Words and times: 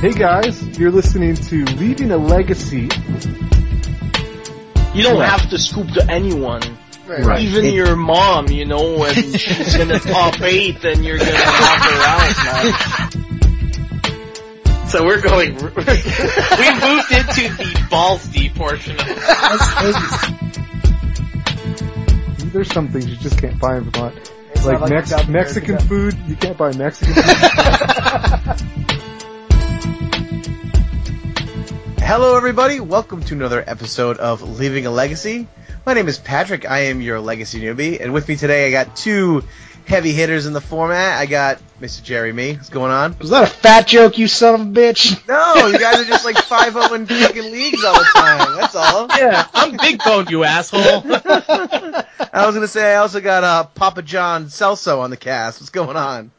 Hey 0.00 0.12
guys, 0.12 0.62
you're 0.78 0.90
listening 0.90 1.34
to 1.34 1.64
Leaving 1.76 2.10
a 2.10 2.18
Legacy. 2.18 2.88
You 4.94 5.02
don't 5.02 5.22
have 5.22 5.48
to 5.50 5.58
scoop 5.58 5.88
to 5.92 6.06
anyone. 6.10 6.60
Right. 7.06 7.40
Even 7.40 7.64
It- 7.64 7.72
your 7.74 7.96
mom, 7.96 8.48
you 8.48 8.66
know, 8.66 8.98
when 8.98 9.14
she's 9.38 9.74
gonna 9.76 9.98
top 9.98 10.40
eight, 10.42 10.80
then 10.82 11.02
you're 11.02 11.16
gonna 11.18 11.30
knock 11.32 11.82
her 11.82 12.02
out, 12.04 12.36
man. 12.44 12.72
So 14.88 15.04
we're 15.04 15.20
going. 15.22 15.54
we 15.56 15.62
moved 15.62 15.74
into 17.12 17.48
the 17.56 17.86
balls 17.90 18.26
deep 18.28 18.54
portion 18.54 18.96
of 19.00 19.06
There's 22.52 22.70
some 22.72 22.88
things 22.88 23.06
you 23.08 23.16
just 23.16 23.38
can't 23.40 23.58
buy 23.58 23.78
in 23.78 23.90
Vermont. 23.90 24.14
It's 24.54 24.64
Like, 24.64 24.80
like 24.80 24.90
Mex- 24.90 25.26
Mexican 25.28 25.78
food, 25.78 26.16
you 26.26 26.36
can't 26.36 26.56
buy 26.56 26.72
Mexican 26.76 27.14
food. 27.14 27.24
Hello, 32.06 32.36
everybody. 32.36 32.78
Welcome 32.78 33.24
to 33.24 33.34
another 33.34 33.64
episode 33.66 34.18
of 34.18 34.40
Leaving 34.40 34.86
a 34.86 34.92
Legacy. 34.92 35.48
My 35.84 35.92
name 35.92 36.06
is 36.06 36.18
Patrick. 36.18 36.64
I 36.64 36.82
am 36.82 37.00
your 37.00 37.18
legacy 37.18 37.60
newbie, 37.60 38.00
and 38.00 38.14
with 38.14 38.28
me 38.28 38.36
today, 38.36 38.68
I 38.68 38.70
got 38.70 38.94
two 38.94 39.42
heavy 39.86 40.12
hitters 40.12 40.46
in 40.46 40.52
the 40.52 40.60
format. 40.60 41.18
I 41.18 41.26
got 41.26 41.58
Mr. 41.80 42.04
Jerry 42.04 42.32
Mee. 42.32 42.52
What's 42.52 42.68
going 42.68 42.92
on? 42.92 43.18
Was 43.18 43.30
that 43.30 43.42
a 43.42 43.46
fat 43.48 43.88
joke, 43.88 44.18
you 44.18 44.28
son 44.28 44.54
of 44.54 44.60
a 44.60 44.64
bitch? 44.70 45.26
No, 45.26 45.66
you 45.66 45.80
guys 45.80 45.98
are 45.98 46.04
just 46.04 46.24
like 46.24 46.38
five 46.38 46.74
zero 46.74 46.94
in 46.94 47.06
fucking 47.06 47.50
leagues 47.50 47.82
all 47.82 47.98
the 47.98 48.08
time. 48.14 48.56
That's 48.56 48.76
all. 48.76 49.08
Yeah, 49.18 49.44
I'm 49.52 49.76
big 49.76 49.98
boned, 49.98 50.30
you 50.30 50.44
asshole. 50.44 50.80
I 50.82 52.46
was 52.46 52.54
gonna 52.54 52.68
say 52.68 52.94
I 52.94 52.98
also 52.98 53.20
got 53.20 53.42
uh, 53.42 53.64
Papa 53.64 54.02
John 54.02 54.44
Celso 54.44 55.00
on 55.00 55.10
the 55.10 55.16
cast. 55.16 55.60
What's 55.60 55.70
going 55.70 55.96
on? 55.96 56.30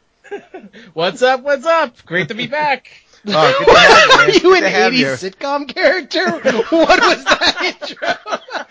what's 0.94 1.20
up? 1.20 1.42
What's 1.42 1.66
up? 1.66 2.06
Great 2.06 2.28
to 2.28 2.34
be 2.34 2.46
back. 2.46 2.88
Oh, 3.30 3.54
good 3.58 3.66
to 3.66 3.72
you, 3.72 4.18
Are 4.18 4.30
you 4.30 4.40
Good 4.40 4.62
an 4.64 4.92
80s 4.92 4.96
you. 4.98 5.06
sitcom 5.30 5.68
character? 5.68 6.30
What 6.30 7.00
was 7.00 7.24
that 7.24 7.56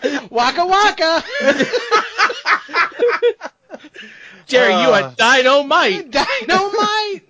intro? 0.00 0.28
waka 0.30 0.66
waka! 0.66 1.22
Jerry, 4.46 4.72
you 4.80 4.88
Uh. 4.90 5.12
a 5.12 5.14
dynamite. 5.16 6.10
Dynamite! 6.10 7.22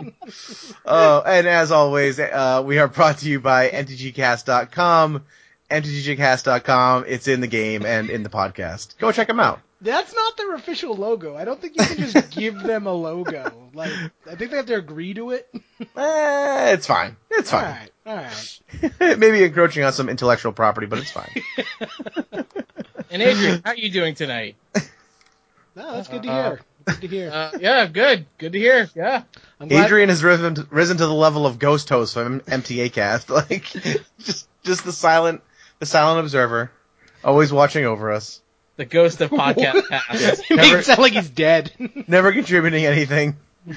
Oh, 0.87 1.23
and 1.25 1.47
as 1.47 1.71
always, 1.71 2.19
uh, 2.19 2.63
we 2.65 2.79
are 2.79 2.89
brought 2.89 3.19
to 3.19 3.29
you 3.29 3.41
by 3.41 3.69
mtgcast.com. 3.69 5.23
mtgcast.com. 5.71 7.05
It's 7.07 7.29
in 7.29 7.41
the 7.41 7.47
game 7.47 7.85
and 7.87 8.11
in 8.11 8.23
the 8.23 8.29
podcast. 8.29 8.99
Go 8.99 9.13
check 9.13 9.29
them 9.29 9.41
out. 9.41 9.61
That's 9.85 10.15
not 10.15 10.37
their 10.39 10.55
official 10.55 10.95
logo. 10.97 11.37
I 11.37 11.45
don't 11.45 11.61
think 11.61 11.75
you 11.79 11.85
can 11.85 11.97
just 12.11 12.31
give 12.37 12.61
them 12.63 12.87
a 12.87 12.93
logo. 12.93 13.69
Like, 13.75 13.93
I 14.29 14.35
think 14.35 14.51
they 14.51 14.57
have 14.57 14.67
to 14.67 14.77
agree 14.77 15.15
to 15.15 15.31
it. 15.31 15.49
Eh, 15.97 16.73
it's 16.73 16.87
fine. 16.87 17.17
It's 17.31 17.51
fine. 17.51 17.77
Alright, 18.07 18.61
alright. 19.01 19.19
Maybe 19.19 19.45
encroaching 19.45 19.85
on 19.85 19.93
some 19.93 20.09
intellectual 20.09 20.53
property, 20.53 20.87
but 20.87 20.99
it's 21.01 21.11
fine. 21.11 21.29
And 23.11 23.23
Adrian, 23.23 23.61
how 23.65 23.73
are 23.73 23.77
you 23.77 23.91
doing 23.91 24.15
tonight? 24.15 24.57
No, 25.77 25.93
that's 25.95 26.09
good 26.09 26.23
to 26.23 26.29
hear. 26.33 26.61
Good 26.87 27.01
to 27.03 27.09
hear. 27.09 27.31
Uh, 27.31 27.51
yeah, 27.61 27.87
good. 27.87 28.27
Good 28.39 28.53
to 28.53 28.59
hear. 28.59 28.89
Yeah. 28.95 29.25
I'm 29.61 29.69
glad- 29.69 29.85
Adrian 29.87 30.09
has 30.09 30.23
risen 30.25 30.55
to, 30.57 30.67
risen 30.71 30.97
to 30.97 31.07
the 31.07 31.13
level 31.15 31.47
of 31.47 31.59
ghost 31.59 31.89
host 31.89 32.15
from 32.15 32.41
MTG 32.41 32.93
Cast. 32.93 33.29
Like, 33.31 33.65
just 34.21 34.49
just 34.65 34.85
the 34.85 34.93
silent 34.93 35.43
the 35.81 35.87
silent 35.87 36.21
observer, 36.25 36.71
always 37.23 37.53
watching 37.53 37.85
over 37.85 38.11
us, 38.13 38.41
The 38.77 38.85
ghost 38.85 39.21
of 39.21 39.31
podcast 39.31 39.89
past. 39.89 40.43
He 40.45 40.57
makes 40.57 40.73
it 40.73 40.85
sound 40.85 40.99
like 40.99 41.13
he's 41.13 41.31
dead. 41.31 41.71
never 42.09 42.33
contributing 42.33 42.85
anything. 42.87 43.37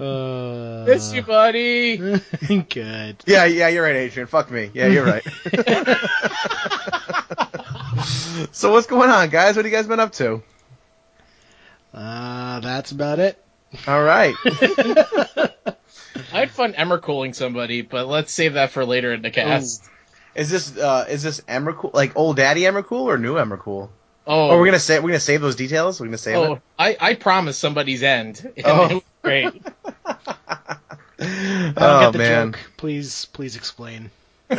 uh, 0.00 0.84
Miss 0.86 1.12
you, 1.12 1.22
buddy. 1.22 1.96
good. 1.96 3.16
Yeah, 3.26 3.44
yeah, 3.44 3.68
you're 3.68 3.84
right, 3.84 3.94
Adrian. 3.96 4.26
Fuck 4.26 4.50
me. 4.50 4.70
Yeah, 4.74 4.88
you're 4.88 5.04
right. 5.04 5.22
so 8.52 8.72
what's 8.72 8.88
going 8.88 9.10
on, 9.10 9.28
guys? 9.28 9.54
What 9.54 9.64
have 9.64 9.72
you 9.72 9.78
guys 9.78 9.86
been 9.86 10.00
up 10.00 10.12
to? 10.14 10.42
Uh, 11.92 12.58
that's 12.60 12.90
about 12.90 13.20
it. 13.20 13.40
All 13.86 14.02
right. 14.02 14.34
I 14.44 16.40
had 16.40 16.50
fun 16.50 16.72
Emrakuling 16.74 17.34
somebody, 17.34 17.82
but 17.82 18.08
let's 18.08 18.32
save 18.32 18.54
that 18.54 18.70
for 18.70 18.84
later 18.84 19.12
in 19.12 19.22
the 19.22 19.30
cast. 19.30 19.88
Is 20.34 20.50
this 20.50 20.76
uh 20.76 21.06
is 21.08 21.22
this 21.22 21.40
Emrakul 21.42 21.94
like 21.94 22.16
old 22.16 22.36
daddy 22.36 22.62
Emrakul 22.62 23.02
or 23.02 23.18
new 23.18 23.34
Emrakul? 23.34 23.88
Oh, 24.26 24.50
Oh, 24.50 24.58
we're 24.58 24.66
gonna 24.66 24.78
say 24.78 24.98
we're 24.98 25.08
gonna 25.10 25.20
save 25.20 25.40
those 25.40 25.56
details. 25.56 26.00
We're 26.00 26.06
gonna 26.06 26.18
save 26.18 26.36
oh, 26.36 26.52
it. 26.54 26.62
I, 26.78 26.96
I 27.00 27.14
promised 27.14 27.60
somebody's 27.60 28.02
end. 28.02 28.52
Oh. 28.64 29.02
great. 29.22 29.46
I 31.16 31.72
don't 31.72 31.74
oh 31.76 32.00
get 32.00 32.12
the 32.12 32.18
man. 32.18 32.52
joke. 32.52 32.60
Please, 32.76 33.26
please 33.26 33.56
explain. 33.56 34.10
all 34.50 34.56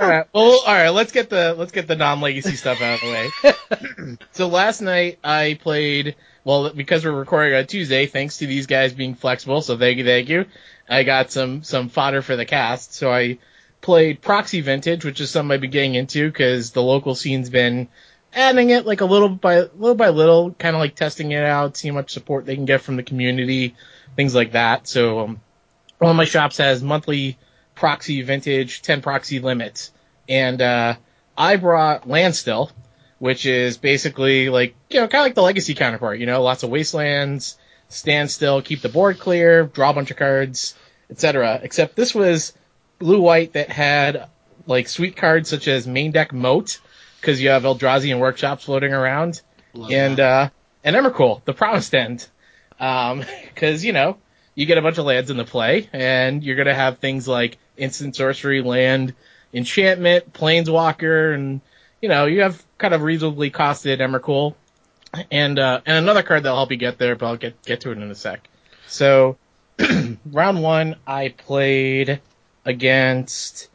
right. 0.00 0.26
Well, 0.32 0.60
all 0.66 0.74
right. 0.74 0.90
Let's 0.90 1.12
get 1.12 1.28
the 1.28 1.54
let's 1.54 1.72
get 1.72 1.86
the 1.86 1.96
non-legacy 1.96 2.56
stuff 2.56 2.80
out 2.80 2.94
of 2.94 3.00
the 3.00 4.08
way. 4.08 4.16
so 4.32 4.48
last 4.48 4.80
night 4.80 5.18
I 5.24 5.58
played. 5.60 6.16
Well, 6.44 6.70
because 6.70 7.04
we're 7.04 7.10
recording 7.10 7.58
on 7.58 7.66
Tuesday, 7.66 8.06
thanks 8.06 8.38
to 8.38 8.46
these 8.46 8.66
guys 8.66 8.92
being 8.92 9.16
flexible, 9.16 9.62
so 9.62 9.76
thank 9.76 9.98
you, 9.98 10.04
thank 10.04 10.28
you. 10.28 10.46
I 10.88 11.02
got 11.02 11.32
some 11.32 11.62
some 11.64 11.88
fodder 11.88 12.22
for 12.22 12.36
the 12.36 12.44
cast, 12.44 12.94
so 12.94 13.12
I 13.12 13.38
played 13.80 14.20
Proxy 14.20 14.60
Vintage, 14.60 15.04
which 15.04 15.20
is 15.20 15.30
something 15.30 15.52
I've 15.52 15.60
been 15.60 15.70
getting 15.70 15.94
into 15.94 16.28
because 16.28 16.72
the 16.72 16.82
local 16.82 17.14
scene's 17.14 17.50
been 17.50 17.88
adding 18.32 18.70
it 18.70 18.86
like 18.86 19.00
a 19.00 19.06
little 19.06 19.28
by 19.28 19.60
little 19.60 19.94
by 19.94 20.10
little, 20.10 20.52
kind 20.52 20.74
of 20.76 20.80
like 20.80 20.94
testing 20.94 21.32
it 21.32 21.44
out, 21.44 21.76
seeing 21.76 21.94
how 21.94 22.00
much 22.00 22.12
support 22.12 22.46
they 22.46 22.56
can 22.56 22.64
get 22.64 22.82
from 22.82 22.96
the 22.96 23.02
community, 23.02 23.74
things 24.16 24.34
like 24.34 24.52
that. 24.52 24.88
So 24.88 25.20
um, 25.20 25.40
one 25.98 26.10
of 26.10 26.16
my 26.16 26.24
shops 26.24 26.58
has 26.58 26.82
monthly 26.82 27.38
proxy 27.76 28.22
vintage 28.22 28.82
10 28.82 29.02
proxy 29.02 29.38
limits 29.38 29.92
and 30.28 30.60
uh 30.60 30.94
i 31.36 31.56
brought 31.56 32.08
landstill 32.08 32.72
which 33.18 33.46
is 33.46 33.76
basically 33.76 34.48
like 34.48 34.74
you 34.90 34.98
know 34.98 35.06
kind 35.06 35.20
of 35.20 35.26
like 35.26 35.34
the 35.34 35.42
legacy 35.42 35.74
counterpart 35.74 36.18
you 36.18 36.26
know 36.26 36.42
lots 36.42 36.62
of 36.62 36.70
wastelands 36.70 37.58
stand 37.88 38.30
still 38.30 38.62
keep 38.62 38.80
the 38.80 38.88
board 38.88 39.18
clear 39.18 39.64
draw 39.64 39.90
a 39.90 39.94
bunch 39.94 40.10
of 40.10 40.16
cards 40.16 40.74
etc 41.10 41.60
except 41.62 41.94
this 41.94 42.14
was 42.14 42.54
blue 42.98 43.20
white 43.20 43.52
that 43.54 43.70
had 43.70 44.28
like 44.66 44.88
sweet 44.88 45.16
cards 45.16 45.48
such 45.48 45.68
as 45.68 45.86
main 45.86 46.10
deck 46.10 46.32
moat 46.32 46.80
because 47.20 47.40
you 47.40 47.50
have 47.50 47.62
eldrazi 47.64 48.10
and 48.10 48.20
workshops 48.20 48.64
floating 48.64 48.92
around 48.92 49.40
Love 49.74 49.90
and 49.90 50.16
that. 50.16 50.22
uh 50.22 50.48
and 50.84 50.94
Emrakul, 50.94 51.44
the 51.44 51.52
promised 51.52 51.94
end. 51.94 52.26
Um, 52.78 53.24
cause 53.56 53.84
you 53.84 53.92
know, 53.92 54.18
you 54.54 54.66
get 54.66 54.78
a 54.78 54.82
bunch 54.82 54.98
of 54.98 55.04
lands 55.04 55.30
in 55.30 55.36
the 55.36 55.44
play, 55.44 55.88
and 55.92 56.42
you're 56.44 56.56
gonna 56.56 56.74
have 56.74 56.98
things 56.98 57.26
like 57.26 57.58
instant 57.76 58.14
sorcery, 58.16 58.62
land, 58.62 59.14
enchantment, 59.52 60.32
planeswalker, 60.32 61.34
and 61.34 61.60
you 62.00 62.08
know, 62.08 62.26
you 62.26 62.42
have 62.42 62.62
kind 62.78 62.94
of 62.94 63.02
reasonably 63.02 63.50
costed 63.50 63.98
Emrakul. 63.98 64.54
And 65.30 65.58
uh 65.58 65.80
and 65.86 65.96
another 65.98 66.22
card 66.22 66.42
that'll 66.42 66.56
help 66.58 66.70
you 66.70 66.76
get 66.76 66.98
there, 66.98 67.16
but 67.16 67.26
I'll 67.26 67.36
get 67.36 67.60
get 67.62 67.80
to 67.82 67.90
it 67.90 67.98
in 67.98 68.10
a 68.10 68.14
sec. 68.14 68.48
So 68.86 69.36
round 70.26 70.62
one 70.62 70.96
I 71.06 71.30
played 71.30 72.20
against 72.66 73.68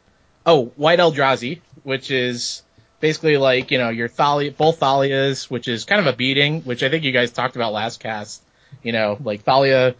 oh, 0.46 0.66
White 0.76 1.00
Eldrazi, 1.00 1.60
which 1.82 2.10
is 2.10 2.62
basically 3.00 3.36
like, 3.36 3.72
you 3.72 3.78
know, 3.78 3.88
your 3.88 4.08
Thalia, 4.08 4.52
both 4.52 4.78
Thalias, 4.78 5.50
which 5.50 5.66
is 5.66 5.84
kind 5.84 6.00
of 6.00 6.06
a 6.06 6.16
beating, 6.16 6.62
which 6.62 6.82
I 6.84 6.88
think 6.88 7.02
you 7.02 7.10
guys 7.12 7.32
talked 7.32 7.56
about 7.56 7.72
last 7.72 7.98
cast. 7.98 8.42
You 8.82 8.92
know, 8.92 9.18
like 9.22 9.42
Thalia, 9.42 9.94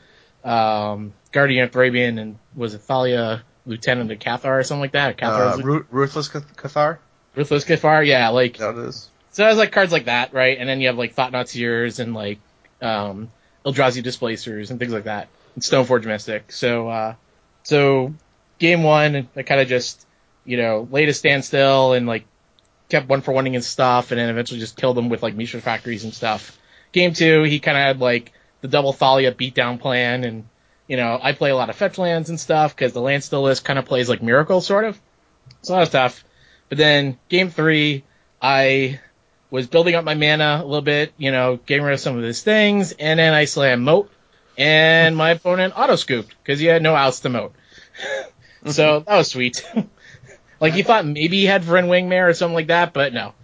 um, 0.45 1.13
Guardian 1.33 1.65
of 1.65 1.73
Thraben, 1.73 2.21
and 2.21 2.39
was 2.55 2.75
it 2.75 2.81
Thalia 2.83 3.43
Lieutenant 3.67 4.11
of 4.11 4.19
Cathar 4.19 4.61
or 4.61 4.63
something 4.63 4.81
like 4.81 4.93
that? 4.93 5.19
Cathar's 5.19 5.61
Uh, 5.61 5.63
Ru- 5.63 5.87
Ruthless 5.91 6.29
Cathar. 6.29 6.99
Ruthless 7.35 7.65
Cathar, 7.65 8.07
yeah, 8.07 8.29
like 8.29 8.59
that 8.59 8.77
is? 8.77 9.09
so 9.33 9.45
it 9.45 9.49
has 9.49 9.59
like 9.59 9.73
cards 9.73 9.93
like 9.93 10.07
that, 10.07 10.33
right? 10.33 10.57
And 10.59 10.69
then 10.69 10.81
you 10.81 10.89
have 10.89 10.99
like 10.99 11.15
Thought 11.15 11.33
Knot 11.33 11.49
Seers 11.49 11.99
and 11.99 12.15
like 12.15 12.39
um 12.81 13.31
Eldrazi 13.65 14.03
Displacers 14.03 14.71
and 14.71 14.79
things 14.79 14.93
like 14.93 15.05
that. 15.05 15.29
And 15.55 15.63
Stoneforge 15.63 16.05
Mystic. 16.05 16.51
So 16.53 16.89
uh 16.89 17.15
so 17.63 18.15
game 18.63 18.85
one 18.85 19.29
I 19.35 19.43
kinda 19.43 19.65
just, 19.65 20.07
you 20.45 20.57
know, 20.57 20.87
laid 20.91 21.09
a 21.09 21.13
standstill 21.13 21.95
and 21.95 22.07
like 22.07 22.25
kept 22.89 23.09
one 23.09 23.21
for 23.21 23.35
oneing 23.35 23.55
and 23.55 23.65
stuff 23.65 24.13
and 24.13 24.21
then 24.21 24.29
eventually 24.31 24.61
just 24.61 24.77
killed 24.77 24.97
them 24.97 25.09
with 25.09 25.21
like 25.21 25.35
Mishra 25.35 25.61
factories 25.61 26.05
and 26.05 26.15
stuff. 26.15 26.57
Game 26.93 27.13
two, 27.13 27.43
he 27.43 27.59
kinda 27.59 27.81
had 27.81 27.99
like 27.99 28.31
the 28.61 28.69
double 28.69 28.93
Thalia 28.93 29.33
beatdown 29.33 29.81
plan 29.81 30.23
and 30.23 30.45
you 30.87 30.97
know, 30.97 31.19
I 31.21 31.33
play 31.33 31.51
a 31.51 31.57
lot 31.57 31.71
of 31.71 31.77
fetch 31.77 31.99
lands 31.99 32.29
and 32.29 32.39
stuff 32.39 32.77
because 32.77 32.93
the 32.93 33.01
land 33.01 33.25
still 33.25 33.43
list 33.43 33.65
kind 33.65 33.81
of 33.81 33.85
plays 33.85 34.09
like 34.09 34.23
Miracle 34.23 34.61
sort 34.61 34.85
of. 34.85 35.01
So 35.63 35.73
that 35.73 35.81
was 35.81 35.91
tough. 35.91 36.25
But 36.69 36.79
then 36.79 37.19
game 37.29 37.51
three, 37.51 38.05
I 38.41 39.01
was 39.51 39.67
building 39.67 39.97
up 39.97 40.05
my 40.05 40.15
mana 40.15 40.61
a 40.63 40.65
little 40.65 40.83
bit, 40.83 41.13
you 41.19 41.33
know, 41.33 41.59
getting 41.67 41.85
rid 41.85 41.95
of 41.95 42.01
some 42.01 42.17
of 42.17 42.23
his 42.23 42.43
things, 42.43 42.93
and 42.93 43.19
then 43.19 43.35
I 43.35 43.45
slam 43.47 43.83
moat, 43.83 44.11
and 44.57 45.17
my 45.17 45.31
opponent 45.31 45.75
auto 45.77 45.97
scooped 45.97 46.35
because 46.43 46.61
he 46.61 46.67
had 46.67 46.83
no 46.83 46.95
outs 46.95 47.21
to 47.21 47.29
moat. 47.29 47.55
so 48.67 49.01
that 49.01 49.17
was 49.17 49.29
sweet. 49.31 49.65
like 50.61 50.73
he 50.75 50.83
thought 50.83 51.07
maybe 51.07 51.39
he 51.39 51.47
had 51.47 51.63
Vryn 51.63 51.87
Wingmare 51.89 52.29
or 52.29 52.35
something 52.35 52.55
like 52.55 52.69
that, 52.69 52.93
but 52.93 53.13
no, 53.13 53.35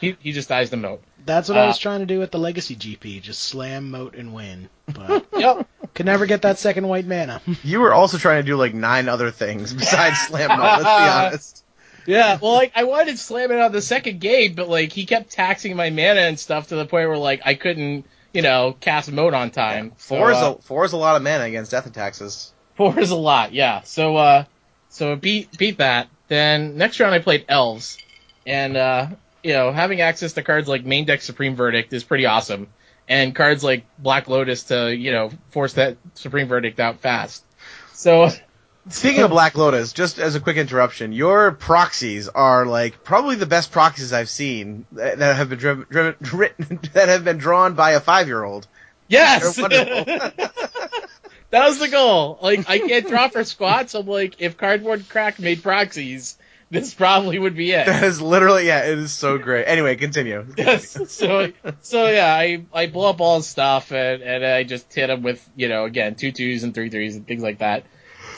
he 0.00 0.16
he 0.20 0.32
just 0.32 0.48
dies 0.48 0.70
the 0.70 0.76
moat. 0.76 1.02
That's 1.24 1.48
what 1.48 1.58
I 1.58 1.64
Uh, 1.64 1.66
was 1.68 1.78
trying 1.78 2.00
to 2.00 2.06
do 2.06 2.20
with 2.20 2.30
the 2.30 2.38
Legacy 2.38 2.76
GP, 2.76 3.20
just 3.20 3.42
slam, 3.42 3.90
moat, 3.90 4.14
and 4.14 4.32
win. 4.32 4.68
But 4.86 5.26
Yep. 5.36 5.66
Could 5.94 6.06
never 6.06 6.26
get 6.26 6.42
that 6.42 6.58
second 6.58 6.86
white 6.86 7.06
mana. 7.06 7.40
You 7.64 7.80
were 7.80 7.92
also 7.92 8.16
trying 8.18 8.42
to 8.42 8.46
do 8.46 8.56
like 8.56 8.74
nine 8.74 9.08
other 9.08 9.30
things 9.32 9.72
besides 9.74 10.18
slam 10.20 10.50
mode. 10.50 10.60
Let's 10.60 10.82
be 10.82 10.88
honest. 10.88 11.62
Yeah, 12.06 12.38
well, 12.40 12.52
like 12.52 12.70
I 12.76 12.84
wanted 12.84 13.12
to 13.12 13.16
slam 13.18 13.50
it 13.50 13.58
on 13.58 13.72
the 13.72 13.82
second 13.82 14.20
game, 14.20 14.54
but 14.54 14.68
like 14.68 14.92
he 14.92 15.06
kept 15.06 15.30
taxing 15.30 15.74
my 15.74 15.90
mana 15.90 16.20
and 16.20 16.38
stuff 16.38 16.68
to 16.68 16.76
the 16.76 16.86
point 16.86 17.08
where 17.08 17.18
like 17.18 17.40
I 17.44 17.54
couldn't, 17.54 18.06
you 18.32 18.42
know, 18.42 18.76
cast 18.80 19.10
mode 19.10 19.34
on 19.34 19.50
time. 19.50 19.90
Four 19.96 20.30
is 20.30 20.36
uh, 20.36 20.54
a 20.56 20.62
four 20.62 20.84
is 20.84 20.92
a 20.92 20.96
lot 20.96 21.16
of 21.16 21.22
mana 21.22 21.42
against 21.44 21.72
death 21.72 21.86
and 21.86 21.94
taxes. 21.94 22.52
four 22.76 22.96
is 23.00 23.10
a 23.10 23.16
lot, 23.16 23.52
yeah. 23.52 23.80
So 23.82 24.16
uh, 24.16 24.44
so 24.88 25.16
beat 25.16 25.56
beat 25.58 25.78
that. 25.78 26.08
Then 26.28 26.76
next 26.76 26.98
round 27.00 27.14
I 27.14 27.18
played 27.20 27.44
elves, 27.48 27.98
and 28.46 28.76
uh, 28.76 29.08
you 29.42 29.52
know, 29.52 29.72
having 29.72 30.00
access 30.00 30.32
to 30.34 30.42
cards 30.42 30.68
like 30.68 30.84
main 30.84 31.04
deck 31.04 31.22
Supreme 31.22 31.54
Verdict 31.56 31.92
is 31.92 32.04
pretty 32.04 32.26
awesome, 32.26 32.68
and 33.08 33.34
cards 33.34 33.62
like 33.62 33.84
Black 33.98 34.28
Lotus 34.28 34.64
to 34.64 34.94
you 34.94 35.12
know 35.12 35.30
force 35.50 35.74
that 35.74 35.96
Supreme 36.14 36.48
Verdict 36.48 36.80
out 36.80 37.00
fast. 37.00 37.44
So 37.92 38.30
Speaking 38.88 39.24
of 39.24 39.30
Black 39.30 39.56
Lotus, 39.56 39.92
just 39.92 40.20
as 40.20 40.36
a 40.36 40.40
quick 40.40 40.56
interruption, 40.56 41.12
your 41.12 41.50
proxies 41.50 42.28
are 42.28 42.64
like 42.66 43.02
probably 43.02 43.34
the 43.34 43.46
best 43.46 43.72
proxies 43.72 44.12
I've 44.12 44.28
seen 44.28 44.86
that 44.92 45.18
that 45.18 45.36
have 45.36 45.48
been 45.48 45.58
driven, 45.58 45.86
driven, 45.90 46.14
written, 46.38 46.78
that 46.92 47.08
have 47.08 47.24
been 47.24 47.38
drawn 47.38 47.74
by 47.74 47.92
a 47.92 48.00
five 48.00 48.28
year 48.28 48.44
old. 48.44 48.68
yes, 49.08 49.56
They're 49.56 49.68
wonderful. 49.68 50.30
that 51.50 51.66
was 51.66 51.78
the 51.78 51.88
goal. 51.88 52.38
Like 52.40 52.68
I 52.68 52.78
can't 52.78 53.08
draw 53.08 53.28
for 53.28 53.44
squats. 53.44 53.94
I'm 53.94 54.06
like, 54.06 54.36
if 54.40 54.56
Cardboard 54.56 55.08
Crack 55.08 55.38
made 55.38 55.62
proxies, 55.62 56.36
this 56.70 56.94
probably 56.94 57.38
would 57.38 57.54
be 57.54 57.72
it. 57.72 57.86
That 57.86 58.02
is 58.02 58.20
literally 58.20 58.66
yeah, 58.66 58.84
it 58.84 58.98
is 58.98 59.12
so 59.12 59.38
great. 59.38 59.64
Anyway, 59.64 59.96
continue. 59.96 60.46
yes. 60.56 60.98
So 61.12 61.52
so 61.80 62.08
yeah, 62.08 62.34
I 62.34 62.64
I 62.72 62.86
blow 62.86 63.10
up 63.10 63.20
all 63.20 63.36
his 63.36 63.46
stuff 63.46 63.92
and 63.92 64.22
and 64.22 64.44
I 64.44 64.64
just 64.64 64.92
hit 64.92 65.10
him 65.10 65.22
with 65.22 65.48
you 65.56 65.68
know 65.68 65.84
again 65.84 66.16
two 66.16 66.32
twos 66.32 66.64
and 66.64 66.74
three 66.74 66.90
threes 66.90 67.16
and 67.16 67.26
things 67.26 67.42
like 67.42 67.58
that. 67.58 67.84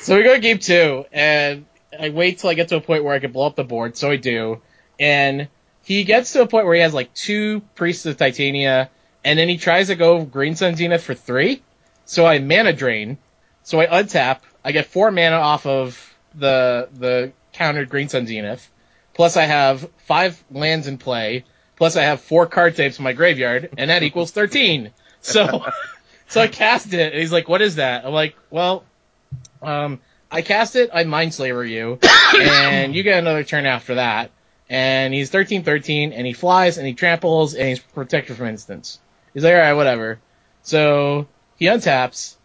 So 0.00 0.16
we 0.16 0.22
go 0.22 0.34
to 0.34 0.40
game 0.40 0.58
two 0.58 1.06
and 1.10 1.66
I 1.98 2.10
wait 2.10 2.38
till 2.38 2.50
I 2.50 2.54
get 2.54 2.68
to 2.68 2.76
a 2.76 2.80
point 2.80 3.04
where 3.04 3.14
I 3.14 3.18
can 3.18 3.32
blow 3.32 3.46
up 3.46 3.56
the 3.56 3.64
board. 3.64 3.96
So 3.96 4.10
I 4.10 4.16
do, 4.16 4.60
and 5.00 5.48
he 5.84 6.04
gets 6.04 6.34
to 6.34 6.42
a 6.42 6.46
point 6.46 6.66
where 6.66 6.74
he 6.74 6.82
has 6.82 6.92
like 6.92 7.14
two 7.14 7.60
priests 7.74 8.04
of 8.04 8.18
Titania, 8.18 8.90
and 9.24 9.38
then 9.38 9.48
he 9.48 9.56
tries 9.56 9.86
to 9.86 9.94
go 9.94 10.22
Green 10.24 10.54
Sun 10.54 10.76
Zenith 10.76 11.02
for 11.02 11.14
three. 11.14 11.62
So 12.08 12.24
I 12.24 12.38
mana 12.38 12.72
drain. 12.72 13.18
So 13.64 13.78
I 13.80 13.86
untap. 13.86 14.38
I 14.64 14.72
get 14.72 14.86
four 14.86 15.10
mana 15.10 15.36
off 15.36 15.66
of 15.66 16.16
the 16.34 16.88
the 16.94 17.32
countered 17.52 17.90
Green 17.90 18.08
Sun 18.08 18.26
Zenith. 18.26 18.66
Plus 19.12 19.36
I 19.36 19.44
have 19.44 19.88
five 20.06 20.42
lands 20.50 20.86
in 20.86 20.96
play. 20.96 21.44
Plus 21.76 21.96
I 21.96 22.04
have 22.04 22.22
four 22.22 22.46
card 22.46 22.76
tapes 22.76 22.98
in 22.98 23.04
my 23.04 23.12
graveyard, 23.12 23.74
and 23.76 23.90
that 23.90 24.02
equals 24.02 24.30
thirteen. 24.30 24.90
So 25.20 25.66
so 26.28 26.40
I 26.40 26.48
cast 26.48 26.94
it, 26.94 27.12
and 27.12 27.20
he's 27.20 27.30
like, 27.30 27.46
"What 27.46 27.60
is 27.60 27.76
that?" 27.76 28.06
I'm 28.06 28.14
like, 28.14 28.34
"Well, 28.48 28.84
um, 29.60 30.00
I 30.30 30.40
cast 30.40 30.76
it. 30.76 30.88
I 30.94 31.04
Mindslaver 31.04 31.68
you, 31.68 31.98
and 32.40 32.94
you 32.94 33.02
get 33.02 33.18
another 33.18 33.44
turn 33.44 33.66
after 33.66 33.96
that." 33.96 34.30
And 34.70 35.12
he's 35.12 35.30
13-13, 35.30 36.12
and 36.14 36.26
he 36.26 36.32
flies, 36.32 36.78
and 36.78 36.86
he 36.86 36.94
tramples, 36.94 37.54
and 37.54 37.68
he's 37.68 37.80
protected 37.80 38.36
from 38.36 38.46
instants. 38.46 38.98
He's 39.34 39.44
like, 39.44 39.52
"All 39.52 39.60
right, 39.60 39.74
whatever." 39.74 40.20
So 40.62 41.26
he 41.58 41.66
untaps. 41.66 42.36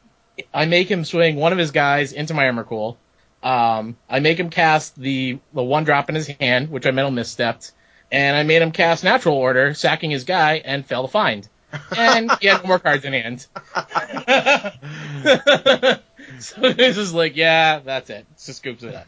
I 0.54 0.66
make 0.66 0.90
him 0.90 1.06
swing 1.06 1.36
one 1.36 1.52
of 1.52 1.60
his 1.60 1.72
guys 1.72 2.12
into 2.12 2.34
my 2.34 2.46
Emrakul. 2.46 2.98
Um, 3.44 3.98
I 4.10 4.20
make 4.20 4.40
him 4.40 4.50
cast 4.50 4.96
the 4.96 5.40
the 5.54 5.64
one 5.64 5.84
drop 5.84 6.10
in 6.10 6.16
his 6.16 6.28
hand, 6.28 6.72
which 6.72 6.88
I 6.88 6.92
mental 6.92 7.12
misstepped, 7.12 7.72
and 8.12 8.36
I 8.36 8.44
made 8.44 8.62
him 8.62 8.72
cast 8.72 9.04
natural 9.04 9.36
order, 9.36 9.74
sacking 9.74 10.12
his 10.12 10.24
guy, 10.24 10.62
and 10.64 10.86
fail 10.86 11.04
to 11.04 11.08
find. 11.08 11.48
And 11.96 12.32
he 12.40 12.48
had 12.48 12.64
no 12.64 12.68
more 12.68 12.80
cards 12.80 13.04
in 13.04 13.14
hand. 13.14 13.46
so 16.40 16.74
this 16.74 16.98
is 16.98 17.14
like, 17.14 17.36
yeah, 17.36 17.80
that's 17.80 18.10
it. 18.10 18.26
Just 18.44 18.60
scoops 18.60 18.84
it 18.84 18.96
up. 18.96 19.08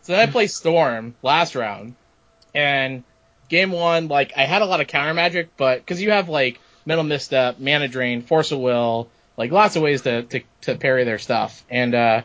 So 0.00 0.12
then 0.12 0.20
I 0.20 0.30
play 0.30 0.46
Storm 0.46 1.14
last 1.22 1.54
round, 1.54 1.94
and 2.54 3.04
game 3.48 3.70
one, 3.70 4.08
like 4.08 4.32
I 4.36 4.44
had 4.44 4.62
a 4.62 4.66
lot 4.66 4.80
of 4.80 4.86
counter 4.86 5.14
magic, 5.14 5.56
but 5.56 5.80
because 5.80 6.00
you 6.00 6.12
have 6.12 6.28
like 6.28 6.60
mental 6.88 7.04
misstep, 7.04 7.60
mana 7.60 7.86
drain, 7.86 8.22
force 8.22 8.50
of 8.50 8.58
will, 8.58 9.10
like 9.36 9.52
lots 9.52 9.76
of 9.76 9.82
ways 9.82 10.02
to 10.02 10.22
to, 10.22 10.40
to 10.62 10.74
parry 10.74 11.04
their 11.04 11.18
stuff, 11.18 11.62
and 11.70 11.94
uh, 11.94 12.22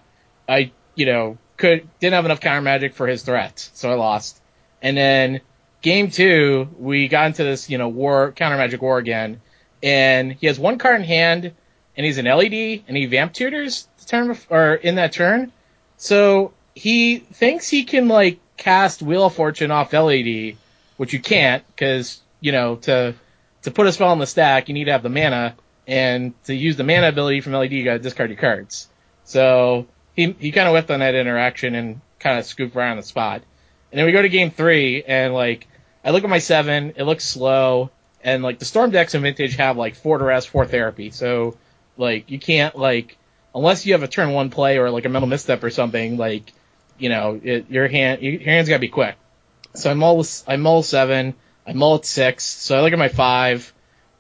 I 0.48 0.72
you 0.96 1.06
know 1.06 1.38
could 1.58 1.88
didn't 2.00 2.14
have 2.14 2.26
enough 2.26 2.40
counter 2.40 2.62
magic 2.62 2.96
for 2.96 3.06
his 3.06 3.22
threat, 3.22 3.70
so 3.74 3.92
I 3.92 3.96
lost. 3.96 4.42
And 4.82 4.98
then 4.98 5.42
game 5.82 6.10
two, 6.10 6.70
we 6.80 7.10
got 7.10 7.28
into 7.28 7.44
this 7.44 7.70
you 7.70 7.78
know 7.78 7.90
war 7.90 8.32
counter 8.32 8.58
magic 8.58 8.82
war 8.82 8.98
again, 8.98 9.42
and 9.84 10.32
he 10.32 10.48
has 10.48 10.58
one 10.58 10.80
card 10.80 11.02
in 11.02 11.04
hand, 11.04 11.52
and 11.98 12.06
he's 12.06 12.18
an 12.18 12.26
LED, 12.26 12.84
and 12.88 12.98
he 12.98 13.06
vamp 13.06 13.34
tutors 13.34 13.88
the 14.00 14.06
turn 14.06 14.38
or 14.50 14.76
in 14.76 14.96
that 14.96 15.12
turn, 15.12 15.52
so 15.98 16.54
he 16.74 17.18
thinks 17.18 17.70
he 17.70 17.84
can 17.84 18.08
like 18.08 18.40
cast 18.56 19.02
Wheel 19.02 19.26
of 19.26 19.36
Fortune 19.36 19.72
off 19.72 19.92
LED, 19.92 20.56
which 20.96 21.12
you 21.12 21.20
can't 21.20 21.68
because 21.68 22.22
you 22.40 22.54
know 22.54 22.78
to 22.78 23.14
to 23.64 23.72
put 23.72 23.88
a 23.88 23.92
spell 23.92 24.10
on 24.10 24.20
the 24.20 24.28
stack 24.28 24.68
you 24.68 24.74
need 24.74 24.86
to 24.86 24.92
have 24.92 25.04
the 25.04 25.10
mana, 25.10 25.56
and 25.88 26.34
to 26.46 26.56
use 26.56 26.78
the 26.78 26.84
mana 26.84 27.10
ability 27.10 27.42
from 27.42 27.54
LED 27.54 27.72
you 27.72 27.84
got 27.84 27.94
to 27.94 28.00
discard 28.00 28.30
your 28.30 28.40
cards. 28.40 28.88
So 29.24 29.88
he 30.16 30.36
he 30.40 30.52
kind 30.52 30.68
of 30.68 30.74
whiffed 30.74 30.92
on 30.92 31.00
that 31.00 31.16
interaction 31.16 31.76
and 31.76 32.02
kind 32.20 32.40
of 32.40 32.46
scooped 32.46 32.76
around 32.76 32.98
the 32.98 33.04
spot. 33.04 33.42
And 33.92 34.00
then 34.00 34.06
we 34.06 34.12
go 34.12 34.22
to 34.22 34.30
game 34.30 34.52
three, 34.52 35.04
and 35.04 35.34
like 35.34 35.68
I 36.04 36.12
look 36.12 36.24
at 36.24 36.30
my 36.30 36.40
seven, 36.40 36.94
it 36.96 37.04
looks 37.04 37.26
slow, 37.26 37.92
and 38.24 38.44
like 38.44 38.60
the 38.60 38.66
storm 38.66 38.92
decks 38.92 39.16
in 39.16 39.22
vintage 39.22 39.56
have 39.56 39.78
like 39.78 39.96
four 39.96 40.18
Duress, 40.18 40.46
four 40.46 40.66
therapy, 40.66 41.12
so 41.12 41.58
like 41.98 42.32
you 42.32 42.40
can't 42.40 42.76
like 42.76 43.18
unless 43.56 43.86
you 43.86 43.94
have 43.94 44.04
a 44.04 44.08
turn 44.08 44.32
one 44.32 44.50
play 44.50 44.78
or 44.78 44.90
like 44.90 45.06
a 45.06 45.10
mental 45.10 45.28
misstep 45.28 45.64
or 45.64 45.70
something, 45.70 46.18
like 46.18 46.52
you 46.98 47.10
know 47.10 47.40
it, 47.44 47.70
your 47.70 47.88
hand 47.88 48.22
your 48.22 48.40
hand's 48.40 48.70
got 48.70 48.76
to 48.76 48.82
be 48.82 48.88
quick. 48.88 49.16
So 49.76 49.90
I 49.90 49.94
mull 49.94 50.26
I 50.48 50.58
mull 50.58 50.84
seven, 50.84 51.36
I 51.66 51.74
mull 51.74 51.96
at 51.96 52.06
six, 52.06 52.44
so 52.44 52.78
I 52.78 52.82
look 52.82 52.94
at 52.94 53.00
my 53.00 53.08
five, 53.08 53.74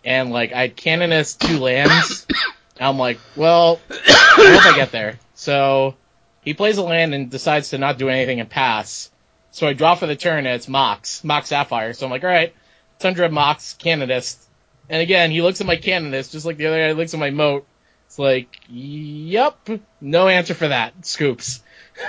and 0.06 0.32
like 0.32 0.54
I 0.54 0.70
canonist 0.70 1.42
two 1.42 1.60
lands. 1.60 2.26
I'm 2.80 2.98
like, 2.98 3.20
well, 3.36 3.80
I 3.90 4.56
hope 4.56 4.74
I 4.74 4.76
get 4.76 4.92
there. 4.92 5.20
So 5.36 5.96
he 6.44 6.54
plays 6.54 6.78
a 6.78 6.84
land 6.84 7.14
and 7.14 7.30
decides 7.30 7.70
to 7.70 7.78
not 7.78 7.98
do 7.98 8.10
anything 8.10 8.40
and 8.40 8.50
pass. 8.50 9.12
So 9.52 9.68
I 9.68 9.74
draw 9.74 9.96
for 9.96 10.08
the 10.08 10.16
turn 10.16 10.40
and 10.46 10.56
it's 10.56 10.68
Mox, 10.68 11.24
Mox 11.24 11.50
Sapphire. 11.50 11.94
So 11.94 12.06
I'm 12.06 12.12
like, 12.12 12.24
all 12.24 12.30
right, 12.30 12.54
Tundra 13.00 13.30
Mox 13.30 13.76
Canonist. 13.76 14.42
And 14.90 15.02
again, 15.02 15.32
he 15.32 15.42
looks 15.42 15.62
at 15.62 15.68
my 15.68 15.76
Canonist 15.76 16.32
just 16.32 16.46
like 16.46 16.58
the 16.58 16.68
other 16.68 16.80
guy 16.80 16.92
looks 16.94 17.14
at 17.14 17.20
my 17.20 17.30
moat. 17.30 17.66
It's 18.08 18.20
like, 18.20 18.60
yep, 18.68 19.68
no 20.02 20.28
answer 20.28 20.54
for 20.54 20.68
that. 20.68 21.06
Scoops. 21.06 21.62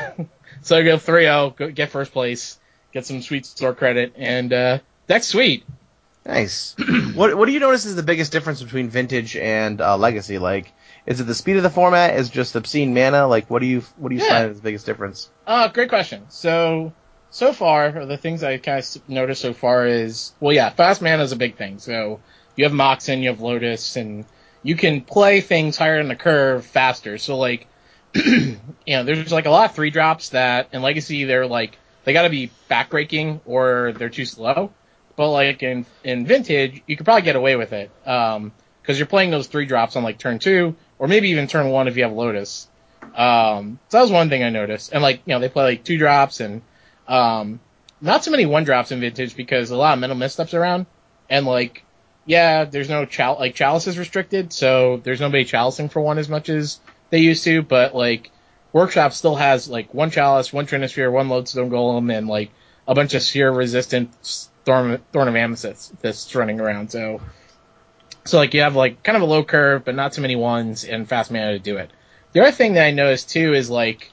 so 0.62 0.76
I 0.76 0.82
go 0.82 0.96
3-0, 0.96 1.56
go, 1.56 1.70
get 1.70 1.90
first 1.90 2.12
place, 2.12 2.58
get 2.92 3.06
some 3.06 3.22
sweet 3.22 3.46
store 3.46 3.74
credit, 3.74 4.14
and 4.16 4.52
uh, 4.52 4.78
deck's 5.06 5.26
sweet. 5.26 5.64
Nice. 6.26 6.74
what 7.14 7.34
what 7.36 7.46
do 7.46 7.52
you 7.52 7.60
notice 7.60 7.84
is 7.84 7.96
the 7.96 8.02
biggest 8.02 8.32
difference 8.32 8.62
between 8.62 8.88
vintage 8.88 9.36
and 9.36 9.80
uh, 9.80 9.96
legacy? 9.98 10.38
Like, 10.38 10.72
is 11.06 11.20
it 11.20 11.24
the 11.24 11.34
speed 11.34 11.56
of 11.56 11.62
the 11.62 11.70
format? 11.70 12.16
Is 12.16 12.28
it 12.28 12.32
just 12.32 12.56
obscene 12.56 12.94
mana? 12.94 13.26
Like, 13.26 13.50
what 13.50 13.60
do 13.60 13.66
you 13.66 13.82
what 13.96 14.08
do 14.08 14.14
you 14.16 14.22
Yeah. 14.22 14.28
find 14.28 14.50
is 14.50 14.56
the 14.56 14.62
biggest 14.62 14.86
difference? 14.86 15.28
Uh, 15.46 15.68
great 15.68 15.90
question. 15.90 16.24
So, 16.30 16.94
so 17.30 17.52
far, 17.52 18.06
the 18.06 18.16
things 18.16 18.42
I 18.42 18.56
kind 18.56 18.78
of 18.78 19.08
noticed 19.08 19.42
so 19.42 19.52
far 19.52 19.86
is, 19.86 20.32
well, 20.40 20.54
yeah, 20.54 20.70
fast 20.70 21.02
mana 21.02 21.22
is 21.22 21.32
a 21.32 21.36
big 21.36 21.56
thing. 21.56 21.78
So, 21.78 22.20
you 22.56 22.64
have 22.64 22.72
Moxen, 22.72 23.20
you 23.20 23.28
have 23.28 23.40
Lotus, 23.42 23.96
and 23.96 24.24
you 24.62 24.76
can 24.76 25.02
play 25.02 25.42
things 25.42 25.76
higher 25.76 25.98
in 26.00 26.08
the 26.08 26.16
curve 26.16 26.64
faster. 26.64 27.18
So, 27.18 27.36
like, 27.36 27.66
you 28.14 28.56
know, 28.86 29.04
there's 29.04 29.32
like 29.32 29.44
a 29.44 29.50
lot 29.50 29.68
of 29.68 29.76
three 29.76 29.90
drops 29.90 30.30
that 30.30 30.68
in 30.72 30.80
Legacy, 30.80 31.24
they're 31.24 31.46
like, 31.46 31.76
they 32.04 32.14
gotta 32.14 32.30
be 32.30 32.50
backbreaking 32.70 33.42
or 33.44 33.92
they're 33.98 34.08
too 34.08 34.24
slow. 34.24 34.72
But 35.16 35.30
like 35.30 35.62
in, 35.62 35.86
in 36.02 36.26
Vintage, 36.26 36.82
you 36.86 36.96
could 36.96 37.04
probably 37.04 37.22
get 37.22 37.36
away 37.36 37.56
with 37.56 37.72
it. 37.72 37.90
Um, 38.06 38.52
cause 38.82 38.98
you're 38.98 39.06
playing 39.06 39.30
those 39.30 39.46
three 39.46 39.66
drops 39.66 39.96
on 39.96 40.02
like 40.02 40.18
turn 40.18 40.38
two, 40.38 40.76
or 40.98 41.08
maybe 41.08 41.30
even 41.30 41.46
turn 41.46 41.68
one 41.70 41.88
if 41.88 41.96
you 41.96 42.02
have 42.02 42.12
Lotus. 42.12 42.68
Um, 43.14 43.78
so 43.88 43.98
that 43.98 44.02
was 44.02 44.10
one 44.10 44.28
thing 44.28 44.42
I 44.42 44.50
noticed. 44.50 44.92
And 44.92 45.02
like, 45.02 45.22
you 45.26 45.34
know, 45.34 45.40
they 45.40 45.48
play 45.48 45.64
like 45.64 45.84
two 45.84 45.98
drops 45.98 46.40
and, 46.40 46.62
um, 47.06 47.60
not 48.00 48.24
so 48.24 48.30
many 48.30 48.44
one 48.46 48.64
drops 48.64 48.92
in 48.92 49.00
vintage 49.00 49.36
because 49.36 49.70
a 49.70 49.76
lot 49.76 49.94
of 49.94 50.00
mental 50.00 50.18
missteps 50.18 50.54
around. 50.54 50.86
And 51.30 51.46
like, 51.46 51.84
yeah, 52.26 52.64
there's 52.64 52.88
no 52.88 53.06
chal, 53.06 53.36
like 53.38 53.54
chalice 53.54 53.86
is 53.86 53.98
restricted, 53.98 54.52
so 54.52 55.00
there's 55.02 55.20
nobody 55.20 55.44
chalicing 55.44 55.90
for 55.90 56.00
one 56.00 56.18
as 56.18 56.28
much 56.28 56.48
as 56.48 56.80
they 57.10 57.18
used 57.18 57.44
to, 57.44 57.62
but 57.62 57.94
like, 57.94 58.30
workshop 58.74 59.12
still 59.12 59.36
has 59.36 59.68
like 59.68 59.94
one 59.94 60.10
chalice, 60.10 60.52
one 60.52 60.66
trinisphere, 60.66 61.10
one 61.10 61.28
lodestone 61.28 61.70
golem, 61.70 62.12
and 62.12 62.26
like 62.26 62.50
a 62.86 62.94
bunch 62.94 63.14
of 63.14 63.22
sphere 63.22 63.50
resistant 63.50 64.10
thorn, 64.64 65.00
thorn 65.12 65.28
of 65.28 65.36
amethyst 65.36 66.00
that's 66.00 66.34
running 66.34 66.60
around. 66.60 66.90
So, 66.90 67.20
so 68.24 68.38
like 68.38 68.54
you 68.54 68.62
have 68.62 68.76
like 68.76 69.02
kind 69.02 69.16
of 69.16 69.22
a 69.22 69.26
low 69.26 69.44
curve, 69.44 69.84
but 69.84 69.94
not 69.94 70.12
too 70.12 70.22
many 70.22 70.36
ones 70.36 70.84
and 70.84 71.08
fast 71.08 71.30
mana 71.30 71.52
to 71.52 71.58
do 71.58 71.76
it. 71.76 71.90
The 72.32 72.40
other 72.40 72.52
thing 72.52 72.74
that 72.74 72.84
I 72.84 72.90
noticed 72.90 73.30
too 73.30 73.54
is 73.54 73.70
like 73.70 74.10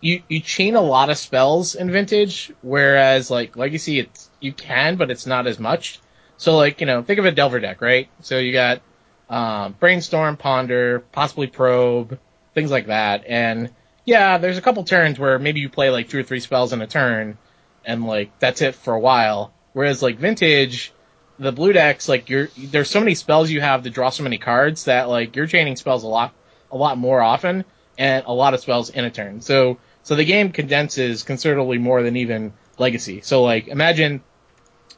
you 0.00 0.22
you 0.28 0.40
chain 0.40 0.76
a 0.76 0.80
lot 0.80 1.10
of 1.10 1.18
spells 1.18 1.74
in 1.74 1.90
vintage, 1.90 2.52
whereas 2.62 3.30
like 3.30 3.56
legacy 3.56 4.00
it's 4.00 4.30
you 4.40 4.52
can, 4.52 4.96
but 4.96 5.10
it's 5.10 5.26
not 5.26 5.46
as 5.46 5.58
much. 5.58 6.00
So 6.36 6.56
like 6.56 6.80
you 6.80 6.86
know 6.86 7.02
think 7.02 7.18
of 7.18 7.24
a 7.24 7.32
Delver 7.32 7.60
deck, 7.60 7.80
right? 7.80 8.08
So 8.20 8.38
you 8.38 8.52
got 8.52 8.80
um, 9.28 9.74
brainstorm, 9.78 10.36
ponder, 10.36 11.00
possibly 11.12 11.46
probe, 11.46 12.18
things 12.54 12.70
like 12.70 12.86
that. 12.86 13.24
And 13.26 13.70
yeah, 14.04 14.38
there's 14.38 14.58
a 14.58 14.62
couple 14.62 14.84
turns 14.84 15.18
where 15.18 15.38
maybe 15.38 15.60
you 15.60 15.68
play 15.68 15.90
like 15.90 16.08
two 16.08 16.20
or 16.20 16.22
three 16.22 16.40
spells 16.40 16.72
in 16.72 16.80
a 16.80 16.86
turn, 16.86 17.36
and 17.84 18.04
like 18.04 18.38
that's 18.38 18.62
it 18.62 18.74
for 18.74 18.94
a 18.94 19.00
while. 19.00 19.52
Whereas 19.72 20.02
like 20.02 20.18
vintage, 20.18 20.92
the 21.38 21.52
blue 21.52 21.72
decks, 21.72 22.08
like 22.08 22.28
you're 22.28 22.48
there's 22.56 22.90
so 22.90 23.00
many 23.00 23.14
spells 23.14 23.50
you 23.50 23.60
have 23.60 23.84
to 23.84 23.90
draw 23.90 24.10
so 24.10 24.22
many 24.22 24.38
cards 24.38 24.84
that 24.84 25.08
like 25.08 25.36
you're 25.36 25.46
chaining 25.46 25.76
spells 25.76 26.02
a 26.04 26.08
lot 26.08 26.34
a 26.70 26.76
lot 26.76 26.98
more 26.98 27.20
often 27.20 27.64
and 27.96 28.24
a 28.26 28.32
lot 28.32 28.54
of 28.54 28.60
spells 28.60 28.90
in 28.90 29.04
a 29.04 29.10
turn. 29.10 29.40
So 29.40 29.78
so 30.02 30.14
the 30.14 30.24
game 30.24 30.52
condenses 30.52 31.22
considerably 31.22 31.78
more 31.78 32.02
than 32.02 32.16
even 32.16 32.52
Legacy. 32.78 33.20
So 33.22 33.42
like 33.42 33.68
imagine 33.68 34.22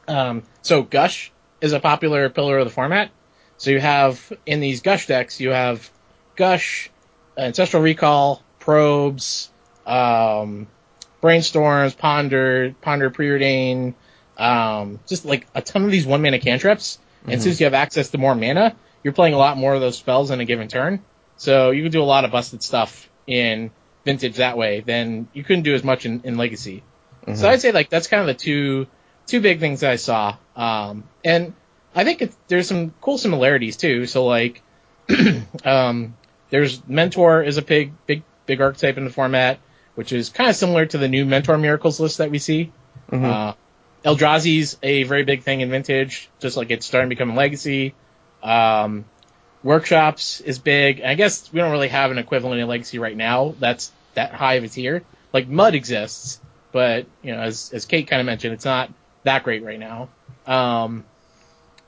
um 0.07 0.43
so 0.61 0.83
Gush 0.83 1.31
is 1.59 1.73
a 1.73 1.79
popular 1.79 2.29
pillar 2.29 2.57
of 2.57 2.65
the 2.65 2.73
format. 2.73 3.11
So 3.57 3.71
you 3.71 3.79
have 3.79 4.33
in 4.45 4.59
these 4.61 4.81
Gush 4.81 5.07
decks 5.07 5.39
you 5.39 5.49
have 5.49 5.89
Gush, 6.35 6.89
Ancestral 7.37 7.83
Recall, 7.83 8.41
Probes, 8.59 9.51
um 9.85 10.67
Brainstorms, 11.21 11.95
Ponder, 11.95 12.73
Ponder 12.81 13.11
Preordain, 13.11 13.93
um 14.41 14.99
just 15.07 15.23
like 15.25 15.47
a 15.53 15.61
ton 15.61 15.85
of 15.85 15.91
these 15.91 16.05
one 16.05 16.21
mana 16.21 16.39
cantrips. 16.39 16.99
And 17.27 17.41
since 17.41 17.59
you 17.59 17.65
have 17.65 17.75
access 17.75 18.09
to 18.09 18.17
more 18.17 18.33
mana, 18.33 18.75
you're 19.03 19.13
playing 19.13 19.35
a 19.35 19.37
lot 19.37 19.55
more 19.57 19.75
of 19.75 19.81
those 19.81 19.97
spells 19.97 20.31
in 20.31 20.39
a 20.39 20.45
given 20.45 20.67
turn. 20.67 21.01
So 21.37 21.69
you 21.69 21.83
can 21.83 21.91
do 21.91 22.01
a 22.01 22.03
lot 22.03 22.25
of 22.25 22.31
busted 22.31 22.63
stuff 22.63 23.09
in 23.27 23.69
vintage 24.05 24.37
that 24.37 24.57
way 24.57 24.81
than 24.81 25.27
you 25.33 25.43
couldn't 25.43 25.63
do 25.63 25.75
as 25.75 25.83
much 25.83 26.05
in, 26.07 26.21
in 26.23 26.37
legacy. 26.37 26.81
So 27.35 27.47
I'd 27.47 27.61
say 27.61 27.71
like 27.71 27.89
that's 27.89 28.07
kind 28.07 28.21
of 28.21 28.27
the 28.27 28.33
two 28.33 28.87
two 29.27 29.41
big 29.41 29.59
things 29.59 29.81
that 29.81 29.91
I 29.91 29.95
saw. 29.97 30.37
Um, 30.55 31.03
and 31.23 31.53
I 31.93 32.03
think 32.03 32.33
there's 32.47 32.67
some 32.67 32.93
cool 33.01 33.19
similarities 33.19 33.77
too. 33.77 34.07
So 34.07 34.25
like, 34.25 34.61
um, 35.65 36.15
there's 36.49 36.81
mentor 36.87 37.43
is 37.43 37.57
a 37.57 37.61
big 37.61 37.93
big 38.07 38.23
big 38.47 38.59
archetype 38.59 38.97
in 38.97 39.05
the 39.05 39.11
format, 39.11 39.59
which 39.95 40.11
is 40.11 40.29
kind 40.29 40.49
of 40.49 40.55
similar 40.55 40.87
to 40.87 40.97
the 40.97 41.07
new 41.07 41.25
mentor 41.25 41.57
miracles 41.57 41.99
list 41.99 42.17
that 42.17 42.31
we 42.31 42.39
see. 42.39 42.71
Uh, 43.25 43.53
Eldrazi's 44.03 44.77
a 44.81 45.03
very 45.03 45.23
big 45.23 45.43
thing 45.43 45.61
in 45.61 45.69
vintage, 45.69 46.29
just 46.39 46.57
like 46.57 46.71
it's 46.71 46.85
starting 46.85 47.09
to 47.09 47.15
become 47.15 47.35
legacy. 47.35 47.93
Um, 48.41 49.05
workshops 49.63 50.41
is 50.41 50.59
big. 50.59 51.01
I 51.01 51.15
guess 51.15 51.51
we 51.53 51.59
don't 51.59 51.71
really 51.71 51.89
have 51.89 52.11
an 52.11 52.17
equivalent 52.17 52.61
in 52.61 52.67
legacy 52.67 52.99
right 52.99 53.15
now. 53.15 53.53
That's 53.59 53.91
that 54.15 54.33
high 54.33 54.55
of 54.55 54.63
a 54.63 54.67
tier. 54.67 55.03
Like 55.33 55.47
mud 55.47 55.75
exists, 55.75 56.39
but 56.71 57.05
you 57.21 57.33
know, 57.33 57.41
as 57.41 57.71
as 57.73 57.85
Kate 57.85 58.07
kind 58.07 58.19
of 58.19 58.25
mentioned, 58.25 58.53
it's 58.53 58.65
not 58.65 58.91
that 59.23 59.43
great 59.43 59.63
right 59.63 59.79
now. 59.79 60.09
Um, 60.47 61.05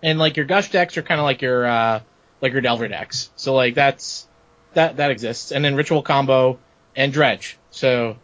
and 0.02 0.20
like 0.20 0.38
your 0.38 0.46
gush 0.46 0.70
decks 0.70 0.98
are 0.98 1.02
kind 1.02 1.20
of 1.20 1.26
like 1.26 1.42
your 1.42 1.66
uh, 1.66 2.00
like 2.42 2.52
your 2.52 2.62
Delver 2.62 2.88
decks. 2.88 3.32
So 3.36 3.56
like 3.56 3.74
that's 3.74 4.28
that 4.74 4.98
that 4.98 5.12
exists. 5.12 5.52
And 5.52 5.66
then 5.66 5.76
ritual 5.76 6.04
combo 6.04 6.60
and 6.96 7.12
dredge. 7.12 7.58
So 7.72 8.18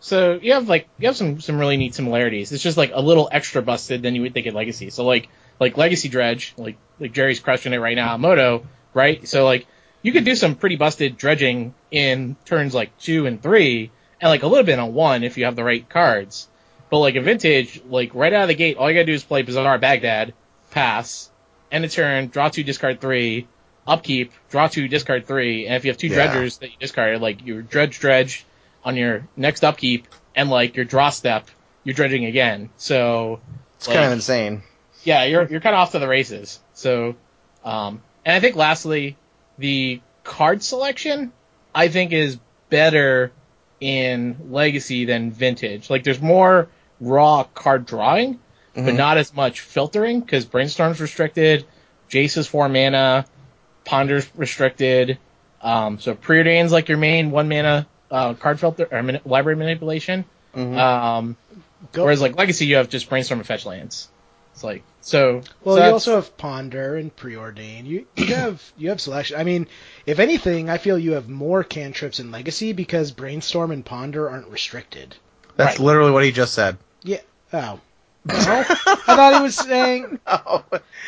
so 0.00 0.38
you 0.40 0.52
have 0.52 0.68
like 0.68 0.88
you 0.98 1.06
have 1.08 1.16
some 1.16 1.40
some 1.40 1.58
really 1.58 1.76
neat 1.76 1.94
similarities. 1.94 2.52
It's 2.52 2.62
just 2.62 2.76
like 2.76 2.92
a 2.94 3.00
little 3.00 3.28
extra 3.30 3.62
busted 3.62 4.02
than 4.02 4.14
you 4.14 4.22
would 4.22 4.34
think 4.34 4.46
in 4.46 4.54
Legacy. 4.54 4.90
So 4.90 5.04
like 5.04 5.28
like 5.58 5.76
Legacy 5.76 6.08
Dredge, 6.08 6.54
like 6.56 6.76
like 7.00 7.12
Jerry's 7.12 7.40
crushing 7.40 7.72
it 7.72 7.78
right 7.78 7.96
now 7.96 8.16
MODO, 8.16 8.64
right? 8.94 9.26
So 9.26 9.44
like 9.44 9.66
you 10.02 10.12
could 10.12 10.24
do 10.24 10.34
some 10.36 10.54
pretty 10.54 10.76
busted 10.76 11.16
dredging 11.16 11.74
in 11.90 12.36
turns 12.44 12.74
like 12.74 12.96
two 12.98 13.26
and 13.26 13.42
three, 13.42 13.90
and 14.20 14.30
like 14.30 14.42
a 14.42 14.46
little 14.46 14.64
bit 14.64 14.78
on 14.78 14.94
one 14.94 15.24
if 15.24 15.36
you 15.38 15.44
have 15.46 15.56
the 15.56 15.64
right 15.64 15.88
cards. 15.88 16.48
But 16.90 17.00
like 17.00 17.16
a 17.16 17.20
vintage, 17.20 17.82
like 17.84 18.14
right 18.14 18.32
out 18.32 18.42
of 18.42 18.48
the 18.48 18.54
gate, 18.54 18.76
all 18.76 18.88
you 18.88 18.94
gotta 18.94 19.06
do 19.06 19.12
is 19.12 19.24
play 19.24 19.42
Bazaar 19.42 19.78
Baghdad, 19.78 20.34
pass, 20.70 21.30
end 21.72 21.84
of 21.84 21.90
turn, 21.90 22.28
draw 22.28 22.48
two, 22.48 22.62
discard 22.62 23.00
three, 23.00 23.48
upkeep, 23.86 24.32
draw 24.50 24.68
two, 24.68 24.86
discard 24.86 25.26
three, 25.26 25.66
and 25.66 25.74
if 25.74 25.84
you 25.84 25.90
have 25.90 25.98
two 25.98 26.06
Yeah. 26.06 26.28
dredgers 26.28 26.60
that 26.60 26.70
you 26.70 26.76
discard, 26.78 27.20
like 27.20 27.44
your 27.44 27.62
dredge 27.62 27.98
dredge 27.98 28.45
on 28.86 28.96
your 28.96 29.26
next 29.36 29.64
upkeep, 29.64 30.06
and 30.36 30.48
like 30.48 30.76
your 30.76 30.84
draw 30.84 31.10
step, 31.10 31.48
you're 31.84 31.94
dredging 31.94 32.24
again. 32.24 32.70
So 32.78 33.40
It's 33.76 33.88
like, 33.88 33.96
kind 33.96 34.06
of 34.06 34.12
insane. 34.12 34.62
yeah, 35.02 35.24
you're 35.24 35.46
you're 35.48 35.60
kind 35.60 35.74
of 35.74 35.80
off 35.80 35.92
to 35.92 35.98
the 35.98 36.06
races. 36.08 36.60
So, 36.72 37.16
um, 37.64 38.00
and 38.24 38.34
I 38.36 38.40
think 38.40 38.54
lastly, 38.56 39.16
the 39.58 40.00
card 40.22 40.62
selection 40.62 41.32
I 41.74 41.88
think 41.88 42.12
is 42.12 42.38
better 42.70 43.32
in 43.80 44.36
Legacy 44.50 45.04
than 45.04 45.30
Vintage. 45.32 45.90
Like, 45.90 46.04
there's 46.04 46.22
more 46.22 46.68
raw 47.00 47.42
card 47.54 47.84
drawing, 47.86 48.38
but 48.74 48.84
Mhm. 48.84 48.96
not 48.96 49.18
as 49.18 49.34
much 49.34 49.60
filtering 49.60 50.20
because 50.20 50.46
Brainstorm's 50.46 51.00
restricted, 51.00 51.66
Jace 52.08 52.38
is 52.38 52.46
four 52.46 52.68
mana, 52.68 53.26
Ponder's 53.84 54.28
restricted. 54.36 55.18
Um, 55.60 55.98
so 55.98 56.14
Preordain's 56.14 56.70
like 56.72 56.88
your 56.88 56.98
main 56.98 57.30
one 57.32 57.48
mana 57.48 57.86
uh, 58.10 58.34
card 58.34 58.60
filter 58.60 58.88
or 58.90 59.02
mani- 59.02 59.20
library 59.24 59.56
manipulation. 59.56 60.24
Mhm. 60.54 60.76
Um, 60.78 61.36
Go- 61.92 62.04
Whereas 62.04 62.20
like 62.22 62.36
Legacy, 62.36 62.66
you 62.66 62.76
have 62.76 62.88
just 62.88 63.08
brainstorm 63.08 63.40
and 63.40 63.46
fetch 63.46 63.66
lands. 63.66 64.08
It's 64.54 64.64
like 64.64 64.82
so. 65.02 65.42
Well, 65.62 65.76
so 65.76 65.84
you 65.86 65.92
also 65.92 66.14
have 66.14 66.36
ponder 66.38 66.96
and 66.96 67.14
preordain. 67.14 67.84
You 67.84 68.06
you 68.16 68.34
have 68.34 68.62
you 68.78 68.88
have 68.88 69.00
selection. 69.00 69.38
I 69.38 69.44
mean, 69.44 69.66
if 70.06 70.18
anything, 70.18 70.70
I 70.70 70.78
feel 70.78 70.98
you 70.98 71.12
have 71.12 71.28
more 71.28 71.62
cantrips 71.62 72.18
in 72.20 72.30
Legacy 72.32 72.72
because 72.72 73.12
brainstorm 73.12 73.70
and 73.70 73.84
ponder 73.84 74.30
aren't 74.30 74.48
restricted. 74.48 75.14
That's 75.56 75.78
right. 75.78 75.84
literally 75.86 76.10
what 76.10 76.24
he 76.24 76.32
just 76.32 76.54
said. 76.54 76.78
Yeah. 77.02 77.20
Oh. 77.52 77.80
No? 78.28 78.34
I 78.34 78.64
thought 79.14 79.34
he 79.36 79.42
was 79.42 79.56
saying. 79.56 80.18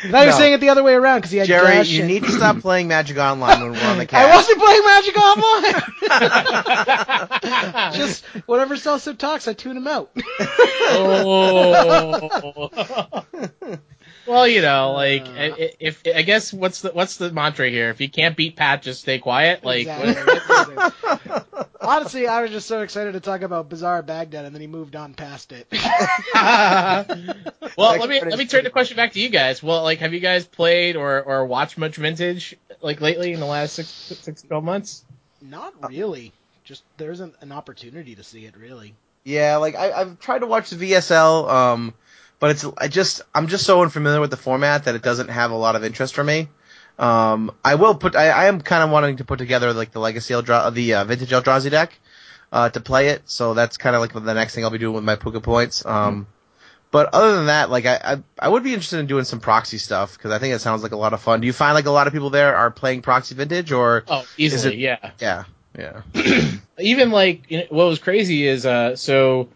No. 0.01 0.07
I 0.07 0.11
thought 0.11 0.21
he 0.21 0.27
was 0.27 0.35
No. 0.35 0.39
saying 0.39 0.53
it 0.53 0.61
the 0.61 0.69
other 0.69 0.81
way 0.81 0.93
around 0.93 1.17
because 1.17 1.31
he 1.31 1.39
had 1.39 1.47
Jerry, 1.47 1.67
dash 1.67 1.89
you 1.89 1.99
and- 2.03 2.07
need 2.07 2.23
to 2.23 2.31
stop 2.31 2.59
playing 2.59 2.87
Magic 2.87 3.17
Online 3.17 3.61
when 3.61 3.71
we're 3.73 3.83
on 3.85 3.97
the 3.97 4.05
camera. 4.05 4.29
I 4.33 4.35
wasn't 4.35 4.59
playing 4.59 4.81
Magic 4.85 5.17
Online. 7.83 7.93
Just 7.93 8.23
whatever 8.47 8.75
Celso 8.75 9.17
talks, 9.17 9.49
I 9.49 9.53
tune 9.53 9.75
him 9.75 9.87
out. 9.87 10.09
Oh. 10.91 12.79
Well, 14.29 14.47
you 14.47 14.61
know, 14.61 14.91
like 14.91 15.23
Uh. 15.25 15.31
i- 15.31 15.55
i- 15.59 15.73
if 15.79 16.03
I 16.15 16.21
guess 16.21 16.53
what's 16.53 16.81
the 16.81 16.91
what's 16.91 17.17
the 17.17 17.31
mantra 17.31 17.67
here? 17.67 17.89
If 17.89 17.99
you 17.99 18.09
can't 18.09 18.37
beat 18.37 18.55
Pat, 18.55 18.83
just 18.83 19.01
stay 19.01 19.17
quiet. 19.17 19.63
Like, 19.65 19.87
Exactly. 19.87 21.35
Honestly, 21.81 22.27
I 22.27 22.43
was 22.43 22.51
just 22.51 22.67
so 22.67 22.81
excited 22.81 23.13
to 23.13 23.21
talk 23.21 23.41
about 23.41 23.69
Bazaar 23.69 24.03
Baghdad, 24.03 24.45
and 24.45 24.53
then 24.53 24.61
he 24.61 24.67
moved 24.67 24.95
on 24.95 25.15
past 25.15 25.51
it. 25.51 25.65
well, 25.73 27.05
let 27.99 28.07
me 28.09 28.21
let 28.21 28.37
me 28.37 28.45
turn 28.45 28.63
the 28.63 28.69
question 28.69 28.95
back 28.97 29.13
to 29.13 29.19
you 29.19 29.29
guys. 29.29 29.63
Well, 29.63 29.81
like, 29.83 29.99
have 29.99 30.13
you 30.13 30.19
guys 30.19 30.45
played 30.45 30.95
or 30.95 31.21
or 31.23 31.45
watched 31.45 31.77
much 31.77 31.95
vintage 31.95 32.55
like 32.81 33.01
lately 33.01 33.33
in 33.33 33.39
the 33.39 33.45
last 33.45 33.73
six 33.73 33.87
six 33.89 34.41
to 34.43 34.47
twelve 34.47 34.63
months? 34.63 35.03
Not 35.41 35.73
really. 35.89 36.33
Just 36.65 36.83
there 36.97 37.11
isn't 37.11 37.33
an 37.41 37.51
opportunity 37.51 38.13
to 38.15 38.23
see 38.23 38.45
it 38.45 38.55
really. 38.57 38.93
Yeah, 39.23 39.57
like 39.57 39.75
I, 39.75 39.91
I've 39.91 40.19
tried 40.19 40.39
to 40.39 40.47
watch 40.47 40.69
the 40.69 40.91
VSL, 40.91 41.49
um, 41.49 41.93
but 42.39 42.51
it's 42.51 42.65
I 42.77 42.87
just 42.87 43.21
I'm 43.33 43.47
just 43.47 43.65
so 43.65 43.81
unfamiliar 43.81 44.19
with 44.21 44.31
the 44.31 44.37
format 44.37 44.85
that 44.85 44.95
it 44.95 45.01
doesn't 45.01 45.29
have 45.29 45.51
a 45.51 45.55
lot 45.55 45.75
of 45.75 45.83
interest 45.83 46.15
for 46.15 46.23
me. 46.23 46.47
Um, 46.97 47.51
I 47.63 47.75
will 47.75 47.95
put 47.95 48.15
I, 48.15 48.29
I 48.29 48.45
am 48.45 48.59
kind 48.61 48.83
of 48.83 48.89
wanting 48.89 49.17
to 49.17 49.25
put 49.25 49.39
together 49.39 49.73
like 49.73 49.91
the 49.91 49.99
Legacy 49.99 50.33
Eldra- 50.33 50.73
the 50.73 50.95
uh, 50.95 51.03
Vintage 51.05 51.29
Eldrazi 51.29 51.69
deck 51.71 51.97
uh, 52.51 52.69
to 52.69 52.79
play 52.81 53.09
it, 53.09 53.21
so 53.25 53.53
that's 53.53 53.77
kind 53.77 53.95
of 53.95 54.01
like 54.01 54.13
the 54.13 54.33
next 54.33 54.55
thing 54.55 54.63
I'll 54.65 54.69
be 54.71 54.77
doing 54.77 54.95
with 54.95 55.03
my 55.03 55.15
Puca 55.15 55.41
points. 55.41 55.85
Um, 55.85 56.27
but 56.91 57.13
other 57.13 57.35
than 57.35 57.45
that, 57.45 57.69
like 57.69 57.85
I, 57.85 57.99
I 58.03 58.23
I 58.39 58.49
would 58.49 58.63
be 58.63 58.73
interested 58.73 58.99
in 58.99 59.05
doing 59.07 59.23
some 59.23 59.39
proxy 59.39 59.77
stuff 59.77 60.17
because 60.17 60.31
I 60.31 60.39
think 60.39 60.55
it 60.55 60.59
sounds 60.59 60.81
like 60.83 60.91
a 60.91 60.97
lot 60.97 61.13
of 61.13 61.21
fun. 61.21 61.39
Do 61.39 61.47
you 61.47 61.53
find 61.53 61.73
like 61.75 61.85
a 61.85 61.91
lot 61.91 62.07
of 62.07 62.13
people 62.13 62.31
there 62.31 62.55
are 62.55 62.71
playing 62.71 63.01
proxy 63.03 63.35
Vintage 63.35 63.71
or 63.71 64.03
Oh, 64.07 64.25
easily, 64.37 64.73
it- 64.73 64.79
yeah. 64.79 65.11
yeah 65.19 65.43
yeah 65.77 66.01
even 66.79 67.11
like 67.11 67.43
what 67.69 67.85
was 67.85 67.99
crazy 67.99 68.47
is 68.47 68.65
uh 68.65 68.95
so 68.95 69.47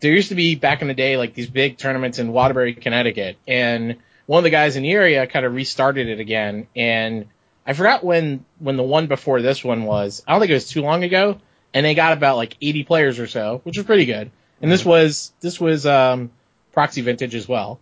there 0.00 0.12
used 0.12 0.28
to 0.28 0.34
be 0.34 0.54
back 0.54 0.82
in 0.82 0.88
the 0.88 0.94
day 0.94 1.16
like 1.16 1.34
these 1.34 1.48
big 1.48 1.78
tournaments 1.78 2.18
in 2.18 2.32
Waterbury, 2.32 2.74
Connecticut, 2.74 3.36
and 3.46 3.96
one 4.26 4.38
of 4.38 4.44
the 4.44 4.50
guys 4.50 4.76
in 4.76 4.82
the 4.82 4.92
area 4.92 5.26
kind 5.26 5.46
of 5.46 5.54
restarted 5.54 6.08
it 6.08 6.20
again. 6.20 6.66
And 6.76 7.26
I 7.66 7.72
forgot 7.72 8.04
when 8.04 8.44
when 8.58 8.76
the 8.76 8.82
one 8.82 9.06
before 9.06 9.42
this 9.42 9.64
one 9.64 9.84
was. 9.84 10.22
I 10.26 10.32
don't 10.32 10.40
think 10.40 10.50
it 10.50 10.54
was 10.54 10.68
too 10.68 10.82
long 10.82 11.04
ago, 11.04 11.40
and 11.74 11.84
they 11.84 11.94
got 11.94 12.12
about 12.12 12.36
like 12.36 12.56
80 12.60 12.84
players 12.84 13.18
or 13.18 13.26
so, 13.26 13.60
which 13.64 13.76
was 13.76 13.86
pretty 13.86 14.06
good. 14.06 14.30
And 14.60 14.70
this 14.70 14.84
was 14.84 15.32
this 15.40 15.60
was 15.60 15.86
um 15.86 16.30
proxy 16.72 17.00
vintage 17.00 17.34
as 17.34 17.48
well. 17.48 17.80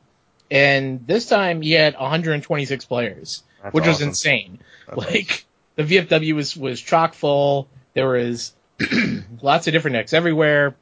And 0.50 1.06
this 1.06 1.28
time 1.28 1.62
he 1.62 1.72
had 1.72 1.94
126 1.94 2.84
players, 2.84 3.42
That's 3.62 3.74
which 3.74 3.86
was 3.86 4.00
insane. 4.00 4.60
That's 4.86 4.98
like 4.98 5.44
the 5.74 5.82
VFW 5.82 6.34
was 6.34 6.56
was 6.56 6.80
chock 6.80 7.14
full. 7.14 7.68
There 7.94 8.08
was 8.08 8.54
lots 9.42 9.66
of 9.66 9.72
different 9.72 9.96
decks 9.96 10.12
everywhere. 10.12 10.76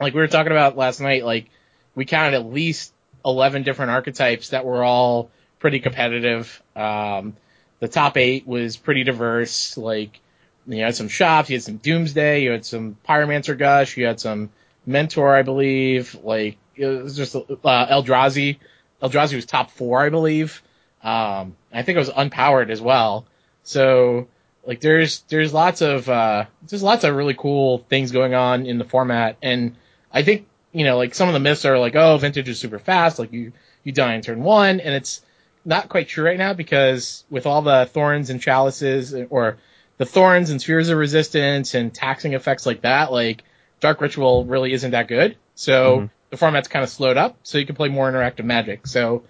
Like 0.00 0.14
we 0.14 0.20
were 0.20 0.28
talking 0.28 0.52
about 0.52 0.76
last 0.76 1.00
night, 1.00 1.24
like 1.24 1.50
we 1.94 2.04
counted 2.04 2.34
at 2.34 2.46
least 2.46 2.92
11 3.24 3.62
different 3.62 3.90
archetypes 3.90 4.50
that 4.50 4.64
were 4.64 4.82
all 4.82 5.30
pretty 5.58 5.80
competitive. 5.80 6.62
Um, 6.76 7.36
the 7.80 7.88
top 7.88 8.16
eight 8.16 8.46
was 8.46 8.76
pretty 8.76 9.04
diverse. 9.04 9.76
Like 9.76 10.20
you 10.66 10.82
had 10.82 10.96
some 10.96 11.08
shops, 11.08 11.50
you 11.50 11.56
had 11.56 11.62
some 11.62 11.76
Doomsday, 11.76 12.42
you 12.42 12.50
had 12.50 12.64
some 12.64 12.96
Pyromancer 13.08 13.56
Gush, 13.56 13.96
you 13.96 14.06
had 14.06 14.20
some 14.20 14.50
Mentor, 14.86 15.34
I 15.34 15.42
believe. 15.42 16.16
Like 16.22 16.58
it 16.76 16.86
was 16.86 17.16
just 17.16 17.34
uh, 17.34 17.40
Eldrazi. 17.86 18.58
Eldrazi 19.02 19.34
was 19.34 19.46
top 19.46 19.70
four, 19.70 20.00
I 20.00 20.08
believe. 20.08 20.62
Um, 21.02 21.56
I 21.72 21.82
think 21.82 21.96
it 21.96 21.98
was 21.98 22.10
unpowered 22.10 22.70
as 22.70 22.80
well. 22.80 23.26
So 23.62 24.28
like 24.66 24.80
there's 24.80 25.20
there's 25.28 25.52
lots 25.52 25.82
of 25.82 26.08
uh 26.08 26.46
there's 26.68 26.82
lots 26.82 27.04
of 27.04 27.14
really 27.14 27.34
cool 27.34 27.78
things 27.88 28.12
going 28.12 28.34
on 28.34 28.66
in 28.66 28.78
the 28.78 28.84
format 28.84 29.36
and 29.42 29.76
I 30.14 30.22
think 30.22 30.46
you 30.72 30.84
know 30.84 30.96
like 30.96 31.14
some 31.14 31.28
of 31.28 31.34
the 31.34 31.40
myths 31.40 31.64
are 31.66 31.78
like 31.78 31.94
oh 31.96 32.16
vintage 32.16 32.48
is 32.48 32.58
super 32.58 32.78
fast 32.78 33.18
like 33.18 33.32
you 33.32 33.52
you 33.82 33.92
die 33.92 34.14
in 34.14 34.22
turn 34.22 34.42
one 34.42 34.80
and 34.80 34.94
it's 34.94 35.20
not 35.64 35.88
quite 35.90 36.08
true 36.08 36.24
right 36.24 36.38
now 36.38 36.52
because 36.54 37.24
with 37.30 37.46
all 37.46 37.60
the 37.62 37.86
thorns 37.92 38.30
and 38.30 38.40
chalices 38.40 39.14
or 39.30 39.56
the 39.98 40.06
thorns 40.06 40.50
and 40.50 40.60
spheres 40.60 40.88
of 40.88 40.96
resistance 40.98 41.74
and 41.74 41.92
taxing 41.94 42.32
effects 42.32 42.64
like 42.66 42.80
that 42.82 43.12
like 43.12 43.44
dark 43.80 44.00
ritual 44.00 44.44
really 44.46 44.72
isn't 44.72 44.92
that 44.92 45.08
good 45.08 45.36
so 45.54 45.98
Mhm. 46.00 46.10
the 46.30 46.36
format's 46.36 46.68
kind 46.68 46.82
of 46.82 46.88
slowed 46.88 47.16
up 47.16 47.36
so 47.42 47.58
you 47.58 47.66
can 47.66 47.76
play 47.76 47.88
more 47.88 48.10
interactive 48.10 48.44
magic 48.44 48.86
so 48.86 49.22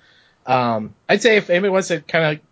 um 0.47 0.95
I'd 1.09 1.23
say 1.23 1.37
if 1.37 1.51
anybody 1.51 1.71
wants 1.71 1.89
to 1.89 2.01
kind 2.01 2.37
of 2.39 2.45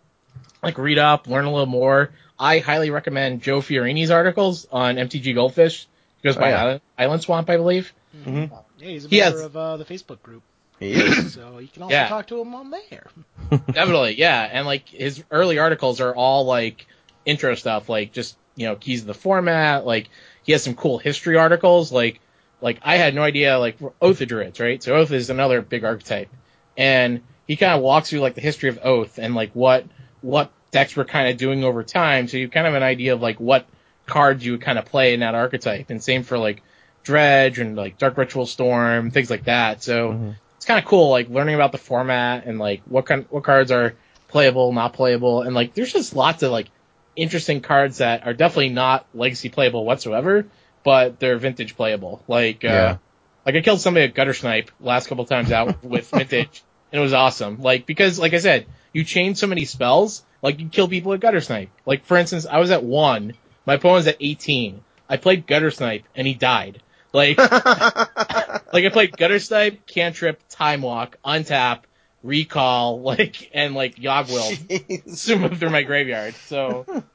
like 0.63 0.79
read 0.79 0.99
up, 0.99 1.27
learn 1.27 1.45
a 1.45 1.51
little 1.51 1.67
more, 1.67 2.11
I 2.39 2.59
highly 2.61 2.91
recommend 2.91 3.43
Joe 3.43 3.61
Fiorini's 3.61 4.13
articles 4.13 4.67
on 4.71 4.95
MTG 4.97 5.35
Goldfish. 5.35 5.89
He 6.23 6.29
goes 6.29 6.37
Oh, 6.37 6.41
by 6.41 6.51
yeah. 6.51 6.61
Island, 6.63 6.81
Island 6.97 7.23
Swamp, 7.23 7.51
I 7.51 7.57
believe. 7.57 7.93
Mhm. 8.17 8.51
Yeah, 8.79 8.89
he's 8.89 9.05
a 9.05 9.09
He 9.09 9.21
member 9.21 9.39
has- 9.39 9.47
of 9.47 9.57
uh, 9.57 9.77
the 9.79 9.85
Facebook 9.85 10.23
group, 10.23 10.43
He 10.79 10.93
is. 10.93 11.35
so 11.35 11.59
you 11.59 11.69
can 11.69 11.83
also 11.83 11.95
Yeah. 11.95 12.09
talk 12.09 12.27
to 12.29 12.41
him 12.41 12.55
on 12.55 12.71
there. 12.71 13.07
Definitely, 13.73 14.15
yeah. 14.19 14.49
And 14.51 14.67
like 14.67 14.89
his 14.89 15.23
early 15.31 15.59
articles 15.59 16.01
are 16.01 16.15
all 16.15 16.45
like 16.45 16.87
intro 17.25 17.55
stuff, 17.55 17.89
like 17.89 18.13
just 18.13 18.37
you 18.57 18.67
know 18.67 18.77
keys 18.77 19.01
of 19.03 19.07
the 19.07 19.15
format. 19.15 19.87
Like 19.87 20.09
he 20.45 20.53
has 20.53 20.63
some 20.63 20.75
cool 20.75 20.99
history 20.99 21.37
articles. 21.37 21.93
Like 21.93 22.21
like 22.61 22.79
I 22.83 22.97
had 22.97 23.15
no 23.15 23.23
idea 23.23 23.59
like 23.59 23.77
Oath 24.01 24.21
of 24.21 24.29
Druids, 24.29 24.61
right? 24.61 24.83
So 24.83 24.95
Oath 24.95 25.11
is 25.13 25.31
another 25.31 25.63
big 25.63 25.85
archetype, 25.85 26.29
and 26.77 27.23
he 27.47 27.57
kind 27.57 27.73
of 27.75 27.83
walks 27.83 28.11
through 28.11 28.21
like 28.21 28.35
the 28.35 28.41
history 28.41 28.69
of 28.69 28.79
Oath 28.83 29.19
and 29.19 29.35
like 29.35 29.53
what 29.55 29.85
what 30.21 30.51
decks 30.71 30.97
were 30.97 31.05
kind 31.05 31.29
of 31.29 31.37
doing 31.37 31.65
over 31.65 31.83
time. 31.83 32.29
So 32.29 32.37
you 32.37 32.49
kind 32.49 32.67
of 32.67 32.73
have 32.75 32.83
an 32.83 32.87
idea 32.87 33.15
of 33.15 33.21
like 33.23 33.39
what 33.41 33.67
cards 34.07 34.45
you 34.45 34.53
would 34.53 34.63
kind 34.63 34.79
of 34.79 34.85
play 34.85 35.15
in 35.15 35.21
that 35.21 35.35
archetype, 35.35 35.91
and 35.91 36.03
same 36.03 36.23
for 36.25 36.39
like 36.39 36.63
Dredge 37.03 37.59
and 37.59 37.77
like 37.77 37.99
Dark 37.99 38.17
Ritual 38.17 38.47
Storm, 38.47 39.11
things 39.11 39.31
like 39.31 39.45
that. 39.45 39.83
So 39.83 40.13
Mhm. 40.13 40.37
it's 40.57 40.67
kind 40.67 40.79
of 40.79 40.85
cool, 40.85 41.11
like 41.11 41.29
learning 41.29 41.55
about 41.55 41.73
the 41.73 41.79
format 41.79 42.47
and 42.47 42.59
like 42.59 42.83
what 42.85 43.07
kind, 43.07 43.27
what 43.31 43.45
cards 43.45 43.71
are 43.73 43.95
playable, 44.29 44.73
not 44.73 44.93
playable, 44.93 45.43
and 45.43 45.55
like 45.55 45.75
there's 45.75 45.93
just 45.93 46.15
lots 46.15 46.43
of 46.43 46.53
like 46.53 46.69
interesting 47.17 47.61
cards 47.61 47.99
that 47.99 48.27
are 48.27 48.33
definitely 48.33 48.71
not 48.71 49.07
legacy 49.13 49.49
playable 49.49 49.85
whatsoever, 49.85 50.47
but 50.85 51.21
they're 51.21 51.37
vintage 51.37 51.77
playable. 51.77 52.23
Like, 52.27 52.65
uh, 52.65 52.97
like 53.45 53.57
I 53.57 53.61
killed 53.61 53.81
somebody 53.81 54.07
at 54.07 54.15
gutter 54.15 54.33
snipe 54.35 54.71
last 54.81 55.09
couple 55.09 55.27
times 55.27 55.53
out 55.53 55.83
with 55.85 56.09
vintage, 56.11 56.63
and 56.91 57.01
it 57.01 57.03
was 57.03 57.13
awesome. 57.13 57.61
Like 57.61 57.87
because, 57.87 58.19
like 58.19 58.33
I 58.33 58.39
said, 58.39 58.67
you 58.93 59.05
change 59.05 59.39
so 59.39 59.47
many 59.47 59.65
spells, 59.65 60.23
like 60.43 60.61
you 60.61 60.69
kill 60.69 60.89
people 60.89 61.13
at 61.13 61.21
gutter 61.21 61.41
snipe. 61.41 61.71
Like 61.85 62.05
for 62.05 62.17
instance, 62.17 62.47
I 62.47 62.59
was 62.61 62.71
at 62.71 62.85
one, 62.85 63.35
my 63.67 63.75
opponent 63.75 63.97
was 63.97 64.07
at 64.07 64.17
18. 64.21 64.81
I 65.09 65.17
played 65.19 65.47
gutter 65.47 65.71
snipe, 65.71 66.05
and 66.15 66.27
he 66.27 66.35
died. 66.35 66.81
Like. 67.13 67.39
like 68.73 68.85
I 68.87 68.89
played 68.89 69.17
gutter 69.17 69.39
snipe, 69.39 69.87
cantrip, 69.87 70.41
time 70.49 70.83
walk, 70.83 71.19
untap, 71.25 71.83
recall, 72.23 73.01
like 73.03 73.51
and 73.55 73.75
like 73.75 73.99
yog 73.99 74.29
will 74.29 74.51
zoom 75.09 75.55
through 75.57 75.71
my 75.71 75.83
graveyard. 75.83 76.35
So 76.35 76.87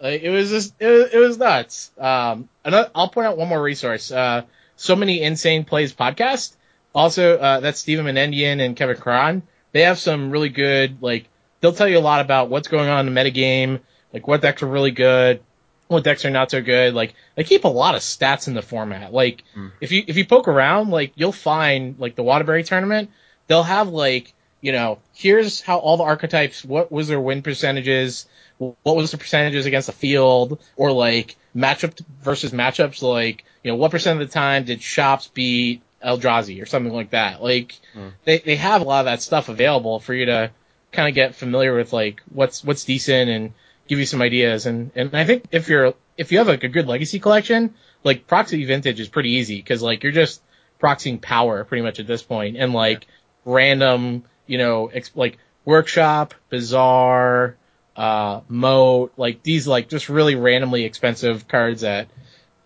like, 0.00 0.22
it 0.22 0.30
was 0.30 0.50
just 0.50 0.74
it 0.78 0.86
was, 0.86 1.10
it 1.12 1.18
was 1.18 1.38
nuts. 1.38 1.90
Um, 1.98 2.48
another, 2.64 2.90
I'll 2.94 3.08
point 3.08 3.26
out 3.26 3.36
one 3.36 3.48
more 3.48 3.62
resource. 3.62 4.10
Uh, 4.10 4.42
so 4.76 4.96
many 4.96 5.22
insane 5.22 5.64
plays 5.64 5.92
podcast. 5.92 6.54
Also, 6.94 7.38
uh, 7.38 7.60
that's 7.60 7.78
Stephen 7.78 8.06
Menendian 8.06 8.64
and 8.64 8.74
Kevin 8.74 8.96
Cron. 8.96 9.42
They 9.72 9.82
have 9.82 9.98
some 9.98 10.30
really 10.30 10.48
good 10.48 11.02
like 11.02 11.26
they'll 11.60 11.72
tell 11.72 11.88
you 11.88 11.98
a 11.98 12.00
lot 12.00 12.20
about 12.20 12.48
what's 12.48 12.68
going 12.68 12.88
on 12.88 13.06
in 13.06 13.14
the 13.14 13.20
metagame, 13.20 13.80
like 14.12 14.26
what 14.26 14.42
decks 14.42 14.62
are 14.62 14.66
really 14.66 14.90
good, 14.90 15.42
what 15.90 16.04
decks 16.04 16.24
are 16.24 16.30
not 16.30 16.52
so 16.52 16.62
good. 16.62 16.94
Like 16.94 17.14
they 17.34 17.42
keep 17.42 17.64
a 17.64 17.68
lot 17.68 17.96
of 17.96 18.00
stats 18.00 18.46
in 18.46 18.54
the 18.54 18.62
format. 18.62 19.12
Like 19.12 19.42
hmm. 19.54 19.68
if 19.80 19.90
you 19.90 20.04
if 20.06 20.16
you 20.16 20.24
poke 20.24 20.46
around, 20.46 20.90
like 20.90 21.12
you'll 21.16 21.32
find 21.32 21.98
like 21.98 22.14
the 22.14 22.22
Waterbury 22.22 22.62
tournament, 22.62 23.10
they'll 23.48 23.64
have 23.64 23.88
like 23.88 24.32
you 24.60 24.70
know 24.70 25.00
here's 25.14 25.60
how 25.60 25.78
all 25.78 25.96
the 25.96 26.04
archetypes, 26.04 26.64
what 26.64 26.92
was 26.92 27.08
their 27.08 27.20
win 27.20 27.42
percentages, 27.42 28.26
what 28.58 28.96
was 28.96 29.10
the 29.10 29.18
percentages 29.18 29.66
against 29.66 29.88
the 29.88 29.92
field, 29.92 30.60
or 30.76 30.92
like 30.92 31.36
matchup 31.56 32.00
versus 32.22 32.52
matchups, 32.52 33.02
like 33.02 33.44
you 33.64 33.72
know 33.72 33.76
what 33.76 33.90
percent 33.90 34.20
of 34.20 34.28
the 34.28 34.32
time 34.32 34.64
did 34.64 34.80
shops 34.80 35.26
beat 35.26 35.82
Eldrazi 36.04 36.62
or 36.62 36.66
something 36.66 36.92
like 36.92 37.10
that. 37.10 37.42
Like 37.42 37.74
hmm. 37.94 38.10
they 38.24 38.38
they 38.38 38.56
have 38.56 38.80
a 38.80 38.84
lot 38.84 39.00
of 39.00 39.06
that 39.06 39.22
stuff 39.22 39.48
available 39.48 39.98
for 39.98 40.14
you 40.14 40.26
to 40.26 40.52
kind 40.92 41.08
of 41.08 41.16
get 41.16 41.34
familiar 41.34 41.74
with 41.74 41.92
like 41.92 42.22
what's 42.32 42.62
what's 42.62 42.84
decent 42.84 43.28
and 43.28 43.52
give 43.90 43.98
you 43.98 44.06
some 44.06 44.22
ideas 44.22 44.66
and 44.66 44.92
and 44.94 45.16
I 45.16 45.24
think 45.24 45.46
if 45.50 45.68
you're 45.68 45.94
if 46.16 46.30
you 46.30 46.38
have 46.38 46.46
like 46.46 46.62
a 46.62 46.68
good 46.68 46.86
legacy 46.86 47.18
collection 47.18 47.74
like 48.04 48.28
proxy 48.28 48.64
vintage 48.64 49.00
is 49.00 49.08
pretty 49.08 49.30
easy 49.30 49.56
because 49.56 49.82
like 49.82 50.04
you're 50.04 50.12
just 50.12 50.40
proxying 50.80 51.20
power 51.20 51.64
pretty 51.64 51.82
much 51.82 51.98
at 51.98 52.06
this 52.06 52.22
point 52.22 52.56
and 52.56 52.72
like 52.72 53.08
random 53.44 54.22
you 54.46 54.58
know 54.58 54.86
ex- 54.86 55.10
like 55.16 55.38
workshop 55.64 56.34
bazaar 56.50 57.56
uh 57.96 58.42
moat 58.48 59.12
like 59.16 59.42
these 59.42 59.66
like 59.66 59.88
just 59.88 60.08
really 60.08 60.36
randomly 60.36 60.84
expensive 60.84 61.48
cards 61.48 61.80
that 61.80 62.06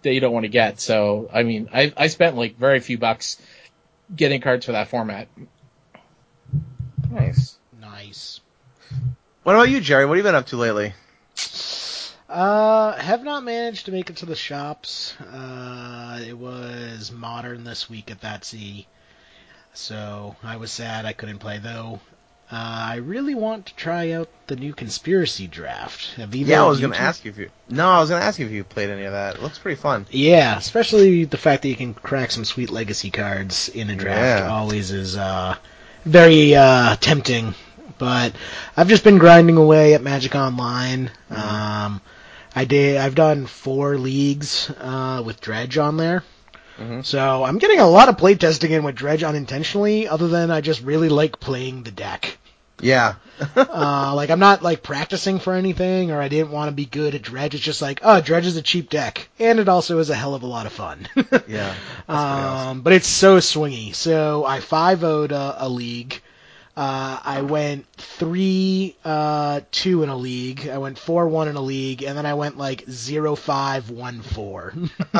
that 0.02 0.12
you 0.12 0.20
don't 0.20 0.34
want 0.34 0.44
to 0.44 0.50
get 0.50 0.78
so 0.78 1.30
I 1.32 1.42
mean 1.42 1.70
I 1.72 1.90
I 1.96 2.08
spent 2.08 2.36
like 2.36 2.58
very 2.58 2.80
few 2.80 2.98
bucks 2.98 3.40
getting 4.14 4.42
cards 4.42 4.66
for 4.66 4.72
that 4.72 4.88
format 4.88 5.28
nice. 7.10 7.56
Nice. 7.80 8.40
What 9.42 9.54
about 9.54 9.70
you, 9.70 9.80
Jerry? 9.80 10.04
What 10.04 10.18
have 10.18 10.24
you 10.24 10.28
been 10.28 10.34
up 10.34 10.46
to 10.48 10.56
lately? 10.56 10.92
Uh, 12.28 12.92
have 12.96 13.22
not 13.22 13.44
managed 13.44 13.86
to 13.86 13.92
make 13.92 14.10
it 14.10 14.16
to 14.16 14.26
the 14.26 14.34
shops. 14.34 15.14
Uh, 15.20 16.20
it 16.26 16.36
was 16.36 17.12
modern 17.12 17.64
this 17.64 17.88
week 17.90 18.10
at 18.10 18.22
that 18.22 18.44
sea, 18.44 18.86
so 19.72 20.34
I 20.42 20.56
was 20.56 20.72
sad 20.72 21.04
I 21.04 21.12
couldn't 21.12 21.38
play 21.38 21.58
though. 21.58 22.00
Uh, 22.50 22.56
I 22.56 22.96
really 22.96 23.34
want 23.34 23.66
to 23.66 23.74
try 23.74 24.12
out 24.12 24.28
the 24.48 24.56
new 24.56 24.74
conspiracy 24.74 25.46
draft. 25.46 26.14
Have 26.14 26.34
either 26.34 26.50
Yeah, 26.52 26.64
I 26.64 26.68
was 26.68 26.80
gonna 26.80 26.96
ask 26.96 27.24
you 27.24 27.30
if 27.30 27.38
you. 27.38 27.50
No, 27.68 27.88
I 27.88 28.00
was 28.00 28.10
gonna 28.10 28.24
ask 28.24 28.38
you 28.38 28.46
if 28.46 28.52
you 28.52 28.64
played 28.64 28.90
any 28.90 29.04
of 29.04 29.12
that. 29.12 29.36
It 29.36 29.42
looks 29.42 29.58
pretty 29.58 29.80
fun. 29.80 30.06
Yeah, 30.10 30.56
especially 30.56 31.24
the 31.24 31.38
fact 31.38 31.62
that 31.62 31.68
you 31.68 31.76
can 31.76 31.94
crack 31.94 32.30
some 32.30 32.44
sweet 32.44 32.70
legacy 32.70 33.10
cards 33.10 33.68
in 33.68 33.90
a 33.90 33.96
draft 33.96 34.44
Yeah. 34.44 34.50
always 34.50 34.90
is 34.90 35.16
uh, 35.16 35.56
very 36.04 36.54
uh, 36.54 36.96
tempting. 36.96 37.54
But 37.98 38.34
I've 38.76 38.88
just 38.88 39.04
been 39.04 39.18
grinding 39.18 39.56
away 39.56 39.94
at 39.94 40.02
Magic 40.02 40.34
Online. 40.34 41.10
Um, 41.30 42.00
I 42.54 42.64
did. 42.64 42.96
I've 42.96 43.14
done 43.14 43.46
four 43.46 43.96
leagues 43.98 44.70
uh, 44.80 45.22
with 45.24 45.40
Dredge 45.40 45.78
on 45.78 45.96
there. 45.96 46.22
Mhm. 46.78 47.04
So 47.04 47.44
I'm 47.44 47.58
getting 47.58 47.78
a 47.78 47.86
lot 47.88 48.08
of 48.08 48.16
playtesting 48.16 48.70
in 48.70 48.82
with 48.82 48.96
Dredge 48.96 49.22
unintentionally. 49.22 50.08
Other 50.08 50.28
than 50.28 50.50
I 50.50 50.60
just 50.60 50.82
really 50.82 51.08
like 51.08 51.38
playing 51.38 51.84
the 51.84 51.90
deck. 51.92 52.36
Yeah. 52.80 53.14
uh, 53.56 54.12
like 54.14 54.30
I'm 54.30 54.40
not 54.40 54.62
like 54.62 54.82
practicing 54.82 55.38
for 55.38 55.54
anything, 55.54 56.10
or 56.10 56.20
I 56.20 56.28
didn't 56.28 56.50
want 56.50 56.68
to 56.68 56.74
be 56.74 56.84
good 56.86 57.14
at 57.14 57.22
Dredge. 57.22 57.54
It's 57.54 57.64
just 57.64 57.80
like, 57.82 58.00
oh, 58.02 58.20
Dredge 58.20 58.46
is 58.46 58.56
a 58.56 58.62
cheap 58.62 58.90
deck, 58.90 59.28
and 59.38 59.58
it 59.60 59.68
also 59.68 59.98
is 59.98 60.10
a 60.10 60.14
hell 60.14 60.34
of 60.34 60.42
a 60.42 60.46
lot 60.46 60.66
of 60.66 60.72
fun. 60.72 61.08
yeah. 61.14 61.22
Pretty 61.24 61.44
awesome. 62.08 62.68
um, 62.68 62.80
but 62.82 62.92
it's 62.92 63.08
so 63.08 63.38
swingy. 63.38 63.94
So 63.94 64.44
I 64.44 64.58
five 64.60 65.02
would 65.02 65.30
a, 65.32 65.56
a 65.64 65.68
league. 65.68 66.20
Uh, 66.76 67.20
I 67.24 67.42
went 67.42 67.86
three, 67.96 68.96
uh, 69.04 69.60
two 69.70 70.02
in 70.02 70.08
a 70.08 70.16
league. 70.16 70.68
I 70.68 70.78
went 70.78 70.98
four, 70.98 71.28
one 71.28 71.48
in 71.48 71.56
a 71.56 71.60
league, 71.60 72.02
and 72.02 72.16
then 72.16 72.26
I 72.26 72.34
went 72.34 72.58
like 72.58 72.84
zero, 72.88 73.34
five, 73.34 73.90
one, 73.90 74.20
four. 74.22 74.74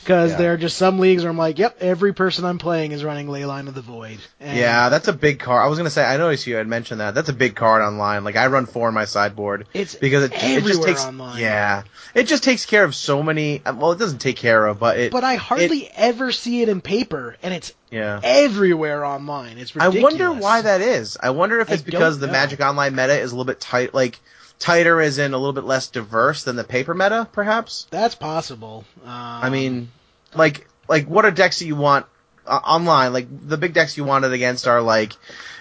Because 0.00 0.32
Yeah. 0.32 0.36
there 0.38 0.52
are 0.54 0.56
just 0.56 0.76
some 0.78 0.98
leagues 0.98 1.22
where 1.22 1.30
I'm 1.30 1.36
like, 1.36 1.58
yep, 1.58 1.76
every 1.80 2.12
person 2.14 2.44
I'm 2.44 2.58
playing 2.58 2.92
is 2.92 3.04
running 3.04 3.26
Leyline 3.28 3.68
of 3.68 3.74
the 3.74 3.82
Void. 3.82 4.18
And 4.40 4.56
Yeah, 4.58 4.88
that's 4.88 5.08
a 5.08 5.12
big 5.12 5.38
card. 5.40 5.62
I 5.62 5.68
was 5.68 5.78
gonna 5.78 5.90
say, 5.90 6.04
I 6.04 6.16
noticed 6.16 6.46
you 6.46 6.56
had 6.56 6.66
mentioned 6.66 7.00
that. 7.00 7.14
That's 7.14 7.28
a 7.28 7.34
big 7.34 7.54
card 7.54 7.82
online. 7.82 8.24
Like 8.24 8.36
I 8.36 8.46
run 8.46 8.66
four 8.66 8.88
in 8.88 8.94
my 8.94 9.04
sideboard 9.04 9.66
It's 9.74 9.94
because 9.94 10.24
it, 10.24 10.32
it 10.34 10.64
just 10.64 10.82
takes. 10.82 11.04
online. 11.04 11.40
Yeah, 11.40 11.82
it 12.14 12.24
just 12.24 12.42
takes 12.42 12.66
care 12.66 12.84
of 12.84 12.94
so 12.94 13.22
many. 13.22 13.62
Well, 13.64 13.92
it 13.92 13.98
doesn't 13.98 14.18
take 14.20 14.36
care 14.36 14.66
of, 14.66 14.78
but 14.80 14.98
it. 14.98 15.12
But 15.12 15.24
I 15.24 15.36
hardly 15.36 15.88
ever 15.94 16.32
see 16.32 16.62
it 16.62 16.68
in 16.68 16.80
paper, 16.80 17.36
and 17.42 17.52
it's 17.54 17.72
yeah. 17.90 18.20
everywhere 18.22 19.04
online. 19.04 19.58
It's 19.58 19.76
I 19.76 19.88
wonder 19.88 20.32
why 20.32 20.62
that 20.62 20.80
is. 20.80 21.18
I 21.22 21.30
wonder 21.30 21.60
if 21.60 21.69
I 21.70 21.74
it's 21.74 21.82
because 21.82 22.18
the 22.18 22.26
know. 22.26 22.32
Magic 22.32 22.60
Online 22.60 22.94
meta 22.94 23.18
is 23.18 23.32
a 23.32 23.34
little 23.34 23.44
bit 23.44 23.60
tight, 23.60 23.94
like 23.94 24.18
tighter, 24.58 25.00
as 25.00 25.18
in 25.18 25.32
a 25.34 25.38
little 25.38 25.52
bit 25.52 25.64
less 25.64 25.88
diverse 25.88 26.44
than 26.44 26.56
the 26.56 26.64
paper 26.64 26.94
meta, 26.94 27.28
perhaps. 27.32 27.86
That's 27.90 28.14
possible. 28.14 28.84
Um, 29.02 29.10
I 29.10 29.50
mean, 29.50 29.90
like, 30.34 30.68
like 30.88 31.06
what 31.06 31.24
are 31.24 31.30
decks 31.30 31.58
that 31.60 31.66
you 31.66 31.76
want 31.76 32.06
uh, 32.46 32.60
online? 32.64 33.12
Like 33.12 33.26
the 33.48 33.56
big 33.56 33.74
decks 33.74 33.96
you 33.96 34.04
wanted 34.04 34.32
against 34.32 34.68
are 34.68 34.82
like 34.82 35.14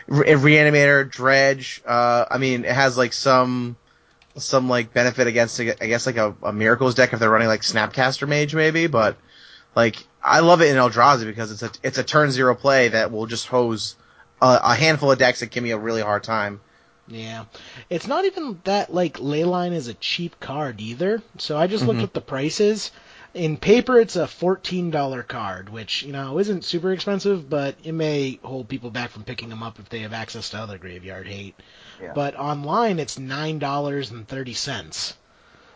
Re- 0.07 0.27
Reanimator, 0.27 1.09
Dredge. 1.09 1.81
Uh, 1.85 2.25
I 2.29 2.37
mean, 2.37 2.65
it 2.65 2.71
has 2.71 2.97
like 2.97 3.13
some 3.13 3.77
some 4.37 4.69
like 4.69 4.93
benefit 4.93 5.27
against, 5.27 5.59
I 5.59 5.63
guess, 5.73 6.05
like 6.05 6.17
a, 6.17 6.35
a 6.43 6.53
Miracles 6.53 6.95
deck 6.95 7.13
if 7.13 7.19
they're 7.19 7.29
running 7.29 7.47
like 7.47 7.61
Snapcaster 7.61 8.27
Mage, 8.27 8.55
maybe. 8.55 8.87
But 8.87 9.17
like, 9.75 9.97
I 10.23 10.39
love 10.39 10.61
it 10.61 10.69
in 10.69 10.75
Eldrazi 10.77 11.25
because 11.25 11.51
it's 11.51 11.63
a 11.63 11.71
it's 11.83 11.97
a 11.97 12.03
turn 12.03 12.31
zero 12.31 12.55
play 12.55 12.89
that 12.89 13.11
will 13.11 13.25
just 13.25 13.47
hose 13.47 13.95
a, 14.41 14.59
a 14.63 14.75
handful 14.75 15.11
of 15.11 15.17
decks 15.19 15.39
that 15.41 15.51
give 15.51 15.63
me 15.63 15.71
a 15.71 15.77
really 15.77 16.01
hard 16.01 16.23
time 16.23 16.61
Yeah. 17.07 17.45
It's 17.89 18.07
not 18.07 18.25
even 18.25 18.59
that 18.65 18.93
like 18.93 19.17
Leyline 19.17 19.73
is 19.73 19.87
a 19.87 19.93
cheap 19.95 20.39
card 20.39 20.79
either. 20.79 21.21
So 21.39 21.57
I 21.57 21.65
just 21.67 21.85
looked 21.85 21.99
Mhm. 22.01 22.03
at 22.03 22.13
the 22.13 22.21
prices. 22.21 22.91
In 23.33 23.57
paper 23.57 23.99
it's 23.99 24.15
a 24.15 24.25
$14 24.27 25.23
card, 25.27 25.69
which, 25.69 26.03
you 26.03 26.11
know, 26.11 26.39
isn't 26.39 26.63
super 26.65 26.91
expensive, 26.93 27.49
but 27.49 27.75
it 27.83 27.91
may 27.93 28.39
hold 28.43 28.67
people 28.67 28.89
back 28.91 29.09
from 29.11 29.23
picking 29.23 29.49
them 29.49 29.61
up 29.63 29.79
if 29.79 29.89
they 29.89 29.99
have 29.99 30.13
access 30.13 30.49
to 30.51 30.57
other 30.57 30.77
graveyard 30.77 31.27
hate. 31.27 31.55
Yeah. 32.01 32.13
But 32.13 32.35
online 32.35 32.99
it's 32.99 33.17
$9.30. 33.19 35.13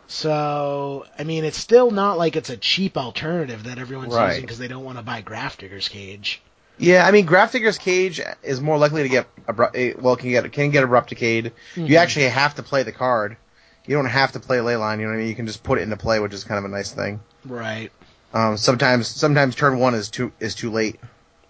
So, 0.08 1.06
I 1.17 1.23
mean, 1.23 1.45
it's 1.45 1.58
still 1.58 1.91
not 1.91 2.17
like 2.17 2.36
it's 2.36 2.49
a 2.49 2.58
cheap 2.58 2.97
alternative 2.97 3.63
that 3.63 3.78
everyone's 3.80 4.13
Right. 4.13 4.28
using 4.30 4.41
because 4.43 4.58
they 4.60 4.67
don't 4.67 4.84
want 4.84 4.97
to 4.97 5.04
buy 5.04 5.21
Grafdigger's 5.21 5.89
Cage. 5.89 6.41
Yeah, 6.77 7.05
I 7.05 7.12
mean, 7.12 7.25
Grafdigger's 7.27 7.77
Cage 7.77 8.19
is 8.41 8.59
more 8.59 8.77
likely 8.77 9.03
to 9.03 9.09
get 9.09 9.27
abrupt. 9.47 9.75
eh, 9.75 9.93
Well, 9.99 10.15
can 10.15 10.29
get 10.29 10.51
can 10.51 10.71
get 10.71 10.83
abrupticade. 10.83 11.51
Mhm. 11.75 11.88
You 11.89 11.97
actually 11.97 12.27
have 12.29 12.55
to 12.55 12.63
play 12.63 12.83
the 12.83 12.91
card. 12.91 13.38
You 13.86 13.95
don't 13.95 14.05
have 14.05 14.31
to 14.31 14.39
play 14.39 14.57
Leyline. 14.57 14.99
You 14.99 15.03
know 15.05 15.09
what 15.12 15.15
I 15.15 15.19
mean? 15.19 15.27
You 15.27 15.36
can 15.36 15.45
just 15.47 15.62
put 15.63 15.77
it 15.77 15.81
into 15.81 15.97
play, 15.97 16.19
which 16.19 16.33
is 16.33 16.43
kind 16.43 16.57
of 16.57 16.65
a 16.65 16.73
nice 16.73 16.91
thing. 16.91 17.19
Right. 17.45 17.91
Um, 18.33 18.57
sometimes 18.57 19.07
sometimes 19.07 19.55
turn 19.55 19.77
one 19.77 19.93
is 19.93 20.09
too 20.09 20.31
is 20.39 20.55
too 20.55 20.71
late. 20.71 20.99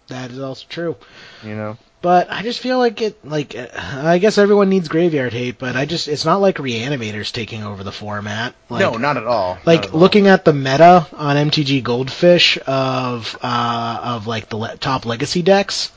That 0.08 0.32
is 0.32 0.40
also 0.40 0.66
true. 0.70 0.96
You 1.44 1.56
know. 1.56 1.78
But 2.04 2.30
I 2.30 2.42
just 2.42 2.60
feel 2.60 2.80
like 2.80 3.02
it, 3.02 3.26
like, 3.26 3.56
uh, 3.56 3.68
I 3.74 4.18
guess 4.18 4.38
everyone 4.38 4.68
needs 4.68 4.90
graveyard 4.90 5.32
hate, 5.32 5.58
but 5.58 5.78
I 5.78 5.86
just, 5.86 6.10
it's 6.10 6.26
not 6.26 6.42
like 6.42 6.58
reanimators 6.58 7.32
taking 7.32 7.64
over 7.64 7.82
the 7.82 7.94
format. 7.94 8.54
Like, 8.70 8.82
no, 8.82 8.98
not 8.98 9.16
at 9.16 9.26
all. 9.26 9.58
Like 9.64 9.86
at 9.86 9.94
all. 9.94 10.02
looking 10.02 10.28
at 10.28 10.44
the 10.44 10.52
meta 10.52 11.08
on 11.14 11.38
MTG 11.38 11.82
Goldfish 11.82 12.58
of 12.68 13.38
uh, 13.42 14.00
of 14.04 14.28
like 14.28 14.50
the 14.50 14.58
le- 14.58 14.76
top 14.76 15.06
legacy 15.06 15.44
decks, 15.44 15.94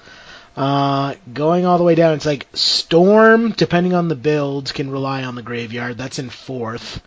uh, 0.56 1.16
going 1.32 1.66
all 1.66 1.76
the 1.76 1.82
way 1.82 1.96
down, 1.96 2.14
it's 2.14 2.24
like 2.24 2.46
Storm, 2.54 3.50
depending 3.50 3.92
on 3.92 4.06
the 4.06 4.14
builds, 4.14 4.70
can 4.70 4.88
rely 4.90 5.24
on 5.24 5.34
the 5.34 5.42
graveyard. 5.42 5.98
That's 5.98 6.20
in 6.20 6.30
fourth. 6.30 7.02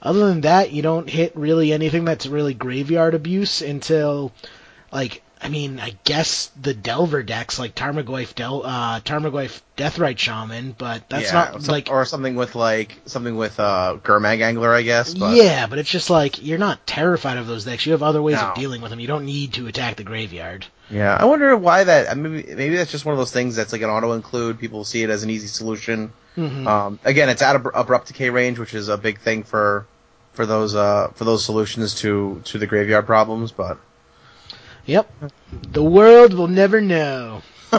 Other 0.00 0.26
than 0.28 0.40
that, 0.40 0.72
you 0.72 0.80
don't 0.80 1.10
hit 1.10 1.36
really 1.36 1.74
anything 1.74 2.06
that's 2.06 2.26
really 2.26 2.54
graveyard 2.54 3.12
abuse 3.12 3.60
until, 3.60 4.32
like, 4.90 5.22
I 5.44 5.50
mean, 5.50 5.78
I 5.78 5.94
guess 6.04 6.50
the 6.60 6.72
Delver 6.72 7.22
decks 7.22 7.58
like 7.58 7.74
Tarmogoyf, 7.74 8.34
Del- 8.34 8.64
uh, 8.64 9.00
Tarmogoyf 9.00 9.60
Deathrite 9.76 10.16
Shaman, 10.18 10.74
but 10.78 11.08
that's 11.10 11.26
yeah, 11.26 11.32
not 11.52 11.62
some- 11.62 11.72
like 11.72 11.90
or 11.90 12.06
something 12.06 12.34
with 12.34 12.54
like 12.54 12.96
something 13.04 13.36
with 13.36 13.60
uh 13.60 13.98
Gurmag 14.02 14.40
Angler, 14.40 14.72
I 14.72 14.80
guess. 14.80 15.12
But 15.12 15.36
yeah, 15.36 15.66
but 15.66 15.78
it's 15.78 15.90
just 15.90 16.08
like 16.08 16.42
you're 16.42 16.56
not 16.58 16.86
terrified 16.86 17.36
of 17.36 17.46
those 17.46 17.66
decks. 17.66 17.84
You 17.84 17.92
have 17.92 18.02
other 18.02 18.22
ways 18.22 18.36
No. 18.36 18.48
of 18.48 18.54
dealing 18.54 18.80
with 18.80 18.90
them. 18.90 19.00
You 19.00 19.06
don't 19.06 19.26
need 19.26 19.52
to 19.54 19.66
attack 19.66 19.96
the 19.96 20.02
graveyard. 20.04 20.64
Yeah, 20.90 21.14
I 21.14 21.26
wonder 21.26 21.54
why 21.56 21.84
that. 21.84 22.10
I 22.10 22.14
mean, 22.14 22.32
maybe 22.56 22.76
that's 22.76 22.90
just 22.90 23.04
one 23.04 23.12
of 23.12 23.18
those 23.18 23.32
things 23.32 23.54
that's 23.54 23.72
like 23.72 23.82
an 23.82 23.90
auto 23.90 24.12
include. 24.12 24.58
People 24.58 24.84
see 24.84 25.02
it 25.02 25.10
as 25.10 25.22
an 25.24 25.30
easy 25.30 25.46
solution. 25.48 26.12
Mhm. 26.38 26.66
Um, 26.66 26.98
again, 27.04 27.28
it's 27.28 27.42
out 27.42 27.56
of 27.56 27.68
abrupt 27.74 28.06
decay 28.08 28.30
range, 28.30 28.58
which 28.58 28.72
is 28.74 28.88
a 28.88 28.96
big 28.96 29.20
thing 29.20 29.42
for 29.42 29.86
for 30.32 30.46
those 30.46 30.74
uh 30.74 31.08
for 31.14 31.24
those 31.24 31.44
solutions 31.44 31.96
to 31.96 32.40
to 32.46 32.58
the 32.58 32.66
graveyard 32.66 33.04
problems. 33.06 33.52
But 33.52 33.76
Yep. 34.86 35.10
The 35.72 35.82
world 35.82 36.34
will 36.34 36.48
never 36.48 36.80
know. 36.80 37.42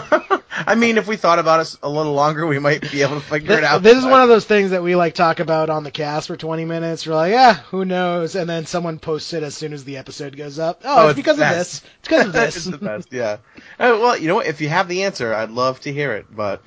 I 0.57 0.75
mean, 0.75 0.97
if 0.97 1.07
we 1.07 1.15
thought 1.15 1.39
about 1.39 1.61
it 1.61 1.75
a 1.83 1.89
little 1.89 2.13
longer, 2.13 2.45
we 2.45 2.59
might 2.59 2.81
be 2.91 3.01
able 3.01 3.15
to 3.15 3.21
figure 3.21 3.47
Th- 3.49 3.59
it 3.59 3.63
out. 3.63 3.81
This 3.83 3.97
is 3.97 4.05
one 4.05 4.21
of 4.21 4.27
those 4.29 4.45
things 4.45 4.71
that 4.71 4.83
we 4.83 4.95
like 4.95 5.13
talk 5.13 5.39
about 5.39 5.69
on 5.69 5.83
the 5.83 5.91
cast 5.91 6.27
for 6.27 6.35
20 6.35 6.65
minutes. 6.65 7.05
We're 7.07 7.13
like, 7.15 7.31
yeah, 7.31 7.53
who 7.53 7.85
knows? 7.85 8.35
And 8.35 8.49
then 8.49 8.65
someone 8.65 8.99
posts 8.99 9.31
it 9.33 9.43
as 9.43 9.55
soon 9.55 9.71
as 9.73 9.83
the 9.85 9.97
episode 9.97 10.35
goes 10.35 10.59
up. 10.59 10.81
Oh, 10.83 11.05
Oh, 11.05 11.09
it's 11.09 11.11
it's 11.11 11.15
because 11.17 11.37
the 11.37 11.43
of 11.49 11.55
this. 11.55 11.81
It's 11.99 12.07
because 12.07 12.25
of 12.27 12.35
it's 12.35 12.55
this. 12.55 12.65
the 12.65 12.77
best. 12.77 13.07
Yeah. 13.13 13.37
Uh, 13.79 13.97
well, 14.01 14.17
you 14.17 14.27
know 14.27 14.35
what? 14.35 14.47
If 14.47 14.59
you 14.59 14.67
have 14.69 14.87
the 14.89 15.03
answer, 15.03 15.33
I'd 15.33 15.51
love 15.51 15.79
to 15.81 15.93
hear 15.93 16.13
it. 16.13 16.25
But 16.29 16.61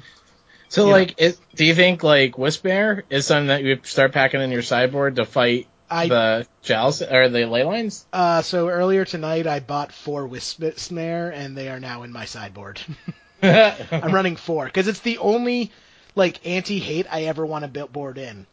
So 0.71 0.87
like, 0.89 1.21
is, 1.21 1.39
do 1.55 1.65
you 1.67 1.75
think 1.75 2.03
like 2.03 2.33
Wispmare 2.35 3.03
is 3.11 3.27
something 3.27 3.49
that 3.49 3.63
you 3.63 3.79
start 3.83 4.13
packing 4.13 4.41
in 4.41 4.51
your 4.53 4.63
sideboard 4.63 5.17
to 5.17 5.27
fight 5.27 5.67
I 5.91 6.09
the 6.09 6.47
Chalice 6.63 7.03
or 7.03 7.29
the 7.29 7.47
ley 7.47 7.65
lines? 7.65 8.07
uh, 8.13 8.43
so 8.43 8.69
earlier 8.69 9.05
tonight 9.05 9.47
I 9.47 9.61
bought 9.61 9.93
four 9.93 10.27
Wisp 10.27 10.63
Snare 10.77 11.31
and 11.31 11.57
they 11.57 11.69
are 11.69 11.81
now 11.81 12.03
in 12.03 12.13
my 12.13 12.25
sideboard. 12.25 12.81
I'm 13.43 14.13
running 14.15 14.37
four 14.37 14.67
because 14.67 14.89
it's 14.89 15.01
the 15.01 15.19
only 15.19 15.73
like 16.15 16.47
anti-hate 16.47 17.07
I 17.11 17.25
ever 17.25 17.47
want 17.47 17.63
to 17.63 17.69
build 17.69 17.93
board 17.93 18.19
in. 18.19 18.47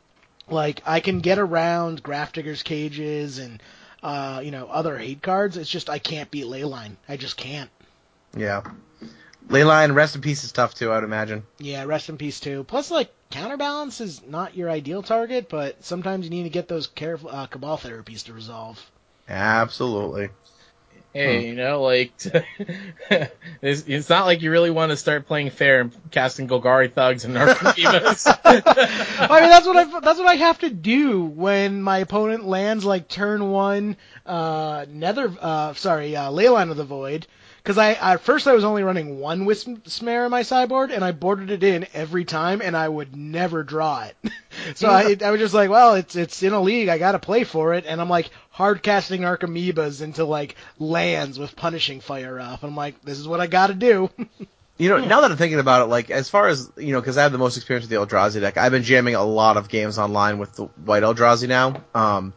Like 0.49 0.81
I 0.85 0.99
can 0.99 1.19
get 1.21 1.39
around 1.39 2.03
Grafdigger's 2.03 2.63
cages 2.63 3.39
and 3.39 3.61
uh, 4.03 4.41
you 4.43 4.51
know 4.51 4.67
other 4.67 4.97
hate 4.97 5.21
cards. 5.21 5.57
It's 5.57 5.69
just 5.69 5.89
I 5.89 5.99
can't 5.99 6.29
beat 6.29 6.45
Leyline. 6.45 6.97
I 7.09 7.17
just 7.17 7.37
can't. 7.37 7.69
yeah, 8.37 8.61
Leyline, 9.47 9.93
rest 9.93 10.15
in 10.15 10.21
peace 10.21 10.43
is 10.43 10.51
tough 10.51 10.73
too. 10.75 10.91
I'd 10.91 11.03
imagine. 11.03 11.43
Yeah, 11.59 11.83
rest 11.85 12.09
in 12.09 12.17
peace 12.17 12.39
too. 12.39 12.63
Plus, 12.63 12.89
like 12.89 13.11
counterbalance 13.29 14.01
is 14.01 14.21
not 14.25 14.55
your 14.55 14.69
ideal 14.69 15.03
target, 15.03 15.49
but 15.49 15.83
sometimes 15.83 16.25
you 16.25 16.31
need 16.31 16.43
to 16.43 16.49
get 16.49 16.67
those 16.67 16.87
careful 16.87 17.29
uh, 17.29 17.47
cabal 17.47 17.77
therapies 17.77 18.25
to 18.25 18.33
resolve. 18.33 18.83
Absolutely. 19.27 20.29
Hey, 21.15 21.47
you 21.47 21.55
know, 21.55 21.81
like 21.81 22.11
it's, 23.61 23.87
it's 23.87 24.09
not 24.09 24.25
like 24.25 24.41
you 24.41 24.51
really 24.51 24.69
want 24.69 24.89
to 24.89 24.97
start 24.97 25.27
playing 25.27 25.49
fair 25.49 25.79
and 25.79 26.11
casting 26.11 26.45
Golgari 26.45 26.91
thugs 26.91 27.23
and 27.23 27.33
Narcomoebas. 27.33 28.27
I 28.43 29.39
mean, 29.39 29.49
that's 29.49 29.65
what 29.65 29.77
I 29.77 29.99
that's 30.01 30.19
what 30.19 30.27
I 30.27 30.35
have 30.35 30.59
to 30.59 30.69
do 30.69 31.23
when 31.23 31.81
my 31.81 31.99
opponent 31.99 32.45
lands 32.45 32.83
like 32.83 33.07
turn 33.07 33.49
one, 33.49 33.95
uh, 34.25 34.85
Nether, 34.89 35.33
uh, 35.39 35.73
sorry, 35.75 36.17
uh, 36.17 36.31
Leyline 36.31 36.69
of 36.69 36.75
the 36.75 36.83
Void. 36.83 37.27
Because 37.65 37.79
I 37.79 37.93
at 37.93 38.21
first 38.21 38.47
I 38.47 38.53
was 38.53 38.63
only 38.63 38.83
running 38.83 39.19
one 39.19 39.45
Wisp 39.45 39.67
Snare 39.87 40.25
in 40.25 40.29
my 40.29 40.43
sideboard, 40.43 40.91
and 40.91 41.03
I 41.03 41.13
boarded 41.13 41.49
it 41.49 41.63
in 41.63 41.87
every 41.95 42.23
time, 42.23 42.61
and 42.61 42.77
I 42.77 42.87
would 42.87 43.15
never 43.15 43.63
draw 43.63 44.03
it. 44.03 44.15
so 44.75 44.87
I, 44.87 45.17
I 45.19 45.31
was 45.31 45.39
just 45.39 45.55
like, 45.55 45.71
well, 45.71 45.95
it's 45.95 46.15
it's 46.15 46.43
in 46.43 46.53
a 46.53 46.61
league, 46.61 46.89
I 46.89 46.99
got 46.99 47.13
to 47.13 47.19
play 47.19 47.43
for 47.43 47.73
it, 47.73 47.85
and 47.87 47.99
I'm 47.99 48.07
like 48.07 48.29
hard 48.51 48.83
casting 48.83 49.25
Archimedes 49.25 50.01
into 50.01 50.25
like 50.25 50.55
lands 50.77 51.39
with 51.39 51.55
punishing 51.55 52.01
fire 52.01 52.39
up, 52.39 52.61
and 52.61 52.69
I'm 52.69 52.77
like, 52.77 53.01
this 53.01 53.17
is 53.17 53.27
what 53.27 53.41
I 53.41 53.47
got 53.47 53.67
to 53.67 53.73
do. 53.73 54.11
You 54.77 54.89
know, 54.89 54.97
now 54.97 55.21
that 55.21 55.31
I'm 55.31 55.37
thinking 55.37 55.59
about 55.59 55.83
it, 55.83 55.85
like 55.85 56.11
as 56.11 56.29
far 56.29 56.49
as 56.49 56.69
you 56.75 56.91
know, 56.91 56.99
because 56.99 57.17
I 57.17 57.23
have 57.23 57.31
the 57.31 57.37
most 57.37 57.55
experience 57.55 57.87
with 57.87 57.91
the 57.91 58.05
Eldrazi 58.05 58.41
deck, 58.41 58.57
I've 58.57 58.73
been 58.73 58.83
jamming 58.83 59.15
a 59.15 59.23
lot 59.23 59.55
of 59.55 59.69
games 59.69 59.97
online 59.97 60.37
with 60.37 60.53
the 60.57 60.65
white 60.65 61.01
Eldrazi 61.01 61.47
now. 61.47 61.81
Um, 61.93 62.33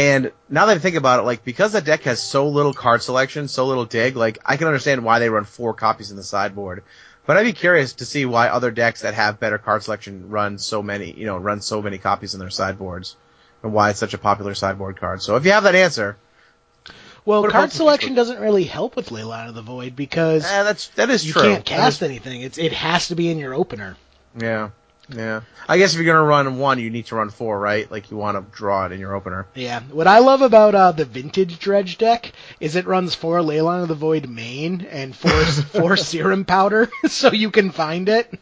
and 0.00 0.32
now 0.48 0.64
that 0.64 0.76
I 0.76 0.78
think 0.78 0.96
about 0.96 1.20
it, 1.20 1.24
like 1.24 1.44
because 1.44 1.72
that 1.72 1.84
deck 1.84 2.04
has 2.04 2.22
so 2.22 2.48
little 2.48 2.72
card 2.72 3.02
selection, 3.02 3.48
so 3.48 3.66
little 3.66 3.84
dig, 3.84 4.16
like 4.16 4.38
I 4.46 4.56
can 4.56 4.66
understand 4.66 5.04
why 5.04 5.18
they 5.18 5.28
run 5.28 5.44
four 5.44 5.74
copies 5.74 6.10
in 6.10 6.16
the 6.16 6.22
sideboard. 6.22 6.84
But 7.26 7.36
I'd 7.36 7.44
be 7.44 7.52
curious 7.52 7.92
to 7.94 8.06
see 8.06 8.24
why 8.24 8.48
other 8.48 8.70
decks 8.70 9.02
that 9.02 9.12
have 9.12 9.38
better 9.38 9.58
card 9.58 9.82
selection 9.82 10.30
run 10.30 10.56
so 10.56 10.82
many, 10.82 11.12
you 11.12 11.26
know, 11.26 11.36
run 11.36 11.60
so 11.60 11.82
many 11.82 11.98
copies 11.98 12.32
in 12.32 12.40
their 12.40 12.48
sideboards, 12.48 13.16
and 13.62 13.74
why 13.74 13.90
it's 13.90 13.98
such 13.98 14.14
a 14.14 14.18
popular 14.18 14.54
sideboard 14.54 14.98
card. 14.98 15.20
So 15.20 15.36
if 15.36 15.44
you 15.44 15.52
have 15.52 15.64
that 15.64 15.74
answer, 15.74 16.16
well, 17.26 17.46
card 17.50 17.70
selection 17.70 18.14
doesn't 18.14 18.40
really 18.40 18.64
help 18.64 18.96
with 18.96 19.10
Leyline 19.10 19.50
of 19.50 19.54
the 19.54 19.60
Void 19.60 19.96
because 19.96 20.46
eh, 20.50 20.62
that's 20.62 20.88
that 20.96 21.10
is 21.10 21.26
you 21.26 21.34
true. 21.34 21.42
can't 21.42 21.64
cast 21.64 22.00
is- 22.00 22.08
anything. 22.08 22.40
It's 22.40 22.56
it 22.56 22.72
has 22.72 23.08
to 23.08 23.14
be 23.16 23.28
in 23.28 23.36
your 23.36 23.52
opener. 23.52 23.98
Yeah, 24.34 24.70
yeah. 25.14 25.40
I 25.68 25.78
guess 25.78 25.92
if 25.94 26.00
you're 26.00 26.12
gonna 26.12 26.26
run 26.26 26.58
one, 26.58 26.78
you 26.78 26.90
need 26.90 27.06
to 27.06 27.16
run 27.16 27.30
four, 27.30 27.58
right? 27.58 27.90
Like 27.90 28.10
you 28.10 28.16
want 28.16 28.36
to 28.36 28.56
draw 28.56 28.86
it 28.86 28.92
in 28.92 29.00
your 29.00 29.14
opener. 29.14 29.46
Yeah. 29.54 29.80
What 29.80 30.06
I 30.06 30.18
love 30.18 30.42
about 30.42 30.74
uh, 30.74 30.92
the 30.92 31.04
vintage 31.04 31.58
dredge 31.58 31.98
deck 31.98 32.32
is 32.58 32.76
it 32.76 32.86
runs 32.86 33.14
four 33.14 33.38
Leyline 33.40 33.82
of 33.82 33.88
the 33.88 33.94
Void 33.94 34.28
main 34.28 34.82
and 34.82 35.14
four 35.14 35.30
four 35.72 35.96
serum 35.96 36.44
powder, 36.44 36.90
so 37.06 37.32
you 37.32 37.50
can 37.50 37.70
find 37.70 38.08
it. 38.08 38.38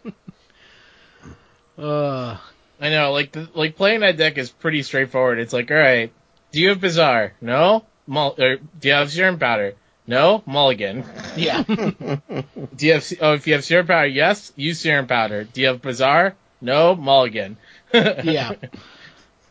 uh, 1.78 2.37
I 2.81 2.90
know, 2.90 3.12
like 3.12 3.33
the, 3.33 3.48
like 3.54 3.76
playing 3.76 4.00
that 4.00 4.16
deck 4.16 4.38
is 4.38 4.50
pretty 4.50 4.83
straightforward. 4.83 5.38
It's 5.38 5.52
like, 5.52 5.70
all 5.70 5.76
right, 5.76 6.12
do 6.52 6.61
you 6.61 6.70
have 6.70 6.81
Bazaar? 6.81 7.35
No. 7.40 7.85
Mul- 8.07 8.37
or, 8.38 8.57
do 8.57 8.88
you 8.88 8.94
have 8.94 9.11
Serum 9.11 9.38
Powder? 9.38 9.74
No. 10.07 10.42
Mulligan. 10.46 11.04
yeah. 11.37 11.62
Do 11.64 12.87
you 12.87 12.94
have 12.94 13.12
oh 13.20 13.35
if 13.35 13.46
you 13.46 13.52
have 13.52 13.64
Serum 13.64 13.87
Powder? 13.87 14.07
Yes. 14.07 14.50
Use 14.57 14.81
Serum 14.81 15.07
Powder. 15.07 15.44
Do 15.44 15.61
you 15.61 15.66
have 15.66 15.83
Bazaar? 15.83 16.35
No. 16.61 16.94
Mulligan. 16.94 17.57
yeah. 17.92 18.53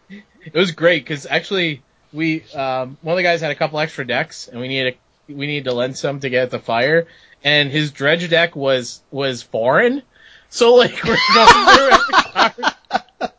It 0.10 0.54
was 0.54 0.72
great 0.72 1.04
because 1.04 1.26
actually 1.26 1.82
we 2.14 2.44
um, 2.54 2.98
one 3.02 3.14
of 3.14 3.18
the 3.18 3.24
guys 3.24 3.42
had 3.42 3.52
a 3.52 3.56
couple 3.56 3.80
extra 3.80 4.06
decks 4.06 4.48
and 4.48 4.60
we 4.62 4.68
needed 4.68 4.96
a, 5.30 5.34
we 5.34 5.48
needed 5.48 5.66
to 5.66 5.74
lend 5.74 5.98
some 5.98 6.20
to 6.22 6.30
get 6.30 6.44
at 6.44 6.52
the 6.52 6.60
fire 6.60 7.08
and 7.44 7.70
his 7.70 7.92
dredge 7.92 8.30
deck 8.30 8.56
was 8.56 9.02
was 9.12 9.42
foreign 9.42 10.02
so 10.50 10.76
like 10.76 10.92
we're 11.04 11.18
going 11.34 11.76
through 11.76 11.90
every 12.36 13.32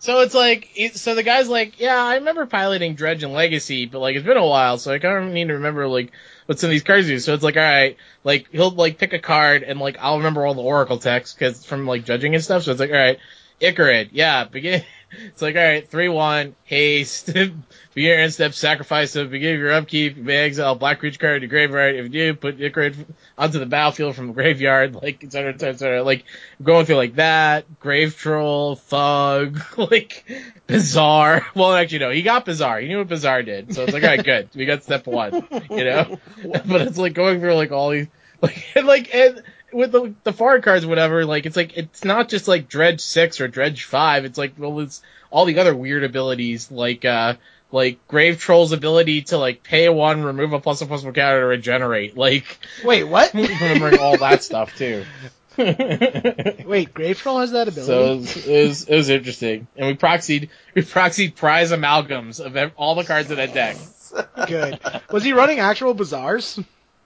so 0.00 0.20
it's 0.20 0.34
like 0.34 0.68
it, 0.76 0.96
so 0.96 1.14
the 1.14 1.22
guy's 1.22 1.48
like 1.48 1.80
yeah 1.80 2.02
I 2.02 2.16
remember 2.16 2.46
piloting 2.46 2.94
dredge 2.94 3.22
and 3.22 3.32
legacy 3.32 3.86
but 3.86 4.00
like 4.00 4.16
it's 4.16 4.26
been 4.26 4.36
a 4.36 4.46
while 4.46 4.78
so 4.78 4.92
I 4.92 4.98
kind 4.98 5.24
of 5.24 5.32
need 5.32 5.48
to 5.48 5.54
remember 5.54 5.86
like 5.88 6.12
what 6.48 6.58
some 6.58 6.68
of 6.68 6.72
these 6.72 6.82
cards 6.82 7.06
do. 7.06 7.18
So 7.18 7.34
it's 7.34 7.44
like 7.44 7.56
all 7.56 7.62
right 7.62 7.96
like 8.24 8.48
he'll 8.50 8.70
like 8.70 8.98
pick 8.98 9.12
a 9.12 9.18
card 9.18 9.62
and 9.62 9.78
like 9.78 9.98
I'll 10.00 10.18
remember 10.18 10.44
all 10.44 10.54
the 10.54 10.62
oracle 10.62 10.98
text 10.98 11.38
because 11.38 11.64
from 11.64 11.86
like 11.86 12.04
judging 12.04 12.34
and 12.34 12.42
stuff. 12.42 12.64
So 12.64 12.72
it's 12.72 12.80
like 12.80 12.90
all 12.90 12.96
right 12.96 13.18
Ichorid, 13.60 14.10
yeah, 14.12 14.44
begin 14.44 14.84
it's 15.10 15.42
like, 15.42 15.56
all 15.56 15.62
right, 15.62 15.88
three 15.88 16.08
one, 16.08 16.54
haste, 16.64 17.30
begin 17.98 18.20
your 18.20 18.30
step, 18.30 18.54
sacrifice 18.54 19.16
of 19.16 19.28
beginning 19.28 19.56
of 19.56 19.60
your 19.60 19.72
upkeep, 19.72 20.16
you 20.16 20.22
may 20.22 20.36
exile 20.36 20.76
black 20.76 21.00
creature 21.00 21.18
card 21.18 21.40
to 21.40 21.48
graveyard. 21.48 21.96
If 21.96 22.04
you 22.04 22.08
do, 22.10 22.34
put 22.34 22.56
your 22.56 22.70
card 22.70 22.94
onto 23.36 23.58
the 23.58 23.66
battlefield 23.66 24.14
from 24.14 24.28
the 24.28 24.34
graveyard, 24.34 24.94
like 24.94 25.24
et 25.24 25.32
cetera, 25.32 25.52
et 25.52 25.58
cetera, 25.58 25.74
et 25.74 25.78
cetera. 25.78 26.02
Like 26.04 26.24
going 26.62 26.86
through 26.86 26.94
like 26.94 27.16
that, 27.16 27.80
grave 27.80 28.16
troll, 28.16 28.76
thug, 28.76 29.60
like 29.76 30.24
bazaar. 30.68 31.44
Well, 31.56 31.74
actually, 31.74 31.98
no, 31.98 32.10
he 32.10 32.22
got 32.22 32.44
bazaar. 32.44 32.78
He 32.78 32.86
knew 32.86 32.98
what 32.98 33.08
bazaar 33.08 33.42
did, 33.42 33.74
so 33.74 33.82
it's 33.82 33.92
like, 33.92 34.04
all 34.04 34.10
right, 34.10 34.24
good, 34.24 34.48
we 34.54 34.64
got 34.64 34.84
step 34.84 35.08
one, 35.08 35.48
you 35.68 35.84
know. 35.84 36.20
but 36.44 36.82
it's 36.82 36.98
like 36.98 37.14
going 37.14 37.40
through 37.40 37.54
like 37.54 37.72
all 37.72 37.90
these, 37.90 38.06
like, 38.40 38.64
and 38.76 38.86
like, 38.86 39.12
and 39.12 39.42
with 39.72 39.90
the 39.90 40.14
the 40.22 40.32
foreign 40.32 40.62
cards, 40.62 40.84
or 40.84 40.88
whatever, 40.88 41.26
like 41.26 41.46
it's 41.46 41.56
like 41.56 41.76
it's 41.76 42.04
not 42.04 42.28
just 42.28 42.46
like 42.46 42.68
dredge 42.68 43.00
six 43.00 43.40
or 43.40 43.48
dredge 43.48 43.82
five. 43.82 44.24
It's 44.24 44.38
like 44.38 44.52
well, 44.56 44.78
it's 44.78 45.02
all 45.30 45.46
the 45.46 45.58
other 45.58 45.74
weird 45.74 46.04
abilities, 46.04 46.70
like 46.70 47.04
uh, 47.04 47.34
like 47.70 48.06
Grave 48.08 48.38
Troll's 48.40 48.72
ability 48.72 49.22
to 49.22 49.38
like 49.38 49.62
pay 49.62 49.88
one, 49.88 50.22
remove 50.22 50.52
a 50.52 50.60
plus 50.60 50.80
one 50.80 50.88
plus 50.88 51.04
one 51.04 51.12
counter 51.14 51.40
to 51.40 51.46
regenerate. 51.46 52.16
Like, 52.16 52.58
Wait, 52.84 53.04
what? 53.04 53.32
remembering 53.34 53.98
all 54.00 54.16
that 54.18 54.42
stuff 54.42 54.74
too. 54.76 55.04
Wait, 55.58 56.94
Grave 56.94 57.18
Troll 57.18 57.40
has 57.40 57.50
that 57.52 57.72
So 57.72 57.82
it 57.82 58.12
ability? 58.12 58.18
was, 58.20 58.36
it 58.46 58.66
was 58.68 58.82
it 58.84 58.94
was 58.96 59.08
interesting, 59.08 59.66
and 59.76 59.86
we 59.88 59.94
proxied 59.94 60.48
we 60.74 60.82
proxied 60.82 61.34
prize 61.34 61.72
amalgams 61.72 62.40
of 62.40 62.72
all 62.76 62.94
the 62.94 63.04
cards 63.04 63.30
in 63.30 63.36
that 63.38 63.54
deck. 63.54 63.76
Good. 64.46 64.78
Was 65.10 65.24
he 65.24 65.32
running 65.32 65.58
actual 65.58 65.94
bazaars? 65.94 66.58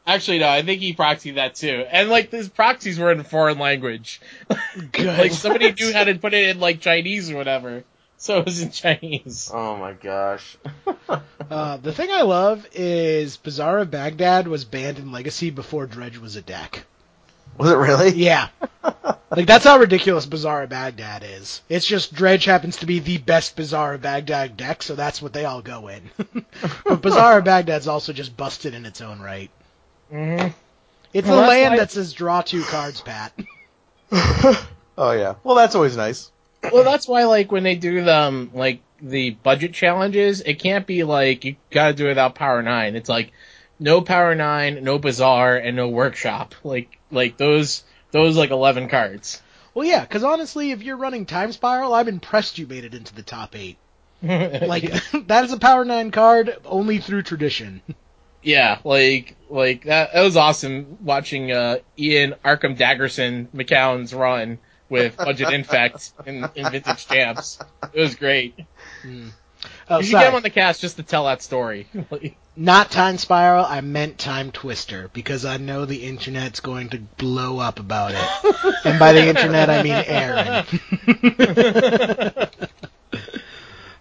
Actually, 0.07 0.41
no, 0.41 0.49
I 0.49 0.63
think 0.63 0.81
he 0.83 0.95
proxied 0.95 1.37
that 1.37 1.55
too, 1.55 1.85
and 1.91 2.11
like 2.11 2.31
his 2.31 2.49
proxies 2.49 2.99
were 2.99 3.11
in 3.13 3.23
foreign 3.25 3.59
language. 3.59 4.21
Good. 4.93 5.19
like 5.19 5.33
somebody 5.33 5.73
knew 5.73 5.93
how 5.93 6.05
to 6.05 6.15
put 6.19 6.35
it 6.35 6.51
in 6.51 6.61
like 6.61 6.81
Chinese 6.81 7.31
or 7.31 7.37
whatever, 7.37 7.85
so 8.25 8.39
it 8.39 8.45
was 8.45 8.63
in 8.63 8.71
Chinese. 8.71 9.51
Oh 9.53 9.77
my 9.77 9.93
gosh. 9.95 10.57
Uh, 11.51 11.77
the 11.77 11.93
thing 11.93 12.09
I 12.11 12.23
love 12.23 12.67
is 12.73 13.37
Bazaar 13.37 13.81
of 13.81 13.91
Baghdad 13.91 14.49
was 14.49 14.65
banned 14.65 14.99
in 14.99 15.13
Legacy 15.13 15.51
before 15.51 15.87
Dredge 15.87 16.17
was 16.17 16.37
a 16.37 16.41
deck. 16.41 16.85
Was 17.59 17.71
it 17.71 17.75
really? 17.77 18.11
Yeah. 18.11 18.49
like 19.31 19.47
that's 19.47 19.65
how 19.65 19.79
ridiculous 19.79 20.25
Bazaar 20.25 20.63
of 20.63 20.71
Baghdad 20.71 21.25
is. 21.25 21.61
It's 21.69 21.85
just 21.85 22.15
Dredge 22.15 22.47
happens 22.47 22.79
to 22.79 22.87
be 22.87 23.01
the 23.01 23.19
best 23.19 23.57
Bazaar 23.57 23.95
of 23.95 24.03
Baghdad 24.03 24.57
deck, 24.57 24.83
so 24.83 24.95
that's 24.95 25.21
what 25.21 25.35
they 25.35 25.45
all 25.45 25.61
go 25.61 25.89
in. 25.89 26.11
but 26.85 27.03
Bazaar 27.03 27.39
of 27.39 27.45
Baghdad's 27.45 27.89
also 27.89 28.15
just 28.15 28.35
busted 28.37 28.73
in 28.73 28.87
its 28.87 29.03
own 29.03 29.21
right. 29.21 29.51
Mm-hmm. 30.11 30.49
It's 31.13 31.29
Well, 31.29 31.45
a 31.45 31.49
land 31.49 31.73
why- 31.73 31.79
that 31.79 31.91
says 31.91 32.15
draw 32.15 32.41
two 32.41 32.63
cards, 32.63 33.03
Pat. 33.03 33.33
Oh 34.97 35.13
yeah. 35.13 35.35
Well, 35.43 35.57
that's 35.57 35.75
always 35.75 35.97
nice. 35.97 36.31
Well, 36.73 36.85
that's 36.85 37.07
why 37.07 37.25
like 37.25 37.53
when 37.53 37.63
they 37.63 37.75
do 37.75 38.03
the 38.03 38.17
um, 38.17 38.51
like 38.55 38.81
the 39.01 39.31
budget 39.31 39.75
challenges, 39.75 40.41
it 40.41 40.55
can't 40.55 40.87
be 40.87 41.05
like 41.05 41.45
you 41.45 41.57
gotta 41.71 41.93
do 41.93 42.07
it 42.07 42.11
without 42.11 42.35
Power 42.35 42.63
Nine. 42.63 42.97
It's 42.97 43.09
like 43.09 43.33
no 43.79 44.01
Power 44.01 44.35
Nine, 44.35 44.83
no 44.83 44.99
Bazaar, 44.99 45.57
and 45.57 45.77
no 45.77 45.89
Workshop. 45.89 46.55
Like 46.65 46.99
like 47.11 47.37
those 47.37 47.85
those 48.11 48.37
like 48.37 48.51
eleven 48.51 48.89
cards. 48.89 49.43
Well, 49.75 49.87
yeah, 49.87 50.01
because 50.01 50.25
honestly, 50.25 50.71
if 50.71 50.83
you're 50.83 50.97
running 50.97 51.27
Time 51.27 51.53
Spiral, 51.53 51.95
I'm 51.95 52.09
impressed 52.09 52.59
you 52.59 52.67
made 52.67 52.85
it 52.85 52.95
into 52.95 53.15
the 53.15 53.23
top 53.23 53.55
eight. 53.57 53.77
Like 54.23 54.93
that 55.27 55.45
is 55.45 55.53
a 55.53 55.59
Power 55.59 55.85
Nine 55.85 56.11
card 56.11 56.57
only 56.65 56.99
through 56.99 57.23
tradition. 57.23 57.83
Yeah, 58.43 58.79
like 58.85 59.37
like 59.51 59.85
that. 59.85 60.13
That 60.15 60.23
was 60.23 60.37
awesome 60.37 60.99
watching 61.03 61.53
uh, 61.53 61.79
Ian 61.99 62.35
Arkham 62.45 62.79
Daggerson 62.79 63.49
McCown's 63.49 64.15
run 64.15 64.59
with 64.93 65.17
Budget 65.17 65.53
Infect 65.55 66.13
in, 66.27 66.47
in 66.55 66.71
Vintage 66.71 67.09
Champs. 67.09 67.59
It 67.95 67.99
was 67.99 68.15
great. 68.15 68.55
Oh, 69.89 69.99
you 69.99 70.05
should 70.05 70.13
sorry. 70.13 70.25
get 70.25 70.29
him 70.29 70.35
on 70.35 70.43
the 70.43 70.51
cast 70.51 70.83
just 70.83 70.97
to 70.97 71.03
tell 71.03 71.25
that 71.25 71.41
story. 71.41 71.87
Not 72.57 72.91
Time 72.91 73.17
Spiral, 73.17 73.65
I 73.65 73.81
meant 73.81 74.19
Time 74.19 74.53
Twister, 74.53 75.09
because 75.15 75.47
I 75.47 75.57
know 75.57 75.87
the 75.87 76.05
internet's 76.05 76.61
going 76.61 76.91
to 76.91 76.99
blow 76.99 77.59
up 77.59 77.81
about 77.81 78.13
it. 78.13 78.75
and 78.85 78.99
by 78.99 79.15
the 79.15 79.27
internet, 79.27 79.71
I 79.71 79.83
mean 79.83 79.95
Aaron. 80.07 80.67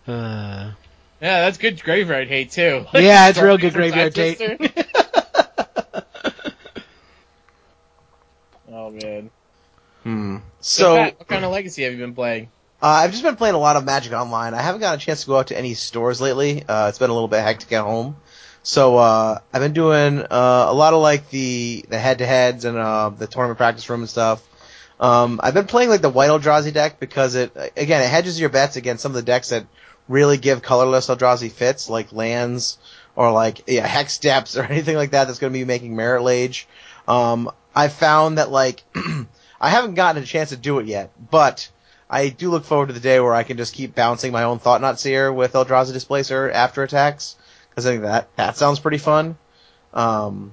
uh, 0.14 0.72
yeah, 1.22 1.42
that's 1.42 1.58
good 1.58 1.82
graveyard 1.82 2.28
hate 2.28 2.52
too. 2.52 2.86
yeah, 2.94 3.30
it's 3.30 3.40
real 3.40 3.58
good 3.58 3.72
For 3.72 3.80
Time 3.80 3.92
graveyard 3.92 4.14
tape. 4.14 4.38
Twister. 4.58 4.84
oh 8.70 8.92
man. 8.92 9.30
Hmm. 10.04 10.38
So, 10.60 10.84
So 10.84 11.04
what 11.04 11.28
kind 11.28 11.46
of 11.46 11.52
legacy 11.52 11.84
have 11.84 11.94
you 11.94 12.00
been 12.00 12.16
playing? 12.16 12.50
uh, 12.82 12.88
I've 12.88 13.12
just 13.12 13.24
been 13.24 13.36
playing 13.36 13.56
a 13.56 13.60
lot 13.60 13.76
of 13.76 13.86
Magic 13.86 14.14
Online. 14.14 14.54
I 14.54 14.62
haven't 14.62 14.82
got 14.82 14.96
a 14.96 14.98
chance 14.98 15.22
to 15.22 15.28
go 15.28 15.38
out 15.38 15.48
to 15.48 15.58
any 15.58 15.74
stores 15.76 16.20
lately. 16.20 16.64
Uh, 16.68 16.88
it's 16.90 16.98
been 16.98 17.10
a 17.10 17.14
little 17.14 17.28
bit 17.28 17.42
hectic 17.42 17.72
at 17.74 17.84
home. 17.84 18.16
So 18.64 18.98
uh, 18.98 19.40
I've 19.54 19.62
been 19.62 19.74
doing 19.74 20.20
uh, 20.20 20.66
a 20.70 20.74
lot 20.74 20.94
of 20.94 21.02
like 21.02 21.30
the 21.30 21.84
the 21.90 21.98
head 21.98 22.20
to 22.20 22.26
heads 22.26 22.66
and 22.66 22.78
uh, 22.78 23.10
the 23.10 23.28
tournament 23.28 23.58
practice 23.58 23.90
room 23.90 24.02
and 24.02 24.10
stuff. 24.10 24.48
Um, 25.00 25.40
I've 25.44 25.56
been 25.56 25.66
playing 25.66 25.90
like 25.90 26.02
the 26.02 26.10
White 26.10 26.30
Eldrazi 26.30 26.72
deck 26.72 27.00
because 27.00 27.34
it 27.34 27.56
again 27.76 28.04
it 28.04 28.08
hedges 28.08 28.40
your 28.40 28.50
bets 28.50 28.76
against 28.76 29.02
some 29.02 29.12
of 29.12 29.16
the 29.16 29.24
decks 29.24 29.50
that 29.50 29.66
really 30.08 30.38
give 30.38 30.62
colorless 30.62 31.08
Eldrazi 31.08 31.52
fits 31.52 31.90
like 31.90 32.14
lands 32.14 32.78
or 33.16 33.32
like 33.32 33.64
yeah, 33.68 33.86
hex 33.86 34.20
depths 34.20 34.56
or 34.58 34.64
anything 34.64 34.96
like 34.96 35.12
that 35.12 35.26
that's 35.26 35.40
going 35.40 35.52
to 35.52 35.58
be 35.58 35.66
making 35.66 35.96
Marit 35.96 36.22
Lage. 36.22 36.68
Um, 37.08 37.50
I 37.74 37.88
found 37.88 38.38
that 38.38 38.52
like 38.52 38.84
I 39.62 39.70
haven't 39.70 39.94
gotten 39.94 40.24
a 40.24 40.26
chance 40.26 40.50
to 40.50 40.58
do 40.58 40.80
it 40.80 40.88
yet, 40.88 41.12
but 41.30 41.70
I 42.10 42.30
do 42.30 42.50
look 42.50 42.66
forward 42.66 42.88
to 42.88 42.94
the 42.94 43.00
day 43.00 43.20
where 43.20 43.36
I 43.36 43.44
can 43.44 43.58
just 43.58 43.76
keep 43.76 43.94
bouncing 43.94 44.32
my 44.32 44.44
own 44.44 44.58
Thought 44.58 44.82
Knot 44.82 45.00
Seer 45.00 45.32
with 45.32 45.54
Eldrazi 45.54 45.94
Displacer 45.94 46.50
after 46.50 46.82
attacks 46.82 47.36
because 47.70 47.86
I 47.86 47.92
think 47.92 48.02
that 48.02 48.36
that 48.36 48.58
sounds 48.58 48.80
pretty 48.80 48.98
fun. 48.98 49.38
Um, 49.94 50.52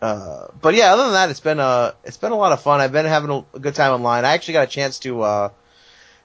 uh, 0.00 0.46
but 0.62 0.74
yeah, 0.74 0.92
other 0.92 1.04
than 1.04 1.12
that, 1.14 1.30
it's 1.30 1.40
been 1.40 1.58
a 1.58 1.94
it's 2.04 2.16
been 2.16 2.32
a 2.32 2.36
lot 2.36 2.52
of 2.52 2.62
fun. 2.62 2.80
I've 2.80 2.92
been 2.92 3.04
having 3.06 3.30
a, 3.30 3.44
a 3.56 3.58
good 3.58 3.74
time 3.74 3.92
online. 3.92 4.24
I 4.24 4.34
actually 4.34 4.54
got 4.54 4.68
a 4.68 4.70
chance 4.70 5.00
to 5.00 5.22
uh, 5.22 5.48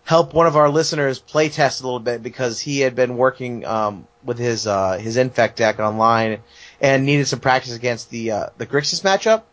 help 0.04 0.34
one 0.34 0.46
of 0.46 0.56
our 0.56 0.70
listeners 0.70 1.20
play 1.20 1.50
test 1.50 1.82
a 1.82 1.84
little 1.84 2.00
bit 2.00 2.22
because 2.22 2.60
he 2.60 2.82
had 2.82 2.96
been 2.96 3.18
working 3.18 3.66
um, 3.66 4.08
with 4.24 4.38
his 4.38 4.68
uh, 4.68 4.98
his 4.98 5.18
infect 5.18 5.58
deck 5.58 5.80
online 5.80 6.40
and 6.80 7.06
needed 7.06 7.28
some 7.28 7.40
practice 7.40 7.76
against 7.76 8.10
the 8.12 8.32
uh, 8.32 8.46
the 8.58 8.68
Grixis 8.68 9.02
matchup. 9.02 9.44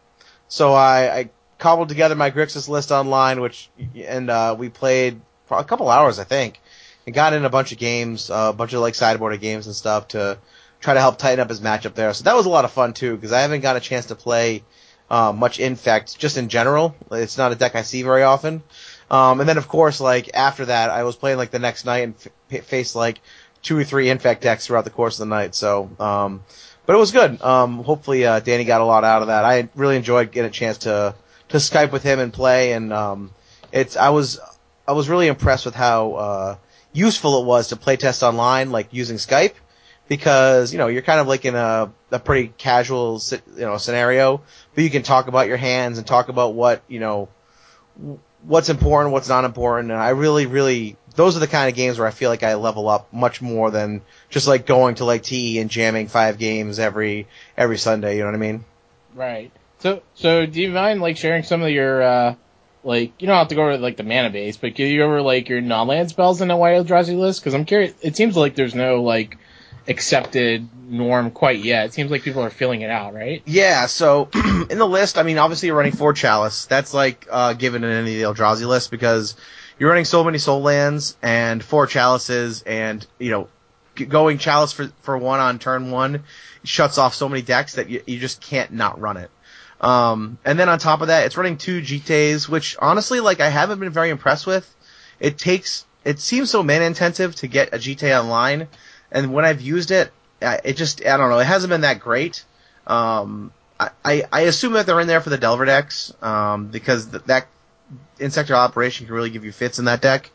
So 0.48 0.72
I, 0.74 1.18
I 1.18 1.30
cobbled 1.58 1.88
together 1.88 2.14
my 2.14 2.30
Grixis 2.30 2.68
list 2.68 2.90
online, 2.90 3.40
which 3.40 3.68
and 4.06 4.30
uh, 4.30 4.54
we 4.58 4.68
played 4.68 5.20
a 5.50 5.64
couple 5.64 5.90
hours, 5.90 6.18
I 6.18 6.24
think, 6.24 6.60
and 7.06 7.14
got 7.14 7.32
in 7.32 7.44
a 7.44 7.50
bunch 7.50 7.72
of 7.72 7.78
games, 7.78 8.30
uh, 8.30 8.50
a 8.50 8.52
bunch 8.52 8.72
of 8.72 8.80
like 8.80 8.94
sideboarded 8.94 9.40
games 9.40 9.66
and 9.66 9.74
stuff 9.74 10.08
to 10.08 10.38
try 10.80 10.94
to 10.94 11.00
help 11.00 11.18
tighten 11.18 11.40
up 11.40 11.48
his 11.48 11.60
matchup 11.60 11.94
there. 11.94 12.14
So 12.14 12.24
that 12.24 12.36
was 12.36 12.46
a 12.46 12.50
lot 12.50 12.64
of 12.64 12.70
fun 12.70 12.94
too, 12.94 13.16
because 13.16 13.32
I 13.32 13.40
haven't 13.40 13.60
got 13.60 13.76
a 13.76 13.80
chance 13.80 14.06
to 14.06 14.14
play 14.14 14.62
uh, 15.10 15.32
much 15.32 15.58
Infect 15.58 16.18
just 16.18 16.36
in 16.36 16.48
general. 16.48 16.94
It's 17.10 17.38
not 17.38 17.52
a 17.52 17.56
deck 17.56 17.74
I 17.74 17.82
see 17.82 18.02
very 18.02 18.22
often. 18.22 18.62
Um, 19.10 19.40
and 19.40 19.48
then 19.48 19.58
of 19.58 19.68
course, 19.68 20.00
like 20.00 20.30
after 20.34 20.66
that, 20.66 20.90
I 20.90 21.02
was 21.02 21.16
playing 21.16 21.38
like 21.38 21.50
the 21.50 21.58
next 21.58 21.84
night 21.84 22.04
and 22.04 22.14
f- 22.50 22.64
faced 22.64 22.94
like 22.94 23.20
two 23.62 23.78
or 23.78 23.84
three 23.84 24.10
Infect 24.10 24.42
decks 24.42 24.66
throughout 24.66 24.84
the 24.84 24.90
course 24.90 25.18
of 25.18 25.28
the 25.28 25.34
night. 25.34 25.54
So, 25.54 25.90
um, 25.98 26.44
but 26.86 26.94
it 26.94 26.98
was 26.98 27.10
good. 27.10 27.40
Um, 27.42 27.82
hopefully, 27.82 28.26
uh, 28.26 28.40
Danny 28.40 28.64
got 28.64 28.80
a 28.80 28.84
lot 28.84 29.04
out 29.04 29.22
of 29.22 29.28
that. 29.28 29.44
I 29.44 29.68
really 29.74 29.96
enjoyed 29.96 30.30
getting 30.30 30.50
a 30.50 30.52
chance 30.52 30.78
to 30.78 31.14
to 31.48 31.56
Skype 31.56 31.92
with 31.92 32.02
him 32.02 32.18
and 32.18 32.32
play, 32.32 32.72
and 32.72 32.92
um, 32.92 33.32
it's 33.72 33.96
I 33.96 34.10
was 34.10 34.38
I 34.86 34.92
was 34.92 35.08
really 35.08 35.26
impressed 35.26 35.64
with 35.64 35.74
how 35.74 36.12
uh, 36.12 36.56
useful 36.92 37.42
it 37.42 37.46
was 37.46 37.68
to 37.68 37.76
play 37.76 37.96
test 37.96 38.22
online, 38.22 38.70
like 38.70 38.88
using 38.92 39.16
Skype, 39.16 39.54
because 40.08 40.72
you 40.72 40.78
know 40.78 40.88
you're 40.88 41.02
kind 41.02 41.20
of 41.20 41.28
like 41.28 41.44
in 41.44 41.54
a 41.54 41.92
a 42.10 42.18
pretty 42.18 42.52
casual 42.56 43.20
you 43.32 43.62
know 43.62 43.76
scenario, 43.78 44.42
but 44.74 44.84
you 44.84 44.90
can 44.90 45.02
talk 45.02 45.28
about 45.28 45.46
your 45.46 45.56
hands 45.56 45.98
and 45.98 46.06
talk 46.06 46.28
about 46.28 46.54
what 46.54 46.82
you 46.88 47.00
know 47.00 47.28
what's 48.42 48.68
important, 48.68 49.12
what's 49.12 49.28
not 49.28 49.44
important, 49.44 49.90
and 49.90 50.00
I 50.00 50.10
really 50.10 50.46
really 50.46 50.96
those 51.14 51.36
are 51.36 51.40
the 51.40 51.48
kind 51.48 51.68
of 51.68 51.74
games 51.74 51.98
where 51.98 52.06
I 52.06 52.12
feel 52.12 52.30
like 52.30 52.44
I 52.44 52.54
level 52.54 52.88
up 52.88 53.12
much 53.12 53.42
more 53.42 53.72
than 53.72 54.02
just 54.30 54.46
like 54.46 54.66
going 54.66 54.94
to 54.96 55.04
like 55.04 55.24
TE 55.24 55.58
and 55.58 55.68
jamming 55.68 56.06
five 56.06 56.38
games 56.38 56.78
every 56.78 57.26
every 57.56 57.76
Sunday. 57.76 58.16
You 58.16 58.20
know 58.20 58.28
what 58.28 58.36
I 58.36 58.38
mean? 58.38 58.64
Right. 59.14 59.50
So, 59.78 60.02
so 60.14 60.46
do 60.46 60.60
you 60.60 60.70
mind 60.70 61.00
like 61.00 61.16
sharing 61.16 61.42
some 61.42 61.62
of 61.62 61.70
your, 61.70 62.02
uh, 62.02 62.34
like 62.84 63.20
you 63.20 63.26
don't 63.26 63.36
have 63.36 63.48
to 63.48 63.54
go 63.54 63.62
over 63.62 63.78
like 63.78 63.96
the 63.96 64.02
mana 64.02 64.30
base, 64.30 64.56
but 64.56 64.74
can 64.74 64.86
you 64.86 64.98
go 64.98 65.06
over 65.06 65.22
like 65.22 65.48
your 65.48 65.60
non-land 65.60 66.10
spells 66.10 66.40
in 66.40 66.48
the 66.48 66.56
White 66.56 66.74
Eldrazi 66.74 67.16
list? 67.16 67.40
Because 67.40 67.54
I'm 67.54 67.64
curious. 67.64 67.94
It 68.00 68.16
seems 68.16 68.36
like 68.36 68.54
there's 68.54 68.74
no 68.74 69.02
like 69.02 69.36
accepted 69.88 70.68
norm 70.88 71.30
quite 71.30 71.58
yet. 71.60 71.86
It 71.86 71.94
seems 71.94 72.10
like 72.10 72.22
people 72.22 72.42
are 72.42 72.50
filling 72.50 72.82
it 72.82 72.90
out, 72.90 73.14
right? 73.14 73.42
Yeah, 73.46 73.86
so 73.86 74.28
in 74.70 74.78
the 74.78 74.86
list, 74.86 75.18
I 75.18 75.22
mean, 75.22 75.38
obviously 75.38 75.66
you're 75.66 75.76
running 75.76 75.92
four 75.92 76.12
Chalice. 76.12 76.66
That's 76.66 76.94
like 76.94 77.26
uh, 77.30 77.54
given 77.54 77.84
in 77.84 77.90
any 77.90 78.20
of 78.20 78.36
the 78.36 78.42
Eldrazi 78.42 78.66
list 78.66 78.90
because 78.90 79.36
you're 79.78 79.88
running 79.88 80.04
so 80.04 80.24
many 80.24 80.38
Sol 80.38 80.62
Lands 80.62 81.16
and 81.22 81.62
four 81.62 81.86
Chalices, 81.86 82.62
and 82.62 83.06
you 83.18 83.30
know, 83.30 83.48
going 84.08 84.38
Chalice 84.38 84.72
for 84.72 84.90
for 85.02 85.16
one 85.16 85.40
on 85.40 85.58
turn 85.58 85.90
one 85.90 86.24
shuts 86.64 86.98
off 86.98 87.14
so 87.14 87.28
many 87.28 87.42
decks 87.42 87.74
that 87.74 87.88
you, 87.88 88.02
you 88.06 88.18
just 88.18 88.40
can't 88.40 88.72
not 88.72 89.00
run 89.00 89.16
it. 89.16 89.30
Um, 89.80 90.38
and 90.44 90.58
then 90.58 90.68
on 90.68 90.78
top 90.78 91.02
of 91.02 91.08
that, 91.08 91.26
it's 91.26 91.36
running 91.36 91.56
two 91.56 91.80
Jittes, 91.80 92.48
which 92.48 92.76
honestly, 92.80 93.20
like, 93.20 93.40
I 93.40 93.48
haven't 93.48 93.78
been 93.78 93.90
very 93.90 94.10
impressed 94.10 94.46
with. 94.46 94.74
It 95.20 95.38
takes 95.38 95.84
it 96.04 96.20
seems 96.20 96.50
so 96.50 96.62
man 96.62 96.82
intensive 96.82 97.34
to 97.36 97.48
get 97.48 97.74
a 97.74 97.76
Jitte 97.76 98.18
Online, 98.18 98.68
and 99.12 99.32
when 99.32 99.44
I've 99.44 99.60
used 99.60 99.90
it, 99.90 100.10
it 100.40 100.74
just 100.76 101.04
I 101.04 101.16
don't 101.16 101.30
know. 101.30 101.38
It 101.38 101.46
hasn't 101.46 101.70
been 101.70 101.82
that 101.82 102.00
great. 102.00 102.44
Um, 102.86 103.52
I, 103.78 104.24
I, 104.32 104.40
assume 104.40 104.72
that 104.72 104.86
they're 104.86 104.98
in 105.00 105.06
there 105.06 105.20
for 105.20 105.30
the 105.30 105.38
Delver 105.38 105.64
decks, 105.64 106.12
um, 106.22 106.66
because 106.68 107.06
th- 107.06 107.22
that 107.24 107.46
Insectile 108.18 108.64
Aberration 108.64 109.06
can 109.06 109.14
really 109.14 109.30
give 109.30 109.44
you 109.44 109.52
fits 109.52 109.78
in 109.78 109.84
that 109.84 110.00
deck. 110.00 110.30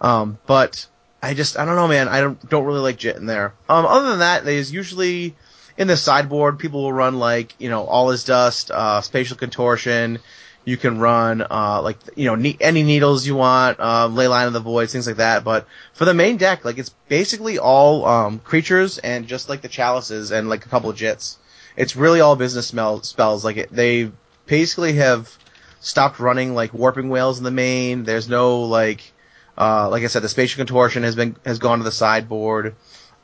Um, 0.00 0.38
but 0.46 0.86
I 1.22 1.34
just 1.34 1.58
I 1.58 1.64
don't 1.66 1.76
know, 1.76 1.86
man. 1.86 2.08
I 2.08 2.20
don't 2.20 2.48
don't 2.48 2.64
really 2.64 2.80
like 2.80 2.96
Jit 2.96 3.16
in 3.16 3.26
there. 3.26 3.52
Um, 3.68 3.86
other 3.86 4.10
than 4.10 4.20
that, 4.20 4.44
there's 4.44 4.72
usually 4.72 5.36
in 5.80 5.88
the 5.88 5.96
sideboard 5.96 6.58
people 6.58 6.82
will 6.82 6.92
run 6.92 7.18
like 7.18 7.54
you 7.58 7.70
know 7.70 7.84
all 7.84 8.10
is 8.10 8.22
dust, 8.22 8.70
uh, 8.70 9.00
spatial 9.00 9.36
contortion. 9.36 10.18
You 10.66 10.76
can 10.76 10.98
run 10.98 11.40
uh, 11.40 11.80
like 11.82 11.96
you 12.14 12.26
know 12.26 12.34
ne- 12.34 12.58
any 12.60 12.82
needles 12.82 13.26
you 13.26 13.34
want, 13.34 13.80
uh, 13.80 14.06
Leyline 14.08 14.46
of 14.46 14.52
the 14.52 14.60
Void, 14.60 14.90
things 14.90 15.06
like 15.06 15.16
that. 15.16 15.42
But 15.42 15.66
for 15.94 16.04
the 16.04 16.12
main 16.12 16.36
deck, 16.36 16.66
like 16.66 16.76
it's 16.76 16.90
basically 17.08 17.58
all 17.58 18.04
um, 18.04 18.40
creatures 18.40 18.98
and 18.98 19.26
just 19.26 19.48
like 19.48 19.62
the 19.62 19.68
chalices 19.68 20.30
and 20.30 20.50
like 20.50 20.66
a 20.66 20.68
couple 20.68 20.90
of 20.90 20.96
Jittes. 20.96 21.36
It's 21.76 21.96
really 21.96 22.20
all 22.20 22.36
business 22.36 22.66
spells. 22.66 23.44
Like 23.44 23.56
it, 23.56 23.72
they 23.72 24.12
basically 24.44 24.92
have 24.94 25.34
stopped 25.80 26.20
running 26.20 26.54
like 26.54 26.74
Warping 26.74 27.08
Wails 27.08 27.38
in 27.38 27.44
the 27.44 27.50
main. 27.50 28.04
There's 28.04 28.28
no 28.28 28.64
like 28.64 29.12
uh, 29.56 29.88
like 29.88 30.02
I 30.02 30.08
said, 30.08 30.20
the 30.20 30.28
spatial 30.28 30.58
contortion 30.58 31.04
has 31.04 31.16
been 31.16 31.36
has 31.46 31.58
gone 31.58 31.78
to 31.78 31.84
the 31.84 31.90
sideboard. 31.90 32.74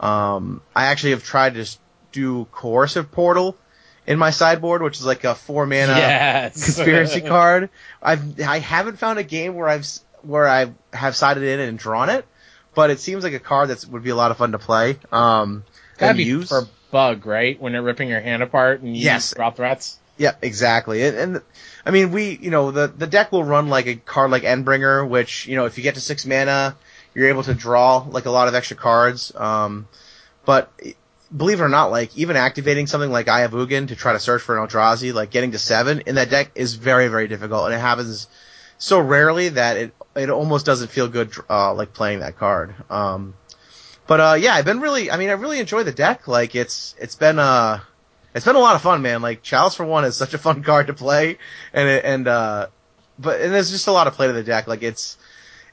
Um, 0.00 0.62
I 0.74 0.86
actually 0.86 1.10
have 1.10 1.22
tried 1.22 1.54
to 1.54 1.66
do 2.16 2.46
coercive 2.50 3.12
portal 3.12 3.56
in 4.06 4.18
my 4.18 4.30
sideboard, 4.30 4.82
which 4.82 4.98
is 4.98 5.04
like 5.04 5.24
a 5.24 5.34
four 5.34 5.66
mana 5.66 5.92
yes. 5.96 6.64
conspiracy 6.64 7.20
card. 7.34 7.68
I've 8.02 8.40
I 8.40 8.58
haven't 8.58 8.98
found 8.98 9.18
a 9.18 9.24
game 9.24 9.54
where 9.54 9.68
I've 9.68 9.86
where 10.22 10.48
I 10.48 10.72
have 10.92 11.14
sided 11.14 11.42
in 11.42 11.60
and 11.60 11.78
drawn 11.78 12.08
it, 12.08 12.24
but 12.74 12.90
it 12.90 13.00
seems 13.00 13.22
like 13.22 13.34
a 13.34 13.38
card 13.38 13.68
that 13.68 13.84
would 13.86 14.02
be 14.02 14.10
a 14.10 14.16
lot 14.16 14.30
of 14.30 14.38
fun 14.38 14.52
to 14.52 14.58
play. 14.58 14.96
Um, 15.12 15.64
and 16.00 16.16
be 16.16 16.24
use. 16.24 16.48
for 16.48 16.66
bug, 16.90 17.26
right? 17.26 17.60
When 17.60 17.72
they're 17.72 17.82
ripping 17.82 18.08
your 18.08 18.20
hand 18.20 18.42
apart 18.42 18.80
and 18.80 18.96
you 18.96 19.04
Yes. 19.04 19.34
drop 19.34 19.56
threats. 19.56 19.98
Yeah, 20.18 20.34
exactly. 20.40 21.04
And, 21.04 21.16
and 21.16 21.42
I 21.84 21.90
mean, 21.90 22.10
we, 22.10 22.38
you 22.40 22.50
know, 22.50 22.70
the 22.70 22.86
the 22.88 23.06
deck 23.06 23.32
will 23.32 23.44
run 23.44 23.68
like 23.68 23.86
a 23.86 23.96
card 23.96 24.30
like 24.30 24.44
Endbringer, 24.44 25.06
which 25.06 25.46
you 25.46 25.56
know, 25.56 25.66
if 25.66 25.76
you 25.76 25.82
get 25.82 25.94
to 25.94 26.00
six 26.00 26.24
mana, 26.24 26.74
you're 27.14 27.28
able 27.28 27.42
to 27.42 27.54
draw 27.54 27.98
like 28.08 28.24
a 28.26 28.30
lot 28.30 28.48
of 28.48 28.54
extra 28.54 28.76
cards. 28.76 29.34
Um, 29.34 29.88
but 30.46 30.72
believe 31.34 31.60
it 31.60 31.64
or 31.64 31.68
not, 31.68 31.90
like 31.90 32.16
even 32.16 32.36
activating 32.36 32.86
something 32.86 33.10
like 33.10 33.28
Eye 33.28 33.42
of 33.42 33.52
Ugin 33.52 33.88
to 33.88 33.96
try 33.96 34.12
to 34.12 34.20
search 34.20 34.42
for 34.42 34.58
an 34.58 34.66
Eldrazi, 34.66 35.12
like 35.12 35.30
getting 35.30 35.52
to 35.52 35.58
seven 35.58 36.02
in 36.06 36.16
that 36.16 36.30
deck 36.30 36.50
is 36.54 36.74
very 36.74 37.08
very 37.08 37.28
difficult, 37.28 37.66
and 37.66 37.74
it 37.74 37.78
happens 37.78 38.28
so 38.78 39.00
rarely 39.00 39.48
that 39.50 39.76
it 39.76 39.94
it 40.14 40.30
almost 40.30 40.66
doesn't 40.66 40.88
feel 40.88 41.08
good 41.08 41.32
uh, 41.48 41.72
like 41.74 41.92
playing 41.92 42.20
that 42.20 42.38
card. 42.38 42.74
Um, 42.90 43.34
but 44.06 44.20
uh, 44.20 44.36
yeah, 44.38 44.54
I've 44.54 44.64
been 44.64 44.80
really, 44.80 45.10
I 45.10 45.16
mean, 45.16 45.30
I 45.30 45.32
really 45.32 45.58
enjoy 45.58 45.82
the 45.82 45.92
deck. 45.92 46.28
Like 46.28 46.54
it's 46.54 46.94
it's 46.98 47.14
been 47.14 47.38
uh 47.38 47.80
it's 48.34 48.44
been 48.44 48.56
a 48.56 48.60
lot 48.60 48.76
of 48.76 48.82
fun, 48.82 49.02
man. 49.02 49.22
Like 49.22 49.42
Chalice 49.42 49.74
for 49.74 49.84
one 49.84 50.04
is 50.04 50.16
such 50.16 50.34
a 50.34 50.38
fun 50.38 50.62
card 50.64 50.88
to 50.88 50.94
play, 50.94 51.38
and 51.72 51.88
it, 51.88 52.04
and 52.04 52.28
uh, 52.28 52.68
but 53.18 53.40
and 53.40 53.52
there's 53.52 53.70
just 53.70 53.86
a 53.86 53.92
lot 53.92 54.06
of 54.06 54.14
play 54.14 54.26
to 54.26 54.32
the 54.32 54.42
deck. 54.42 54.66
Like 54.66 54.82
it's 54.82 55.18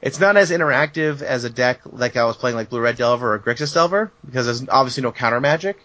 it's 0.04 0.20
not 0.20 0.36
as 0.36 0.52
interactive 0.52 1.22
as 1.22 1.46
a 1.46 1.50
deck 1.50 1.80
like 1.86 2.18
I 2.18 2.26
was 2.26 2.36
playing 2.36 2.58
like 2.58 2.70
Blue 2.70 2.82
Red 2.82 2.98
Delver 2.98 3.34
or 3.34 3.40
Grixis 3.40 3.74
Delver 3.74 4.12
because 4.26 4.46
there's 4.46 4.68
obviously 4.68 5.02
no 5.02 5.14
counter 5.14 5.40
magic. 5.40 5.80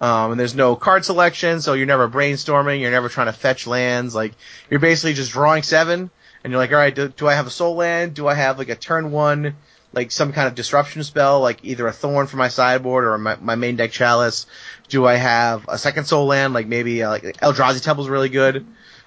Um, 0.00 0.32
and 0.32 0.40
there's 0.40 0.54
no 0.54 0.76
card 0.76 1.04
selection, 1.04 1.60
so 1.60 1.72
you're 1.72 1.86
never 1.86 2.08
brainstorming. 2.08 2.80
You're 2.80 2.92
never 2.92 3.08
trying 3.08 3.26
to 3.26 3.32
fetch 3.32 3.66
lands. 3.66 4.14
Like 4.14 4.34
you're 4.70 4.80
basically 4.80 5.14
just 5.14 5.32
drawing 5.32 5.64
seven, 5.64 6.10
and 6.42 6.50
you're 6.52 6.60
like, 6.60 6.70
all 6.70 6.78
right, 6.78 6.94
do, 6.94 7.08
do 7.08 7.26
I 7.26 7.34
have 7.34 7.48
a 7.48 7.50
Sol 7.50 7.74
Land? 7.74 8.14
Do 8.14 8.28
I 8.28 8.34
have 8.34 8.58
like 8.58 8.68
a 8.68 8.76
turn 8.76 9.10
one, 9.10 9.56
like 9.92 10.12
some 10.12 10.32
kind 10.32 10.46
of 10.46 10.54
disruption 10.54 11.02
spell, 11.02 11.40
like 11.40 11.64
either 11.64 11.86
a 11.88 11.92
thorn 11.92 12.28
for 12.28 12.36
my 12.36 12.48
sideboard 12.48 13.04
or 13.04 13.18
my, 13.18 13.36
my 13.40 13.54
main 13.56 13.74
deck 13.74 13.90
chalice? 13.90 14.46
Do 14.88 15.04
I 15.04 15.14
have 15.14 15.64
a 15.68 15.78
second 15.78 16.04
Sol 16.04 16.26
Land, 16.26 16.54
like 16.54 16.68
maybe 16.68 17.02
uh, 17.02 17.10
like 17.10 17.22
Eldrazi 17.22 17.82
Temple's 17.82 18.08
really 18.08 18.28
good? 18.28 18.66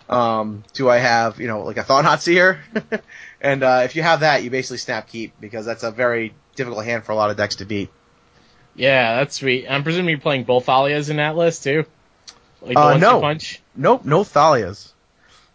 Um, 0.10 0.64
do 0.74 0.90
I 0.90 0.98
have 0.98 1.40
you 1.40 1.48
know 1.48 1.64
like 1.64 1.78
a 1.78 1.84
Thought 1.84 2.04
Knot 2.04 2.22
Seer? 2.22 2.60
and 3.42 3.64
uh, 3.64 3.82
if 3.84 3.96
you 3.96 4.04
have 4.04 4.22
that, 4.22 4.44
you 4.44 4.50
basically 4.50 4.78
snap 4.78 5.08
keep 5.08 5.34
because 5.40 5.66
that's 5.66 5.84
a 5.84 5.92
very 5.92 6.34
difficult 6.56 6.86
hand 6.86 7.04
for 7.04 7.12
a 7.12 7.16
lot 7.16 7.30
of 7.30 7.38
decks 7.38 7.58
to 7.58 7.66
beat. 7.66 7.90
Yeah, 8.76 9.16
that's 9.18 9.36
sweet. 9.36 9.66
I'm 9.70 9.84
presuming 9.84 10.10
you're 10.10 10.20
playing 10.20 10.44
both 10.44 10.66
Thalias 10.68 11.10
in 11.10 11.18
that 11.18 11.36
list 11.36 11.64
too. 11.64 11.86
Like 12.62 12.78
Uh, 12.78 12.98
no. 12.98 13.22
punch. 13.22 13.62
Nope, 13.76 14.06
no 14.06 14.22
Thalias. 14.24 14.92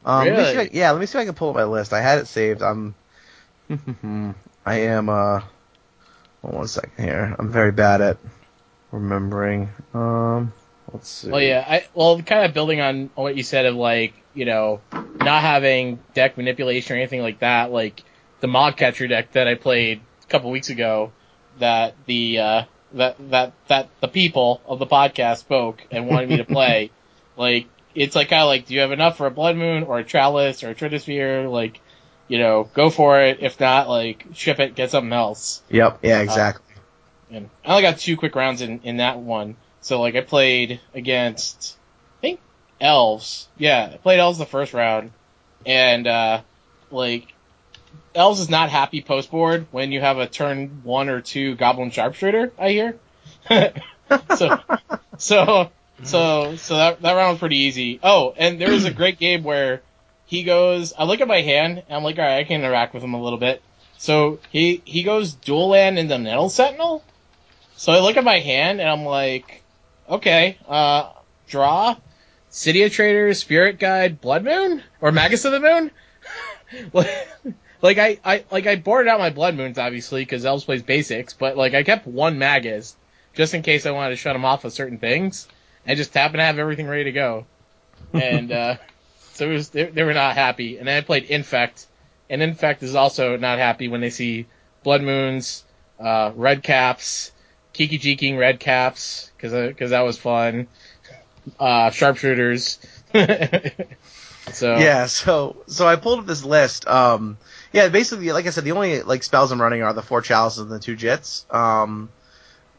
Um, 0.04 0.26
let 0.26 0.36
me 0.36 0.42
see 0.44 0.50
if 0.50 0.56
Really? 0.56 0.68
I- 0.68 0.70
yeah, 0.72 0.90
let 0.90 1.00
me 1.00 1.06
see 1.06 1.18
if 1.18 1.22
I 1.22 1.24
can 1.26 1.34
pull 1.34 1.50
up 1.50 1.54
my 1.56 1.64
list. 1.64 1.92
I 1.92 2.00
had 2.00 2.18
it 2.18 2.26
saved. 2.26 2.62
I'm, 2.62 2.94
I 4.66 4.78
am. 4.80 5.08
Uh, 5.08 5.40
hold 6.42 6.54
on 6.54 6.58
one 6.58 6.66
second 6.68 6.92
here. 7.04 7.34
I'm 7.38 7.50
very 7.50 7.70
bad 7.72 8.00
at 8.00 8.18
remembering. 8.90 9.68
Um, 9.94 10.52
let's 10.92 11.08
see. 11.08 11.30
Well, 11.30 11.40
yeah. 11.40 11.64
I 11.66 11.84
well, 11.94 12.20
kind 12.22 12.44
of 12.44 12.54
building 12.54 12.80
on 12.80 13.10
what 13.14 13.36
you 13.36 13.42
said 13.44 13.66
of 13.66 13.76
like 13.76 14.14
you 14.34 14.44
know 14.44 14.80
not 14.92 15.42
having 15.42 15.98
deck 16.14 16.36
manipulation 16.36 16.96
or 16.96 16.98
anything 16.98 17.22
like 17.22 17.40
that. 17.40 17.70
Like 17.72 18.02
the 18.40 18.48
Mod 18.48 18.76
Catcher 18.76 19.06
deck 19.06 19.32
that 19.32 19.48
I 19.48 19.54
played 19.54 20.00
a 20.22 20.26
couple 20.26 20.50
weeks 20.50 20.70
ago, 20.70 21.12
that 21.58 21.94
the 22.06 22.38
uh, 22.38 22.62
that 22.94 23.16
that 23.30 23.52
that 23.68 23.88
the 24.00 24.08
people 24.08 24.60
of 24.66 24.78
the 24.78 24.86
podcast 24.86 25.38
spoke 25.38 25.82
and 25.90 26.06
wanted 26.06 26.28
me 26.28 26.36
to 26.38 26.44
play. 26.58 26.90
like 27.36 27.66
it's 27.94 28.16
like 28.16 28.30
kind 28.30 28.42
of 28.42 28.48
like, 28.48 28.66
do 28.66 28.74
you 28.74 28.80
have 28.80 28.92
enough 28.92 29.16
for 29.16 29.26
a 29.26 29.30
Blood 29.30 29.56
Moon 29.56 29.82
or 29.82 29.98
a 29.98 30.04
Chalice 30.04 30.62
or 30.62 30.70
a 30.70 30.74
Trinisphere? 30.74 31.50
Like, 31.50 31.80
you 32.28 32.38
know, 32.38 32.68
go 32.72 32.90
for 32.90 33.20
it. 33.20 33.38
If 33.42 33.60
not, 33.60 33.88
like 33.88 34.24
ship 34.32 34.60
it, 34.60 34.74
get 34.74 34.90
something 34.90 35.12
else. 35.12 35.62
Yep. 35.68 35.98
Yeah. 36.02 36.20
Exactly. 36.20 36.74
And 37.30 37.50
I 37.64 37.70
only 37.70 37.82
got 37.82 37.98
two 37.98 38.16
quick 38.16 38.34
rounds 38.34 38.62
in, 38.62 38.80
in 38.82 38.98
that 38.98 39.18
one. 39.18 39.56
So 39.80 40.00
like 40.00 40.14
I 40.14 40.20
played 40.20 40.80
against 40.94 41.76
elves. 42.82 43.48
Yeah, 43.56 43.90
I 43.94 43.96
played 43.96 44.18
elves 44.18 44.38
the 44.38 44.44
first 44.44 44.74
round. 44.74 45.12
And 45.64 46.06
uh 46.06 46.42
like 46.90 47.32
elves 48.14 48.40
is 48.40 48.50
not 48.50 48.68
happy 48.68 49.00
post 49.00 49.30
board 49.30 49.66
when 49.70 49.92
you 49.92 50.00
have 50.00 50.18
a 50.18 50.26
turn 50.26 50.82
one 50.82 51.08
or 51.08 51.20
two 51.20 51.54
goblin 51.54 51.90
sharpshooter, 51.90 52.52
I 52.58 52.70
hear. 52.70 52.98
so 54.36 54.58
so 55.16 55.70
so 56.02 56.56
so 56.56 56.76
that 56.76 57.00
that 57.00 57.12
round 57.12 57.30
was 57.30 57.38
pretty 57.38 57.58
easy. 57.58 58.00
Oh, 58.02 58.34
and 58.36 58.60
there 58.60 58.70
was 58.70 58.84
a 58.84 58.92
great 58.92 59.18
game 59.18 59.44
where 59.44 59.80
he 60.26 60.42
goes 60.42 60.92
I 60.98 61.04
look 61.04 61.20
at 61.20 61.28
my 61.28 61.40
hand 61.40 61.82
and 61.86 61.96
I'm 61.96 62.02
like, 62.02 62.18
alright, 62.18 62.40
I 62.40 62.44
can 62.44 62.60
interact 62.60 62.92
with 62.92 63.02
him 63.02 63.14
a 63.14 63.22
little 63.22 63.38
bit. 63.38 63.62
So 63.98 64.40
he 64.50 64.82
he 64.84 65.04
goes 65.04 65.32
dual 65.32 65.68
land 65.68 65.98
in 65.98 66.08
the 66.08 66.18
Nettle 66.18 66.50
Sentinel. 66.50 67.04
So 67.76 67.92
I 67.92 68.00
look 68.00 68.16
at 68.16 68.24
my 68.24 68.40
hand 68.40 68.80
and 68.80 68.88
I'm 68.88 69.04
like, 69.04 69.62
okay, 70.08 70.58
uh, 70.68 71.12
draw, 71.48 71.96
City 72.52 72.82
of 72.82 72.92
Traitors, 72.92 73.38
Spirit 73.38 73.78
Guide, 73.78 74.20
Blood 74.20 74.44
Moon, 74.44 74.82
or 75.00 75.10
Magus 75.10 75.46
of 75.46 75.52
the 75.52 75.60
Moon. 75.60 75.90
like, 77.82 77.96
I, 77.96 78.18
I, 78.22 78.44
like 78.50 78.66
I 78.66 78.76
boarded 78.76 79.10
out 79.10 79.18
my 79.18 79.30
Blood 79.30 79.54
Moons 79.56 79.78
obviously 79.78 80.20
because 80.20 80.44
Elves 80.44 80.64
plays 80.64 80.82
basics, 80.82 81.32
but 81.32 81.56
like 81.56 81.72
I 81.72 81.82
kept 81.82 82.06
one 82.06 82.38
Magus 82.38 82.94
just 83.32 83.54
in 83.54 83.62
case 83.62 83.86
I 83.86 83.92
wanted 83.92 84.10
to 84.10 84.16
shut 84.16 84.36
him 84.36 84.44
off 84.44 84.66
of 84.66 84.72
certain 84.74 84.98
things. 84.98 85.48
I 85.86 85.94
just 85.94 86.12
happened 86.12 86.40
to 86.40 86.44
have 86.44 86.58
everything 86.58 86.86
ready 86.86 87.04
to 87.04 87.12
go, 87.12 87.46
and 88.12 88.52
uh, 88.52 88.76
so 89.32 89.48
it 89.48 89.52
was 89.54 89.70
they, 89.70 89.84
they 89.84 90.02
were 90.02 90.12
not 90.12 90.34
happy. 90.36 90.76
And 90.76 90.86
then 90.86 90.98
I 90.98 91.00
played 91.00 91.24
Infect, 91.24 91.86
and 92.28 92.42
Infect 92.42 92.82
is 92.82 92.94
also 92.94 93.38
not 93.38 93.58
happy 93.58 93.88
when 93.88 94.02
they 94.02 94.10
see 94.10 94.46
Blood 94.84 95.02
Moons, 95.02 95.64
uh, 95.98 96.32
Red 96.36 96.62
Caps, 96.62 97.32
Kiki 97.72 97.98
Jiking 97.98 98.38
Red 98.38 98.60
Caps, 98.60 99.32
because 99.36 99.52
because 99.68 99.90
that 99.90 100.02
was 100.02 100.18
fun. 100.18 100.68
Uh, 101.58 101.90
sharpshooters. 101.90 102.78
so 104.52 104.76
Yeah, 104.76 105.06
so 105.06 105.56
so 105.66 105.86
I 105.86 105.96
pulled 105.96 106.20
up 106.20 106.26
this 106.26 106.44
list. 106.44 106.86
Um, 106.86 107.38
yeah, 107.72 107.88
basically, 107.88 108.32
like 108.32 108.46
I 108.46 108.50
said, 108.50 108.64
the 108.64 108.72
only 108.72 109.02
like 109.02 109.22
spells 109.22 109.52
I'm 109.52 109.60
running 109.60 109.82
are 109.82 109.92
the 109.92 110.02
four 110.02 110.20
chalices 110.20 110.60
and 110.60 110.70
the 110.70 110.78
two 110.78 110.96
Jittes. 110.96 111.52
Um, 111.52 112.10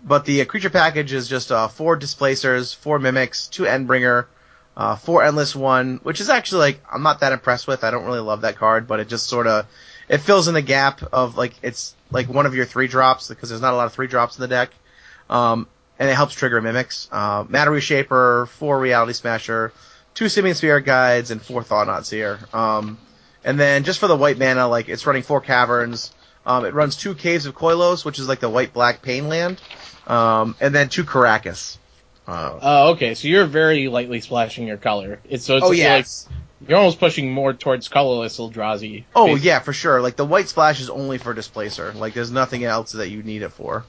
but 0.04 0.26
the 0.26 0.42
uh, 0.42 0.46
creature 0.46 0.70
package 0.70 1.14
is 1.14 1.28
just 1.28 1.52
uh, 1.52 1.68
four 1.68 1.96
displacers, 1.96 2.74
four 2.74 3.00
mimics, 3.00 3.48
two 3.48 3.64
endbringer, 3.64 4.26
uh, 4.76 4.96
four 4.96 5.24
endless 5.24 5.56
one, 5.56 6.00
which 6.04 6.20
is 6.20 6.30
actually 6.30 6.60
like 6.60 6.84
I'm 6.92 7.04
not 7.04 7.22
that 7.22 7.34
impressed 7.34 7.68
with. 7.68 7.84
I 7.84 7.92
don't 7.92 8.06
really 8.06 8.20
love 8.20 8.42
that 8.42 8.58
card, 8.58 8.88
but 8.88 9.00
it 9.00 9.08
just 9.08 9.28
sort 9.28 9.48
of 9.48 9.66
it 10.10 10.20
fills 10.20 10.48
in 10.48 10.54
the 10.54 10.62
gap 10.62 11.02
of 11.14 11.38
like 11.38 11.54
it's 11.62 11.96
like 12.12 12.28
one 12.28 12.46
of 12.46 12.56
your 12.56 12.66
three 12.66 12.88
drops 12.88 13.28
because 13.30 13.50
there's 13.50 13.62
not 13.62 13.74
a 13.74 13.78
lot 13.78 13.86
of 13.86 13.94
three 13.94 14.08
drops 14.08 14.38
in 14.38 14.42
the 14.42 14.48
deck. 14.48 14.72
Um, 15.30 15.68
and 16.00 16.10
it 16.10 16.16
helps 16.16 16.34
trigger 16.34 16.62
mimics. 16.62 17.08
Uh, 17.12 17.46
Matter 17.48 17.72
Reshaper, 17.72 18.48
four 18.48 18.80
Reality 18.80 19.14
Smasher, 19.14 19.74
two 20.14 20.30
Simian 20.30 20.56
Spirit 20.56 20.82
Guides, 20.86 21.32
and 21.32 21.42
four 21.42 21.64
Thought 21.64 21.88
Knot 21.88 22.06
Seer. 22.06 22.40
Um, 22.54 22.98
and 23.44 23.60
then 23.60 23.84
just 23.84 24.00
for 24.00 24.08
the 24.08 24.16
white 24.16 24.38
mana, 24.38 24.68
like 24.68 24.90
it's 24.90 25.06
running 25.06 25.24
four 25.24 25.42
caverns. 25.42 26.12
Um, 26.46 26.66
it 26.66 26.74
runs 26.74 26.98
two 26.98 27.16
Caves 27.16 27.46
of 27.46 27.56
Koilos, 27.56 28.04
which 28.04 28.20
is 28.20 28.28
like 28.28 28.40
the 28.40 28.50
white 28.50 28.74
black 28.74 29.02
pain 29.02 29.30
land, 29.30 29.62
um, 30.08 30.56
and 30.60 30.76
then 30.76 30.90
two 30.90 31.04
Karakas. 31.04 31.78
Uh, 32.28 32.60
Oh, 32.62 32.92
okay. 32.92 33.16
So 33.16 33.28
you're 33.28 33.46
very 33.46 33.88
lightly 33.88 34.20
splashing 34.20 34.68
your 34.68 34.78
color. 34.78 35.20
It's 35.30 35.46
so 35.46 35.58
it's 35.58 35.66
oh 35.66 35.70
like 35.70 36.06
you're 36.68 36.78
almost 36.78 37.00
pushing 37.00 37.32
more 37.32 37.54
towards 37.54 37.88
colorless 37.88 38.40
Eldrazi. 38.40 39.04
Oh 39.16 39.28
basically. 39.28 39.48
yeah, 39.48 39.60
for 39.60 39.74
sure. 39.74 40.02
Like 40.02 40.16
the 40.16 40.26
white 40.26 40.48
splash 40.48 40.80
is 40.80 40.90
only 40.90 41.18
for 41.18 41.34
displacer. 41.34 41.94
Like 41.94 42.14
there's 42.14 42.32
nothing 42.32 42.64
else 42.64 42.94
that 42.94 43.10
you 43.10 43.24
need 43.24 43.42
it 43.42 43.50
for. 43.50 43.86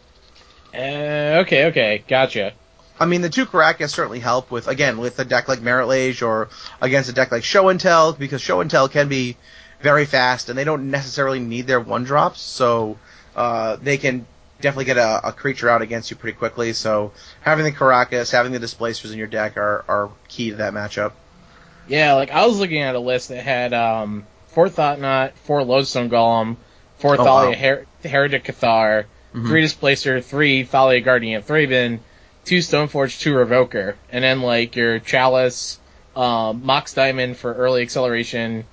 Uh, 0.75 1.41
okay, 1.43 1.67
okay, 1.67 2.05
gotcha. 2.09 2.53
I 2.99 3.07
mean, 3.07 3.23
the 3.23 3.29
two 3.29 3.47
Karakas 3.47 3.91
certainly 3.91 4.21
help 4.21 4.51
with 4.51 4.69
again 4.69 4.99
with 4.99 5.19
a 5.19 5.25
deck 5.25 5.49
like 5.49 5.61
Marit 5.61 5.89
Lage 5.89 6.23
or 6.23 6.49
against 6.81 7.11
a 7.11 7.13
deck 7.13 7.33
like 7.33 7.45
Show 7.45 7.69
and 7.69 7.81
Tell 7.81 8.13
because 8.13 8.41
Show 8.41 8.61
and 8.61 8.71
Tell 8.71 8.89
can 8.89 9.09
be 9.09 9.37
very 9.81 10.05
fast 10.07 10.49
and 10.49 10.57
they 10.59 10.65
don't 10.65 10.91
necessarily 10.91 11.41
need 11.41 11.67
their 11.67 11.81
one 11.81 12.05
drops, 12.05 12.41
so 12.41 12.97
uh, 13.37 13.77
they 13.77 13.99
can 13.99 14.27
definitely 14.61 14.85
get 14.87 14.97
a, 14.97 15.29
a 15.29 15.33
creature 15.33 15.69
out 15.69 15.83
against 15.83 16.11
you 16.11 16.17
pretty 16.17 16.39
quickly. 16.39 16.73
So 16.73 17.13
having 17.41 17.65
the 17.65 17.73
Karakas, 17.73 18.31
having 18.31 18.53
the 18.53 18.61
displacers 18.61 19.11
in 19.11 19.19
your 19.19 19.27
deck 19.27 19.57
are, 19.57 19.85
are 19.89 20.11
key 20.29 20.51
to 20.51 20.57
that 20.57 20.73
matchup. 20.73 21.13
Yeah, 21.89 22.15
like 22.15 22.31
I 22.31 22.47
was 22.47 22.59
looking 22.59 22.81
at 22.81 22.95
a 22.95 23.01
list 23.01 23.29
that 23.29 23.43
had 23.43 23.75
um 23.75 24.25
four 24.49 24.69
Thought 24.69 25.01
Knot, 25.01 25.33
four 25.45 25.65
Lodestone 25.65 26.09
Golem, 26.09 26.57
four 26.99 27.15
Oh, 27.21 27.25
Thalia 27.25 27.51
wow. 27.51 27.53
Her- 27.57 27.87
Heretic 28.09 28.45
Cathar, 28.45 29.05
Mhm. 29.35 29.49
three 29.49 29.61
Displacer, 29.63 30.21
three 30.21 30.65
Thalia 30.65 31.01
Guardian 31.01 31.39
of 31.39 31.47
Thraben, 31.47 31.99
two 32.45 32.59
Stoneforge, 32.59 33.21
two 33.21 33.35
Revoker, 33.35 33.95
and 34.11 34.23
then 34.23 34.43
like 34.43 34.77
your 34.77 34.99
Chalice, 35.01 35.79
um, 36.15 36.63
Mox 36.65 36.95
Diamond 36.95 37.37
for 37.37 37.53
early 37.53 37.83
acceleration, 37.83 38.65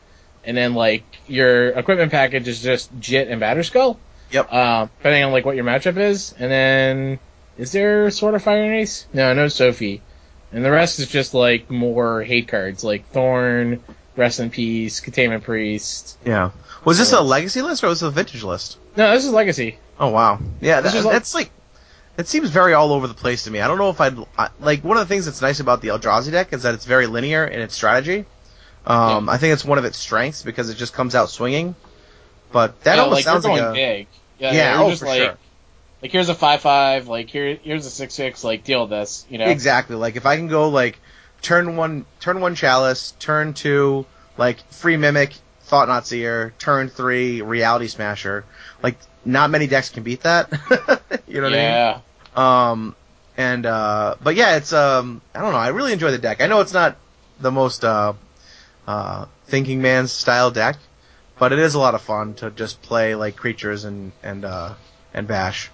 and 0.46 0.56
then 0.58 0.76
like 0.76 1.04
your 1.28 1.70
equipment 1.70 2.12
package 2.12 2.48
is 2.48 2.62
just 2.62 2.98
Jitte 3.00 3.32
and 3.32 3.42
Batterskull. 3.42 3.98
Yep. 4.32 4.54
Um, 4.54 4.90
depending 5.00 5.24
on 5.24 5.32
like 5.32 5.46
what 5.46 5.56
your 5.56 5.66
matchup 5.66 5.98
is, 5.98 6.34
and 6.38 6.52
then 6.52 7.20
is 7.58 7.72
there 7.72 8.10
Sword 8.12 8.36
of 8.36 8.44
Fire 8.44 8.64
and 8.64 8.74
Ice? 8.74 9.06
No, 9.14 9.34
no 9.34 9.48
Sophie. 9.48 10.02
And 10.54 10.66
the 10.66 10.72
rest 10.72 11.00
is 11.00 11.08
just 11.08 11.34
like 11.34 11.70
more 11.70 12.22
hate 12.24 12.48
cards, 12.48 12.84
like 12.84 13.08
Thorn, 13.10 13.82
Rest 14.18 14.40
in 14.40 14.50
Peace, 14.50 15.00
Containment 15.00 15.44
Priest. 15.44 16.18
Yeah. 16.26 16.52
Was 16.84 16.98
this 16.98 17.14
a 17.14 17.22
legacy 17.22 17.62
list 17.62 17.84
or 17.84 17.88
was 17.88 18.04
it 18.04 18.08
a 18.08 18.12
vintage 18.12 18.44
list? 18.44 18.78
No, 18.96 19.12
this 19.12 19.26
is 19.26 19.32
Legacy. 19.32 19.78
Oh 20.00 20.10
wow. 20.10 20.40
Yeah, 20.60 20.82
This 20.82 20.94
that, 20.94 21.04
that's 21.04 21.34
like 21.34 21.52
it 22.18 22.28
seems 22.28 22.50
very 22.50 22.74
all 22.74 22.92
over 22.92 23.08
the 23.08 23.14
place 23.14 23.44
to 23.44 23.52
me. 23.52 23.62
I 23.62 23.68
don't 23.68 23.78
know 23.78 23.90
if 23.90 24.02
I'd 24.02 24.18
I, 24.38 24.50
like 24.60 24.84
one 24.84 24.98
of 24.98 25.08
the 25.08 25.14
things 25.14 25.26
that's 25.26 25.42
nice 25.42 25.60
about 25.60 25.82
the 25.82 25.90
Eldrazi 25.90 26.32
deck 26.32 26.54
is 26.54 26.64
that 26.64 26.74
it's 26.74 26.86
very 26.86 27.08
linear 27.08 27.46
in 27.46 27.62
its 27.62 27.76
strategy. 27.76 28.26
Um, 28.86 29.30
I 29.30 29.38
think 29.38 29.54
it's 29.54 29.64
one 29.64 29.78
of 29.78 29.86
its 29.86 29.98
strengths 29.98 30.42
because 30.42 30.70
it 30.70 30.76
just 30.76 30.94
comes 30.94 31.16
out 31.16 31.30
swinging. 31.30 31.76
But 32.52 32.82
that 32.84 32.96
yeah, 32.96 33.04
almost 33.04 33.18
like 33.18 33.26
sounds 33.26 33.46
like 33.46 33.62
a 33.62 33.74
big. 33.74 34.08
Yeah, 34.40 34.54
yeah, 34.54 34.82
oh, 34.82 34.90
just 34.90 35.02
for 35.02 35.08
like 35.08 35.22
sure. 35.22 35.38
like 36.02 36.12
here's 36.12 36.30
a 36.30 36.36
five 36.36 36.62
five, 36.62 37.08
like 37.08 37.30
here 37.30 37.60
here's 37.62 37.86
a 37.86 37.90
six 37.90 38.14
six, 38.14 38.44
like 38.44 38.64
deal 38.64 38.82
with 38.82 38.90
this, 38.90 39.26
you 39.30 39.38
know. 39.38 39.46
Exactly. 39.46 39.96
Like 39.96 40.16
if 40.16 40.26
I 40.26 40.36
can 40.36 40.48
go 40.48 40.70
like 40.70 41.00
turn 41.42 41.78
one, 41.78 42.06
turn 42.20 42.42
one 42.42 42.56
chalice, 42.56 43.14
turn 43.20 43.54
two, 43.54 44.06
like 44.38 44.60
free 44.72 44.98
mimic, 44.98 45.36
Thought 45.62 45.88
Knot 45.88 46.08
Seer, 46.08 46.54
turn 46.60 46.90
three, 46.90 47.42
reality 47.42 47.88
smasher. 47.88 48.44
Like 48.82 48.98
not 49.26 49.50
many 49.50 49.68
decks 49.68 49.90
can 49.90 50.04
beat 50.04 50.22
that. 50.22 50.52
you 51.28 51.42
know 51.42 51.50
what 51.50 51.54
I 51.54 51.58
mean? 51.58 51.60
yeah. 51.60 52.00
Um, 52.36 52.96
and 53.38 53.66
uh, 53.66 54.16
but 54.22 54.36
yeah, 54.36 54.58
it's 54.58 54.74
um, 54.74 55.22
I 55.34 55.42
don't 55.42 55.52
know. 55.52 55.58
I 55.58 55.70
really 55.70 55.94
enjoy 55.94 56.12
the 56.12 56.18
deck. 56.18 56.42
I 56.42 56.48
know 56.48 56.62
it's 56.62 56.74
not 56.74 56.98
the 57.40 57.52
most 57.52 57.84
uh, 57.84 58.14
uh, 58.88 59.26
thinking 59.46 59.82
man's 59.82 60.12
style 60.12 60.52
deck, 60.52 60.78
but 61.38 61.52
it 61.52 61.60
is 61.60 61.76
a 61.76 61.80
lot 61.80 61.96
of 61.96 62.02
fun 62.02 62.34
to 62.36 62.52
just 62.52 62.82
play 62.82 63.16
like 63.16 63.36
creatures 63.36 63.84
and 63.84 64.12
and 64.24 64.46
uh, 64.46 64.74
and 65.14 65.28
bash. 65.28 65.70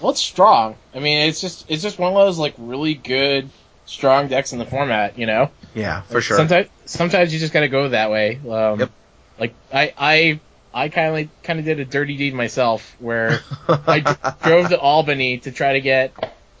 Well, 0.00 0.12
it's 0.12 0.20
strong. 0.20 0.76
I 0.94 1.00
mean, 1.00 1.28
it's 1.28 1.40
just 1.40 1.70
it's 1.70 1.82
just 1.82 1.98
one 1.98 2.12
of 2.12 2.18
those 2.18 2.38
like 2.38 2.54
really 2.58 2.94
good 2.94 3.50
strong 3.86 4.28
decks 4.28 4.52
in 4.52 4.58
the 4.58 4.66
format, 4.66 5.18
you 5.18 5.26
know. 5.26 5.50
Yeah, 5.74 6.02
for 6.02 6.20
sure. 6.20 6.36
Sometimes 6.36 6.68
sometimes 6.86 7.32
you 7.32 7.38
just 7.38 7.52
got 7.52 7.60
to 7.60 7.68
go 7.68 7.88
that 7.88 8.10
way. 8.10 8.40
Um, 8.48 8.80
Yep. 8.80 8.90
Like 9.38 9.54
I 9.72 9.92
I 9.98 10.40
I 10.72 10.88
kind 10.88 11.26
of 11.26 11.42
kind 11.42 11.58
of 11.58 11.64
did 11.64 11.80
a 11.80 11.84
dirty 11.84 12.16
deed 12.16 12.34
myself 12.34 12.96
where 13.00 13.40
I 13.68 14.00
d- 14.00 14.12
drove 14.42 14.68
to 14.68 14.78
Albany 14.78 15.38
to 15.38 15.50
try 15.50 15.72
to 15.74 15.80
get 15.80 16.12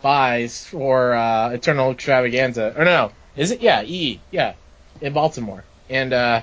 buys 0.02 0.64
for 0.66 1.14
uh, 1.14 1.50
Eternal 1.50 1.92
Extravaganza. 1.92 2.74
Or 2.76 2.84
no, 2.84 3.12
is 3.36 3.50
it? 3.50 3.60
Yeah, 3.60 3.82
E. 3.82 4.20
Yeah, 4.30 4.54
in 5.00 5.12
Baltimore. 5.12 5.64
And 5.88 6.12
uh, 6.12 6.42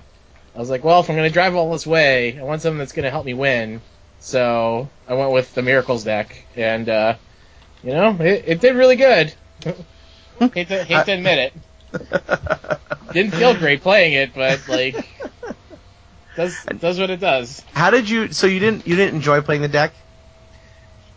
I 0.56 0.60
was 0.60 0.70
like, 0.70 0.84
well, 0.84 1.02
if 1.02 1.10
I'm 1.10 1.16
gonna 1.16 1.30
drive 1.30 1.56
all 1.56 1.72
this 1.72 1.86
way, 1.86 2.40
I 2.40 2.44
want 2.44 2.62
something 2.62 2.80
that's 2.80 2.94
gonna 2.94 3.12
help 3.12 3.26
me 3.26 3.34
win. 3.34 3.82
So 4.20 4.90
I 5.08 5.14
went 5.14 5.32
with 5.32 5.54
the 5.54 5.62
Miracles 5.62 6.04
deck, 6.04 6.46
and 6.56 6.88
uh, 6.90 7.16
you 7.84 7.92
know, 7.92 8.16
it, 8.20 8.44
it 8.48 8.62
did 8.62 8.76
really 8.76 8.96
good. 8.96 9.34
hate 10.40 10.68
to 10.70 10.84
hate 10.84 11.06
to 11.06 11.12
admit 11.12 11.54
it. 11.54 12.80
Didn't 13.14 13.32
feel 13.32 13.56
great 13.56 13.82
playing 13.82 14.14
it, 14.14 14.34
but 14.34 14.68
like 14.68 15.06
does 16.38 16.64
does 16.80 17.00
what 17.00 17.10
it 17.10 17.20
does. 17.20 17.62
How 17.74 17.90
did 17.90 18.10
you? 18.10 18.32
So 18.32 18.48
you 18.48 18.60
didn't 18.60 18.88
you 18.88 18.96
didn't 18.96 19.16
enjoy 19.16 19.42
playing 19.42 19.62
the 19.64 19.68
deck? 19.68 19.94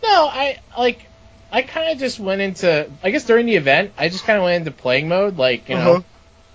No, 0.02 0.26
I 0.26 0.58
like 0.76 1.06
I 1.52 1.62
kind 1.62 1.92
of 1.92 1.98
just 1.98 2.18
went 2.18 2.40
into 2.40 2.90
I 3.02 3.10
guess 3.10 3.24
during 3.26 3.46
the 3.46 3.56
event 3.56 3.92
I 3.98 4.08
just 4.08 4.24
kind 4.24 4.38
of 4.38 4.44
went 4.44 4.66
into 4.66 4.70
playing 4.82 5.08
mode, 5.08 5.36
like 5.36 5.68
you 5.68 5.76
know, 5.76 5.92
Uh-huh. 5.92 6.02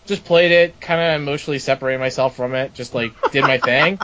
just 0.08 0.26
played 0.26 0.52
it, 0.52 0.82
kind 0.82 1.00
of 1.02 1.22
emotionally 1.22 1.60
separated 1.60 2.00
myself 2.00 2.36
from 2.36 2.56
it, 2.56 2.74
just 2.74 2.94
like 2.96 3.14
did 3.32 3.46
my 3.46 3.58
thing, 3.58 4.00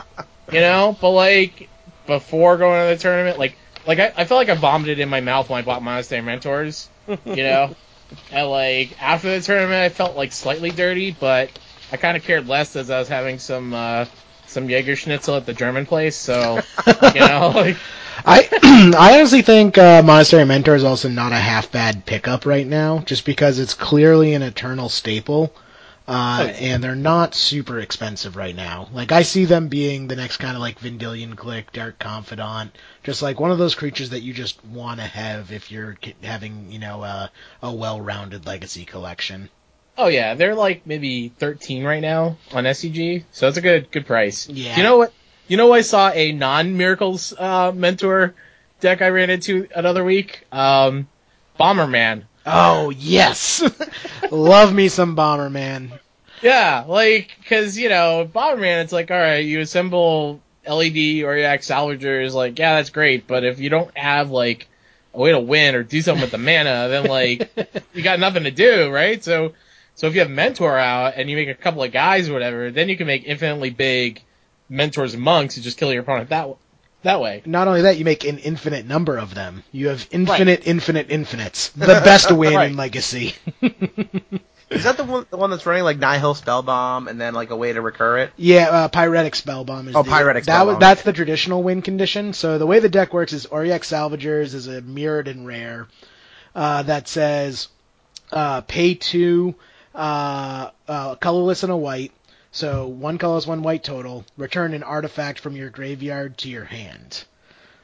you 0.50 0.60
know. 0.60 0.96
But 1.00 1.10
like 1.10 1.68
before 2.06 2.56
going 2.56 2.88
to 2.88 2.94
the 2.96 3.00
tournament, 3.02 3.38
like 3.38 3.58
like 3.86 3.98
I, 3.98 4.12
I 4.16 4.24
felt 4.24 4.38
like 4.38 4.48
I 4.48 4.54
vomited 4.54 5.00
in 5.00 5.08
my 5.08 5.20
mouth 5.20 5.48
when 5.50 5.58
I 5.58 5.62
bought 5.62 5.82
Monastery 5.82 6.22
Mentors, 6.22 6.88
you 7.06 7.42
know. 7.42 7.74
and 8.30 8.48
like 8.48 8.96
after 9.02 9.30
the 9.36 9.44
tournament, 9.44 9.80
I 9.82 9.88
felt 9.88 10.16
like 10.16 10.32
slightly 10.32 10.70
dirty, 10.70 11.10
but 11.10 11.50
I 11.90 11.96
kind 11.96 12.16
of 12.16 12.22
cared 12.24 12.46
less 12.48 12.76
as 12.76 12.90
I 12.90 12.98
was 12.98 13.08
having 13.08 13.38
some 13.38 13.74
uh 13.74 14.06
some 14.52 14.68
Jaeger 14.68 14.96
Schnitzel 14.96 15.36
at 15.36 15.46
the 15.46 15.54
German 15.54 15.86
place, 15.86 16.16
so 16.16 16.60
you 17.14 17.20
know, 17.20 17.52
like 17.54 17.76
I 18.24 18.48
I 18.98 19.16
honestly 19.18 19.42
think 19.42 19.78
uh, 19.78 20.02
Monastery 20.02 20.44
Mentor 20.44 20.74
is 20.74 20.84
also 20.84 21.08
not 21.08 21.32
a 21.32 21.36
half 21.36 21.72
bad 21.72 22.06
pickup 22.06 22.46
right 22.46 22.66
now, 22.66 22.98
just 23.00 23.24
because 23.24 23.58
it's 23.58 23.74
clearly 23.74 24.34
an 24.34 24.42
eternal 24.42 24.88
staple, 24.88 25.52
uh, 26.06 26.52
and 26.56 26.84
they're 26.84 26.94
not 26.94 27.34
super 27.34 27.78
expensive 27.80 28.36
right 28.36 28.54
now. 28.54 28.88
Like 28.92 29.12
I 29.12 29.22
see 29.22 29.44
them 29.44 29.68
being 29.68 30.08
the 30.08 30.16
next 30.16 30.36
kind 30.36 30.54
of 30.54 30.60
like 30.60 30.78
Vendilion 30.78 31.34
Clique, 31.36 31.72
Dark 31.72 31.98
Confidant, 31.98 32.76
just 33.02 33.22
like 33.22 33.40
one 33.40 33.50
of 33.50 33.58
those 33.58 33.74
creatures 33.74 34.10
that 34.10 34.22
you 34.22 34.32
just 34.34 34.64
want 34.64 35.00
to 35.00 35.06
have 35.06 35.50
if 35.50 35.72
you're 35.72 35.96
having 36.22 36.70
you 36.70 36.78
know 36.78 37.02
uh, 37.02 37.28
a 37.62 37.72
well-rounded 37.72 38.46
legacy 38.46 38.84
collection. 38.84 39.48
Oh 39.96 40.08
yeah, 40.08 40.34
they're 40.34 40.54
like 40.54 40.86
maybe 40.86 41.28
13 41.28 41.84
right 41.84 42.00
now 42.00 42.36
on 42.52 42.64
SCG, 42.64 43.24
so 43.30 43.48
it's 43.48 43.58
a 43.58 43.60
good 43.60 43.90
good 43.90 44.06
price. 44.06 44.48
Yeah. 44.48 44.76
You 44.76 44.82
know 44.82 44.98
what? 44.98 45.12
You 45.48 45.56
know, 45.56 45.72
I 45.72 45.82
saw 45.82 46.10
a 46.10 46.32
non 46.32 46.76
Miracles 46.76 47.34
uh, 47.36 47.72
mentor 47.72 48.34
deck 48.80 49.02
I 49.02 49.08
ran 49.08 49.30
into 49.30 49.68
another 49.74 50.04
week. 50.04 50.44
Um, 50.52 51.08
Bomberman. 51.58 52.24
Oh 52.44 52.90
yes, 52.90 53.62
love 54.30 54.74
me 54.74 54.88
some 54.88 55.16
Bomberman. 55.16 55.98
Yeah, 56.42 56.84
like 56.88 57.36
because 57.40 57.78
you 57.78 57.88
know 57.88 58.28
Bomberman, 58.32 58.82
it's 58.82 58.92
like 58.92 59.10
all 59.10 59.16
right, 59.16 59.44
you 59.44 59.60
assemble 59.60 60.40
LED 60.66 61.22
or 61.22 61.36
Auriok 61.36 61.60
Salvagers, 61.60 62.34
like 62.34 62.58
yeah, 62.58 62.76
that's 62.76 62.90
great, 62.90 63.26
but 63.26 63.44
if 63.44 63.60
you 63.60 63.70
don't 63.70 63.96
have 63.96 64.30
like 64.30 64.68
a 65.14 65.18
way 65.18 65.32
to 65.32 65.40
win 65.40 65.74
or 65.74 65.82
do 65.82 66.02
something 66.02 66.22
with 66.22 66.30
the 66.30 66.38
mana, 66.38 66.88
then 66.88 67.04
like 67.04 67.50
you 67.94 68.02
got 68.02 68.18
nothing 68.18 68.44
to 68.44 68.50
do, 68.50 68.90
right? 68.90 69.22
So, 69.22 69.52
so 69.94 70.06
if 70.06 70.14
you 70.14 70.20
have 70.20 70.30
Mentor 70.30 70.78
out 70.78 71.14
and 71.16 71.28
you 71.30 71.36
make 71.36 71.48
a 71.48 71.54
couple 71.54 71.82
of 71.82 71.92
guys 71.92 72.28
or 72.28 72.32
whatever, 72.32 72.70
then 72.70 72.88
you 72.88 72.96
can 72.96 73.06
make 73.06 73.24
infinitely 73.24 73.70
big 73.70 74.22
Mentors 74.68 75.14
and 75.14 75.22
Monks 75.22 75.56
and 75.56 75.64
just 75.64 75.78
kill 75.78 75.92
your 75.92 76.02
opponent 76.02 76.30
that 76.30 76.48
that 77.02 77.20
way. 77.20 77.42
Not 77.44 77.66
only 77.66 77.82
that, 77.82 77.98
you 77.98 78.04
make 78.04 78.24
an 78.24 78.38
infinite 78.38 78.86
number 78.86 79.16
of 79.18 79.34
them. 79.34 79.64
You 79.72 79.88
have 79.88 80.06
infinite, 80.12 80.66
infinite, 80.68 81.10
infinites. 81.10 81.70
The 81.70 81.86
best 81.86 82.30
win 82.36 82.54
Right. 82.54 82.70
in 82.70 82.76
Legacy. 82.76 83.34
Is 84.70 84.84
that 84.84 84.96
the 84.96 85.04
one 85.04 85.26
the 85.28 85.36
one 85.36 85.50
that's 85.50 85.66
running 85.66 85.84
like 85.84 85.98
Nihil 85.98 86.34
Spellbomb 86.34 87.06
and 87.10 87.20
then 87.20 87.34
like 87.34 87.50
a 87.50 87.56
way 87.56 87.74
to 87.74 87.82
recur 87.82 88.18
it? 88.18 88.32
yeah, 88.36 88.68
uh, 88.70 88.88
Pyrite 88.88 89.32
Spellbomb 89.34 89.88
is 89.88 89.96
Oh, 89.96 90.02
the, 90.02 90.10
Pyrite 90.10 90.44
that 90.46 90.64
was- 90.66 90.76
Spellbomb. 90.76 90.80
That's 90.80 91.02
the 91.02 91.12
traditional 91.12 91.62
win 91.62 91.82
condition. 91.82 92.32
So 92.32 92.56
the 92.56 92.64
way 92.66 92.78
the 92.78 92.88
deck 92.88 93.12
works 93.12 93.34
is 93.34 93.46
Auriok 93.46 93.80
Salvagers 93.82 94.54
is 94.54 94.68
a 94.68 94.80
Mirrodin 94.80 95.44
rare 95.44 95.88
uh, 96.54 96.84
that 96.84 97.06
says 97.06 97.68
uh, 98.32 98.62
pay 98.62 98.94
two, 98.94 99.56
uh, 99.94 100.70
uh, 100.88 101.14
colorless 101.16 101.62
and 101.62 101.72
a 101.72 101.76
white. 101.76 102.12
So 102.50 102.86
one 102.86 103.18
colorless, 103.18 103.46
one 103.46 103.62
white 103.62 103.82
total. 103.82 104.24
Return 104.36 104.74
an 104.74 104.82
artifact 104.82 105.38
from 105.38 105.56
your 105.56 105.70
graveyard 105.70 106.38
to 106.38 106.48
your 106.48 106.64
hand. 106.64 107.24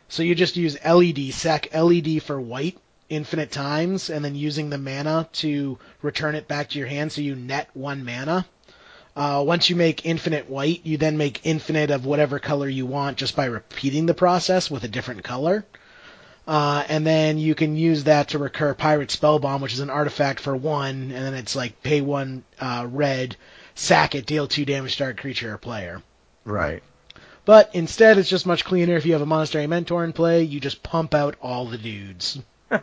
So 0.08 0.22
you 0.22 0.34
just 0.34 0.56
use 0.56 0.76
LED, 0.84 1.32
sack 1.32 1.68
LED 1.74 2.22
for 2.22 2.40
white 2.40 2.78
infinite 3.08 3.50
times, 3.50 4.10
and 4.10 4.24
then 4.24 4.34
using 4.34 4.70
the 4.70 4.78
mana 4.78 5.28
to 5.32 5.78
return 6.02 6.34
it 6.34 6.48
back 6.48 6.70
to 6.70 6.78
your 6.78 6.88
hand 6.88 7.12
so 7.12 7.20
you 7.20 7.34
net 7.34 7.68
one 7.74 8.04
mana. 8.04 8.46
Uh, 9.16 9.42
once 9.44 9.68
you 9.68 9.76
make 9.76 10.06
infinite 10.06 10.48
white, 10.48 10.80
you 10.84 10.96
then 10.96 11.18
make 11.18 11.40
infinite 11.44 11.90
of 11.90 12.06
whatever 12.06 12.38
color 12.38 12.68
you 12.68 12.86
want 12.86 13.16
just 13.16 13.34
by 13.34 13.46
repeating 13.46 14.06
the 14.06 14.14
process 14.14 14.70
with 14.70 14.84
a 14.84 14.88
different 14.88 15.24
color. 15.24 15.64
Uh, 16.48 16.82
and 16.88 17.06
then 17.06 17.38
you 17.38 17.54
can 17.54 17.76
use 17.76 18.04
that 18.04 18.28
to 18.28 18.38
recur 18.38 18.72
Pyrite 18.72 19.10
Spellbomb, 19.10 19.60
which 19.60 19.74
is 19.74 19.80
an 19.80 19.90
artifact 19.90 20.40
for 20.40 20.56
one, 20.56 21.12
and 21.12 21.12
then 21.12 21.34
it's 21.34 21.54
like 21.54 21.82
pay 21.82 22.00
one 22.00 22.42
uh, 22.58 22.86
red, 22.90 23.36
sack 23.74 24.14
it, 24.14 24.24
deal 24.24 24.48
two 24.48 24.64
damage 24.64 24.92
to 24.92 24.98
target 24.98 25.20
creature 25.20 25.52
or 25.52 25.58
player. 25.58 26.02
Right. 26.44 26.82
But 27.44 27.70
instead, 27.74 28.16
it's 28.16 28.30
just 28.30 28.46
much 28.46 28.64
cleaner 28.64 28.96
if 28.96 29.04
you 29.04 29.12
have 29.12 29.22
a 29.22 29.26
Monastery 29.26 29.66
Mentor 29.66 30.04
in 30.04 30.14
play. 30.14 30.42
You 30.42 30.58
just 30.58 30.82
pump 30.82 31.14
out 31.14 31.36
all 31.42 31.66
the 31.66 31.78
dudes. 31.78 32.40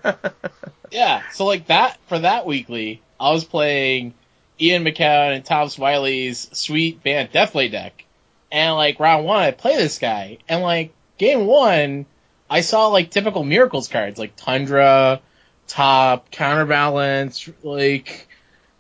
Yeah, 0.92 1.24
so 1.34 1.46
like 1.46 1.68
that 1.68 1.98
for 2.08 2.20
that 2.20 2.46
weekly, 2.46 3.02
I 3.20 3.32
was 3.32 3.44
playing 3.44 4.14
Ian 4.60 4.86
McCown 4.86 5.36
and 5.36 5.44
Tom 5.44 5.70
Wiley's 5.78 6.50
sweet 6.58 7.04
band 7.04 7.32
Deathblade 7.32 7.72
deck, 7.72 8.06
and 8.52 8.76
like 8.76 9.00
round 9.00 9.26
one, 9.26 9.44
I 9.44 9.52
play 9.52 9.76
this 9.76 10.00
guy, 10.00 10.38
and 10.48 10.62
like 10.62 10.94
game 11.18 11.48
one, 11.48 12.06
I 12.50 12.62
saw 12.62 12.88
like 12.88 13.12
typical 13.12 13.44
miracles 13.44 13.88
cards 13.88 14.20
like 14.20 14.36
Tundra, 14.36 15.22
Top, 15.68 16.32
Counterbalance, 16.32 17.50
like 17.64 18.28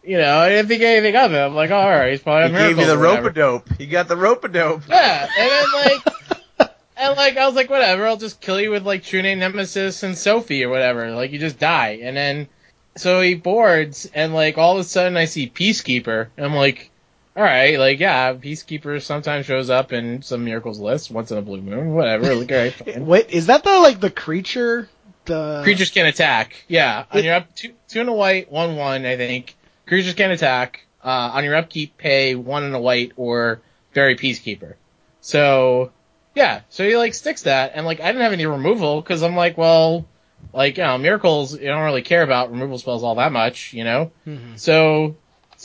you 0.04 0.18
know, 0.18 0.38
I 0.38 0.50
didn't 0.50 0.68
think 0.68 0.84
anything 0.84 1.16
of 1.16 1.34
it. 1.34 1.38
I'm 1.38 1.56
like, 1.56 1.72
oh, 1.72 1.76
all 1.76 1.90
right, 1.90 2.12
he's 2.12 2.22
probably 2.22 2.50
He 2.50 2.64
a 2.64 2.68
gave 2.68 2.78
you 2.78 2.86
the 2.86 2.98
rope 2.98 3.34
dope. 3.34 3.74
He 3.74 3.88
got 3.88 4.08
the 4.08 4.16
rope 4.16 4.50
dope. 4.52 4.84
Yeah, 4.88 5.28
and 5.38 5.50
then 5.50 5.66
like, 5.74 6.72
and 6.98 7.18
like 7.18 7.38
I 7.38 7.48
was 7.48 7.56
like, 7.56 7.70
whatever, 7.70 8.06
I'll 8.06 8.18
just 8.18 8.40
kill 8.40 8.62
you 8.62 8.72
with 8.72 8.86
like 8.86 9.04
True 9.04 9.22
Name 9.22 9.40
Nemesis 9.40 10.04
and 10.04 10.18
Sophie 10.18 10.64
or 10.64 10.70
whatever. 10.70 11.12
Like 11.12 11.32
you 11.32 11.40
just 11.40 11.60
die, 11.60 12.00
and 12.04 12.16
then 12.16 12.48
so 12.96 13.20
he 13.22 13.34
boards, 13.34 14.10
and 14.14 14.34
like 14.34 14.58
all 14.58 14.74
of 14.74 14.80
a 14.80 14.84
sudden 14.84 15.18
I 15.18 15.26
see 15.26 15.50
Peacekeeper, 15.50 16.28
I'm 16.38 16.54
like, 16.54 16.92
all 17.36 17.44
right, 17.44 17.78
like 17.78 18.00
yeah, 18.00 18.34
Peacekeeper 18.34 19.02
sometimes 19.02 19.46
shows 19.46 19.70
up 19.70 19.92
in 19.92 20.22
some 20.22 20.46
miracles 20.46 20.80
list 20.80 21.12
once 21.12 21.32
in 21.32 21.38
a 21.38 21.42
blue 21.42 21.62
moon, 21.62 21.94
whatever. 21.94 22.34
Like 22.36 22.52
all 22.52 22.58
right, 22.58 22.74
fine. 22.94 23.06
Wait, 23.06 23.30
is 23.30 23.48
that 23.48 23.64
the 23.64 23.80
like 23.80 24.00
the 24.00 24.10
creature? 24.12 24.90
The 25.26 25.62
Creatures 25.64 25.90
can 25.90 26.06
attack. 26.06 26.64
Yeah, 26.68 27.06
on 27.12 27.20
It- 27.20 27.26
your 27.26 27.36
up 27.36 27.54
two 27.56 27.74
two 27.88 28.00
and 28.00 28.10
a 28.10 28.14
white, 28.14 28.52
one 28.52 28.76
one, 28.76 29.06
I 29.06 29.18
think. 29.18 29.56
Creatures 29.88 30.14
can 30.14 30.32
attack. 30.32 30.86
Uh, 31.04 31.32
on 31.36 31.44
your 31.44 31.56
upkeep, 31.56 31.98
pay 31.98 32.34
one 32.34 32.64
and 32.64 32.74
a 32.74 32.80
white 32.80 33.12
or 33.16 33.62
bury 33.94 34.16
Peacekeeper. 34.16 34.74
So 35.22 35.92
yeah, 36.36 36.62
so 36.70 36.88
he 36.88 36.96
like 36.98 37.14
sticks 37.14 37.44
that, 37.44 37.74
and 37.76 37.86
like 37.86 38.00
I 38.00 38.08
didn't 38.08 38.22
have 38.22 38.34
any 38.34 38.46
removal 38.46 39.02
because 39.02 39.22
I'm 39.24 39.36
like, 39.36 39.58
well, 39.58 40.06
like 40.54 40.78
you 40.78 40.84
know, 40.84 40.98
miracles, 40.98 41.54
you 41.60 41.68
don't 41.68 41.84
really 41.84 42.02
care 42.02 42.24
about 42.24 42.52
removal 42.52 42.78
spells 42.78 43.04
all 43.04 43.16
that 43.16 43.32
much, 43.32 43.74
you 43.74 43.84
know. 43.84 44.12
Mhm. 44.26 44.58
So 44.60 45.16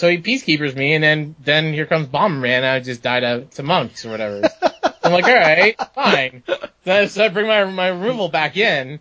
so 0.01 0.09
he 0.09 0.16
peacekeepers 0.16 0.74
me, 0.74 0.94
and 0.94 1.05
then 1.05 1.34
then 1.44 1.74
here 1.74 1.84
comes 1.84 2.09
Bomberman, 2.09 2.64
I 2.64 2.80
just 2.80 3.03
died 3.03 3.20
to, 3.20 3.44
to 3.57 3.62
monks 3.62 4.07
or 4.07 4.11
whatever. 4.11 4.48
I'm 5.05 5.12
like, 5.12 5.26
all 5.26 5.34
right, 5.34 5.76
fine. 5.94 6.42
So 6.86 6.92
I, 6.94 7.05
so 7.05 7.22
I 7.22 7.28
bring 7.28 7.46
my 7.46 7.66
my 7.66 7.88
removal 7.88 8.30
back 8.30 8.57
in, 8.57 8.98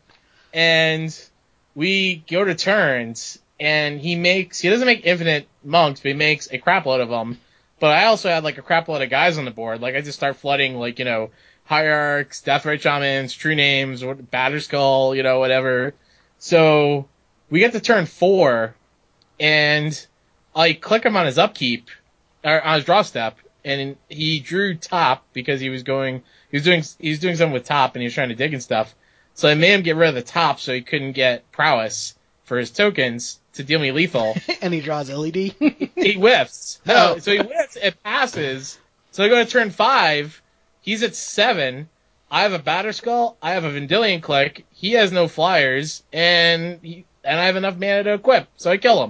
and 0.54 1.18
we 1.74 2.18
go 2.30 2.44
to 2.44 2.54
turns, 2.54 3.40
and 3.62 4.02
he 4.02 4.16
makes 4.16 4.60
he 4.60 4.68
doesn't 4.68 4.86
make 4.86 5.06
infinite 5.06 5.48
monks, 5.64 6.02
but 6.02 6.10
he 6.10 6.16
makes 6.16 6.52
a 6.52 6.58
crap 6.58 6.86
load 6.86 7.00
of 7.00 7.08
them. 7.08 7.40
But 7.80 7.92
I 7.92 8.08
also 8.08 8.28
had 8.28 8.44
like 8.44 8.58
a 8.58 8.62
crap 8.62 8.90
load 8.90 9.02
of 9.02 9.10
guys 9.10 9.38
on 9.38 9.46
the 9.46 9.52
board. 9.52 9.80
Like 9.80 9.96
I 9.96 10.02
just 10.02 10.18
start 10.18 10.36
flooding 10.36 10.76
like 10.76 11.00
you 11.00 11.06
know 11.06 11.30
hierarchs, 11.64 12.42
deathrite 12.42 12.82
shamans, 12.82 13.32
true 13.34 13.56
names, 13.56 14.04
what- 14.04 14.30
Batterskull, 14.30 15.16
you 15.16 15.24
know 15.24 15.40
whatever. 15.40 15.94
So 16.40 17.08
we 17.50 17.60
get 17.60 17.72
to 17.72 17.80
turn 17.80 18.06
four, 18.06 18.76
and 19.40 20.06
I 20.56 20.74
click 20.74 21.04
him 21.06 21.16
on 21.18 21.26
his 21.26 21.38
upkeep 21.38 21.90
or 22.44 22.62
on 22.62 22.76
his 22.76 22.86
draw 22.86 23.02
step, 23.02 23.38
and 23.64 23.96
he 24.10 24.40
drew 24.40 24.76
top 24.76 25.26
because 25.34 25.60
he 25.62 25.70
was 25.70 25.84
going 25.84 26.24
he 26.52 26.58
was 26.58 26.64
doing 26.64 26.84
he 27.00 27.10
was 27.10 27.20
doing 27.20 27.36
something 27.36 27.54
with 27.54 27.66
top 27.66 27.96
and 27.96 28.02
he 28.02 28.06
was 28.06 28.14
trying 28.14 28.30
to 28.30 28.36
dig 28.36 28.54
and 28.54 28.64
stuff. 28.64 28.94
So 29.36 29.48
I 29.48 29.54
made 29.56 29.74
him 29.74 29.82
get 29.84 29.96
rid 29.96 30.10
of 30.10 30.16
the 30.16 30.22
top 30.22 30.60
so 30.60 30.74
he 30.74 30.82
couldn't 30.82 31.14
get 31.14 31.50
prowess 31.52 32.16
for 32.44 32.58
his 32.58 32.72
tokens 32.72 33.40
to 33.54 33.64
deal 33.64 33.80
me 33.80 33.92
lethal. 33.92 34.36
and 34.62 34.74
he 34.74 34.82
draws 34.82 35.10
LED. 35.10 35.36
he 35.96 36.14
whiffs. 36.14 36.80
No, 36.86 37.16
Oh. 37.16 37.20
so 37.20 37.32
he 37.32 37.38
whiffs. 37.38 37.76
It 37.78 38.02
passes. 38.04 38.80
So 39.12 39.24
I 39.24 39.30
go 39.30 39.36
to 39.44 39.50
turn 39.50 39.70
five. 39.70 40.42
He's 40.82 41.04
at 41.04 41.16
seven. 41.16 41.90
I 42.32 42.42
have 42.44 42.54
a 42.54 42.60
batter 42.60 42.92
skull. 42.94 43.38
I 43.42 43.52
have 43.52 43.64
a 43.64 43.72
Vendilion 43.72 44.22
Clique. 44.22 44.66
He 44.72 44.92
has 44.94 45.12
no 45.12 45.28
flyers, 45.28 46.04
and 46.14 46.80
he, 46.84 47.06
and 47.24 47.40
I 47.40 47.46
have 47.48 47.56
enough 47.56 47.78
mana 47.78 48.04
to 48.04 48.14
equip. 48.14 48.48
So 48.58 48.70
I 48.72 48.78
kill 48.78 49.04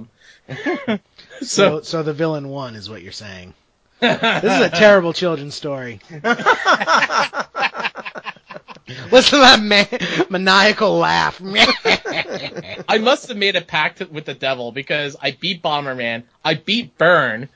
him. 0.48 1.00
so, 1.40 1.78
so 1.78 1.82
so 1.82 2.02
the 2.02 2.12
villain 2.12 2.48
won, 2.48 2.74
is 2.74 2.88
what 2.90 3.02
you're 3.02 3.12
saying. 3.12 3.54
This 4.00 4.44
is 4.44 4.60
a 4.60 4.70
terrible 4.70 5.12
children's 5.12 5.54
story. 5.54 6.00
Listen 9.12 9.38
to 9.38 9.44
that 9.44 9.60
man- 9.60 10.26
maniacal 10.30 10.98
laugh. 10.98 11.40
I 12.88 12.98
must 12.98 13.28
have 13.28 13.36
made 13.36 13.56
a 13.56 13.60
pact 13.60 14.00
with 14.10 14.24
the 14.24 14.34
devil 14.34 14.72
because 14.72 15.16
I 15.20 15.30
beat 15.32 15.62
Bomberman. 15.62 16.24
I 16.44 16.54
beat 16.54 16.96
Burn. 16.98 17.48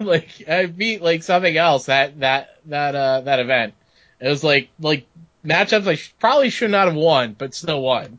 like 0.00 0.48
I 0.48 0.66
beat 0.66 1.02
like 1.02 1.22
something 1.22 1.56
else 1.56 1.86
that 1.86 2.20
that 2.20 2.58
that 2.66 2.94
uh 2.94 3.20
that 3.22 3.40
event. 3.40 3.74
It 4.20 4.28
was 4.28 4.42
like 4.42 4.68
like 4.80 5.06
matchups 5.44 5.86
I 5.86 5.94
sh- 5.96 6.14
probably 6.18 6.50
should 6.50 6.70
not 6.70 6.86
have 6.86 6.96
won, 6.96 7.34
but 7.36 7.54
still 7.54 7.82
won. 7.82 8.18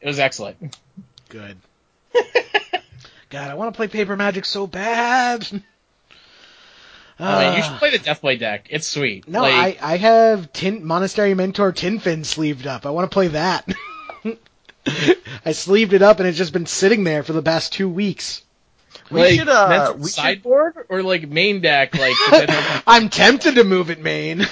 It 0.00 0.06
was 0.06 0.18
excellent. 0.18 0.76
Good. 1.28 1.56
God, 3.30 3.50
I 3.50 3.54
want 3.54 3.72
to 3.72 3.76
play 3.76 3.88
Paper 3.88 4.16
Magic 4.16 4.44
so 4.44 4.66
bad. 4.66 5.46
I 7.20 7.48
mean, 7.48 7.56
you 7.56 7.62
should 7.64 7.78
play 7.78 7.90
the 7.90 7.98
Deathblade 7.98 8.38
deck. 8.38 8.68
It's 8.70 8.86
sweet. 8.86 9.26
No, 9.26 9.42
like, 9.42 9.82
I, 9.82 9.94
I 9.94 9.96
have 9.96 10.52
tin, 10.52 10.84
Monastery 10.84 11.34
Mentor 11.34 11.72
Tinfin 11.72 12.24
sleeved 12.24 12.66
up. 12.66 12.86
I 12.86 12.90
want 12.90 13.10
to 13.10 13.14
play 13.14 13.28
that. 13.28 13.68
I 15.44 15.52
sleeved 15.52 15.92
it 15.94 16.02
up 16.02 16.20
and 16.20 16.28
it's 16.28 16.38
just 16.38 16.52
been 16.52 16.66
sitting 16.66 17.02
there 17.04 17.24
for 17.24 17.32
the 17.32 17.42
past 17.42 17.72
two 17.72 17.88
weeks. 17.88 18.42
We 19.10 19.20
like, 19.20 19.34
should, 19.34 19.48
uh, 19.48 19.68
mental 19.68 19.94
we 19.96 20.02
should- 20.04 20.10
sideboard 20.12 20.74
or 20.88 21.02
like 21.02 21.28
main 21.28 21.60
deck. 21.60 21.96
Like, 21.98 22.14
'cause 22.28 22.46
then- 22.46 22.82
I'm 22.86 23.08
tempted 23.08 23.56
to 23.56 23.64
move 23.64 23.90
it 23.90 24.00
main. 24.00 24.46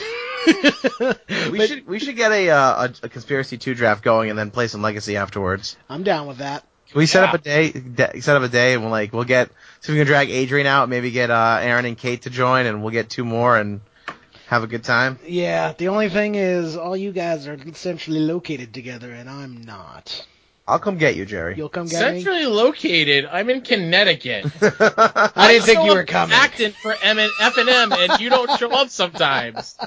We 1.51 1.66
should 1.66 1.87
we 1.87 1.99
should 1.99 2.16
get 2.16 2.31
a, 2.33 2.51
uh, 2.51 2.89
a 3.03 3.07
a 3.07 3.09
conspiracy 3.09 3.59
two 3.59 3.74
draft 3.74 4.03
going 4.05 4.31
and 4.31 4.39
then 4.39 4.51
play 4.51 4.66
some 4.68 4.83
legacy 4.83 5.16
afterwards. 5.16 5.77
I'm 5.89 6.03
down 6.03 6.27
with 6.27 6.39
that. 6.39 6.64
Can 6.91 6.99
we 6.99 7.07
set 7.07 7.22
Yeah. 7.22 7.28
up 7.28 7.34
a 7.34 7.39
day? 7.39 7.70
De- 7.72 8.20
set 8.20 8.37
up 8.37 8.43
a 8.43 8.49
day 8.49 8.74
and 8.74 8.82
we'll 8.82 8.91
like 8.91 9.12
we'll 9.12 9.24
get 9.24 9.49
see 9.80 9.93
if 9.93 9.95
we 9.95 9.97
can 9.99 10.07
drag 10.07 10.30
Adrian 10.30 10.66
out, 10.66 10.89
maybe 10.89 11.11
get 11.11 11.30
uh, 11.30 11.59
Aaron 11.61 11.84
and 11.84 11.99
Kate 11.99 12.22
to 12.22 12.30
join, 12.30 12.66
and 12.66 12.82
we'll 12.82 12.93
get 12.93 13.11
two 13.11 13.24
more 13.24 13.57
and 13.57 13.80
have 14.47 14.62
a 14.62 14.66
good 14.66 14.84
time. 14.84 15.18
Yeah, 15.26 15.72
the 15.76 15.89
only 15.89 16.09
thing 16.09 16.37
is, 16.37 16.76
all 16.76 16.97
you 16.97 17.11
guys 17.12 17.49
are 17.49 17.59
centrally 17.74 18.20
located 18.20 18.72
together, 18.72 19.11
and 19.11 19.28
I'm 19.28 19.62
not. 19.62 20.24
I'll 20.68 20.78
come 20.80 20.99
get 20.99 21.14
you, 21.16 21.24
Jerry. 21.26 21.55
You'll 21.57 21.68
come 21.68 21.87
get 21.87 22.12
me. 22.14 22.20
centrally 22.22 22.47
located. 22.47 23.26
I'm 23.30 23.51
in 23.51 23.61
Connecticut. 23.62 24.47
I 24.62 25.49
didn't 25.53 25.64
think 25.64 25.84
you 25.84 25.95
were 25.95 26.01
up 26.03 26.07
coming. 26.09 26.34
Acting 26.37 26.72
for 26.72 26.95
M 27.03 27.18
and 27.18 27.30
F 27.41 27.57
and 27.57 27.68
M, 27.68 27.93
and 27.93 28.20
you 28.20 28.30
don't 28.30 28.51
show 28.59 28.70
up 28.72 28.89
sometimes. 28.91 29.76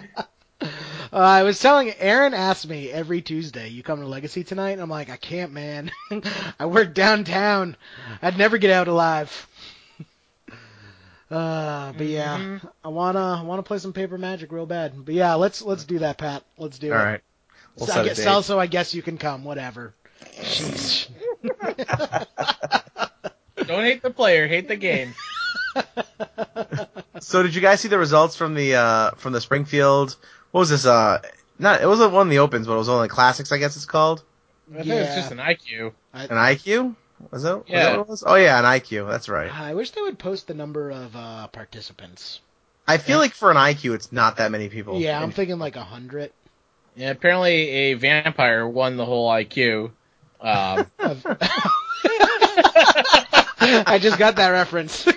Uh, 1.11 1.17
I 1.17 1.43
was 1.43 1.59
telling 1.59 1.91
Aaron 1.99 2.33
asked 2.33 2.67
me 2.67 2.91
every 2.91 3.21
Tuesday, 3.21 3.69
"You 3.69 3.83
come 3.83 3.99
to 4.01 4.07
Legacy 4.07 4.43
tonight?" 4.43 4.71
And 4.71 4.81
I'm 4.81 4.89
like, 4.89 5.09
"I 5.09 5.17
can't, 5.17 5.51
man. 5.53 5.91
I 6.59 6.65
work 6.67 6.93
downtown. 6.93 7.75
I'd 8.21 8.37
never 8.37 8.57
get 8.57 8.71
out 8.71 8.87
alive." 8.87 9.47
Uh, 11.31 11.91
but 11.93 12.07
yeah, 12.07 12.39
Mhm. 12.39 12.71
I 12.83 12.87
wanna 12.87 13.37
I 13.39 13.43
wanna 13.43 13.61
play 13.61 13.77
some 13.77 13.93
Paper 13.93 14.17
Magic 14.17 14.51
real 14.51 14.65
bad. 14.65 15.05
But 15.05 15.13
yeah, 15.13 15.35
let's 15.35 15.61
let's 15.61 15.83
do 15.83 15.99
that, 15.99 16.17
Pat. 16.17 16.43
Let's 16.57 16.79
do 16.79 16.91
All 16.91 16.97
it. 16.99 17.03
right. 17.03 17.21
We'll 17.75 17.85
So 17.85 17.93
set 17.93 17.99
I 17.99 18.01
a 18.01 18.05
guess, 18.07 18.17
date. 18.17 18.27
also, 18.27 18.59
I 18.59 18.65
guess 18.65 18.95
you 18.95 19.03
can 19.03 19.19
come. 19.19 19.43
Whatever. 19.43 19.93
Jeez. 20.41 21.07
Don't 23.67 23.83
hate 23.83 24.01
the 24.01 24.09
player, 24.09 24.47
hate 24.47 24.67
the 24.67 24.75
game. 24.75 25.13
So 27.19 27.43
did 27.43 27.53
you 27.53 27.61
guys 27.61 27.79
see 27.81 27.89
the 27.89 27.99
results 27.99 28.35
from 28.35 28.55
the 28.55 28.73
uh 28.75 29.11
from 29.11 29.33
the 29.33 29.41
Springfield? 29.41 30.15
What 30.51 30.59
was 30.61 30.69
this? 30.69 30.85
Uh, 30.85 31.21
not 31.57 31.81
it 31.81 31.87
wasn't 31.87 32.11
one 32.13 32.27
of 32.27 32.31
the 32.31 32.39
opens, 32.39 32.67
but 32.67 32.73
it 32.73 32.77
was 32.77 32.87
one 32.87 32.97
of 32.97 33.03
the 33.03 33.09
classics, 33.09 33.51
I 33.51 33.57
guess 33.57 33.75
it's 33.75 33.85
called. 33.85 34.23
I 34.71 34.75
think 34.77 34.87
Yeah. 34.87 34.95
it's 35.03 35.15
just 35.15 35.31
an 35.31 35.37
IQ. 35.39 35.93
An 36.13 36.27
IQ? 36.29 36.95
Was 37.31 37.43
that? 37.43 37.57
Was 37.57 37.65
Yeah. 37.67 37.83
that 37.83 37.97
what 37.97 38.03
it 38.03 38.09
was? 38.09 38.23
Oh 38.25 38.35
yeah, 38.35 38.57
an 38.59 38.65
IQ. 38.65 39.09
That's 39.09 39.27
right. 39.29 39.53
I 39.53 39.73
wish 39.73 39.91
they 39.91 40.01
would 40.01 40.17
post 40.19 40.47
the 40.47 40.53
number 40.53 40.89
of 40.89 41.15
uh, 41.15 41.47
participants. 41.47 42.39
I 42.87 42.97
feel 42.97 43.19
like 43.19 43.33
for 43.33 43.51
an 43.51 43.57
IQ, 43.57 43.93
it's 43.93 44.11
not 44.11 44.37
that 44.37 44.51
many 44.51 44.69
people. 44.69 44.99
Yeah, 44.99 45.21
I'm 45.21 45.31
thinking 45.31 45.59
like 45.59 45.75
a 45.75 45.83
hundred. 45.83 46.31
Yeah, 46.95 47.11
apparently 47.11 47.53
a 47.69 47.93
vampire 47.93 48.67
won 48.67 48.97
the 48.97 49.05
whole 49.05 49.29
IQ. 49.29 49.91
Um, 50.41 50.87
I 53.85 53.99
just 53.99 54.17
got 54.17 54.35
that 54.37 54.49
reference. 54.49 55.03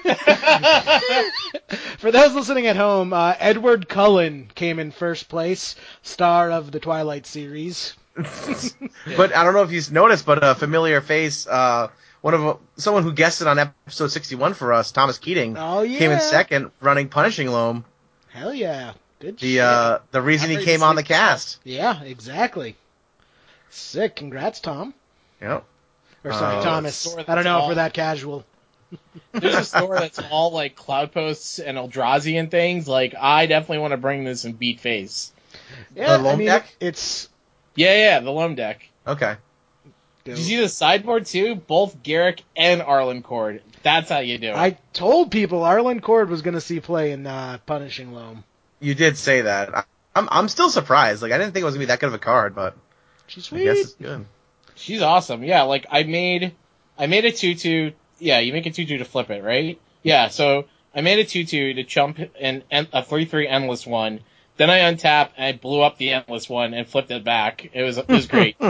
For 1.99 2.11
those 2.11 2.35
listening 2.35 2.67
at 2.67 2.77
home, 2.77 3.13
uh, 3.13 3.35
Edward 3.39 3.89
Cullen 3.89 4.51
came 4.55 4.79
in 4.79 4.91
first 4.91 5.29
place, 5.29 5.75
star 6.03 6.51
of 6.51 6.71
the 6.73 6.81
Twilight 6.81 7.27
series. 7.27 7.95
But 9.17 9.35
I 9.35 9.43
don't 9.45 9.55
know 9.55 9.63
if 9.63 9.73
you've 9.73 9.91
noticed, 9.91 10.25
but 10.27 10.39
a 10.45 10.55
familiar 10.55 11.01
face, 11.01 11.47
uh, 11.47 11.89
one 12.21 12.35
of 12.35 12.59
someone 12.77 13.03
who 13.03 13.13
guested 13.13 13.47
on 13.47 13.59
episode 13.59 14.09
61 14.09 14.55
for 14.55 14.73
us, 14.73 14.93
Thomas 14.93 15.19
Keating, 15.19 15.57
Oh 15.59 15.83
yeah, 15.83 15.99
came 15.99 16.11
in 16.13 16.21
second, 16.21 16.71
running 16.81 17.09
Punishing 17.09 17.49
Loam. 17.49 17.85
Hell 18.29 18.55
yeah, 18.55 18.93
good 19.19 19.39
The 19.39 19.55
shit. 19.55 19.61
uh, 19.61 19.99
the 20.13 20.23
reason 20.23 20.51
he 20.51 20.59
came 20.65 20.83
on 20.83 20.95
the 20.97 21.03
cast. 21.03 21.59
yeah, 21.65 22.03
exactly. 22.03 22.77
Sick. 23.71 24.15
Congrats, 24.17 24.61
Tom. 24.61 24.93
Yep. 25.41 25.65
Or 26.25 26.33
sorry, 26.33 26.59
Uh, 26.59 26.63
Thomas. 26.63 27.07
I 27.17 27.35
don't 27.35 27.45
know 27.45 27.55
that's 27.55 27.65
if 27.65 27.69
we're 27.69 27.75
that 27.77 27.95
casual. 27.95 28.45
there's 29.33 29.55
a 29.55 29.65
store 29.65 29.95
that's 29.99 30.19
all 30.31 30.53
like 30.53 30.77
cloud 30.77 31.13
posts 31.13 31.59
and 31.59 31.77
Eldrazi 31.79 32.39
and 32.39 32.51
things. 32.51 32.87
Like 32.87 33.15
I 33.19 33.47
definitely 33.47 33.79
want 33.79 33.93
to 33.93 33.97
bring 33.97 34.25
this 34.25 34.45
and 34.45 34.59
beat 34.59 34.81
face. 34.81 35.33
Yeah, 35.97 36.17
The 36.17 36.23
loam 36.23 36.35
I 36.35 36.37
mean, 36.37 36.47
deck? 36.49 36.75
it's. 36.81 37.29
Yeah, 37.75 37.97
yeah, 37.97 38.21
the 38.21 38.31
loam 38.31 38.55
deck. 38.55 38.89
Okay. 39.07 39.37
Did 40.25 40.39
you 40.39 40.45
see 40.45 40.57
the 40.59 40.69
sideboard 40.69 41.27
too? 41.27 41.55
Both 41.57 42.03
Garruk 42.03 42.41
and 42.57 42.81
Arlinn 42.81 43.23
Kord. 43.23 43.61
That's 43.83 44.09
how 44.09 44.19
you 44.21 44.39
do 44.39 44.49
it. 44.51 44.55
I 44.55 44.79
told 44.93 45.33
people 45.33 45.61
Arlinn 45.63 46.01
Kord 46.01 46.29
was 46.29 46.43
going 46.43 46.55
to 46.55 46.61
see 46.61 46.79
play 46.79 47.11
in 47.11 47.27
uh, 47.27 47.59
Punishing 47.67 48.13
Loam. 48.13 48.45
You 48.79 48.95
did 48.95 49.17
say 49.17 49.41
that. 49.43 49.75
I- 49.77 49.85
I'm 50.15 50.29
I'm 50.31 50.49
still 50.49 50.69
surprised. 50.69 51.23
Like 51.23 51.33
I 51.33 51.39
didn't 51.39 51.55
think 51.55 51.63
it 51.63 51.65
was 51.65 51.73
gonna 51.75 51.83
be 51.85 51.87
that 51.87 51.99
good 51.99 52.09
of 52.09 52.13
a 52.15 52.19
card, 52.19 52.55
but 52.55 52.77
She's 53.29 53.51
I 53.51 53.65
guess 53.65 53.79
it's 53.79 53.93
good. 53.95 54.27
She's 54.75 55.03
awesome. 55.03 55.45
Yeah, 55.45 55.63
like 55.63 55.87
I 55.91 56.03
made, 56.05 56.55
I 56.99 57.07
made 57.07 57.25
a 57.25 57.33
two-two. 57.33 57.93
Yeah, 58.19 58.41
you 58.41 58.53
make 58.53 58.67
a 58.67 58.71
two-two 58.71 58.99
to 58.99 59.05
flip 59.05 59.31
it, 59.31 59.43
right? 59.43 59.81
Yeah. 60.03 60.29
So 60.29 60.67
I 60.95 61.01
made 61.01 61.19
a 61.19 61.25
two-two 61.25 61.75
to 61.75 61.85
chump 61.85 62.19
an 62.41 62.63
en- 62.71 62.89
a 62.93 63.03
three-three 63.03 63.49
endless 63.49 63.87
one. 63.87 64.21
Then 64.57 64.71
I 64.71 64.81
untap 64.81 65.31
and 65.37 65.47
I 65.47 65.53
blew 65.53 65.81
up 65.81 65.99
the 65.99 66.11
endless 66.11 66.49
one 66.49 66.75
and 66.75 66.87
flipped 66.87 67.11
it 67.11 67.25
back. 67.25 67.71
It 67.73 67.83
was 67.83 67.99
it 67.99 68.09
was 68.09 68.27
great. 68.27 68.57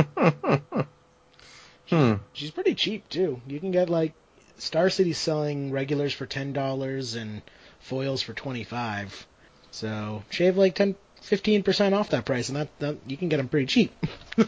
hmm. 1.90 2.14
She's 2.32 2.50
pretty 2.50 2.74
cheap 2.74 3.08
too. 3.08 3.40
You 3.46 3.60
can 3.60 3.72
get 3.72 3.90
like 3.90 4.14
Star 4.58 4.90
City 4.90 5.12
selling 5.12 5.72
regulars 5.72 6.12
for 6.12 6.26
ten 6.26 6.52
dollars 6.52 7.16
and 7.16 7.42
foils 7.80 8.22
for 8.22 8.32
twenty 8.32 8.64
five. 8.64 9.26
So 9.72 10.22
shave 10.30 10.58
like 10.58 10.74
10, 10.74 10.94
15 11.22 11.62
percent 11.62 11.94
off 11.94 12.10
that 12.10 12.24
price, 12.24 12.48
and 12.48 12.56
that, 12.56 12.68
that 12.78 12.96
you 13.06 13.16
can 13.16 13.28
get 13.28 13.38
them 13.38 13.48
pretty 13.48 13.66
cheap. 13.66 13.92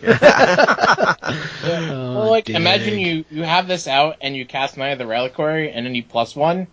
Oh, 1.66 2.18
well, 2.18 2.30
like 2.30 2.44
dig. 2.44 2.56
imagine 2.56 2.98
you 2.98 3.24
you 3.30 3.42
have 3.42 3.66
this 3.66 3.88
out 3.88 4.16
and 4.20 4.36
you 4.36 4.44
cast 4.44 4.76
Knight 4.76 4.90
of 4.90 4.98
the 4.98 5.06
Reliquary 5.06 5.70
and 5.70 5.86
then 5.86 5.94
you 5.94 6.02
plus 6.02 6.36
one. 6.36 6.66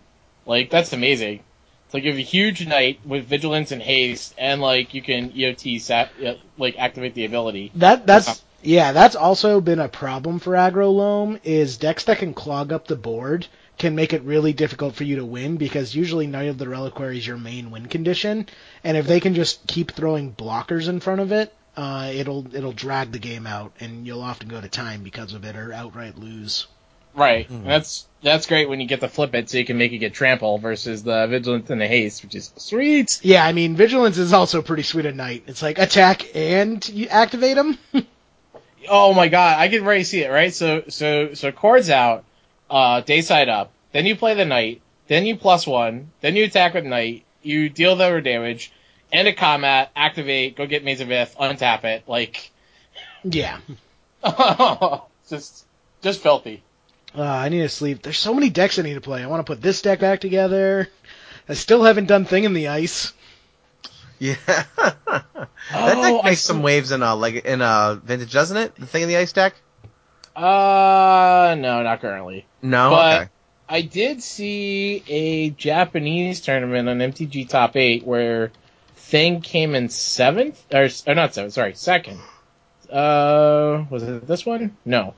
Like 0.46 0.70
that's 0.70 0.92
amazing. 0.92 1.40
It's 1.86 1.94
like 1.94 2.04
you 2.04 2.10
have 2.10 2.18
a 2.18 2.22
huge 2.22 2.66
knight 2.66 3.00
with 3.04 3.26
vigilance 3.26 3.70
and 3.70 3.82
haste, 3.82 4.34
and 4.38 4.60
like 4.60 4.94
you 4.94 5.02
can 5.02 5.30
EOT 5.30 5.80
sat, 5.80 6.10
uh, 6.24 6.34
like 6.56 6.78
activate 6.78 7.14
the 7.14 7.24
ability. 7.24 7.70
That 7.74 8.06
that's 8.06 8.42
yeah, 8.62 8.92
that's 8.92 9.16
also 9.16 9.60
been 9.60 9.78
a 9.78 9.88
problem 9.88 10.38
for 10.38 10.52
aggro 10.52 10.92
loam 10.92 11.38
is 11.44 11.76
decks 11.76 12.04
that 12.04 12.18
can 12.18 12.32
clog 12.32 12.72
up 12.72 12.86
the 12.86 12.96
board 12.96 13.46
can 13.78 13.94
make 13.94 14.12
it 14.12 14.22
really 14.22 14.52
difficult 14.52 14.94
for 14.94 15.04
you 15.04 15.16
to 15.16 15.24
win 15.24 15.56
because 15.56 15.94
usually 15.94 16.26
Knight 16.26 16.48
of 16.48 16.58
the 16.58 16.68
Reliquary 16.68 17.18
is 17.18 17.26
your 17.26 17.38
main 17.38 17.70
win 17.70 17.86
condition, 17.86 18.46
and 18.84 18.96
if 18.96 19.06
they 19.06 19.20
can 19.20 19.34
just 19.34 19.66
keep 19.66 19.92
throwing 19.92 20.32
blockers 20.32 20.88
in 20.88 21.00
front 21.00 21.20
of 21.20 21.32
it, 21.32 21.52
uh, 21.76 22.10
it'll 22.14 22.54
it'll 22.54 22.72
drag 22.72 23.12
the 23.12 23.18
game 23.18 23.46
out, 23.46 23.72
and 23.80 24.06
you'll 24.06 24.22
often 24.22 24.48
go 24.48 24.60
to 24.60 24.68
time 24.68 25.02
because 25.02 25.32
of 25.34 25.44
it 25.44 25.56
or 25.56 25.72
outright 25.72 26.18
lose. 26.18 26.66
Right. 27.14 27.48
And 27.50 27.66
that's 27.66 28.06
that's 28.22 28.46
great 28.46 28.68
when 28.68 28.80
you 28.80 28.86
get 28.86 29.00
to 29.00 29.08
flip 29.08 29.34
it 29.34 29.50
so 29.50 29.58
you 29.58 29.64
can 29.64 29.76
make 29.76 29.92
it 29.92 29.98
get 29.98 30.14
trample 30.14 30.58
versus 30.58 31.02
the 31.02 31.26
vigilance 31.26 31.68
and 31.70 31.80
the 31.80 31.86
haste, 31.86 32.22
which 32.22 32.34
is 32.34 32.52
sweet. 32.56 33.20
Yeah, 33.22 33.44
I 33.44 33.52
mean 33.52 33.76
vigilance 33.76 34.16
is 34.18 34.32
also 34.32 34.62
pretty 34.62 34.82
sweet 34.82 35.06
at 35.06 35.14
night. 35.14 35.44
It's 35.46 35.62
like 35.62 35.78
attack 35.78 36.34
and 36.34 36.86
you 36.88 37.08
activate 37.08 37.56
them. 37.56 37.78
Oh 38.88 39.14
my 39.14 39.28
god, 39.28 39.60
I 39.60 39.68
can 39.68 39.84
already 39.84 40.02
see 40.02 40.24
it, 40.24 40.28
right? 40.28 40.52
So 40.52 40.82
so 40.88 41.34
so 41.34 41.52
chords 41.52 41.88
out, 41.88 42.24
uh 42.72 43.00
day 43.02 43.20
side 43.20 43.48
up, 43.48 43.70
then 43.92 44.06
you 44.06 44.16
play 44.16 44.34
the 44.34 44.44
knight, 44.44 44.80
then 45.06 45.26
you 45.26 45.36
plus 45.36 45.66
one, 45.66 46.10
then 46.22 46.34
you 46.34 46.44
attack 46.44 46.74
with 46.74 46.84
knight, 46.84 47.24
you 47.42 47.68
deal 47.68 47.94
the 47.96 48.20
damage, 48.20 48.72
end 49.12 49.28
a 49.28 49.32
combat, 49.32 49.90
activate, 49.94 50.56
go 50.56 50.66
get 50.66 50.82
Maze 50.84 51.00
of 51.00 51.10
Ith, 51.12 51.36
untap 51.38 51.84
it, 51.84 52.04
like 52.08 52.50
yeah. 53.22 53.58
just 55.28 55.64
just 56.00 56.20
filthy. 56.22 56.62
Uh, 57.14 57.22
I 57.22 57.50
need 57.50 57.60
to 57.60 57.68
sleep. 57.68 58.02
There's 58.02 58.18
so 58.18 58.32
many 58.32 58.48
decks 58.48 58.78
I 58.78 58.82
need 58.82 58.94
to 58.94 59.00
play. 59.02 59.22
I 59.22 59.26
want 59.26 59.44
to 59.46 59.50
put 59.52 59.60
this 59.60 59.82
deck 59.82 60.00
back 60.00 60.20
together. 60.20 60.88
I 61.48 61.54
still 61.54 61.82
haven't 61.84 62.06
done 62.06 62.24
Thing 62.24 62.44
in 62.44 62.54
the 62.54 62.68
Ice. 62.68 63.12
Yeah. 64.18 64.36
that 64.76 65.48
Oh, 65.74 66.02
deck 66.02 66.24
I 66.24 66.30
makes 66.30 66.40
see. 66.40 66.46
some 66.46 66.62
waves 66.62 66.90
in 66.92 67.02
a 67.02 67.14
like 67.14 67.44
in 67.44 67.60
a 67.60 68.00
vintage, 68.02 68.32
doesn't 68.32 68.56
it? 68.56 68.74
The 68.76 68.86
thing 68.86 69.02
in 69.02 69.08
the 69.08 69.16
ice 69.16 69.32
deck? 69.32 69.54
Uh 70.36 71.54
no, 71.58 71.82
not 71.82 72.00
currently. 72.00 72.46
No. 72.62 72.90
But- 72.90 73.20
okay. 73.22 73.30
I 73.68 73.80
did 73.80 74.22
see 74.22 75.02
a 75.08 75.50
Japanese 75.50 76.40
tournament 76.42 76.88
on 76.90 76.98
MTG 76.98 77.48
Top 77.48 77.74
8 77.76 78.04
where 78.04 78.50
Thing 78.96 79.40
came 79.40 79.74
in 79.74 79.88
seventh, 79.88 80.62
or, 80.72 80.88
or 81.06 81.14
not 81.14 81.34
seventh, 81.34 81.54
sorry, 81.54 81.74
second. 81.74 82.18
Uh, 82.90 83.84
was 83.90 84.02
it 84.02 84.26
this 84.26 84.44
one? 84.44 84.76
No. 84.84 85.14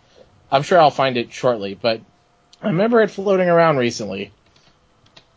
I'm 0.53 0.62
sure 0.62 0.81
I'll 0.81 0.91
find 0.91 1.17
it 1.17 1.33
shortly, 1.33 1.75
but 1.75 2.01
I 2.62 2.69
remember 2.69 3.01
it 3.03 3.11
floating 3.11 3.49
around 3.49 3.77
recently. 3.79 4.33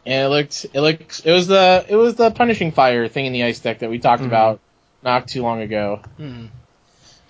And 0.06 0.26
it 0.26 0.30
looked, 0.30 0.66
it 0.74 0.80
looked, 0.82 1.22
it 1.26 1.32
was 1.32 1.48
the, 1.48 1.86
it 1.90 1.96
was 1.96 2.16
the 2.16 2.30
Punishing 2.32 2.72
Fire 2.72 3.08
thing 3.08 3.26
in 3.26 3.34
the 3.34 3.44
ice 3.44 3.60
deck 3.60 3.80
that 3.80 3.90
we 3.90 4.00
talked 4.00 4.22
Mhm. 4.24 4.28
about 4.28 4.60
not 5.04 5.28
too 5.28 5.42
long 5.44 5.62
ago. 5.62 6.02
Hmm. 6.18 6.46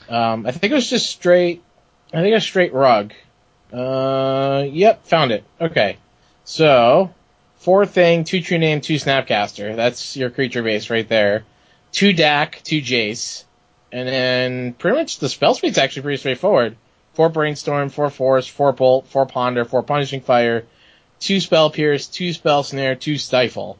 Um, 0.09 0.45
I 0.45 0.51
think 0.51 0.71
it 0.71 0.75
was 0.75 0.89
just 0.89 1.09
straight. 1.09 1.61
I 2.13 2.21
think 2.21 2.35
a 2.35 2.41
straight 2.41 2.73
rug. 2.73 3.13
Uh, 3.71 4.65
yep, 4.69 5.05
found 5.05 5.31
it. 5.31 5.43
Okay, 5.59 5.97
so 6.45 7.13
four 7.57 7.85
thing, 7.85 8.23
two 8.23 8.41
true 8.41 8.57
name, 8.57 8.81
two 8.81 8.95
snapcaster. 8.95 9.75
That's 9.75 10.15
your 10.15 10.29
creature 10.29 10.63
base 10.63 10.89
right 10.89 11.07
there. 11.07 11.43
Two 11.91 12.13
Dack, 12.13 12.61
two 12.63 12.81
Jace, 12.81 13.43
and 13.91 14.07
then 14.07 14.73
pretty 14.73 14.97
much 14.97 15.19
the 15.19 15.29
spell 15.29 15.53
suite's 15.53 15.77
actually 15.77 16.03
pretty 16.03 16.17
straightforward. 16.17 16.77
Four 17.13 17.29
brainstorm, 17.29 17.89
four 17.89 18.09
force, 18.09 18.47
four 18.47 18.71
bolt, 18.71 19.07
four 19.07 19.25
ponder, 19.25 19.65
four 19.65 19.83
punishing 19.83 20.21
fire, 20.21 20.65
two 21.19 21.39
spell 21.39 21.69
pierce, 21.69 22.07
two 22.07 22.31
spell 22.31 22.63
snare, 22.63 22.95
two 22.95 23.17
stifle. 23.17 23.77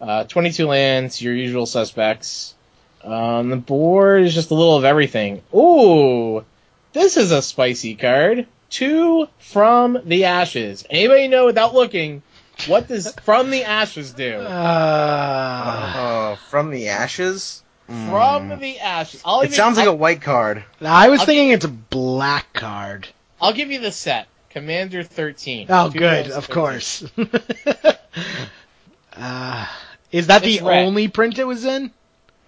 Uh, 0.00 0.24
22 0.24 0.66
lands, 0.66 1.20
your 1.20 1.34
usual 1.34 1.66
suspects. 1.66 2.54
On 3.04 3.48
the 3.48 3.56
board 3.56 4.24
is 4.24 4.34
just 4.34 4.50
a 4.50 4.54
little 4.54 4.76
of 4.76 4.84
everything. 4.84 5.42
Ooh, 5.54 6.44
this 6.92 7.16
is 7.16 7.32
a 7.32 7.42
spicy 7.42 7.94
card. 7.94 8.46
Two 8.68 9.28
from 9.38 9.98
the 10.04 10.26
ashes. 10.26 10.84
Anybody 10.88 11.28
know 11.28 11.46
without 11.46 11.74
looking 11.74 12.22
what 12.66 12.88
does 12.88 13.12
from 13.24 13.50
the 13.50 13.64
ashes 13.64 14.12
do? 14.12 14.34
Uh, 14.34 15.92
Oh, 15.96 16.38
from 16.50 16.70
the 16.70 16.88
ashes. 16.88 17.62
From 17.86 18.60
the 18.60 18.78
ashes. 18.78 19.20
I'll 19.24 19.40
It 19.40 19.46
even, 19.46 19.56
sounds 19.56 19.76
like 19.76 19.86
I'll, 19.86 19.94
a 19.94 19.96
white 19.96 20.22
card. 20.22 20.64
I 20.80 21.08
was 21.08 21.20
I'll 21.20 21.26
thinking 21.26 21.50
it's 21.50 21.64
a 21.64 21.68
black 21.68 22.52
card. 22.52 23.08
I'll 23.40 23.52
give 23.52 23.72
you 23.72 23.80
the 23.80 23.90
set. 23.90 24.28
Commander 24.50 25.02
13. 25.02 25.66
Oh, 25.68 25.90
good, 25.90 26.30
of 26.30 26.44
13. 26.46 26.54
course. 26.54 27.04
uh, 29.16 29.66
is 30.12 30.28
that 30.28 30.42
the 30.42 30.60
red. 30.60 30.86
only 30.86 31.08
print 31.08 31.38
it 31.38 31.44
was 31.44 31.64
in? 31.64 31.90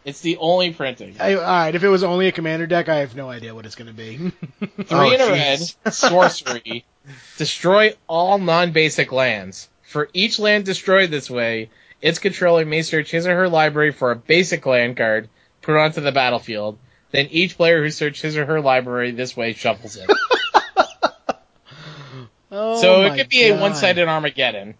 It's 0.05 0.21
the 0.21 0.37
only 0.39 0.73
printing. 0.73 1.17
I, 1.21 1.35
all 1.35 1.43
right, 1.43 1.75
if 1.75 1.85
it 1.85 1.89
was 1.89 2.03
only 2.03 2.27
a 2.27 2.33
commander 2.33 2.67
deck, 2.67 2.89
I 2.89 2.97
have 2.97 3.15
no 3.15 3.31
idea 3.31 3.55
what 3.55 3.67
it's 3.67 3.77
going 3.77 3.89
to 3.89 3.95
be. 3.95 4.33
Oh, 4.63 4.85
Three 4.85 4.99
Oh, 4.99 5.11
in 5.13 5.21
a 5.21 5.27
red, 5.27 5.61
sorcery. 5.93 6.85
Destroy 7.37 7.95
all 8.09 8.39
non-basic 8.39 9.13
lands. 9.13 9.69
For 9.83 10.09
each 10.13 10.39
land 10.39 10.65
destroyed 10.65 11.11
this 11.11 11.29
way, 11.29 11.71
its 12.01 12.19
controller 12.19 12.65
may 12.65 12.83
search 12.83 13.11
his 13.11 13.27
or 13.27 13.35
her 13.35 13.49
library 13.49 13.93
for 13.93 14.11
a 14.11 14.17
basic 14.17 14.65
land 14.67 14.97
card, 14.97 15.29
put 15.61 15.77
onto 15.77 16.01
the 16.01 16.13
battlefield. 16.13 16.79
Then 17.11 17.29
each 17.31 17.57
player 17.57 17.83
who 17.83 17.91
searched 17.91 18.23
his 18.23 18.37
or 18.37 18.47
her 18.47 18.61
library 18.61 19.11
this 19.11 19.37
way 19.37 19.53
shuffles 19.53 19.97
it. 19.97 20.09
oh, 22.51 22.81
so 22.81 23.03
it 23.03 23.17
could 23.17 23.29
be 23.29 23.49
God. 23.49 23.59
a 23.59 23.61
one-sided 23.61 24.09
Armageddon. 24.09 24.75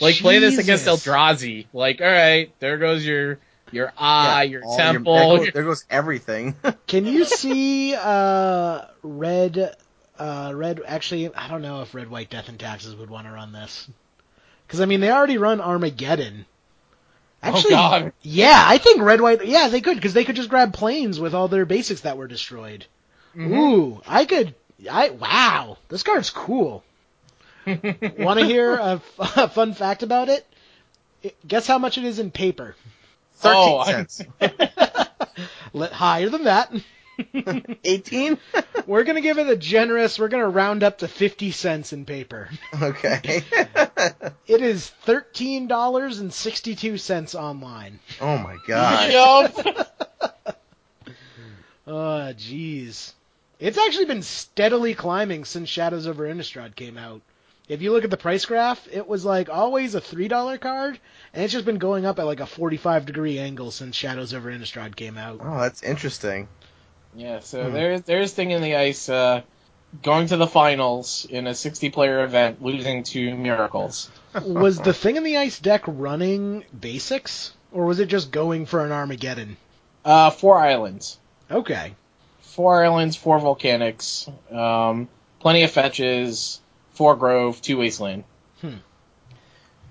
Like 0.00 0.16
play 0.16 0.38
this 0.38 0.58
against 0.58 0.86
Eldrazi. 0.86 1.66
Like, 1.72 2.00
all 2.00 2.06
right, 2.06 2.52
there 2.60 2.78
goes 2.78 3.04
your 3.04 3.38
your 3.76 3.92
eye, 3.96 4.42
your 4.44 4.64
all 4.64 4.76
temple. 4.76 5.14
there, 5.14 5.38
goes, 5.38 5.52
there 5.52 5.64
goes 5.64 5.84
everything. 5.90 6.56
Can 6.86 7.06
you 7.06 7.24
see 7.24 7.94
uh, 7.94 8.82
red? 9.02 9.76
Uh, 10.18 10.52
red. 10.54 10.80
Actually, 10.86 11.34
I 11.34 11.48
don't 11.48 11.62
know 11.62 11.82
if 11.82 11.94
red, 11.94 12.10
white, 12.10 12.30
death, 12.30 12.48
and 12.48 12.58
taxes 12.58 12.94
would 12.96 13.10
want 13.10 13.26
to 13.26 13.32
run 13.32 13.52
this. 13.52 13.88
Because 14.66 14.80
I 14.80 14.86
mean, 14.86 15.00
they 15.00 15.10
already 15.10 15.38
run 15.38 15.60
Armageddon. 15.60 16.46
Actually, 17.42 17.74
oh 17.74 17.76
God. 17.76 18.12
yeah, 18.22 18.64
I 18.66 18.78
think 18.78 19.00
red, 19.02 19.20
white. 19.20 19.44
Yeah, 19.46 19.68
they 19.68 19.80
could 19.80 19.96
because 19.96 20.14
they 20.14 20.24
could 20.24 20.36
just 20.36 20.48
grab 20.48 20.72
plains 20.72 21.20
with 21.20 21.34
all 21.34 21.48
their 21.48 21.66
basics 21.66 22.00
that 22.00 22.16
were 22.16 22.26
destroyed. 22.26 22.86
Mhm. 23.36 23.56
Ooh, 23.56 24.02
I 24.06 24.24
could. 24.24 24.54
I 24.90 25.10
wow, 25.10 25.76
this 25.88 26.02
card's 26.02 26.30
cool. 26.30 26.82
Want 27.66 28.40
to 28.40 28.44
hear 28.46 28.74
a, 28.76 28.92
f- 28.94 29.14
a 29.36 29.48
fun 29.48 29.74
fact 29.74 30.02
about 30.02 30.28
it? 30.28 30.46
It- 31.22 31.36
Guess 31.46 31.66
how 31.66 31.78
much 31.78 31.98
it 31.98 32.04
is 32.04 32.18
in 32.18 32.30
paper? 32.30 32.74
Thirteen 33.36 33.62
Oh, 33.62 33.78
I- 33.78 33.92
cents. 33.92 34.22
Let, 35.72 35.92
higher 35.92 36.28
than 36.28 36.44
that. 36.44 36.72
Eighteen. 37.84 38.38
We're 38.86 39.04
gonna 39.04 39.20
give 39.22 39.38
it 39.38 39.48
a 39.48 39.56
generous. 39.56 40.18
We're 40.18 40.28
gonna 40.28 40.48
round 40.48 40.82
up 40.82 40.98
to 40.98 41.08
fifty 41.08 41.50
cents 41.50 41.92
in 41.92 42.04
paper. 42.04 42.48
okay. 42.80 43.42
It 44.46 44.60
is 44.62 44.88
thirteen 44.90 45.66
dollars 45.66 46.18
and 46.18 46.32
sixty-two 46.32 46.98
cents 46.98 47.34
online. 47.34 48.00
oh 48.20 48.36
my 48.38 48.56
god. 48.66 49.12
Yup. 49.12 49.92
Oh, 51.86 52.32
jeez. 52.36 53.12
It's 53.60 53.78
actually 53.78 54.06
been 54.06 54.22
steadily 54.22 54.94
climbing 54.94 55.44
since 55.44 55.68
Shadows 55.68 56.06
over 56.06 56.24
Innistrad 56.26 56.74
came 56.76 56.98
out. 56.98 57.22
If 57.68 57.82
you 57.82 57.92
look 57.92 58.04
at 58.04 58.10
the 58.10 58.16
price 58.16 58.44
graph, 58.44 58.86
it 58.92 59.08
was 59.08 59.24
like 59.24 59.48
always 59.48 59.94
a 59.94 60.00
three 60.00 60.28
dollar 60.28 60.56
card, 60.58 61.00
and 61.32 61.42
it's 61.42 61.52
just 61.52 61.64
been 61.64 61.78
going 61.78 62.06
up 62.06 62.18
at 62.18 62.26
like 62.26 62.40
a 62.40 62.46
forty 62.46 62.76
five 62.76 63.06
degree 63.06 63.38
angle 63.38 63.70
since 63.70 63.96
Shadows 63.96 64.32
over 64.32 64.50
Innistrad 64.50 64.94
came 64.94 65.18
out. 65.18 65.40
Oh, 65.42 65.60
that's 65.60 65.82
interesting. 65.82 66.48
Yeah, 67.16 67.40
so 67.40 67.68
Hmm. 67.68 67.74
there's 67.74 68.02
there's 68.02 68.32
thing 68.32 68.50
in 68.52 68.62
the 68.62 68.76
ice 68.76 69.08
uh, 69.08 69.42
going 70.02 70.28
to 70.28 70.36
the 70.36 70.46
finals 70.46 71.26
in 71.28 71.46
a 71.46 71.54
60 71.54 71.90
player 71.90 72.22
event, 72.22 72.62
losing 72.62 73.02
to 73.04 73.34
Miracles. 73.36 74.10
was 74.44 74.78
the 74.78 74.92
thing 74.92 75.16
in 75.16 75.24
the 75.24 75.38
ice 75.38 75.58
deck 75.58 75.82
running 75.86 76.64
basics, 76.78 77.52
or 77.72 77.86
was 77.86 77.98
it 77.98 78.06
just 78.06 78.30
going 78.30 78.66
for 78.66 78.84
an 78.84 78.92
Armageddon? 78.92 79.56
Uh, 80.04 80.30
four 80.30 80.56
islands, 80.58 81.18
Okay. 81.50 81.94
four 82.42 82.84
islands, 82.84 83.16
four 83.16 83.40
volcanics, 83.40 84.28
um, 84.54 85.08
plenty 85.40 85.62
of 85.64 85.70
fetches, 85.70 86.60
four 86.96 87.16
grove, 87.16 87.60
two 87.62 87.76
wasteland. 87.78 88.24
Hmm. 88.60 88.76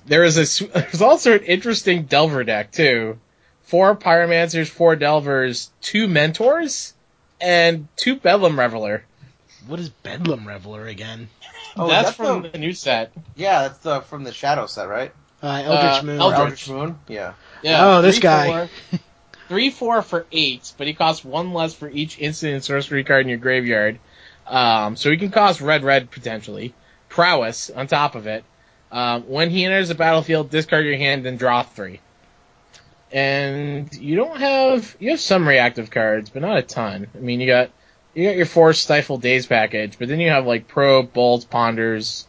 There 0.05 0.23
is 0.23 0.37
a 0.37 0.41
s- 0.41 0.59
there's 0.73 1.01
also 1.01 1.33
an 1.33 1.43
interesting 1.43 2.03
Delver 2.03 2.43
deck 2.43 2.71
too. 2.71 3.19
Four 3.63 3.95
Pyromancers, 3.95 4.67
four 4.69 4.95
Delvers, 4.95 5.71
two 5.81 6.07
Mentors, 6.07 6.93
and 7.41 7.87
two 7.95 8.15
Bedlam 8.17 8.59
Reveler. 8.59 9.03
What 9.67 9.79
is 9.79 9.89
Bedlam 9.89 10.47
Reveler 10.47 10.85
again? 10.85 11.29
Oh, 11.75 11.87
That's 11.87 12.09
that's 12.09 12.17
from 12.17 12.43
the- 12.43 12.49
the 12.49 12.57
new 12.59 12.73
set. 12.73 13.11
Yeah, 13.35 13.63
that's 13.63 13.79
the 13.79 14.01
from 14.01 14.23
the 14.23 14.31
Shadow 14.33 14.67
set, 14.67 14.87
right? 14.87 15.11
Uh, 15.41 15.61
Eldritch 15.65 15.99
Uh, 15.99 16.03
Moon. 16.03 16.19
Eldritch. 16.21 16.39
Eldritch 16.39 16.69
Moon. 16.69 16.99
Yeah. 17.07 17.33
Yeah. 17.63 17.85
Oh, 17.97 18.01
this 18.01 18.15
three, 18.15 18.21
guy. 18.21 18.47
four- 18.67 18.99
three 19.49 19.69
four 19.71 20.01
for 20.03 20.25
eight, 20.31 20.71
but 20.77 20.87
he 20.87 20.93
costs 20.93 21.25
one 21.25 21.53
less 21.53 21.73
for 21.73 21.89
each 21.89 22.19
instant 22.19 22.53
and 22.53 22.63
sorcery 22.63 23.03
card 23.03 23.21
in 23.23 23.29
your 23.29 23.37
graveyard. 23.39 23.99
Um, 24.47 24.95
so 24.95 25.09
he 25.09 25.17
can 25.17 25.31
cost 25.31 25.59
red 25.61 25.83
red 25.83 26.11
potentially. 26.11 26.73
Prowess 27.15 27.69
on 27.69 27.87
top 27.87 28.15
of 28.15 28.27
it. 28.27 28.43
Um, 28.91 29.23
when 29.23 29.49
he 29.49 29.63
enters 29.63 29.87
the 29.87 29.95
battlefield, 29.95 30.49
discard 30.49 30.85
your 30.85 30.97
hand 30.97 31.25
and 31.25 31.39
draw 31.39 31.63
three. 31.63 32.01
And 33.09 33.93
you 33.95 34.17
don't 34.17 34.37
have 34.37 34.97
you 34.99 35.11
have 35.11 35.21
some 35.21 35.47
reactive 35.47 35.89
cards, 35.89 36.29
but 36.29 36.41
not 36.41 36.57
a 36.57 36.61
ton. 36.61 37.07
I 37.15 37.19
mean, 37.19 37.39
you 37.39 37.47
got 37.47 37.69
you 38.13 38.25
got 38.25 38.35
your 38.35 38.45
four 38.45 38.73
Stifle 38.73 39.17
Daze 39.17 39.45
package, 39.45 39.97
but 39.97 40.09
then 40.09 40.19
you 40.19 40.29
have 40.29 40.45
like 40.45 40.67
Probe, 40.67 41.13
Bolts, 41.13 41.45
Ponders, 41.45 42.27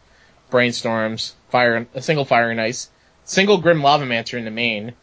Brainstorms, 0.49 1.33
Fire, 1.49 1.85
a 1.93 2.01
single 2.01 2.23
Fire 2.23 2.49
and 2.49 2.61
Ice, 2.61 2.89
single 3.25 3.57
Grim 3.57 3.81
Lavamancer 3.81 4.37
in 4.37 4.45
the 4.45 4.51
main, 4.51 4.93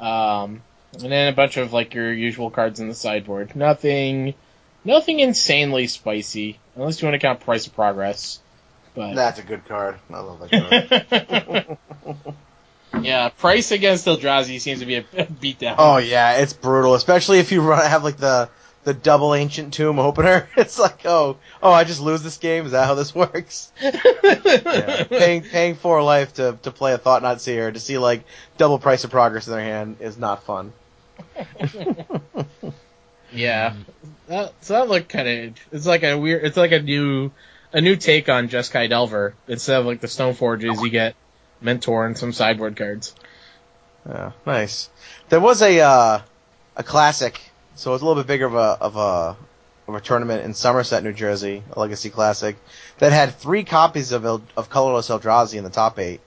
um, 0.00 0.62
and 0.94 1.12
then 1.12 1.30
a 1.30 1.36
bunch 1.36 1.58
of 1.58 1.74
like 1.74 1.92
your 1.92 2.10
usual 2.10 2.50
cards 2.50 2.80
in 2.80 2.88
the 2.88 2.94
sideboard. 2.94 3.54
Nothing, 3.54 4.32
nothing 4.84 5.20
insanely 5.20 5.86
spicy, 5.86 6.58
unless 6.76 7.02
you 7.02 7.08
want 7.08 7.20
to 7.20 7.26
count 7.26 7.40
Price 7.40 7.66
of 7.66 7.74
Progress. 7.74 8.40
But 8.94 9.14
That's 9.14 9.38
a 9.38 9.42
good 9.42 9.66
card. 9.66 9.96
I 10.10 10.20
love 10.20 10.48
that 10.48 11.78
card. 12.04 12.26
yeah, 13.04 13.28
Price 13.30 13.72
against 13.72 14.06
Eldrazi 14.06 14.60
seems 14.60 14.80
to 14.80 14.86
be 14.86 14.96
a 14.96 15.02
beatdown. 15.42 15.76
oh 15.78 15.96
yeah, 15.96 16.34
it's 16.34 16.52
brutal, 16.52 16.94
especially 16.94 17.38
if 17.40 17.50
you 17.50 17.60
run 17.60 17.84
have 17.84 18.04
like 18.04 18.16
the 18.18 18.48
the 18.84 18.94
double 18.94 19.34
ancient 19.34 19.72
tomb 19.74 19.98
opener. 19.98 20.48
It's 20.56 20.78
like, 20.78 21.04
oh, 21.06 21.38
oh, 21.62 21.72
I 21.72 21.84
just 21.84 22.00
lose 22.00 22.22
this 22.22 22.36
game. 22.36 22.66
Is 22.66 22.72
that 22.72 22.86
how 22.86 22.94
this 22.94 23.14
works? 23.14 23.72
Yeah. 23.82 25.04
paying 25.04 25.42
paying 25.42 25.74
for 25.74 26.02
life 26.02 26.34
to 26.34 26.56
to 26.62 26.70
play 26.70 26.92
a 26.92 26.98
Thought 26.98 27.22
Knot 27.22 27.40
Seer 27.40 27.72
to 27.72 27.80
see 27.80 27.98
like 27.98 28.24
double 28.58 28.78
price 28.78 29.02
of 29.04 29.10
progress 29.10 29.46
in 29.48 29.54
their 29.54 29.62
hand 29.62 29.96
is 30.00 30.16
not 30.16 30.44
fun. 30.44 30.72
Yeah, 33.32 33.74
that, 34.28 34.54
so 34.60 34.74
that 34.74 34.88
looked 34.88 35.08
kind 35.08 35.28
of. 35.28 35.54
It's 35.72 35.86
like 35.86 36.04
a 36.04 36.16
weird. 36.16 36.44
It's 36.44 36.56
like 36.56 36.70
a 36.72 36.80
new, 36.80 37.32
a 37.74 37.80
new 37.80 37.96
take 37.96 38.28
on 38.28 38.48
Jeskai 38.48 38.88
Delver. 38.88 39.34
Instead 39.48 39.80
of 39.80 39.86
like 39.86 40.00
the 40.00 40.08
Stone 40.08 40.34
Forges, 40.34 40.80
you 40.80 40.88
get 40.88 41.14
Mentor 41.60 42.06
and 42.06 42.16
some 42.16 42.32
sideboard 42.32 42.76
cards. 42.76 43.14
Yeah, 44.08 44.32
nice. 44.46 44.88
There 45.28 45.40
was 45.40 45.60
a 45.60 45.80
uh, 45.80 46.20
a 46.76 46.82
classic, 46.82 47.40
so 47.74 47.92
it's 47.92 48.02
a 48.02 48.06
little 48.06 48.22
bit 48.22 48.28
bigger 48.28 48.46
of 48.46 48.54
a 48.54 48.78
of 48.80 48.96
a 48.96 49.36
of 49.88 49.94
a 49.94 50.00
tournament 50.00 50.44
in 50.44 50.54
Somerset, 50.54 51.02
New 51.02 51.12
Jersey, 51.12 51.62
a 51.72 51.78
Legacy 51.78 52.10
Classic, 52.10 52.56
that 52.98 53.12
had 53.12 53.34
three 53.34 53.64
copies 53.64 54.12
of 54.12 54.24
El, 54.24 54.42
of 54.56 54.70
colorless 54.70 55.10
Eldrazi 55.10 55.58
in 55.58 55.64
the 55.64 55.70
top 55.70 55.98
eight. 55.98 56.20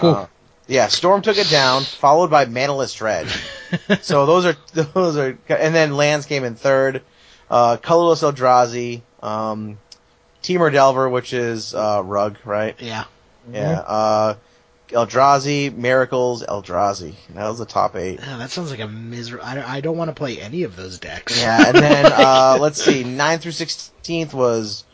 Uh, 0.00 0.26
yeah, 0.68 0.88
Storm 0.88 1.22
took 1.22 1.38
it 1.38 1.48
down, 1.48 1.82
followed 1.82 2.30
by 2.30 2.44
Manaless 2.44 2.96
Dredge. 2.96 3.34
so 4.02 4.26
those 4.26 4.44
are 4.44 4.56
those 4.74 5.16
are, 5.16 5.38
and 5.48 5.74
then 5.74 5.96
Lands 5.96 6.26
came 6.26 6.44
in 6.44 6.54
third. 6.54 7.02
Uh, 7.48 7.76
colorless 7.76 8.22
Eldrazi, 8.22 9.02
um, 9.22 9.78
Temur 10.46 10.72
Delver, 10.72 11.08
which 11.08 11.32
is 11.32 11.74
uh, 11.74 12.02
Rug, 12.04 12.36
right? 12.44 12.80
yeah. 12.80 13.04
Yeah. 13.52 13.80
Uh, 13.80 14.34
Eldrazi, 14.90 15.74
Miracles, 15.74 16.44
Eldrazi. 16.44 17.14
That 17.30 17.48
was 17.48 17.58
the 17.58 17.66
top 17.66 17.96
eight. 17.96 18.20
Oh, 18.22 18.38
that 18.38 18.50
sounds 18.50 18.70
like 18.70 18.78
a 18.78 18.86
miserable. 18.86 19.44
I, 19.44 19.78
I 19.78 19.80
don't 19.80 19.96
want 19.96 20.08
to 20.08 20.14
play 20.14 20.40
any 20.40 20.62
of 20.62 20.76
those 20.76 21.00
decks. 21.00 21.40
Yeah, 21.40 21.66
and 21.66 21.76
then 21.76 22.06
uh, 22.12 22.58
let's 22.60 22.80
see, 22.80 23.02
9th 23.02 23.40
through 23.40 23.52
16th 23.52 24.32
was 24.32 24.84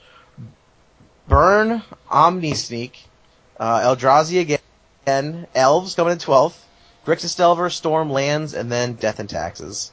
Burn, 1.29 1.83
Omni 2.09 2.55
Sneak, 2.55 3.05
uh, 3.61 3.81
Eldrazi 3.81 4.41
again, 4.41 5.47
Elves 5.55 5.95
coming 5.95 6.13
in 6.13 6.19
12th, 6.19 6.57
Grixis 7.07 7.37
Delver, 7.37 7.69
Storm, 7.69 8.11
Lands, 8.11 8.55
and 8.55 8.73
then 8.73 8.95
Death 8.95 9.19
and 9.19 9.29
Taxes. 9.29 9.93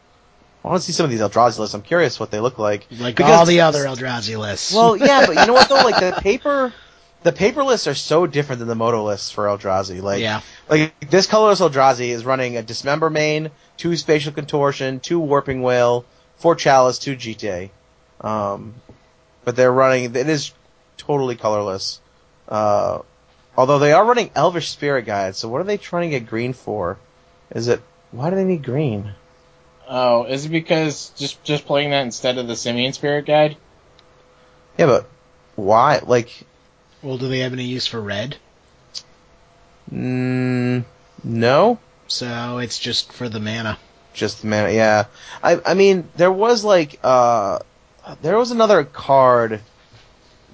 I 0.63 0.67
want 0.67 0.81
to 0.81 0.85
see 0.85 0.93
some 0.93 1.05
of 1.05 1.09
these 1.09 1.21
Eldrazi 1.21 1.59
lists. 1.59 1.73
I'm 1.73 1.81
curious 1.81 2.19
what 2.19 2.31
they 2.31 2.39
look 2.39 2.59
like. 2.59 2.87
like 2.99 3.15
Because- 3.15 3.31
all 3.31 3.45
the 3.45 3.61
other 3.61 3.85
Eldrazi 3.85 4.37
lists. 4.37 4.73
Well, 4.73 4.97
yeah, 4.97 5.25
but 5.25 5.35
you 5.37 5.45
know 5.45 5.53
what 5.53 5.69
though? 5.69 5.75
Like 5.75 5.99
the 5.99 6.19
paper, 6.21 6.73
the 7.23 7.31
paper 7.31 7.63
lists 7.63 7.87
are 7.87 7.95
so 7.95 8.27
different 8.27 8.59
than 8.59 8.67
the 8.67 8.75
MODO 8.75 9.05
lists 9.05 9.31
for 9.31 9.45
Eldrazi. 9.45 10.01
Like, 10.01 10.21
yeah. 10.21 10.41
like 10.67 10.93
this 11.09 11.27
colorless 11.27 11.61
Eldrazi 11.61 12.09
is 12.09 12.25
running 12.25 12.57
a 12.57 12.61
Dismember 12.61 13.09
main, 13.09 13.51
two 13.77 13.95
Spatial 13.95 14.33
Contortion, 14.33 14.99
two 14.99 15.19
Warping 15.19 15.61
Wail, 15.61 16.05
four 16.37 16.55
Chalice, 16.55 16.99
two 16.99 17.15
GTA. 17.15 17.69
Um, 18.21 18.75
but 19.45 19.55
they're 19.55 19.71
running. 19.71 20.15
It 20.15 20.29
is 20.29 20.51
totally 20.97 21.35
colorless. 21.35 22.01
Uh, 22.49 22.99
although 23.57 23.79
they 23.79 23.93
are 23.93 24.05
running 24.05 24.29
Elvish 24.35 24.69
Spirit 24.69 25.05
Guide. 25.05 25.35
So 25.35 25.47
what 25.47 25.61
are 25.61 25.65
they 25.65 25.77
trying 25.77 26.09
to 26.09 26.19
get 26.19 26.27
green 26.27 26.53
for? 26.53 26.97
Is 27.51 27.67
it 27.67 27.81
why 28.11 28.29
do 28.29 28.35
they 28.35 28.43
need 28.43 28.63
green? 28.63 29.13
Oh, 29.91 30.25
is 30.25 30.45
it 30.45 30.49
because 30.49 31.09
just 31.17 31.43
just 31.43 31.65
playing 31.65 31.89
that 31.89 32.03
instead 32.03 32.37
of 32.37 32.47
the 32.47 32.55
Simian 32.55 32.93
Spirit 32.93 33.25
Guide? 33.25 33.57
Yeah, 34.77 34.85
but 34.85 35.09
why? 35.55 35.99
Like, 36.05 36.43
Well, 37.01 37.17
do 37.17 37.27
they 37.27 37.39
have 37.39 37.53
any 37.53 37.63
use 37.63 37.87
for 37.87 37.99
red? 37.99 38.37
mm, 39.91 40.83
no. 41.23 41.79
So 42.07 42.59
it's 42.59 42.77
just 42.79 43.11
for 43.11 43.29
the 43.29 43.39
mana. 43.39 43.77
Just 44.13 44.41
the 44.41 44.47
mana, 44.47 44.71
yeah. 44.71 45.05
I 45.43 45.59
I 45.65 45.73
mean, 45.73 46.07
there 46.15 46.31
was 46.31 46.63
like 46.63 46.99
uh, 47.03 47.59
there 48.21 48.37
was 48.37 48.51
another 48.51 48.83
card, 48.83 49.59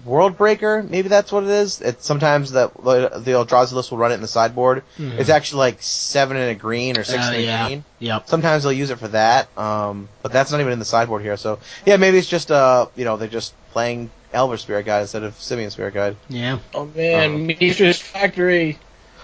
World 0.06 0.38
Breaker. 0.38 0.84
Maybe 0.88 1.10
that's 1.10 1.32
what 1.32 1.44
it 1.44 1.50
is. 1.50 1.82
It's 1.82 2.06
sometimes 2.06 2.52
that 2.52 2.74
the 2.76 3.10
the 3.18 3.32
Eldrazi 3.32 3.74
list 3.74 3.92
will 3.92 3.98
run 3.98 4.12
it 4.12 4.16
in 4.16 4.22
the 4.22 4.28
sideboard. 4.28 4.84
Mhm. 5.00 5.18
It's 5.20 5.30
actually 5.30 5.60
like 5.60 5.78
seven 5.82 6.38
in 6.38 6.50
a 6.50 6.56
green 6.56 6.98
or 6.98 7.04
six 7.04 7.26
Uh, 7.26 7.30
in 7.32 7.36
a 7.36 7.44
yeah. 7.44 7.66
green. 7.68 7.84
Yep. 8.00 8.28
Sometimes 8.30 8.64
they'll 8.64 8.72
use 8.72 8.92
it 8.92 9.00
for 9.00 9.08
that. 9.10 9.48
Um, 9.58 10.08
but 10.22 10.32
that's 10.32 10.52
not 10.52 10.62
even 10.62 10.72
in 10.74 10.80
the 10.80 10.86
sideboard 10.86 11.24
here. 11.24 11.38
So 11.38 11.60
yeah, 11.86 11.98
maybe 11.98 12.18
it's 12.20 12.28
just 12.28 12.52
uh, 12.52 12.86
you 12.96 13.04
know, 13.06 13.18
they're 13.18 13.28
just 13.28 13.54
playing 13.72 14.10
Elvish 14.34 14.62
Spirit 14.62 14.86
Guide 14.86 15.02
instead 15.02 15.24
of 15.24 15.36
Simian 15.42 15.72
Spirit 15.72 15.94
Guide. 15.96 16.16
Yeah. 16.30 16.60
Oh 16.74 16.86
man, 16.86 17.48
Mishra's 17.48 18.00
Factory. 18.00 18.78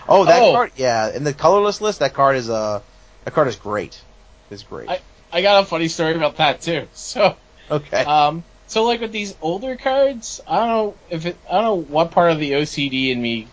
Oh, 0.10 0.26
that 0.26 0.42
Oh. 0.42 0.54
card. 0.54 0.72
Yeah, 0.76 1.16
in 1.16 1.24
the 1.24 1.34
colorless 1.34 1.80
list, 1.80 2.00
that 2.00 2.14
card 2.14 2.36
is 2.38 2.50
uh, 2.50 2.82
that 3.26 3.34
card 3.36 3.48
is 3.48 3.56
great. 3.56 4.02
It's 4.50 4.64
great. 4.64 4.90
I- 4.90 5.00
I 5.34 5.42
got 5.42 5.64
a 5.64 5.66
funny 5.66 5.88
story 5.88 6.14
about 6.16 6.38
that 6.38 6.60
too. 6.60 6.88
So, 6.94 7.36
okay. 7.70 8.04
um, 8.04 8.44
so 8.72 8.86
like 8.86 9.02
with 9.02 9.12
these 9.12 9.36
older 9.42 9.76
cards, 9.76 10.40
I 10.48 10.56
don't 10.56 10.68
know 10.70 10.96
if 11.10 11.26
it, 11.26 11.38
I 11.50 11.56
don't 11.56 11.64
know 11.64 11.94
what 11.94 12.12
part 12.12 12.32
of 12.32 12.40
the 12.40 12.54
OCD 12.54 13.10
in 13.10 13.22
me 13.22 13.50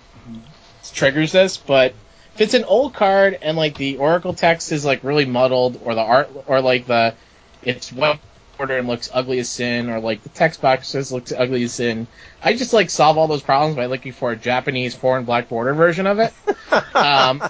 triggers 0.92 1.32
this, 1.32 1.56
but 1.56 1.92
if 2.36 2.40
it's 2.40 2.54
an 2.54 2.62
old 2.62 2.94
card 2.94 3.36
and 3.42 3.56
like 3.56 3.76
the 3.76 3.96
Oracle 3.96 4.32
text 4.32 4.70
is 4.70 4.84
like 4.84 5.02
really 5.02 5.24
muddled, 5.24 5.80
or 5.82 5.96
the 5.96 6.02
art, 6.02 6.30
or 6.46 6.60
like 6.60 6.86
the 6.86 7.14
it's 7.62 7.92
web 7.92 8.20
border 8.56 8.78
and 8.78 8.86
looks 8.86 9.10
ugly 9.12 9.40
as 9.40 9.48
sin, 9.48 9.90
or 9.90 9.98
like 9.98 10.22
the 10.22 10.28
text 10.28 10.62
boxes 10.62 11.10
looks 11.10 11.32
ugly 11.32 11.64
as 11.64 11.72
sin, 11.72 12.06
I 12.40 12.54
just 12.54 12.72
like 12.72 12.88
solve 12.88 13.18
all 13.18 13.26
those 13.26 13.42
problems 13.42 13.74
by 13.74 13.86
looking 13.86 14.12
for 14.12 14.30
a 14.30 14.36
Japanese 14.36 14.94
foreign 14.94 15.24
black 15.24 15.48
border 15.48 15.74
version 15.74 16.06
of 16.06 16.20
it. 16.20 16.32
um, 16.94 17.42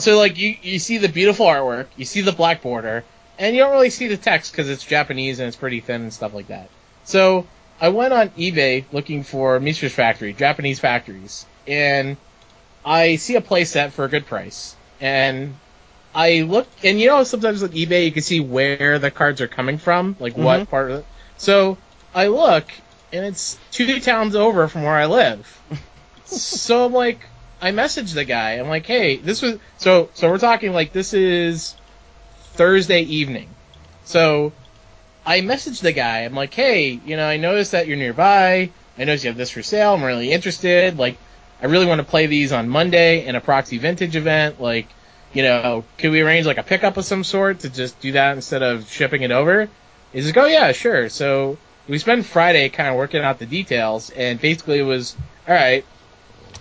so 0.00 0.18
like 0.18 0.38
you 0.38 0.56
you 0.60 0.80
see 0.80 0.98
the 0.98 1.08
beautiful 1.08 1.46
artwork, 1.46 1.86
you 1.96 2.04
see 2.04 2.22
the 2.22 2.32
black 2.32 2.62
border, 2.62 3.04
and 3.38 3.54
you 3.54 3.62
don't 3.62 3.70
really 3.70 3.90
see 3.90 4.08
the 4.08 4.16
text 4.16 4.50
because 4.50 4.68
it's 4.68 4.84
Japanese 4.84 5.38
and 5.38 5.46
it's 5.46 5.56
pretty 5.56 5.78
thin 5.78 6.02
and 6.02 6.12
stuff 6.12 6.34
like 6.34 6.48
that. 6.48 6.68
So 7.04 7.46
I 7.80 7.88
went 7.88 8.12
on 8.12 8.30
eBay 8.30 8.84
looking 8.92 9.22
for 9.22 9.58
Mishra's 9.60 9.94
Factory, 9.94 10.32
Japanese 10.32 10.80
factories, 10.80 11.46
and 11.66 12.16
I 12.84 13.16
see 13.16 13.36
a 13.36 13.40
playset 13.40 13.90
for 13.90 14.04
a 14.04 14.08
good 14.08 14.26
price. 14.26 14.76
And 15.00 15.54
I 16.14 16.42
look, 16.42 16.66
and 16.82 17.00
you 17.00 17.08
know, 17.08 17.24
sometimes 17.24 17.62
with 17.62 17.74
eBay 17.74 18.04
you 18.04 18.12
can 18.12 18.22
see 18.22 18.40
where 18.40 18.98
the 18.98 19.10
cards 19.10 19.40
are 19.40 19.48
coming 19.48 19.78
from, 19.78 20.16
like 20.20 20.36
what 20.36 20.60
Mhm. 20.60 20.70
part 20.70 20.90
of 20.90 20.98
it. 21.00 21.06
So 21.38 21.76
I 22.14 22.28
look, 22.28 22.64
and 23.12 23.24
it's 23.24 23.58
two 23.70 24.00
towns 24.00 24.36
over 24.36 24.68
from 24.68 24.82
where 24.82 24.94
I 24.94 25.06
live. 25.06 25.60
so 26.24 26.86
I'm 26.86 26.92
like, 26.92 27.26
I 27.60 27.70
messaged 27.70 28.14
the 28.14 28.24
guy. 28.24 28.52
I'm 28.54 28.68
like, 28.68 28.86
hey, 28.86 29.16
this 29.16 29.42
was 29.42 29.58
so 29.78 30.08
so 30.14 30.30
we're 30.30 30.38
talking 30.38 30.72
like 30.72 30.92
this 30.92 31.14
is 31.14 31.74
Thursday 32.54 33.02
evening. 33.02 33.48
So 34.04 34.52
I 35.24 35.40
messaged 35.40 35.82
the 35.82 35.92
guy. 35.92 36.20
I'm 36.20 36.34
like, 36.34 36.52
hey, 36.52 37.00
you 37.04 37.16
know, 37.16 37.26
I 37.26 37.36
noticed 37.36 37.72
that 37.72 37.86
you're 37.86 37.96
nearby. 37.96 38.70
I 38.98 39.04
noticed 39.04 39.24
you 39.24 39.30
have 39.30 39.36
this 39.36 39.50
for 39.50 39.62
sale. 39.62 39.94
I'm 39.94 40.02
really 40.02 40.32
interested. 40.32 40.98
Like, 40.98 41.16
I 41.62 41.66
really 41.66 41.86
want 41.86 42.00
to 42.00 42.06
play 42.06 42.26
these 42.26 42.52
on 42.52 42.68
Monday 42.68 43.24
in 43.26 43.36
a 43.36 43.40
proxy 43.40 43.78
vintage 43.78 44.16
event. 44.16 44.60
Like, 44.60 44.88
you 45.32 45.42
know, 45.42 45.84
could 45.98 46.10
we 46.10 46.20
arrange 46.20 46.46
like 46.46 46.58
a 46.58 46.62
pickup 46.62 46.96
of 46.96 47.04
some 47.04 47.24
sort 47.24 47.60
to 47.60 47.70
just 47.70 48.00
do 48.00 48.12
that 48.12 48.34
instead 48.34 48.62
of 48.62 48.90
shipping 48.90 49.22
it 49.22 49.30
over? 49.30 49.68
He's 50.12 50.26
like, 50.26 50.36
oh 50.36 50.46
yeah, 50.46 50.72
sure. 50.72 51.08
So 51.08 51.56
we 51.88 51.98
spent 51.98 52.26
Friday 52.26 52.68
kind 52.68 52.88
of 52.88 52.96
working 52.96 53.22
out 53.22 53.38
the 53.38 53.46
details, 53.46 54.10
and 54.10 54.40
basically 54.40 54.78
it 54.78 54.84
was, 54.84 55.16
all 55.48 55.54
right. 55.54 55.84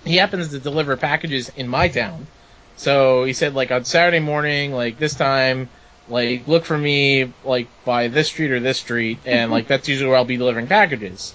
He 0.05 0.16
happens 0.16 0.49
to 0.49 0.59
deliver 0.59 0.97
packages 0.97 1.49
in 1.49 1.68
my 1.68 1.88
town, 1.88 2.26
so 2.76 3.24
he 3.24 3.34
said 3.34 3.53
like 3.53 3.70
on 3.70 3.86
Saturday 3.86 4.20
morning, 4.20 4.72
like 4.72 4.97
this 4.97 5.14
time, 5.14 5.70
like 6.07 6.47
look 6.47 6.65
for 6.65 6.77
me 6.77 7.31
like 7.43 7.67
by 7.85 8.07
this 8.07 8.27
street 8.27 8.51
or 8.51 8.59
this 8.59 8.79
street, 8.79 9.19
and 9.25 9.51
like 9.51 9.67
that's 9.67 9.87
usually 9.87 10.09
where 10.09 10.17
I'll 10.17 10.25
be 10.25 10.37
delivering 10.37 10.67
packages. 10.67 11.33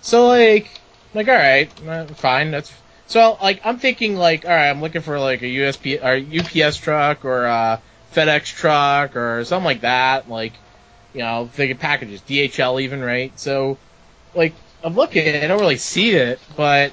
So 0.00 0.28
like, 0.28 0.70
like 1.14 1.28
all 1.28 1.34
right, 1.34 1.70
uh, 1.86 2.06
fine, 2.06 2.50
that's 2.50 2.72
so 3.06 3.38
like 3.42 3.60
I'm 3.64 3.78
thinking 3.78 4.16
like 4.16 4.44
all 4.44 4.50
right, 4.50 4.68
I'm 4.68 4.80
looking 4.80 5.02
for 5.02 5.18
like 5.18 5.42
a 5.42 5.46
USP 5.46 6.02
or 6.02 6.64
UPS 6.66 6.76
truck 6.76 7.24
or 7.24 7.44
a 7.44 7.80
FedEx 8.14 8.54
truck 8.54 9.16
or 9.16 9.44
something 9.44 9.64
like 9.64 9.80
that, 9.82 10.28
like 10.28 10.52
you 11.14 11.20
know, 11.20 11.48
thinking 11.52 11.78
packages, 11.78 12.20
DHL 12.22 12.82
even, 12.82 13.00
right? 13.00 13.38
So 13.38 13.78
like 14.34 14.54
I'm 14.84 14.94
looking, 14.94 15.36
I 15.36 15.46
don't 15.46 15.60
really 15.60 15.76
see 15.76 16.10
it, 16.12 16.38
but 16.56 16.92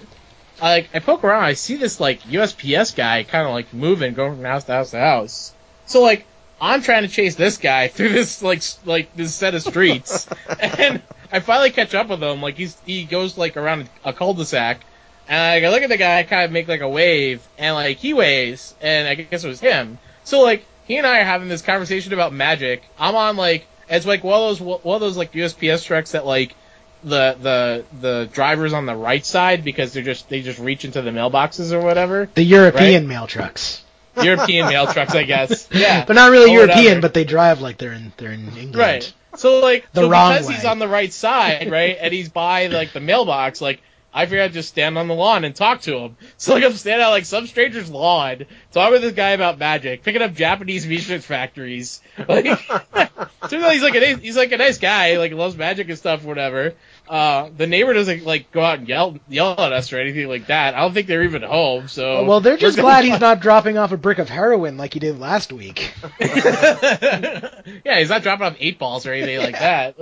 I, 0.61 0.69
like 0.71 0.89
I 0.93 0.99
poke 0.99 1.23
around, 1.23 1.43
I 1.43 1.53
see 1.53 1.75
this 1.75 1.99
like 1.99 2.21
USPS 2.23 2.95
guy 2.95 3.23
kind 3.23 3.45
of 3.45 3.53
like 3.53 3.73
moving, 3.73 4.13
going 4.13 4.35
from 4.35 4.45
house 4.45 4.63
to 4.65 4.73
house 4.73 4.91
to 4.91 4.99
house. 4.99 5.53
So 5.85 6.01
like 6.01 6.25
I'm 6.59 6.81
trying 6.81 7.03
to 7.03 7.07
chase 7.07 7.35
this 7.35 7.57
guy 7.57 7.87
through 7.87 8.09
this 8.09 8.41
like 8.41 8.63
like 8.85 9.15
this 9.15 9.33
set 9.35 9.55
of 9.55 9.61
streets, 9.61 10.27
and 10.59 11.01
I 11.31 11.39
finally 11.39 11.71
catch 11.71 11.93
up 11.93 12.09
with 12.09 12.23
him. 12.23 12.41
Like 12.41 12.55
he's 12.55 12.77
he 12.85 13.03
goes 13.03 13.37
like 13.37 13.57
around 13.57 13.89
a 14.03 14.13
cul-de-sac, 14.13 14.81
and 15.27 15.65
I 15.65 15.69
look 15.69 15.81
at 15.81 15.89
the 15.89 15.97
guy, 15.97 16.23
kind 16.23 16.45
of 16.45 16.51
make 16.51 16.67
like 16.67 16.81
a 16.81 16.89
wave, 16.89 17.45
and 17.57 17.75
like 17.75 17.97
he 17.97 18.13
waves, 18.13 18.73
and 18.81 19.07
I 19.07 19.15
guess 19.15 19.43
it 19.43 19.47
was 19.47 19.59
him. 19.59 19.97
So 20.23 20.41
like 20.41 20.65
he 20.85 20.97
and 20.97 21.05
I 21.05 21.21
are 21.21 21.25
having 21.25 21.49
this 21.49 21.61
conversation 21.61 22.13
about 22.13 22.33
magic. 22.33 22.83
I'm 22.97 23.15
on 23.15 23.35
like 23.37 23.67
it's 23.89 24.05
like 24.05 24.23
one 24.23 24.41
of 24.41 24.59
those 24.59 24.81
one 24.83 24.95
of 24.95 25.01
those 25.01 25.17
like 25.17 25.33
USPS 25.33 25.85
trucks 25.85 26.11
that 26.11 26.25
like 26.25 26.55
the 27.03 27.37
the 27.39 27.85
the 28.01 28.29
driver's 28.31 28.73
on 28.73 28.85
the 28.85 28.95
right 28.95 29.25
side 29.25 29.63
because 29.63 29.93
they're 29.93 30.03
just 30.03 30.29
they 30.29 30.41
just 30.41 30.59
reach 30.59 30.85
into 30.85 31.01
the 31.01 31.11
mailboxes 31.11 31.71
or 31.71 31.81
whatever. 31.81 32.29
The 32.33 32.43
European 32.43 33.07
mail 33.07 33.27
trucks. 33.27 33.83
European 34.23 34.67
mail 34.67 34.87
trucks, 34.87 35.13
I 35.15 35.23
guess. 35.23 35.67
Yeah, 35.71 36.05
But 36.05 36.13
not 36.15 36.31
really 36.31 36.51
Or 36.51 36.59
European, 36.59 36.77
whatever. 36.85 37.01
but 37.01 37.13
they 37.13 37.23
drive 37.23 37.61
like 37.61 37.77
they're 37.77 37.93
in 37.93 38.13
they're 38.17 38.31
in 38.31 38.47
England. 38.49 38.75
Right. 38.75 39.13
So 39.35 39.59
like, 39.59 39.91
The 39.91 40.01
so 40.01 40.09
wrong 40.09 40.33
because 40.33 40.47
he's 40.49 40.65
on 40.65 40.79
the 40.79 40.87
right 40.87 41.11
side, 41.11 41.69
right, 41.69 41.97
and 41.99 42.13
he's 42.13 42.29
by 42.29 42.67
like 42.67 42.93
the 42.93 43.01
mailbox, 43.01 43.59
like 43.61 43.81
I 44.13 44.27
figured 44.27 44.43
I'd 44.43 44.53
just 44.53 44.69
stand 44.69 44.97
on 44.97 45.09
the 45.09 45.13
lawn 45.13 45.43
and 45.43 45.53
talk 45.53 45.81
to 45.81 45.97
him. 45.97 46.17
So 46.37 46.53
like 46.53 46.63
I'm 46.63 46.71
standing 46.73 47.03
on 47.05 47.11
like 47.11 47.25
some 47.25 47.47
stranger's 47.47 47.89
lawn, 47.89 48.45
talking 48.71 48.93
with 48.93 49.01
this 49.01 49.11
guy 49.13 49.31
about 49.31 49.57
magic, 49.59 50.03
picking 50.03 50.21
up 50.21 50.33
Japanese 50.33 50.87
research 50.87 51.23
factories. 51.23 52.01
Like, 52.27 52.45
turns 53.49 53.63
out 53.63 53.73
he's 53.73 53.83
like 53.83 53.95
a 53.95 53.99
nice- 53.99 54.19
he's 54.21 54.37
like 54.37 54.51
a 54.53 54.57
nice 54.57 54.77
guy, 54.77 55.17
like 55.17 55.33
loves 55.33 55.57
magic 55.57 55.89
and 55.89 55.97
stuff, 55.97 56.23
whatever. 56.23 56.73
Uh, 57.07 57.49
the 57.55 57.67
neighbor 57.67 57.93
doesn't 57.93 58.25
like 58.25 58.51
go 58.51 58.61
out 58.61 58.79
and 58.79 58.87
yell 58.87 59.17
yell 59.29 59.51
at 59.59 59.71
us 59.73 59.93
or 59.93 59.99
anything 59.99 60.27
like 60.27 60.47
that. 60.47 60.73
I 60.73 60.79
don't 60.81 60.93
think 60.93 61.05
they're 61.07 61.23
even 61.23 61.43
home. 61.43 61.87
So 61.87 62.23
Well, 62.25 62.41
they're 62.41 62.57
just 62.57 62.77
glad 62.79 63.05
he's 63.05 63.19
not 63.21 63.41
dropping 63.41 63.77
off 63.77 63.91
a 63.91 63.97
brick 63.97 64.17
of 64.17 64.27
heroin 64.27 64.77
like 64.77 64.93
he 64.93 64.99
did 64.99 65.19
last 65.19 65.53
week. 65.53 65.93
yeah, 66.19 67.99
he's 67.99 68.09
not 68.09 68.23
dropping 68.23 68.47
off 68.47 68.55
eight 68.59 68.79
balls 68.79 69.05
or 69.05 69.13
anything 69.13 69.37
like 69.39 69.59
that. 69.59 69.95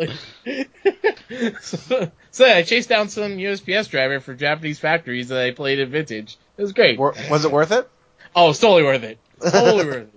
so, 1.61 2.11
so 2.31 2.45
yeah, 2.45 2.55
I 2.55 2.63
chased 2.63 2.89
down 2.89 3.09
some 3.09 3.37
USPS 3.37 3.89
driver 3.89 4.19
for 4.19 4.33
Japanese 4.33 4.79
factories 4.79 5.29
that 5.29 5.41
I 5.43 5.51
played 5.51 5.79
in 5.79 5.89
vintage. 5.89 6.37
It 6.57 6.61
was 6.61 6.73
great. 6.73 6.97
Wor- 6.99 7.15
was 7.29 7.45
it 7.45 7.51
worth 7.51 7.71
it? 7.71 7.89
Oh, 8.35 8.49
it's 8.51 8.59
totally 8.59 8.83
worth 8.83 9.03
it. 9.03 9.19
Totally 9.41 9.85
worth 9.85 9.95
it. 9.97 10.09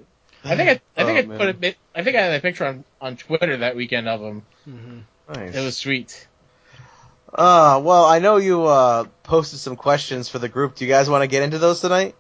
I 0.45 0.57
think 0.57 0.69
I, 0.97 1.03
I 1.03 1.05
think 1.05 1.29
Oh, 1.29 1.35
I 1.35 1.37
put 1.37 1.39
man. 1.47 1.49
a 1.49 1.55
bit. 1.55 1.77
I 1.95 2.05
think 2.05 2.17
I 2.17 2.23
had 2.23 2.39
a 2.39 2.41
picture 2.41 2.65
on 2.67 2.85
on 3.01 3.17
Twitter 3.17 3.57
that 3.59 3.75
weekend 3.77 4.09
of 4.09 4.21
him. 4.21 4.43
Nice. 5.29 5.55
It 5.57 5.65
was 5.65 5.77
sweet. 5.77 6.29
Uh, 7.37 7.81
well, 7.85 8.05
I 8.07 8.19
know 8.19 8.39
you 8.39 8.65
uh, 8.65 9.05
posted 9.23 9.59
some 9.61 9.77
questions 9.77 10.29
for 10.29 10.39
the 10.39 10.49
group. 10.49 10.75
Do 10.75 10.85
you 10.87 10.91
guys 10.91 11.09
want 11.11 11.23
to 11.23 11.29
get 11.29 11.43
into 11.43 11.59
those 11.59 11.81
tonight. 11.83 12.15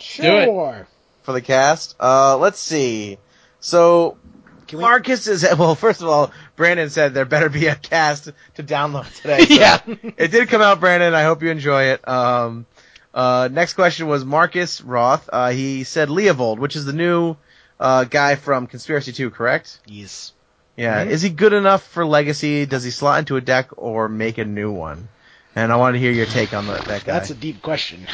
Sure. 0.00 0.86
for 1.22 1.32
the 1.32 1.40
cast? 1.40 1.94
Uh, 2.00 2.36
let's 2.36 2.58
see. 2.58 3.16
So, 3.60 4.18
Can 4.66 4.78
we- 4.78 4.82
Marcus 4.82 5.26
is 5.28 5.46
well. 5.58 5.74
First 5.76 6.02
of 6.02 6.08
all, 6.08 6.32
Brandon 6.56 6.90
said 6.90 7.14
there 7.14 7.24
better 7.24 7.48
be 7.48 7.66
a 7.68 7.76
cast 7.76 8.24
to 8.56 8.62
download 8.62 9.06
today. 9.22 9.44
So 9.46 9.54
Yeah. 9.54 9.78
it 10.18 10.30
did 10.32 10.48
come 10.48 10.60
out, 10.62 10.80
Brandon. 10.80 11.14
I 11.14 11.22
hope 11.22 11.42
you 11.42 11.50
enjoy 11.50 11.84
it. 11.92 12.06
Um, 12.06 12.66
uh, 13.14 13.48
next 13.50 13.74
question 13.74 14.08
was 14.08 14.24
Marcus 14.24 14.80
Roth. 14.82 15.30
Uh, 15.32 15.50
he 15.50 15.84
said 15.84 16.08
Leovold, 16.08 16.58
which 16.58 16.74
is 16.76 16.84
the 16.84 16.92
new 16.92 17.36
uh, 17.78 18.04
guy 18.04 18.34
from 18.34 18.66
Conspiracy 18.66 19.12
2, 19.12 19.30
correct? 19.30 19.78
Yes. 19.86 20.32
Yeah. 20.76 21.04
Is 21.04 21.22
he 21.22 21.30
good 21.30 21.52
enough 21.52 21.82
for 21.82 22.04
Legacy? 22.04 22.66
Does 22.66 22.82
he 22.84 22.90
slot 22.90 23.20
into 23.20 23.36
a 23.36 23.40
deck 23.40 23.70
or 23.76 24.08
make 24.08 24.38
a 24.38 24.44
new 24.44 24.72
one? 24.72 25.08
And 25.56 25.70
I 25.72 25.76
want 25.76 25.94
to 25.94 26.00
hear 26.00 26.10
your 26.10 26.26
take 26.26 26.52
on 26.52 26.66
the, 26.66 26.72
that 26.72 27.04
guy. 27.04 27.12
That's 27.12 27.30
a 27.30 27.34
deep 27.34 27.62
question. 27.62 28.06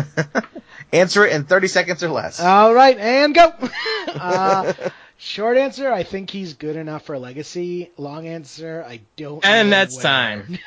Answer 0.92 1.26
it 1.26 1.32
in 1.32 1.44
30 1.44 1.68
seconds 1.68 2.02
or 2.02 2.08
less. 2.08 2.40
All 2.40 2.74
right, 2.74 2.98
and 2.98 3.34
go. 3.34 3.52
uh, 4.08 4.72
short 5.18 5.58
answer, 5.58 5.92
I 5.92 6.02
think 6.02 6.30
he's 6.30 6.54
good 6.54 6.76
enough 6.76 7.04
for 7.04 7.18
Legacy. 7.18 7.90
Long 7.98 8.26
answer, 8.26 8.84
I 8.88 9.00
don't. 9.16 9.44
And 9.44 9.68
know 9.68 9.76
that's 9.76 9.96
where. 9.96 10.02
time. 10.02 10.58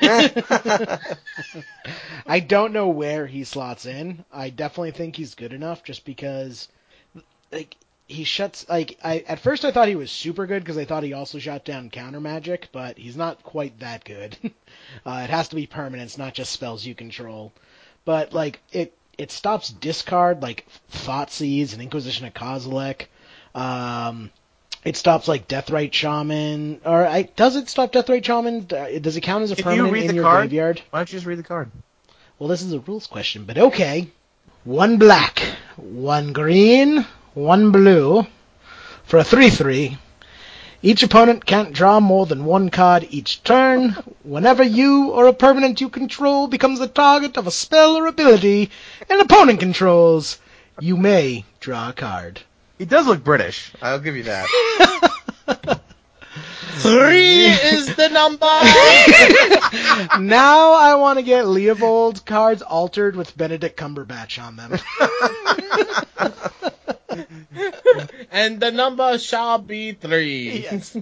I 2.26 2.38
don't 2.40 2.72
know 2.72 2.88
where 2.88 3.26
he 3.26 3.42
slots 3.42 3.84
in. 3.84 4.24
I 4.32 4.50
definitely 4.50 4.92
think 4.92 5.16
he's 5.16 5.34
good 5.34 5.52
enough, 5.52 5.82
just 5.82 6.04
because, 6.04 6.68
like, 7.50 7.76
he 8.12 8.24
shuts. 8.24 8.68
Like, 8.68 8.98
I 9.02 9.18
at 9.26 9.40
first 9.40 9.64
I 9.64 9.72
thought 9.72 9.88
he 9.88 9.96
was 9.96 10.10
super 10.10 10.46
good 10.46 10.62
because 10.62 10.78
I 10.78 10.84
thought 10.84 11.02
he 11.02 11.12
also 11.12 11.38
shot 11.38 11.64
down 11.64 11.90
counter 11.90 12.20
magic, 12.20 12.68
but 12.72 12.98
he's 12.98 13.16
not 13.16 13.42
quite 13.42 13.80
that 13.80 14.04
good. 14.04 14.36
uh, 15.06 15.20
it 15.24 15.30
has 15.30 15.48
to 15.48 15.56
be 15.56 15.66
permanents, 15.66 16.18
not 16.18 16.34
just 16.34 16.52
spells 16.52 16.84
you 16.84 16.94
control. 16.94 17.52
But 18.04 18.32
like, 18.32 18.60
it 18.72 18.94
it 19.18 19.30
stops 19.30 19.70
discard 19.70 20.42
like 20.42 20.66
Thoughtseize 20.92 21.72
and 21.72 21.82
Inquisition 21.82 22.26
of 22.26 22.34
Kozilek. 22.34 23.06
Um, 23.54 24.30
it 24.84 24.96
stops 24.96 25.28
like 25.28 25.46
Deathrite 25.46 25.92
Shaman, 25.92 26.80
or 26.84 27.06
I, 27.06 27.22
does 27.22 27.54
it 27.56 27.68
stop 27.68 27.92
Deathrite 27.92 28.24
Shaman? 28.24 28.66
Uh, 28.72 28.98
Does 28.98 29.16
it 29.16 29.20
count 29.20 29.44
as 29.44 29.50
a 29.50 29.52
If 29.52 29.58
you 29.60 29.64
permanent 29.64 29.92
read 29.92 30.02
in 30.02 30.08
the 30.08 30.14
your 30.14 30.24
card- 30.24 30.40
graveyard? 30.42 30.82
Why 30.90 30.98
don't 31.00 31.12
you 31.12 31.16
just 31.16 31.26
read 31.26 31.38
the 31.38 31.44
card? 31.44 31.70
Well, 32.38 32.48
this 32.48 32.62
is 32.62 32.72
a 32.72 32.80
rules 32.80 33.06
question, 33.06 33.44
but 33.44 33.58
okay. 33.58 34.08
One 34.64 34.96
black, 34.98 35.38
one 35.76 36.32
green, 36.32 37.06
one 37.34 37.72
blue 37.72 38.26
for 39.04 39.18
a 39.18 39.24
3 39.24 39.50
3. 39.50 39.98
Each 40.84 41.02
opponent 41.02 41.46
can't 41.46 41.72
draw 41.72 42.00
more 42.00 42.26
than 42.26 42.44
one 42.44 42.68
card 42.68 43.06
each 43.10 43.42
turn. 43.44 43.96
Whenever 44.24 44.62
you 44.64 45.10
or 45.10 45.26
a 45.26 45.32
permanent 45.32 45.80
you 45.80 45.88
control 45.88 46.48
becomes 46.48 46.80
the 46.80 46.88
target 46.88 47.36
of 47.36 47.46
a 47.46 47.52
spell 47.52 47.96
or 47.96 48.06
ability 48.06 48.70
an 49.08 49.20
opponent 49.20 49.60
controls, 49.60 50.38
you 50.80 50.96
may 50.96 51.44
draw 51.60 51.90
a 51.90 51.92
card. 51.92 52.40
He 52.78 52.84
does 52.84 53.06
look 53.06 53.22
British. 53.22 53.72
I'll 53.80 54.00
give 54.00 54.16
you 54.16 54.24
that. 54.24 55.78
Three 56.32 57.46
is 57.46 57.94
the 57.94 58.08
number. 58.08 58.46
now 60.24 60.72
I 60.72 60.94
want 60.94 61.18
to 61.18 61.22
get 61.22 61.44
Leovold 61.44 62.24
cards 62.24 62.62
altered 62.62 63.14
with 63.14 63.36
Benedict 63.36 63.78
Cumberbatch 63.78 64.42
on 64.42 64.56
them. 64.56 64.72
and 68.32 68.58
the 68.58 68.70
number 68.70 69.18
shall 69.18 69.58
be 69.58 69.92
three. 69.92 70.60
Yes. 70.60 70.96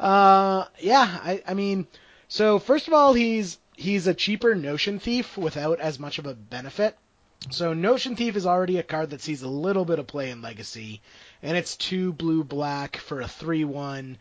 Uh, 0.00 0.64
yeah, 0.80 1.18
I, 1.22 1.42
I 1.46 1.54
mean, 1.54 1.86
so 2.28 2.58
first 2.58 2.88
of 2.88 2.94
all, 2.94 3.12
he's 3.12 3.58
he's 3.76 4.06
a 4.06 4.14
cheaper 4.14 4.54
Notion 4.54 4.98
Thief 4.98 5.36
without 5.36 5.80
as 5.80 5.98
much 5.98 6.18
of 6.18 6.26
a 6.26 6.34
benefit. 6.34 6.96
So 7.50 7.74
Notion 7.74 8.16
Thief 8.16 8.34
is 8.34 8.46
already 8.46 8.78
a 8.78 8.82
card 8.82 9.10
that 9.10 9.20
sees 9.20 9.42
a 9.42 9.48
little 9.48 9.84
bit 9.84 9.98
of 9.98 10.06
play 10.06 10.30
in 10.30 10.40
Legacy, 10.40 11.02
and 11.42 11.56
it's 11.56 11.76
two 11.76 12.14
blue 12.14 12.42
black 12.42 12.96
for 12.96 13.20
a 13.20 13.28
three 13.28 13.64
one. 13.64 14.16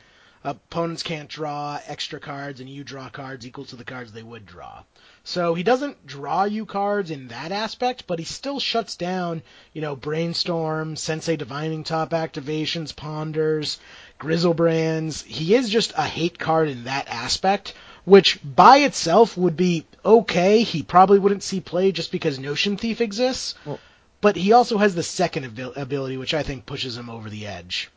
Opponents 0.48 1.02
can't 1.02 1.28
draw 1.28 1.80
extra 1.88 2.20
cards, 2.20 2.60
and 2.60 2.70
you 2.70 2.84
draw 2.84 3.10
cards 3.10 3.48
equal 3.48 3.66
to 3.66 3.76
the 3.76 3.84
cards 3.84 4.12
they 4.12 4.22
would 4.22 4.46
draw. 4.46 4.84
So 5.24 5.56
he 5.56 5.64
doesn't 5.64 6.06
draw 6.06 6.44
you 6.44 6.68
cards 6.68 7.10
in 7.10 7.30
that 7.30 7.52
aspect, 7.52 8.06
but 8.06 8.20
he 8.20 8.26
still 8.26 8.60
shuts 8.60 8.96
down, 8.96 9.42
you 9.74 9.82
know, 9.82 9.96
Brainstorm, 9.96 10.98
Sensei 10.98 11.36
Divining 11.36 11.84
Top 11.84 12.12
activations, 12.12 12.96
Ponders, 12.96 13.80
Griselbrands. 14.20 15.26
He 15.26 15.56
is 15.56 15.68
just 15.68 15.94
a 15.98 16.04
hate 16.04 16.38
card 16.38 16.70
in 16.70 16.84
that 16.84 17.08
aspect, 17.08 17.74
which 18.04 18.38
by 18.44 18.78
itself 18.78 19.36
would 19.36 19.58
be 19.58 19.84
okay. 20.06 20.62
He 20.62 20.84
probably 20.84 21.18
wouldn't 21.18 21.42
see 21.42 21.60
play 21.60 21.92
just 21.92 22.12
because 22.12 22.38
Notion 22.38 22.78
Thief 22.78 23.02
exists. 23.02 23.56
Well- 23.66 23.80
but 24.22 24.36
he 24.36 24.54
also 24.54 24.78
has 24.78 24.94
the 24.94 25.04
second 25.04 25.46
abil- 25.46 25.74
ability, 25.76 26.18
which 26.18 26.36
I 26.36 26.44
think 26.44 26.68
pushes 26.68 26.98
him 26.98 27.10
over 27.10 27.30
the 27.32 27.48
edge. 27.48 27.90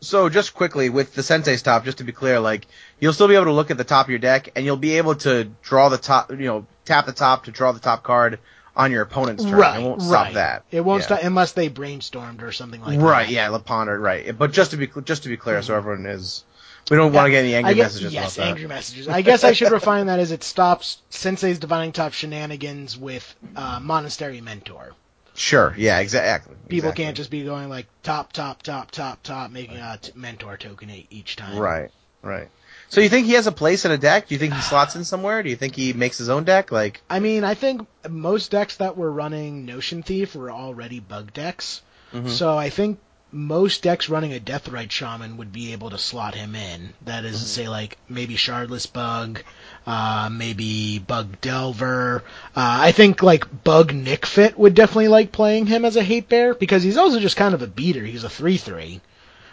So 0.00 0.28
just 0.28 0.54
quickly 0.54 0.90
with 0.90 1.14
the 1.14 1.22
sensei's 1.22 1.62
top, 1.62 1.84
just 1.84 1.98
to 1.98 2.04
be 2.04 2.12
clear, 2.12 2.40
like 2.40 2.66
you'll 2.98 3.12
still 3.12 3.28
be 3.28 3.34
able 3.34 3.46
to 3.46 3.52
look 3.52 3.70
at 3.70 3.78
the 3.78 3.84
top 3.84 4.06
of 4.06 4.10
your 4.10 4.18
deck, 4.18 4.50
and 4.56 4.64
you'll 4.64 4.76
be 4.76 4.96
able 4.98 5.14
to 5.16 5.44
draw 5.62 5.88
the 5.88 5.98
top, 5.98 6.30
you 6.30 6.46
know, 6.46 6.66
tap 6.84 7.06
the 7.06 7.12
top 7.12 7.44
to 7.44 7.50
draw 7.52 7.72
the 7.72 7.80
top 7.80 8.02
card 8.02 8.40
on 8.74 8.90
your 8.90 9.02
opponent's 9.02 9.44
turn. 9.44 9.54
right, 9.54 9.80
it 9.80 9.84
won't 9.84 10.00
right. 10.00 10.08
stop 10.08 10.32
that. 10.32 10.64
It 10.70 10.80
won't 10.80 11.00
Yeah. 11.02 11.06
stop 11.06 11.22
unless 11.22 11.52
they 11.52 11.68
brainstormed 11.68 12.42
or 12.42 12.52
something 12.52 12.80
like 12.80 12.98
that. 12.98 13.04
right, 13.04 13.28
yeah, 13.28 13.56
Pondered, 13.64 14.00
right. 14.00 14.36
But 14.36 14.52
just 14.52 14.70
to 14.72 14.76
be 14.76 14.88
just 15.04 15.24
to 15.24 15.28
be 15.28 15.36
clear, 15.36 15.62
so 15.62 15.76
everyone 15.76 16.06
is, 16.06 16.44
we 16.90 16.96
don't 16.96 17.12
want 17.12 17.26
to 17.26 17.30
get 17.30 17.44
any 17.44 17.54
angry 17.54 17.74
guess, 17.74 17.94
messages 17.94 18.14
yes, 18.14 18.36
about 18.36 18.44
that. 18.44 18.50
angry 18.50 18.66
messages. 18.66 19.08
I 19.08 19.22
guess 19.22 19.44
I 19.44 19.52
should 19.52 19.72
refine 19.72 20.06
that 20.06 20.18
as 20.18 20.32
it 20.32 20.42
stops 20.42 20.98
Sensei's 21.10 21.58
Divining 21.58 21.92
Top 21.92 22.12
shenanigans 22.12 22.96
with 22.98 23.34
uh, 23.54 23.78
Monastery 23.80 24.40
Mentor. 24.40 24.92
Sure, 25.34 25.74
yeah, 25.76 25.98
exactly. 26.00 26.54
People 26.68 26.90
exactly. 26.90 27.04
can't 27.04 27.16
just 27.16 27.30
be 27.30 27.44
going 27.44 27.68
like 27.68 27.86
top, 28.02 28.32
top, 28.32 28.62
top, 28.62 28.90
top, 28.90 29.22
top, 29.22 29.50
making 29.50 29.78
a 29.78 29.98
t- 30.00 30.12
mentor 30.14 30.56
token 30.56 30.90
each 31.10 31.36
time. 31.36 31.58
Right, 31.58 31.90
right. 32.22 32.48
So 32.88 33.00
you 33.00 33.08
think 33.08 33.26
he 33.26 33.32
has 33.32 33.46
a 33.46 33.52
place 33.52 33.86
in 33.86 33.90
a 33.90 33.96
deck? 33.96 34.28
Do 34.28 34.34
you 34.34 34.38
think 34.38 34.52
he 34.52 34.60
slots 34.60 34.96
in 34.96 35.04
somewhere? 35.04 35.42
Do 35.42 35.48
you 35.48 35.56
think 35.56 35.74
he 35.74 35.94
makes 35.94 36.18
his 36.18 36.28
own 36.28 36.44
deck? 36.44 36.70
Like, 36.70 37.00
I 37.08 37.20
mean, 37.20 37.42
I 37.42 37.54
think 37.54 37.86
most 38.08 38.50
decks 38.50 38.76
that 38.76 38.98
were 38.98 39.10
running 39.10 39.64
Notion 39.64 40.02
Thief 40.02 40.34
were 40.34 40.50
already 40.50 41.00
bug 41.00 41.32
decks. 41.32 41.80
Mhm. 42.12 42.28
So 42.28 42.56
I 42.56 42.68
think 42.68 43.00
most 43.32 43.82
decks 43.82 44.08
running 44.10 44.34
a 44.34 44.38
Deathrite 44.38 44.90
Shaman 44.90 45.38
would 45.38 45.52
be 45.52 45.72
able 45.72 45.90
to 45.90 45.98
slot 45.98 46.34
him 46.34 46.54
in. 46.54 46.92
That 47.06 47.24
is 47.24 47.40
to 47.40 47.44
say, 47.46 47.68
like, 47.68 47.96
maybe 48.08 48.34
Shardless 48.34 48.92
Bug, 48.92 49.42
uh, 49.86 50.28
maybe 50.30 50.98
Bug 50.98 51.40
Delver. 51.40 52.22
Uh, 52.54 52.78
I 52.82 52.92
think, 52.92 53.22
like, 53.22 53.64
Bug 53.64 53.94
Nic 53.94 54.26
Fit 54.26 54.58
would 54.58 54.74
definitely 54.74 55.08
like 55.08 55.32
playing 55.32 55.66
him 55.66 55.84
as 55.84 55.96
a 55.96 56.02
hate 56.02 56.28
bear, 56.28 56.54
because 56.54 56.82
he's 56.82 56.98
also 56.98 57.18
just 57.20 57.36
kind 57.36 57.54
of 57.54 57.62
a 57.62 57.66
beater. 57.66 58.04
He's 58.04 58.24
a 58.24 58.28
3-3. 58.28 59.00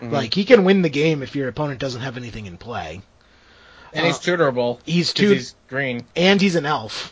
Mhm. 0.01 0.11
Like, 0.11 0.34
he 0.34 0.43
can 0.45 0.65
win 0.65 0.82
the 0.82 0.89
game 0.89 1.23
if 1.23 1.36
your 1.36 1.47
opponent 1.47 1.80
doesn't 1.80 2.01
have 2.01 2.17
anything 2.17 2.45
in 2.47 2.57
play. 2.57 3.01
And 3.93 4.05
he's 4.05 4.17
Uh, 4.17 4.19
tutorable. 4.19 4.80
He's 4.86 5.13
two, 5.13 5.32
He's 5.32 5.55
green. 5.69 6.05
and 6.15 6.39
he's 6.41 6.55
an 6.55 6.65
elf. 6.65 7.11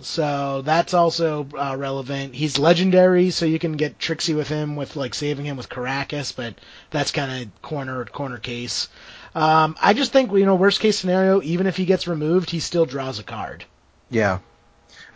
So 0.00 0.62
that's 0.62 0.92
also 0.92 1.46
uh, 1.56 1.76
relevant. 1.78 2.34
He's 2.34 2.58
legendary, 2.58 3.30
so 3.30 3.46
you 3.46 3.58
can 3.58 3.72
get 3.72 3.98
tricksy 3.98 4.34
with 4.34 4.48
him 4.48 4.76
with 4.76 4.96
like 4.96 5.14
saving 5.14 5.46
him 5.46 5.56
with 5.56 5.68
Karakas, 5.68 6.34
but 6.34 6.54
that's 6.90 7.12
kind 7.12 7.42
of 7.42 7.62
corner 7.62 8.04
corner 8.04 8.38
case. 8.38 8.88
Um, 9.34 9.76
I 9.80 9.94
just 9.94 10.12
think 10.12 10.32
you 10.32 10.46
know 10.46 10.56
worst 10.56 10.80
case 10.80 10.98
scenario, 10.98 11.40
even 11.42 11.66
if 11.66 11.76
he 11.76 11.84
gets 11.84 12.08
removed, 12.08 12.50
he 12.50 12.60
still 12.60 12.86
draws 12.86 13.18
a 13.18 13.22
card. 13.22 13.64
yeah, 14.10 14.38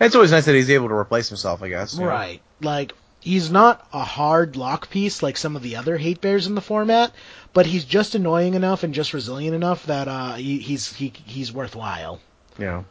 it's 0.01 0.15
always 0.15 0.31
nice 0.31 0.45
that 0.47 0.55
he's 0.55 0.71
able 0.71 0.89
to 0.89 0.95
replace 0.95 1.29
himself. 1.29 1.63
I 1.63 1.69
guess. 1.69 1.95
you 1.95 2.01
know? 2.01 2.07
Right. 2.07 2.41
Like 2.61 2.93
he's 3.21 3.51
not 3.51 3.87
a 3.93 4.05
hard 4.05 4.57
lock 4.57 4.91
piece 4.91 5.23
like 5.25 5.37
some 5.37 5.57
of 5.57 5.63
the 5.63 5.77
other 5.77 5.97
hate 5.97 6.21
bears 6.21 6.47
in 6.47 6.55
the 6.55 6.61
format, 6.61 7.13
but 7.53 7.67
he's 7.67 7.85
just 7.85 8.15
annoying 8.15 8.55
enough 8.55 8.85
and 8.85 8.95
just 8.95 9.13
resilient 9.13 9.57
enough 9.57 9.87
that 9.87 10.07
uh, 10.07 10.35
he, 10.35 10.59
he's 10.59 10.93
he, 10.93 11.13
he's 11.27 11.53
worthwhile. 11.53 12.21
Yeah. 12.59 12.85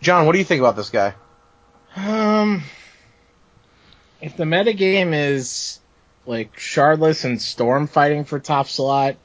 John, 0.00 0.26
what 0.26 0.32
do 0.32 0.38
you 0.38 0.44
think 0.44 0.60
about 0.60 0.76
this 0.76 0.90
guy? 0.90 1.14
Um, 1.96 2.62
if 4.20 4.36
the 4.36 4.44
metagame 4.44 5.12
is 5.12 5.80
like 6.26 6.56
Shardless 6.56 7.24
and 7.24 7.40
Storm 7.40 7.86
fighting 7.86 8.24
for 8.24 8.38
top 8.38 8.68
slot, 8.68 9.16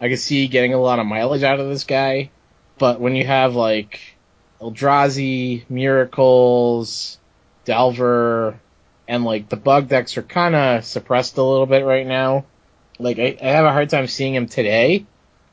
I 0.00 0.08
can 0.08 0.16
see 0.16 0.48
getting 0.48 0.74
a 0.74 0.80
lot 0.80 0.98
of 0.98 1.06
mileage 1.06 1.42
out 1.42 1.60
of 1.60 1.68
this 1.68 1.84
guy. 1.84 2.30
But 2.78 3.00
when 3.00 3.14
you 3.14 3.26
have 3.26 3.54
like 3.54 4.00
Eldrazi, 4.60 5.64
Miracles, 5.68 7.18
Delver, 7.64 8.58
and 9.08 9.24
like 9.24 9.48
the 9.48 9.56
bug 9.56 9.88
decks 9.88 10.16
are 10.16 10.22
kind 10.22 10.54
of 10.54 10.84
suppressed 10.84 11.36
a 11.36 11.42
little 11.42 11.66
bit 11.66 11.84
right 11.84 12.06
now. 12.06 12.44
Like 12.98 13.18
I, 13.18 13.36
I 13.42 13.48
have 13.48 13.64
a 13.64 13.72
hard 13.72 13.90
time 13.90 14.06
seeing 14.06 14.34
him 14.34 14.46
today. 14.46 15.04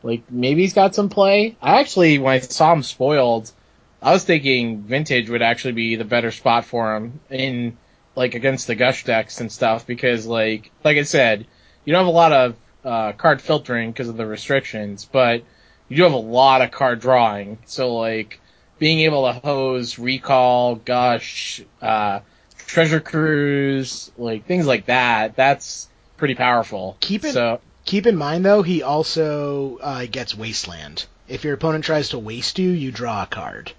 Like 0.04 0.32
maybe 0.32 0.62
he's 0.62 0.74
got 0.74 0.96
some 0.96 1.10
play. 1.10 1.58
I 1.62 1.80
actually, 1.82 2.20
when 2.20 2.34
I 2.34 2.40
saw 2.40 2.72
him 2.72 2.84
spoiled, 2.84 3.52
I 4.02 4.12
was 4.14 4.24
thinking 4.24 4.82
vintage 4.84 5.30
would 5.30 5.42
actually 5.42 5.74
be 5.74 5.96
the 5.96 6.06
better 6.06 6.32
spot 6.32 6.66
for 6.66 6.96
him 6.96 7.20
in 7.30 7.78
like 8.16 8.34
against 8.36 8.68
the 8.68 8.76
gush 8.76 9.04
decks 9.04 9.42
and 9.42 9.52
stuff 9.52 9.86
because 9.86 10.26
like 10.26 10.72
like 10.84 10.98
I 10.98 11.04
said, 11.04 11.46
you 11.86 11.92
don't 11.94 12.06
have 12.06 12.14
a 12.14 12.18
lot 12.18 12.32
of 12.32 12.56
uh, 12.86 13.12
card 13.14 13.42
filtering 13.42 13.92
because 13.92 14.08
of 14.08 14.16
the 14.18 14.26
restrictions, 14.26 15.06
but 15.12 15.44
you 15.90 15.98
do 15.98 16.04
have 16.04 16.14
a 16.14 16.18
lot 16.18 16.62
of 16.62 16.72
card 16.72 17.02
drawing. 17.02 17.58
So 17.66 17.96
like 17.96 18.40
being 18.78 19.00
able 19.02 19.26
to 19.26 19.34
hose 19.40 20.00
recall, 20.00 20.76
gush, 20.76 21.62
uh, 21.82 22.22
treasure 22.58 23.02
cruise, 23.02 24.12
like 24.18 24.46
things 24.46 24.66
like 24.66 24.86
that, 24.86 25.36
that's 25.36 25.90
pretty 26.16 26.36
powerful. 26.36 26.96
Keep 27.02 27.26
it- 27.26 27.34
so 27.34 27.60
Keep 27.86 28.06
in 28.06 28.16
mind 28.16 28.46
though, 28.46 28.62
he 28.62 28.84
also 28.84 29.78
uh, 29.82 30.06
gets 30.06 30.36
Wasteland. 30.38 31.06
If 31.28 31.44
your 31.44 31.54
opponent 31.56 31.84
tries 31.84 32.10
to 32.10 32.20
waste 32.20 32.60
you, 32.60 32.70
you 32.70 32.92
draw 32.92 33.24
a 33.24 33.26
card. 33.26 33.72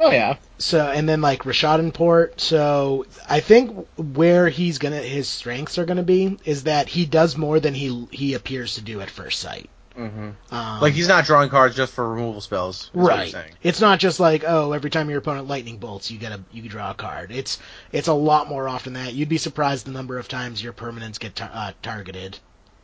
Oh 0.00 0.10
yeah. 0.10 0.36
So 0.58 0.80
and 0.86 1.08
then 1.08 1.20
like 1.20 1.42
Rishadan 1.42 1.92
Port. 1.92 2.40
So 2.40 3.06
I 3.28 3.40
think 3.40 3.86
where 3.96 4.48
he's 4.48 4.78
gonna 4.78 5.00
his 5.02 5.28
strengths 5.28 5.78
are 5.78 5.84
gonna 5.86 6.02
be 6.02 6.38
is 6.44 6.64
that 6.64 6.88
he 6.88 7.04
does 7.06 7.36
more 7.36 7.60
than 7.60 7.74
he 7.74 8.06
he 8.10 8.34
appears 8.34 8.74
to 8.76 8.80
do 8.80 9.00
at 9.00 9.10
first 9.10 9.40
sight. 9.40 9.68
Mm-hmm. 9.96 10.54
Um, 10.54 10.80
Like 10.80 10.92
he's 10.94 11.08
not 11.08 11.24
drawing 11.24 11.50
cards 11.50 11.74
just 11.74 11.92
for 11.92 12.08
removal 12.08 12.40
spells. 12.40 12.82
is 12.84 12.90
what 12.92 13.32
you're 13.32 13.42
right. 13.42 13.52
It's 13.64 13.80
not 13.80 13.98
just 13.98 14.20
like 14.20 14.44
oh 14.46 14.70
every 14.72 14.90
time 14.90 15.10
your 15.10 15.18
opponent 15.18 15.48
lightning 15.48 15.78
bolts 15.78 16.10
you 16.10 16.18
get 16.18 16.30
a 16.30 16.40
you 16.52 16.68
draw 16.68 16.92
a 16.92 16.94
card. 16.94 17.32
It's 17.32 17.58
it's 17.90 18.06
a 18.08 18.12
lot 18.12 18.48
more 18.48 18.68
often 18.68 18.92
than 18.92 19.04
that. 19.06 19.14
You'd 19.14 19.28
be 19.28 19.38
surprised 19.38 19.86
the 19.86 19.90
number 19.90 20.18
of 20.18 20.28
times 20.28 20.62
your 20.62 20.72
permanents 20.72 21.18
get 21.18 21.34
tar- 21.34 21.50
uh, 21.52 21.72
targeted 21.82 22.38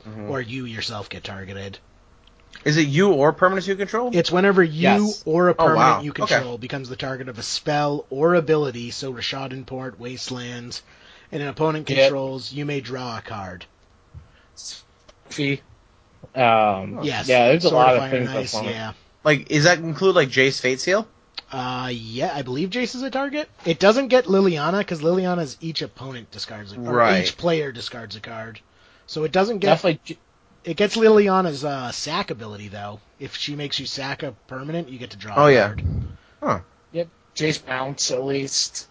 Mhm. 0.08 0.28
or 0.28 0.40
you 0.40 0.64
yourself 0.64 1.08
get 1.08 1.22
targeted. 1.24 1.78
Is 2.64 2.76
it 2.76 2.86
you 2.86 3.12
or 3.12 3.32
permanents 3.32 3.66
you 3.68 3.76
control? 3.76 4.10
It's 4.12 4.30
whenever 4.30 4.62
you 4.62 5.06
Yes. 5.06 5.22
or 5.26 5.48
a 5.48 5.52
Oh, 5.52 5.54
permanent 5.66 5.76
wow. 5.76 6.00
you 6.02 6.10
Okay. 6.12 6.26
control 6.26 6.56
becomes 6.58 6.88
the 6.88 6.96
target 6.96 7.28
of 7.28 7.38
a 7.38 7.42
spell 7.42 8.06
or 8.10 8.34
ability, 8.34 8.90
so 8.90 9.12
Rishadan 9.12 9.66
Port, 9.66 9.98
Wasteland, 9.98 10.80
and 11.30 11.42
an 11.42 11.48
opponent 11.48 11.88
Yep. 11.90 11.98
controls, 11.98 12.52
you 12.52 12.64
may 12.64 12.80
draw 12.80 13.18
a 13.18 13.22
card. 13.22 13.66
Fee. 15.30 15.60
Um, 16.34 17.00
Yes. 17.02 17.28
Yeah, 17.28 17.48
there's 17.48 17.64
a 17.64 17.70
lot 17.70 17.94
of 17.96 18.02
of 18.02 18.10
things 18.10 18.28
Ice, 18.30 18.52
that's 18.52 18.64
yeah. 18.64 18.92
Like, 19.24 19.50
is 19.50 19.64
that 19.64 19.78
include 19.78 20.14
like 20.14 20.28
Jace 20.28 20.60
Fate 20.60 20.80
Seal? 20.80 21.06
Uh, 21.52 21.88
yeah, 21.92 22.32
I 22.34 22.42
believe 22.42 22.70
Jace 22.70 22.94
is 22.94 23.02
a 23.02 23.10
target. 23.10 23.48
It 23.64 23.78
doesn't 23.78 24.08
get 24.08 24.24
Liliana 24.24 24.78
because 24.78 25.02
Liliana's 25.02 25.56
each 25.60 25.82
opponent 25.82 26.30
discards 26.30 26.72
a 26.72 26.76
card. 26.76 26.88
or 26.88 26.92
Right. 26.94 27.22
each 27.24 27.36
player 27.36 27.70
discards 27.72 28.16
a 28.16 28.20
card. 28.20 28.60
So 29.06 29.24
it 29.24 29.32
doesn't 29.32 29.58
get 29.58 29.68
Definitely. 29.68 30.18
It 30.64 30.76
gets 30.76 30.96
Liliana's 30.96 31.64
uh, 31.64 31.92
sack 31.92 32.30
ability 32.30 32.68
though. 32.68 33.00
If 33.20 33.36
she 33.36 33.54
makes 33.56 33.78
you 33.78 33.86
sack 33.86 34.22
a 34.22 34.32
permanent, 34.48 34.88
you 34.88 34.98
get 34.98 35.10
to 35.10 35.16
draw 35.16 35.34
Oh, 35.36 35.46
a 35.46 35.52
yeah. 35.52 35.66
card. 35.66 35.82
Huh. 36.42 36.60
Yep, 36.92 37.08
Jace 37.34 37.64
Bounce 37.64 38.10
at 38.10 38.24
least. 38.24 38.88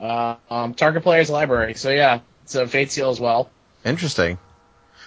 Uh, 0.00 0.36
um, 0.50 0.74
target 0.74 1.02
player's 1.02 1.28
library. 1.30 1.74
So 1.74 1.90
yeah, 1.90 2.20
it's 2.44 2.54
a 2.54 2.66
Fate 2.66 2.90
Seal 2.90 3.10
as 3.10 3.20
well. 3.20 3.50
Interesting. 3.84 4.38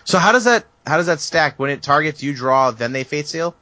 So 0.03 0.17
how 0.19 0.31
does 0.31 0.43
that 0.45 0.65
how 0.85 0.97
does 0.97 1.05
that 1.05 1.19
stack? 1.19 1.59
When 1.59 1.69
it 1.69 1.81
targets, 1.83 2.21
you 2.23 2.33
draw, 2.33 2.71
then 2.71 2.91
they 2.91 3.03
Fate 3.03 3.27
Seal. 3.27 3.55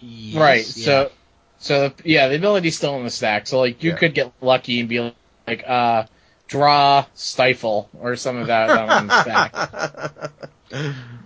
Yes, 0.00 0.40
right. 0.40 0.76
yeah. 0.76 0.84
So, 0.84 1.10
so 1.58 1.92
yeah, 2.04 2.28
the 2.28 2.36
ability's 2.36 2.76
still 2.76 2.96
in 2.96 3.04
the 3.04 3.10
stack. 3.10 3.46
So 3.46 3.58
like 3.60 3.82
you 3.82 3.90
Yeah. 3.90 3.96
could 3.96 4.14
get 4.14 4.32
lucky 4.40 4.80
and 4.80 4.88
be 4.88 5.12
like, 5.46 5.64
uh, 5.66 6.04
draw 6.48 7.06
stifle 7.14 7.88
or 7.98 8.14
some 8.16 8.36
of 8.36 8.46
that 8.48 8.70
on 8.70 9.06
the 9.08 9.22
stack. 9.22 10.32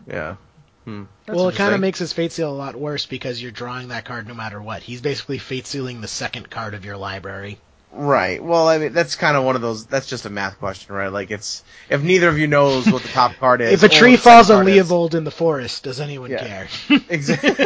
yeah. 0.06 0.36
Hmm. 0.84 1.04
Well, 1.28 1.48
it 1.48 1.56
kind 1.56 1.74
of 1.74 1.80
makes 1.80 1.98
his 1.98 2.12
fate 2.12 2.32
seal 2.32 2.50
a 2.50 2.54
lot 2.54 2.74
worse 2.74 3.06
because 3.06 3.40
you're 3.40 3.50
drawing 3.50 3.88
that 3.88 4.04
card 4.04 4.26
no 4.26 4.34
matter 4.34 4.60
what. 4.60 4.82
He's 4.82 5.00
basically 5.00 5.38
fate 5.38 5.66
sealing 5.66 6.00
the 6.00 6.08
second 6.08 6.48
card 6.50 6.74
of 6.74 6.84
your 6.84 6.96
library. 6.96 7.58
Right. 7.92 8.42
Well, 8.42 8.68
I 8.68 8.78
mean, 8.78 8.92
that's 8.92 9.16
kind 9.16 9.36
of 9.36 9.44
one 9.44 9.56
of 9.56 9.62
those. 9.62 9.84
That's 9.86 10.06
just 10.06 10.24
a 10.24 10.30
math 10.30 10.58
question, 10.60 10.94
right? 10.94 11.08
Like, 11.08 11.30
it's 11.32 11.64
if 11.88 12.02
neither 12.02 12.28
of 12.28 12.38
you 12.38 12.46
knows 12.46 12.86
what 12.90 13.02
the 13.02 13.08
top 13.08 13.34
card 13.36 13.60
is. 13.60 13.72
if 13.72 13.82
a 13.82 13.92
tree 13.92 14.16
falls 14.16 14.48
on 14.48 14.64
card 14.64 14.68
is. 14.68 14.88
Leovold 14.88 15.14
in 15.14 15.24
the 15.24 15.30
forest, 15.32 15.82
does 15.82 16.00
anyone 16.00 16.30
Yeah. 16.30 16.46
care? 16.46 16.68
Exactly. 17.08 17.64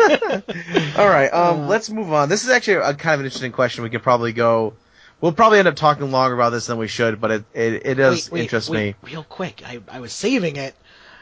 All 0.96 1.08
right. 1.08 1.28
Um, 1.32 1.60
Uh, 1.60 1.66
let's 1.68 1.90
move 1.90 2.12
on. 2.12 2.28
This 2.28 2.44
is 2.44 2.50
actually 2.50 2.76
a 2.76 2.94
kind 2.94 3.14
of 3.14 3.20
an 3.20 3.26
interesting 3.26 3.52
question. 3.52 3.84
We 3.84 3.90
could 3.90 4.02
probably 4.02 4.32
go. 4.32 4.74
We'll 5.20 5.32
probably 5.32 5.58
end 5.58 5.68
up 5.68 5.76
talking 5.76 6.10
longer 6.10 6.34
about 6.34 6.50
this 6.50 6.66
than 6.66 6.78
we 6.78 6.88
should, 6.88 7.20
but 7.20 7.30
it 7.30 7.44
it, 7.54 7.86
it 7.86 7.94
does 7.94 8.30
wait, 8.30 8.32
wait, 8.32 8.42
interest 8.42 8.68
wait, 8.70 8.96
me. 9.02 9.10
Real 9.12 9.24
quick, 9.24 9.62
I, 9.64 9.80
I 9.88 10.00
was 10.00 10.12
saving 10.12 10.56
it. 10.56 10.74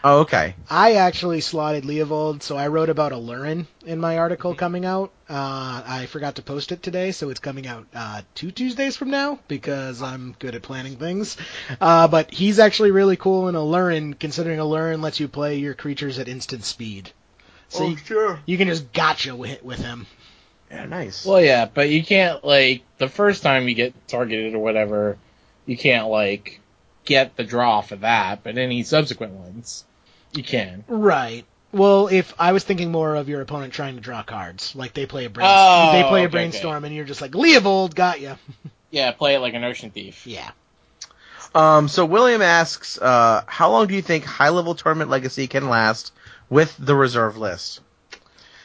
Oh, 0.04 0.20
okay. 0.20 0.54
I 0.68 0.94
actually 0.94 1.40
slotted 1.40 1.84
Leovold, 1.84 2.42
so 2.42 2.56
I 2.56 2.68
wrote 2.68 2.88
about 2.88 3.12
a 3.12 3.16
Aluren 3.16 3.66
in 3.86 4.00
my 4.00 4.18
article 4.18 4.54
coming 4.54 4.84
out. 4.84 5.12
Uh, 5.28 5.82
I 5.86 6.06
forgot 6.06 6.36
to 6.36 6.42
post 6.42 6.72
it 6.72 6.82
today, 6.82 7.12
so 7.12 7.30
it's 7.30 7.38
coming 7.38 7.68
out 7.68 7.86
uh, 7.94 8.22
two 8.34 8.50
Tuesdays 8.50 8.96
from 8.96 9.10
now 9.10 9.38
because 9.46 10.02
I'm 10.02 10.34
good 10.40 10.56
at 10.56 10.62
planning 10.62 10.96
things. 10.96 11.36
Uh, 11.80 12.08
but 12.08 12.32
he's 12.32 12.58
actually 12.58 12.90
really 12.90 13.16
cool 13.16 13.48
in 13.48 13.54
a 13.54 13.60
Aluren, 13.60 14.18
considering 14.18 14.58
a 14.58 14.64
Aluren 14.64 15.02
lets 15.02 15.20
you 15.20 15.28
play 15.28 15.58
your 15.58 15.74
creatures 15.74 16.18
at 16.18 16.26
instant 16.26 16.64
speed. 16.64 17.12
So 17.68 17.88
you, 17.88 17.96
sure. 17.96 18.40
you 18.44 18.58
can 18.58 18.68
just 18.68 18.92
gotcha 18.92 19.34
with, 19.36 19.62
with 19.62 19.78
him. 19.78 20.06
Yeah, 20.70 20.86
nice. 20.86 21.24
Well, 21.24 21.40
yeah, 21.40 21.66
but 21.72 21.90
you 21.90 22.02
can't 22.02 22.44
like 22.44 22.82
the 22.98 23.08
first 23.08 23.42
time 23.42 23.68
you 23.68 23.74
get 23.74 24.08
targeted 24.08 24.54
or 24.54 24.58
whatever, 24.58 25.16
you 25.64 25.76
can't 25.76 26.08
like 26.08 26.60
get 27.04 27.36
the 27.36 27.44
draw 27.44 27.82
for 27.82 27.96
that. 27.96 28.42
But 28.42 28.58
any 28.58 28.82
subsequent 28.82 29.34
ones, 29.34 29.84
you 30.32 30.42
can. 30.42 30.84
Right. 30.88 31.44
Well, 31.72 32.08
if 32.08 32.34
I 32.38 32.52
was 32.52 32.64
thinking 32.64 32.92
more 32.92 33.14
of 33.16 33.28
your 33.28 33.40
opponent 33.40 33.72
trying 33.72 33.94
to 33.94 34.00
draw 34.00 34.22
cards, 34.22 34.76
like 34.76 34.92
they 34.92 35.06
play 35.06 35.24
a 35.24 35.30
brain, 35.30 35.48
Oh, 35.50 35.90
they 35.92 36.02
play 36.02 36.20
a 36.20 36.24
okay, 36.24 36.32
brainstorm, 36.32 36.84
and 36.84 36.94
you're 36.94 37.06
just 37.06 37.20
like 37.22 37.32
Leovold, 37.32 37.94
got 37.94 38.20
you. 38.20 38.36
Yeah, 38.90 39.10
play 39.12 39.34
it 39.36 39.38
like 39.38 39.54
a 39.54 39.58
Notion 39.58 39.90
Thief. 39.90 40.26
Yeah. 40.26 40.50
Um, 41.54 41.88
so 41.88 42.04
William 42.04 42.42
asks, 42.42 42.98
uh, 43.00 43.42
how 43.46 43.70
long 43.70 43.86
do 43.86 43.94
you 43.94 44.02
think 44.02 44.24
high 44.26 44.50
level 44.50 44.74
tournament 44.74 45.08
legacy 45.08 45.46
can 45.46 45.70
last 45.70 46.12
with 46.50 46.76
the 46.78 46.94
reserve 46.94 47.38
list? 47.38 47.80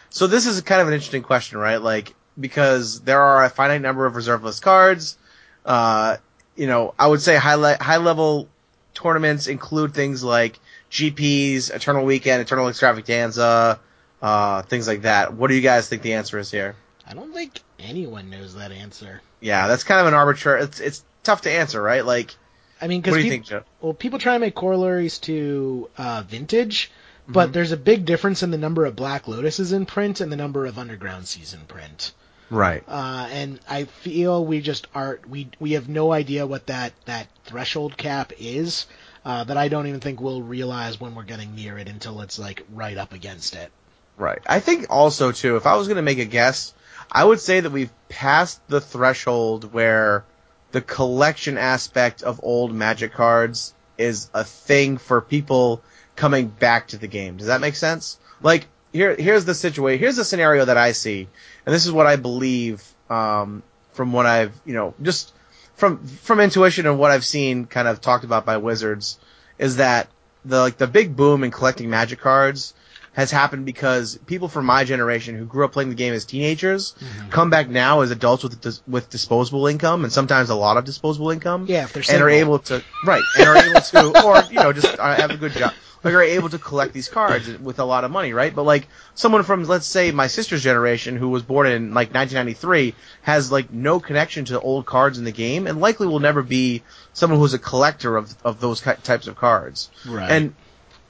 So 0.09 0.27
this 0.27 0.45
is 0.45 0.59
kind 0.59 0.81
of 0.81 0.89
an 0.89 0.93
interesting 0.93 1.21
question, 1.23 1.59
right? 1.59 1.81
Like, 1.81 2.13
because 2.37 2.99
there 3.01 3.21
are 3.21 3.45
a 3.45 3.49
finite 3.49 3.81
number 3.81 4.05
of 4.05 4.17
reserve 4.17 4.43
list 4.43 4.61
cards, 4.61 5.17
uh, 5.65 6.17
you 6.57 6.67
know, 6.67 6.93
I 6.99 7.07
would 7.07 7.21
say 7.21 7.37
high, 7.37 7.55
le- 7.55 7.81
high 7.81 7.97
level 7.97 8.49
tournaments 8.93 9.47
include 9.47 9.93
things 9.93 10.25
like 10.25 10.59
GPs, 10.91 11.73
Eternal 11.73 12.05
Weekend, 12.05 12.41
Eternal 12.41 12.67
Extravaganza, 12.69 13.79
uh, 14.21 14.61
things 14.63 14.87
like 14.87 15.03
that. 15.03 15.33
What 15.33 15.49
do 15.49 15.55
you 15.55 15.61
guys 15.61 15.87
think 15.89 16.01
the 16.01 16.13
answer 16.13 16.37
is 16.39 16.51
here? 16.51 16.75
I 17.07 17.13
don't 17.13 17.33
think 17.33 17.59
anyone 17.79 18.29
knows 18.29 18.55
that 18.55 18.71
answer. 18.71 19.21
Yeah, 19.39 19.67
that's 19.67 19.83
kind 19.83 20.01
of 20.01 20.07
an 20.07 20.13
arbitrary, 20.13 20.63
it's, 20.63 20.79
it's 20.79 21.03
tough 21.23 21.41
to 21.41 21.51
answer, 21.51 21.81
right? 21.81 22.05
Like, 22.05 22.35
I 22.81 22.87
mean, 22.87 22.99
what 22.99 23.03
because 23.05 23.17
do 23.17 23.23
you 23.23 23.29
think, 23.29 23.45
Joe? 23.45 23.63
well, 23.81 23.93
people 23.93 24.19
try 24.19 24.33
to 24.33 24.39
make 24.39 24.55
corollaries 24.55 25.19
to 25.19 25.89
uh, 25.97 26.23
vintage, 26.27 26.91
but 27.27 27.49
Mhm. 27.49 27.53
there's 27.53 27.71
a 27.71 27.77
big 27.77 28.05
difference 28.05 28.43
in 28.43 28.51
the 28.51 28.57
number 28.57 28.85
of 28.85 28.95
Black 28.95 29.25
Lotuses 29.25 29.73
in 29.73 29.85
print 29.85 30.21
and 30.21 30.31
the 30.31 30.35
number 30.37 30.65
of 30.65 30.77
Underground 30.79 31.27
Seas 31.27 31.53
in 31.53 31.61
print. 31.61 32.13
Right. 32.49 32.81
Uh, 32.87 33.27
and 33.31 33.59
I 33.69 33.83
feel 33.85 34.45
we 34.45 34.61
just 34.61 34.87
are 34.95 35.19
we 35.27 35.49
we 35.59 35.73
have 35.73 35.89
no 35.89 36.13
idea 36.13 36.47
what 36.47 36.67
that 36.67 36.93
that 37.05 37.27
threshold 37.43 37.97
cap 37.97 38.31
is. 38.39 38.85
Uh, 39.27 39.43
that 39.43 39.57
I 39.57 39.67
don't 39.67 39.87
even 39.87 39.99
think 39.99 40.21
we'll 40.21 40.41
realize 40.41 41.01
when 41.01 41.13
we're 41.13 41.23
getting 41.23 41.53
near 41.53 41.77
it 41.77 41.89
until 41.89 42.21
it's 42.21 42.39
like 42.39 42.65
right 42.73 42.97
up 42.97 43.11
against 43.11 43.57
it. 43.57 43.69
Right. 44.15 44.39
I 44.47 44.61
think 44.61 44.85
also 44.89 45.33
too, 45.33 45.57
if 45.57 45.65
I 45.65 45.75
was 45.75 45.89
going 45.89 45.97
to 45.97 46.01
make 46.01 46.19
a 46.19 46.23
guess, 46.23 46.73
I 47.11 47.25
would 47.25 47.41
say 47.41 47.59
that 47.59 47.69
we've 47.69 47.91
passed 48.07 48.65
the 48.69 48.79
threshold 48.79 49.73
where 49.73 50.23
the 50.71 50.79
collection 50.79 51.57
aspect 51.57 52.23
of 52.23 52.39
old 52.41 52.73
Magic 52.73 53.11
cards 53.11 53.73
is 53.97 54.29
a 54.33 54.45
thing 54.45 54.97
for 54.97 55.19
people 55.19 55.81
coming 56.15 56.47
back 56.47 56.87
to 56.87 56.97
the 56.97 57.07
game. 57.07 57.35
Does 57.35 57.47
that 57.47 57.59
make 57.59 57.75
sense? 57.75 58.19
Like 58.41 58.67
here, 58.93 59.13
here's 59.13 59.43
the 59.43 59.55
situation. 59.55 59.99
Here's 59.99 60.15
the 60.15 60.23
scenario 60.23 60.63
that 60.63 60.77
I 60.77 60.93
see, 60.93 61.27
and 61.65 61.75
this 61.75 61.85
is 61.85 61.91
what 61.91 62.07
I 62.07 62.15
believe 62.15 62.81
um, 63.09 63.61
from 63.91 64.13
what 64.13 64.25
I've, 64.25 64.53
you 64.65 64.73
know, 64.73 64.93
just 65.01 65.33
from 65.77 66.05
from 66.05 66.39
intuition 66.41 66.85
and 66.85 66.99
what 66.99 67.11
I've 67.11 67.23
seen, 67.23 67.65
kind 67.65 67.87
of 67.87 68.01
talked 68.01 68.25
about 68.25 68.45
by 68.45 68.57
Wizards, 68.57 69.17
is 69.57 69.77
that 69.77 70.09
the 70.43 70.59
like 70.59 70.77
the 70.77 70.87
big 70.87 71.15
boom 71.15 71.43
in 71.43 71.51
collecting 71.51 71.89
Magic 71.89 72.19
cards 72.19 72.73
has 73.17 73.31
happened 73.31 73.65
because 73.65 74.15
people 74.27 74.47
from 74.47 74.65
my 74.67 74.83
generation 74.83 75.35
who 75.35 75.43
grew 75.43 75.65
up 75.65 75.71
playing 75.73 75.89
the 75.89 75.95
game 75.95 76.13
as 76.13 76.23
teenagers 76.23 76.93
come 77.31 77.49
back 77.49 77.67
now 77.67 78.01
as 78.01 78.11
adults 78.11 78.43
with 78.43 78.61
dis- 78.61 78.83
with 78.87 79.09
disposable 79.09 79.65
income 79.65 80.03
and 80.03 80.13
sometimes 80.13 80.51
a 80.51 80.55
lot 80.55 80.77
of 80.77 80.85
disposable 80.85 81.31
income 81.31 81.65
Yeah, 81.67 81.85
if 81.85 81.93
they're 81.93 82.03
and 82.09 82.21
are 82.21 82.29
able 82.29 82.59
to 82.59 82.83
right 83.03 83.23
and 83.39 83.49
are 83.49 83.57
able 83.57 83.81
to 83.81 84.23
or 84.25 84.43
you 84.51 84.59
know 84.59 84.71
just 84.71 84.99
uh, 84.99 85.15
have 85.15 85.31
a 85.31 85.37
good 85.37 85.51
job. 85.53 85.73
Like 86.03 86.13
are 86.13 86.21
able 86.21 86.47
to 86.49 86.59
collect 86.59 86.93
these 86.93 87.09
cards 87.09 87.49
with 87.57 87.79
a 87.79 87.83
lot 87.83 88.03
of 88.03 88.11
money 88.11 88.31
right? 88.31 88.53
But 88.55 88.63
like 88.63 88.87
someone 89.15 89.41
from 89.41 89.63
let's 89.63 89.87
say 89.87 90.11
my 90.11 90.27
sister's 90.27 90.61
generation 90.61 91.17
who 91.17 91.29
was 91.29 91.41
born 91.41 91.65
in 91.65 91.95
like 91.95 92.13
1993 92.13 92.93
has 93.23 93.51
like 93.51 93.73
no 93.73 93.99
connection 93.99 94.45
to 94.45 94.59
old 94.59 94.85
cards 94.85 95.17
in 95.17 95.25
the 95.25 95.31
game 95.31 95.65
and 95.65 95.81
likely 95.81 96.05
will 96.05 96.19
never 96.19 96.43
be 96.43 96.83
someone 97.13 97.39
who's 97.39 97.55
a 97.55 97.59
collector 97.59 98.15
of 98.15 98.35
of 98.43 98.61
those 98.61 98.79
types 98.79 99.25
of 99.25 99.35
cards. 99.35 99.89
Right. 100.05 100.29
and 100.31 100.53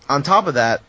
on 0.08 0.24
top 0.24 0.48
of 0.48 0.54
that, 0.54 0.82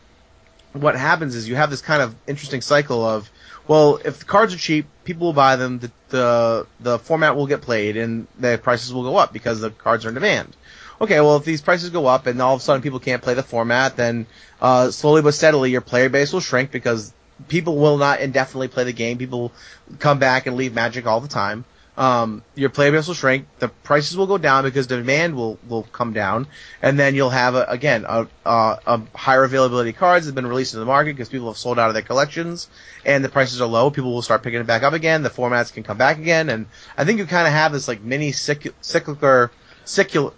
what 0.73 0.95
happens 0.95 1.35
is 1.35 1.47
you 1.47 1.55
have 1.55 1.69
this 1.69 1.81
kind 1.81 2.01
of 2.01 2.15
interesting 2.27 2.61
cycle 2.61 3.05
of, 3.05 3.29
well, 3.67 3.99
if 4.03 4.19
the 4.19 4.25
cards 4.25 4.53
are 4.53 4.57
cheap, 4.57 4.85
people 5.03 5.27
will 5.27 5.33
buy 5.33 5.55
them, 5.55 5.79
the, 5.79 5.91
the, 6.09 6.67
the 6.79 6.99
format 6.99 7.35
will 7.35 7.47
get 7.47 7.61
played, 7.61 7.97
and 7.97 8.27
the 8.39 8.59
prices 8.61 8.93
will 8.93 9.03
go 9.03 9.15
up 9.17 9.33
because 9.33 9.61
the 9.61 9.71
cards 9.71 10.05
are 10.05 10.09
in 10.09 10.15
demand. 10.15 10.55
Okay, 11.01 11.19
well, 11.21 11.37
if 11.37 11.45
these 11.45 11.61
prices 11.61 11.89
go 11.91 12.07
up 12.07 12.27
and 12.27 12.41
all 12.41 12.55
of 12.55 12.61
a 12.61 12.63
sudden 12.63 12.81
people 12.81 12.99
can't 12.99 13.21
play 13.21 13.33
the 13.33 13.43
format, 13.43 13.95
then 13.95 14.25
uh, 14.61 14.91
slowly 14.91 15.21
but 15.21 15.33
steadily 15.33 15.71
your 15.71 15.81
player 15.81 16.09
base 16.09 16.33
will 16.33 16.41
shrink 16.41 16.71
because 16.71 17.13
people 17.47 17.77
will 17.77 17.97
not 17.97 18.19
indefinitely 18.19 18.67
play 18.67 18.83
the 18.83 18.93
game. 18.93 19.17
People 19.17 19.53
come 19.99 20.19
back 20.19 20.45
and 20.45 20.57
leave 20.57 20.73
Magic 20.73 21.05
all 21.05 21.21
the 21.21 21.29
time. 21.29 21.63
Um, 21.99 22.43
your 22.55 22.69
player 22.69 22.93
base 22.93 23.07
will 23.07 23.13
shrink. 23.13 23.45
The 23.59 23.67
prices 23.67 24.15
will 24.15 24.25
go 24.25 24.37
down 24.37 24.63
because 24.63 24.87
demand 24.87 25.35
will, 25.35 25.59
will 25.67 25.83
come 25.83 26.13
down, 26.13 26.47
and 26.81 26.97
then 26.97 27.13
you'll 27.13 27.29
have 27.29 27.55
a, 27.55 27.65
again 27.65 28.05
a, 28.07 28.25
a, 28.45 28.79
a 28.87 29.01
higher 29.13 29.43
availability 29.43 29.89
of 29.89 29.97
cards 29.97 30.25
that 30.25 30.29
have 30.29 30.35
been 30.35 30.47
released 30.47 30.73
into 30.73 30.79
the 30.79 30.85
market 30.85 31.17
because 31.17 31.27
people 31.27 31.47
have 31.47 31.57
sold 31.57 31.77
out 31.77 31.89
of 31.89 31.93
their 31.93 32.01
collections, 32.01 32.69
and 33.03 33.21
the 33.21 33.27
prices 33.27 33.59
are 33.59 33.67
low. 33.67 33.91
People 33.91 34.13
will 34.13 34.21
start 34.21 34.43
picking 34.43 34.61
it 34.61 34.65
back 34.65 34.81
up 34.81 34.93
again. 34.93 35.23
The 35.23 35.29
formats 35.29 35.73
can 35.73 35.83
come 35.83 35.97
back 35.97 36.17
again, 36.17 36.47
and 36.47 36.67
I 36.97 37.03
think 37.03 37.19
you 37.19 37.25
kind 37.25 37.45
of 37.45 37.51
have 37.51 37.73
this 37.73 37.89
like 37.89 38.01
mini 38.01 38.31
cycl- 38.31 38.73
cyclical, 38.79 39.49
cyclical, 39.83 40.33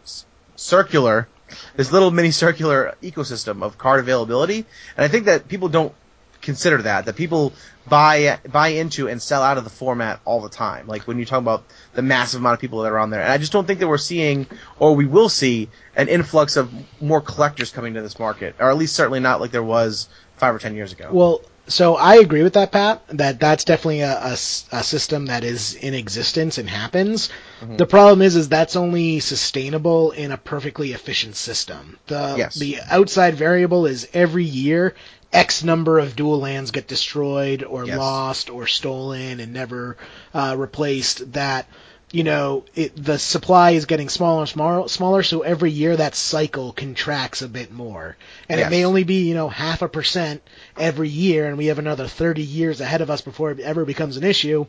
circular, 0.55 1.27
this 1.75 1.91
little 1.91 2.09
mini 2.09 2.31
circular 2.31 2.95
ecosystem 3.03 3.61
of 3.61 3.77
card 3.77 3.99
availability, 3.99 4.65
and 4.97 5.05
I 5.05 5.07
think 5.07 5.25
that 5.25 5.47
people 5.47 5.69
don't 5.69 5.93
consider 6.41 6.81
that 6.81 7.05
that 7.05 7.15
people 7.15 7.53
buy 7.91 8.39
buy 8.49 8.69
into 8.69 9.09
and 9.09 9.21
sell 9.21 9.43
out 9.43 9.57
of 9.57 9.65
the 9.65 9.69
format 9.69 10.21
all 10.23 10.39
the 10.39 10.49
time. 10.49 10.87
Like 10.87 11.01
when 11.07 11.19
you 11.19 11.25
talk 11.25 11.39
about 11.39 11.65
the 11.93 12.01
massive 12.01 12.39
amount 12.39 12.53
of 12.53 12.61
people 12.61 12.81
that 12.81 12.91
are 12.91 12.97
on 12.97 13.09
there, 13.09 13.21
and 13.21 13.29
I 13.29 13.37
just 13.37 13.51
don't 13.51 13.67
think 13.67 13.81
that 13.81 13.87
we're 13.89 13.97
seeing 13.97 14.47
or 14.79 14.95
we 14.95 15.05
will 15.05 15.27
see 15.27 15.69
an 15.97 16.07
influx 16.07 16.55
of 16.55 16.71
more 17.01 17.19
collectors 17.19 17.69
coming 17.69 17.93
to 17.95 18.01
this 18.01 18.17
market, 18.17 18.55
or 18.59 18.69
at 18.69 18.77
least 18.77 18.95
certainly 18.95 19.19
not 19.19 19.41
like 19.41 19.51
there 19.51 19.61
was 19.61 20.07
five 20.37 20.55
or 20.55 20.59
ten 20.59 20.73
years 20.73 20.93
ago. 20.93 21.09
Well, 21.11 21.41
so 21.67 21.95
I 21.95 22.15
agree 22.15 22.43
with 22.43 22.53
that, 22.53 22.71
Pat. 22.71 23.03
That 23.09 23.39
that's 23.39 23.63
definitely 23.63 24.01
a 24.01 24.33
a 24.33 24.83
system 24.83 25.27
that 25.27 25.43
is 25.43 25.73
in 25.75 25.93
existence 25.93 26.57
and 26.57 26.69
happens. 26.69 27.29
The 27.77 27.85
problem 27.85 28.21
is, 28.21 28.35
is 28.35 28.49
that's 28.49 28.75
only 28.75 29.19
sustainable 29.19 30.11
in 30.11 30.31
a 30.31 30.37
perfectly 30.37 30.93
efficient 30.93 31.35
system. 31.35 31.97
The 32.07 32.35
Yes. 32.37 32.55
the 32.55 32.77
outside 32.89 33.35
variable 33.35 33.85
is 33.85 34.07
every 34.13 34.43
year 34.45 34.95
X 35.33 35.63
number 35.63 35.97
of 35.99 36.15
dual 36.15 36.39
lands 36.39 36.71
get 36.71 36.87
destroyed 36.87 37.63
or 37.63 37.85
Yes. 37.85 37.97
lost 37.97 38.49
or 38.49 38.67
stolen 38.67 39.39
and 39.39 39.53
never 39.53 39.95
uh, 40.33 40.55
replaced. 40.57 41.31
That 41.33 41.67
you 42.11 42.23
know 42.23 42.65
it, 42.75 42.95
the 42.95 43.17
supply 43.17 43.71
is 43.71 43.85
getting 43.85 44.09
smaller 44.09 44.41
and 44.41 44.49
smaller, 44.49 44.87
smaller. 44.87 45.23
So 45.23 45.41
every 45.41 45.71
year 45.71 45.95
that 45.95 46.15
cycle 46.15 46.71
contracts 46.73 47.41
a 47.41 47.47
bit 47.47 47.71
more, 47.71 48.17
and 48.49 48.59
Yes. 48.59 48.67
it 48.67 48.71
may 48.71 48.85
only 48.85 49.03
be 49.03 49.27
you 49.27 49.33
know 49.33 49.49
half 49.49 49.81
a 49.81 49.87
percent 49.89 50.41
every 50.77 51.09
year, 51.09 51.47
and 51.47 51.57
we 51.57 51.67
have 51.67 51.79
another 51.79 52.07
30 52.07 52.41
years 52.41 52.81
ahead 52.81 53.01
of 53.01 53.09
us 53.09 53.21
before 53.21 53.51
it 53.51 53.59
ever 53.59 53.85
becomes 53.85 54.17
an 54.17 54.23
issue, 54.23 54.65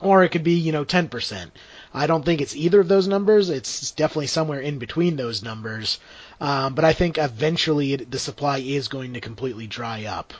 or 0.00 0.24
it 0.24 0.30
could 0.30 0.44
be 0.44 0.54
you 0.54 0.72
know 0.72 0.84
10%. 0.84 1.50
I 1.94 2.06
don't 2.06 2.24
think 2.24 2.40
it's 2.40 2.56
either 2.56 2.80
of 2.80 2.88
those 2.88 3.06
numbers. 3.06 3.50
It's 3.50 3.90
definitely 3.92 4.26
somewhere 4.28 4.60
in 4.60 4.78
between 4.78 5.16
those 5.16 5.42
numbers. 5.42 5.98
Um, 6.40 6.74
but 6.74 6.84
I 6.84 6.92
think 6.92 7.18
eventually 7.18 7.92
it, 7.92 8.10
the 8.10 8.18
supply 8.18 8.58
is 8.58 8.88
going 8.88 9.14
to 9.14 9.20
completely 9.20 9.66
dry 9.66 10.06
up. 10.06 10.32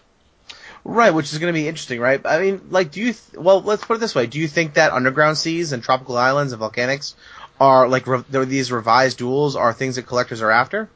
Right, 0.85 1.15
which 1.15 1.33
is 1.33 1.39
going 1.39 1.53
to 1.53 1.59
be 1.59 1.69
interesting, 1.69 2.01
right? 2.01 2.21
I 2.25 2.41
mean, 2.41 2.61
like, 2.71 2.91
do 2.91 3.01
you? 3.01 3.13
Th- 3.13 3.35
well, 3.35 3.63
let's 3.63 3.85
put 3.85 3.97
it 3.97 4.01
this 4.01 4.15
way: 4.15 4.27
Do 4.27 4.41
you 4.41 4.49
think 4.49 4.75
that 4.75 4.93
underground 4.93 5.39
seas 5.39 5.73
and 5.73 5.83
tropical 5.83 6.17
islands 6.17 6.53
and 6.53 6.61
volcanics 6.61 7.15
are 7.61 7.89
like 7.89 8.07
re- 8.07 8.25
these 8.45 8.73
revised 8.73 9.19
duals 9.19 9.55
are 9.55 9.73
things 9.73 9.97
that 9.97 10.07
collectors 10.07 10.43
are 10.43 10.51
after? 10.51 10.91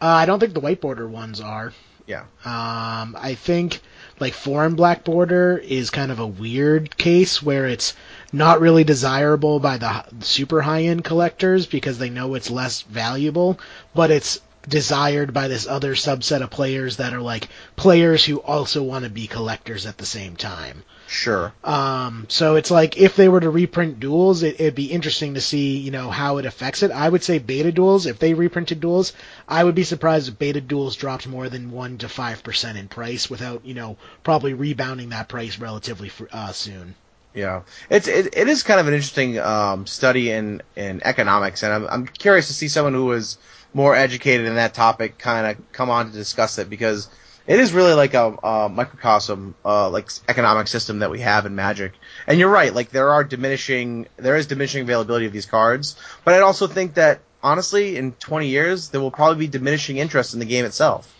Uh, 0.00 0.06
I 0.06 0.26
don't 0.26 0.40
think 0.40 0.52
the 0.52 0.60
white 0.60 0.80
border 0.80 1.06
ones 1.06 1.40
are. 1.40 1.72
Yeah. 2.06 2.24
Um, 2.44 3.16
I 3.18 3.36
think 3.40 3.80
like 4.20 4.34
foreign 4.34 4.74
black 4.74 5.04
border 5.04 5.56
is 5.56 5.90
kind 5.90 6.12
of 6.12 6.18
a 6.18 6.26
weird 6.26 6.96
case 6.96 7.42
where 7.42 7.66
it's 7.66 7.94
not 8.32 8.60
really 8.60 8.84
desirable 8.84 9.60
by 9.60 9.78
the 9.78 10.04
super 10.20 10.60
high 10.60 10.82
end 10.84 11.04
collectors 11.04 11.66
because 11.66 11.98
they 11.98 12.10
know 12.10 12.34
it's 12.34 12.50
less 12.50 12.82
valuable, 12.82 13.58
but 13.94 14.10
it's 14.10 14.40
desired 14.68 15.32
by 15.32 15.48
this 15.48 15.66
other 15.66 15.94
subset 15.94 16.42
of 16.42 16.50
players 16.50 16.96
that 16.96 17.12
are 17.12 17.20
like 17.20 17.48
players 17.76 18.24
who 18.24 18.40
also 18.40 18.82
want 18.82 19.04
to 19.04 19.10
be 19.10 19.26
collectors 19.26 19.86
at 19.86 19.98
the 19.98 20.06
same 20.06 20.36
time. 20.36 20.82
Sure. 21.06 21.52
Um, 21.62 22.26
so 22.28 22.56
it's 22.56 22.70
like 22.70 22.96
if 22.96 23.14
they 23.14 23.28
were 23.28 23.40
to 23.40 23.50
reprint 23.50 24.00
duals, 24.00 24.42
it, 24.42 24.60
it'd 24.60 24.74
be 24.74 24.90
interesting 24.90 25.34
to 25.34 25.40
see, 25.40 25.76
you 25.76 25.90
know, 25.90 26.10
how 26.10 26.38
it 26.38 26.46
affects 26.46 26.82
it. 26.82 26.90
I 26.90 27.08
would 27.08 27.22
say 27.22 27.38
beta 27.38 27.70
duals, 27.70 28.06
if 28.06 28.18
they 28.18 28.34
reprinted 28.34 28.80
duals, 28.80 29.12
I 29.46 29.62
would 29.62 29.74
be 29.74 29.84
surprised 29.84 30.28
if 30.28 30.38
beta 30.38 30.60
duals 30.60 30.96
dropped 30.96 31.28
more 31.28 31.48
than 31.48 31.70
one 31.70 31.98
to 31.98 32.08
five 32.08 32.42
percent 32.42 32.78
in 32.78 32.88
price 32.88 33.28
without, 33.28 33.64
you 33.64 33.74
know, 33.74 33.96
probably 34.22 34.54
rebounding 34.54 35.10
that 35.10 35.28
price 35.28 35.58
relatively 35.58 36.10
uh, 36.32 36.52
soon. 36.52 36.94
Yeah, 37.34 37.62
it's 37.90 38.06
it, 38.06 38.36
it 38.36 38.48
is 38.48 38.62
kind 38.62 38.78
of 38.78 38.86
an 38.86 38.94
interesting 38.94 39.38
um, 39.40 39.86
study 39.86 40.30
in 40.30 40.62
in 40.76 41.02
economics, 41.04 41.64
and 41.64 41.72
I'm 41.72 41.86
I'm 41.88 42.06
curious 42.06 42.46
to 42.46 42.54
see 42.54 42.68
someone 42.68 42.94
who 42.94 43.04
who 43.04 43.12
is 43.12 43.38
more 43.74 43.94
educated 43.94 44.46
in 44.46 44.54
that 44.54 44.72
topic 44.72 45.18
kind 45.18 45.46
of 45.46 45.72
come 45.72 45.90
on 45.90 46.06
to 46.06 46.12
discuss 46.12 46.58
it 46.58 46.70
because 46.70 47.08
it 47.46 47.60
is 47.60 47.72
really 47.72 47.92
like 47.92 48.14
a, 48.14 48.36
a 48.42 48.68
microcosm, 48.70 49.54
uh, 49.64 49.90
like 49.90 50.08
economic 50.28 50.68
system 50.68 51.00
that 51.00 51.10
we 51.10 51.20
have 51.20 51.44
in 51.44 51.54
Magic. 51.54 51.92
And 52.26 52.38
you're 52.38 52.48
right, 52.48 52.72
like 52.72 52.90
there 52.90 53.10
are 53.10 53.24
diminishing, 53.24 54.06
there 54.16 54.36
is 54.36 54.46
diminishing 54.46 54.82
availability 54.82 55.26
of 55.26 55.32
these 55.32 55.44
cards, 55.44 55.96
but 56.24 56.32
I 56.34 56.40
also 56.40 56.66
think 56.66 56.94
that 56.94 57.20
honestly, 57.42 57.96
in 57.98 58.12
20 58.12 58.48
years, 58.48 58.88
there 58.88 59.00
will 59.00 59.10
probably 59.10 59.46
be 59.46 59.48
diminishing 59.48 59.98
interest 59.98 60.32
in 60.32 60.40
the 60.40 60.46
game 60.46 60.64
itself. 60.64 61.12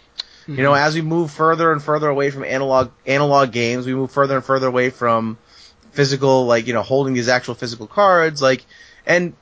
You 0.47 0.63
know, 0.63 0.75
as 0.75 0.95
we 0.95 1.01
move 1.01 1.31
further 1.31 1.73
and 1.73 1.83
further 1.83 2.09
away 2.09 2.31
from 2.31 2.45
analog 2.45 2.91
analog 3.07 3.51
games, 3.51 3.87
we 3.87 3.95
move 3.95 4.11
further 4.11 4.37
and 4.37 4.45
further 4.45 4.67
away 4.67 4.91
from 4.91 5.39
physical, 5.93 6.45
like 6.45 6.67
you 6.67 6.75
know, 6.75 6.83
holding 6.83 7.15
these 7.15 7.29
actual 7.29 7.55
physical 7.55 7.87
cards. 7.87 8.43
Like, 8.43 8.65
and 9.07 9.35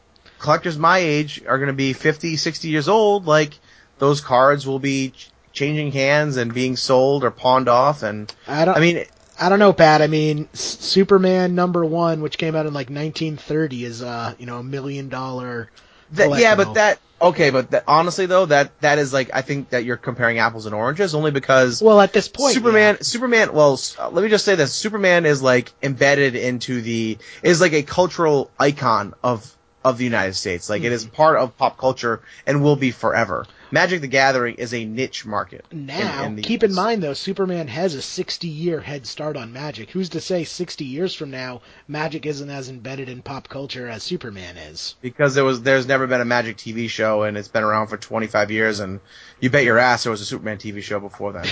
collectors 0.42 0.76
my 0.76 0.98
age 0.98 1.42
are 1.46 1.56
going 1.56 1.68
to 1.68 1.72
be 1.72 1.94
50, 1.94 2.36
60 2.36 2.68
years 2.68 2.88
old. 2.88 3.26
Like, 3.26 3.58
those 3.98 4.20
cards 4.20 4.66
will 4.66 4.78
be 4.78 5.10
ch- 5.10 5.30
changing 5.52 5.92
hands 5.92 6.36
and 6.36 6.52
being 6.52 6.76
sold 6.76 7.24
or 7.24 7.30
pawned 7.30 7.68
off. 7.68 8.02
And 8.02 8.32
I 8.46 8.64
don't. 8.64 8.76
I 8.76 8.80
mean, 8.80 9.04
I 9.40 9.48
don't 9.48 9.58
know, 9.58 9.72
Pat. 9.72 10.02
I 10.02 10.08
mean, 10.08 10.48
Superman 10.52 11.54
number 11.54 11.84
one, 11.84 12.20
which 12.20 12.36
came 12.36 12.54
out 12.54 12.66
in 12.66 12.74
like 12.74 12.90
1930, 12.90 13.84
is 13.84 14.02
uh, 14.02 14.34
you 14.38 14.46
know, 14.46 14.58
a 14.58 14.62
million 14.62 15.08
dollar. 15.08 15.70
That, 16.12 16.38
yeah, 16.38 16.56
but 16.56 16.74
that 16.74 17.00
okay, 17.22 17.50
but 17.50 17.70
that, 17.70 17.84
honestly 17.88 18.26
though, 18.26 18.44
that 18.46 18.78
that 18.82 18.98
is 18.98 19.14
like 19.14 19.30
I 19.32 19.40
think 19.40 19.70
that 19.70 19.84
you're 19.84 19.96
comparing 19.96 20.38
apples 20.38 20.66
and 20.66 20.74
oranges 20.74 21.14
only 21.14 21.30
because 21.30 21.80
Well, 21.80 22.00
at 22.00 22.12
this 22.12 22.28
point, 22.28 22.52
Superman, 22.54 23.02
Superman. 23.02 23.54
Well, 23.54 23.80
uh, 23.98 24.10
let 24.10 24.22
me 24.22 24.28
just 24.28 24.44
say 24.44 24.56
this: 24.56 24.74
Superman 24.74 25.24
is 25.24 25.42
like 25.42 25.72
embedded 25.82 26.36
into 26.36 26.82
the 26.82 27.16
is 27.42 27.62
like 27.62 27.72
a 27.72 27.82
cultural 27.82 28.50
icon 28.58 29.14
of 29.22 29.56
of 29.84 29.98
the 29.98 30.04
United 30.04 30.34
States. 30.34 30.68
Like 30.70 30.82
it 30.82 30.92
is 30.92 31.04
mm-hmm. 31.04 31.14
part 31.14 31.38
of 31.38 31.56
pop 31.56 31.78
culture 31.78 32.20
and 32.46 32.62
will 32.62 32.76
be 32.76 32.90
forever. 32.90 33.46
Magic 33.72 34.02
the 34.02 34.06
Gathering 34.06 34.56
is 34.56 34.74
a 34.74 34.84
niche 34.84 35.24
market. 35.24 35.64
Now, 35.72 36.24
in 36.24 36.36
the 36.36 36.42
keep 36.42 36.62
in 36.62 36.74
mind 36.74 37.02
though, 37.02 37.14
Superman 37.14 37.68
has 37.68 37.94
a 37.94 38.02
60 38.02 38.46
year 38.46 38.80
head 38.80 39.06
start 39.06 39.36
on 39.36 39.52
Magic. 39.52 39.90
Who's 39.90 40.10
to 40.10 40.20
say 40.20 40.44
60 40.44 40.84
years 40.84 41.14
from 41.14 41.30
now, 41.30 41.62
Magic 41.88 42.26
isn't 42.26 42.50
as 42.50 42.68
embedded 42.68 43.08
in 43.08 43.22
pop 43.22 43.48
culture 43.48 43.88
as 43.88 44.02
Superman 44.02 44.58
is? 44.58 44.94
because 45.00 45.34
there 45.34 45.44
was 45.44 45.62
there's 45.62 45.86
never 45.86 46.06
been 46.06 46.20
a 46.20 46.24
Magic 46.24 46.56
TV 46.58 46.88
show 46.88 47.22
and 47.22 47.36
it's 47.36 47.48
been 47.48 47.62
around 47.64 47.86
for 47.86 47.96
25 47.96 48.50
years 48.50 48.80
and 48.80 49.00
you 49.40 49.48
bet 49.50 49.64
your 49.64 49.78
ass 49.78 50.04
there 50.04 50.10
was 50.10 50.20
a 50.20 50.24
Superman 50.26 50.58
TV 50.58 50.82
show 50.82 51.00
before 51.00 51.32
then. 51.32 51.46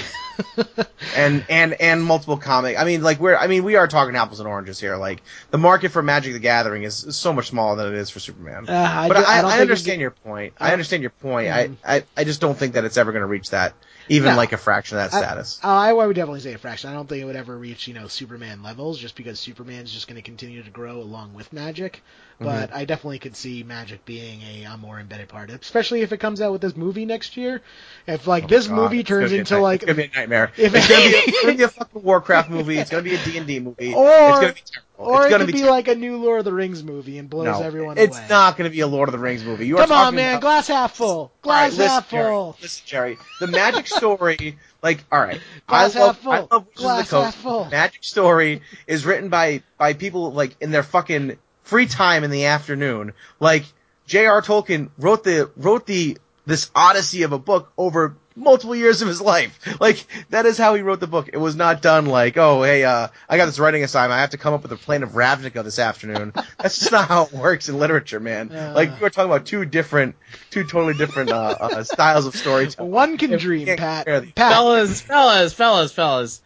and 1.17 1.45
and 1.49 1.73
and 1.81 2.05
multiple 2.05 2.37
comic. 2.37 2.79
I 2.79 2.85
mean, 2.85 3.03
like 3.03 3.19
we're 3.19 3.37
I 3.37 3.47
mean 3.47 3.65
we 3.65 3.77
are 3.77 3.89
talking 3.89 4.15
apples 4.15 4.41
and 4.41 4.49
oranges 4.49 4.79
here. 4.79 4.97
Like 4.97 5.23
the 5.51 5.59
market 5.59 5.91
for 5.91 6.03
Magic 6.03 6.35
the 6.35 6.39
Gathering 6.39 6.83
is, 6.83 7.17
so 7.17 7.33
much 7.33 7.49
smaller 7.49 7.77
than 7.77 7.95
it 7.95 7.99
is 7.99 8.11
for 8.11 8.21
Superman. 8.21 8.69
Uh, 8.69 8.73
I 8.73 9.09
but 9.09 9.17
ju- 9.17 9.25
I, 9.27 9.41
I 9.41 9.57
I, 9.57 9.61
understand 9.61 10.01
your 10.01 10.11
point. 10.11 10.55
I 10.61 10.73
understand 10.73 11.03
your 11.03 11.11
point. 11.11 11.49
I, 11.49 11.71
I 11.85 12.05
I 12.17 12.25
just 12.25 12.41
don't 12.41 12.57
think 12.57 12.75
that 12.75 12.85
it's 12.85 12.97
ever 12.97 13.13
going 13.13 13.23
to 13.23 13.27
reach 13.29 13.51
that, 13.51 13.75
even 14.09 14.31
No. 14.33 14.37
like 14.37 14.53
a 14.53 14.57
fraction 14.57 14.99
of 14.99 15.11
that 15.11 15.17
status. 15.17 15.61
I, 15.63 15.91
I 15.91 15.93
would 15.93 16.17
definitely 16.17 16.41
say 16.41 16.53
a 16.55 16.59
fraction. 16.59 16.91
I 16.91 16.95
don't 16.95 17.09
think 17.09 17.23
it 17.23 17.25
would 17.25 17.37
ever 17.37 17.57
reach, 17.57 17.87
you 17.89 17.95
know, 17.95 18.09
Superman 18.09 18.63
levels, 18.63 18.99
just 18.99 19.15
because 19.15 19.39
Superman's 19.39 19.93
just 19.93 20.07
going 20.09 20.17
to 20.17 20.23
continue 20.23 20.63
to 20.63 20.71
grow 20.71 21.01
along 21.01 21.35
with 21.35 21.53
Magic. 21.53 22.03
Mm-hmm. 22.41 22.49
But 22.49 22.73
I 22.75 22.87
definitely 22.87 23.19
could 23.19 23.37
see 23.37 23.63
Magic 23.63 24.05
being 24.07 24.41
a, 24.41 24.65
a 24.65 24.77
more 24.79 24.99
embedded 24.99 25.29
part, 25.29 25.51
especially 25.51 26.01
if 26.01 26.13
it 26.13 26.17
comes 26.19 26.41
out 26.41 26.53
with 26.53 26.63
this 26.63 26.75
movie 26.75 27.05
next 27.05 27.37
year. 27.37 27.61
If 28.07 28.27
like 28.27 28.49
this 28.49 28.67
Oh 28.67 28.71
God, 28.71 28.77
movie 28.77 29.05
turns 29.05 29.33
into 29.33 29.55
night- 29.55 29.61
like 29.61 29.83
it's 29.83 29.93
gonna 29.93 29.97
be 30.09 30.11
a 30.15 30.17
nightmare. 30.19 30.51
If- 30.57 30.75
it's, 30.75 30.89
gonna 30.89 31.01
be 31.03 31.15
a, 31.15 31.19
it's 31.27 31.43
gonna 31.43 31.57
be 31.59 31.63
a 31.65 31.69
fucking 31.69 32.03
Warcraft 32.03 32.49
movie. 32.49 32.79
It's 32.79 32.89
gonna 32.89 33.03
be 33.03 33.15
a 33.15 33.23
D 33.23 33.37
and 33.37 33.47
D 33.47 33.61
movie. 33.61 33.93
Or- 33.93 34.09
it's 34.09 34.41
gonna 34.41 34.53
be 34.55 34.61
terrible. 34.65 34.87
Or 34.97 35.19
it's 35.19 35.27
it 35.27 35.31
gonna 35.31 35.45
could 35.47 35.55
be, 35.55 35.61
be, 35.63 35.69
like 35.69 35.89
a 35.89 35.95
new 35.95 36.17
Lord 36.19 36.41
of 36.41 36.45
the 36.47 36.53
Rings 36.53 36.83
movie 36.83 37.17
and 37.19 37.29
blows 37.29 37.47
no, 37.47 37.63
everyone 37.63 37.97
it's 37.99 38.15
away. 38.15 38.21
It's 38.23 38.31
not 38.31 38.59
going 38.59 38.71
to 38.71 38.75
be 38.75 38.81
a 38.81 38.87
Lord 38.87 39.09
of 39.09 39.13
the 39.15 39.19
Rings 39.19 39.43
movie. 39.43 39.67
You 39.67 39.79
are 39.79 39.87
Come 39.87 39.93
on, 39.97 40.15
man. 40.15 40.33
about- 40.33 40.41
Glass 40.43 40.69
half 40.69 40.95
full. 40.95 41.33
Glass 41.41 41.71
listen, 41.73 41.87
half 41.87 42.11
Jerry, 42.11 42.25
full. 42.31 42.57
listen, 42.61 42.83
Jerry. 42.87 43.19
The 43.41 43.47
Magic 43.47 43.87
Story, 44.15 44.59
like, 44.83 45.03
all 45.11 45.21
right, 45.21 45.41
Glass 45.67 45.97
I 45.97 46.01
love, 46.01 46.17
half 46.17 46.23
full. 46.23 46.33
I 46.33 46.39
love 46.55 46.67
Wizards 46.67 46.81
Glass 46.81 47.01
of 47.01 47.09
the 47.09 47.11
Coast. 47.17 47.25
half 47.25 47.35
full. 47.37 47.65
Magic 47.71 48.05
Story 48.05 48.61
is 48.87 49.07
written 49.07 49.31
by 49.31 49.63
by 49.79 49.95
people 49.95 50.33
like 50.33 50.55
in 50.61 50.71
their 50.71 50.83
fucking 50.83 51.39
free 51.63 51.87
time 51.87 52.25
in 52.25 52.31
the 52.31 52.47
afternoon. 52.47 53.13
Like 53.39 53.65
J.R. 54.07 54.43
Tolkien 54.43 54.91
wrote 54.99 55.25
the 55.25 55.51
wrote 55.57 55.87
the 55.87 56.19
this 56.47 56.71
odyssey 56.75 57.23
of 57.23 57.33
a 57.33 57.39
book 57.39 57.73
over 57.79 58.17
multiple 58.35 58.75
years 58.75 59.03
of 59.03 59.09
his 59.09 59.21
life. 59.21 59.59
Like 59.81 60.05
that 60.29 60.45
is 60.45 60.59
how 60.59 60.75
he 60.75 60.83
wrote 60.83 61.01
the 61.01 61.07
book. 61.07 61.31
It 61.33 61.39
was 61.39 61.57
not 61.57 61.81
done 61.81 62.05
like, 62.05 62.37
oh 62.37 62.63
hey, 62.63 62.85
uh, 62.85 63.09
I 63.29 63.37
got 63.39 63.47
this 63.47 63.59
writing 63.59 63.83
assignment. 63.83 64.19
I 64.19 64.21
have 64.21 64.31
to 64.31 64.37
come 64.37 64.53
up 64.53 64.63
with 64.63 64.73
a 64.73 64.77
plan 64.77 65.03
of 65.03 65.11
Ravnica 65.11 65.65
this 65.65 65.79
afternoon. 65.79 66.33
That's 66.59 66.79
just 66.79 66.93
not 66.93 67.09
how 67.09 67.25
it 67.25 67.33
works 67.33 67.71
in 67.71 67.79
literature, 67.79 68.21
man. 68.21 68.53
Uh. 68.53 68.73
like 68.75 69.01
we're 69.01 69.09
talking 69.09 69.31
about 69.31 69.47
two 69.47 69.65
different, 69.65 70.17
two 70.51 70.65
totally 70.65 70.95
different 70.95 71.31
uh, 71.31 71.57
uh, 71.61 71.85
styles 71.85 72.27
of 72.27 72.37
storytelling. 72.37 72.91
One 72.91 73.17
can 73.17 73.39
dream, 73.39 73.67
Pat. 73.67 74.07
compare. 74.07 74.33
Pat. 74.35 74.53
fellas, 74.53 75.01
fellas, 75.01 75.55
fellas, 75.55 75.93
fellas. 75.93 76.43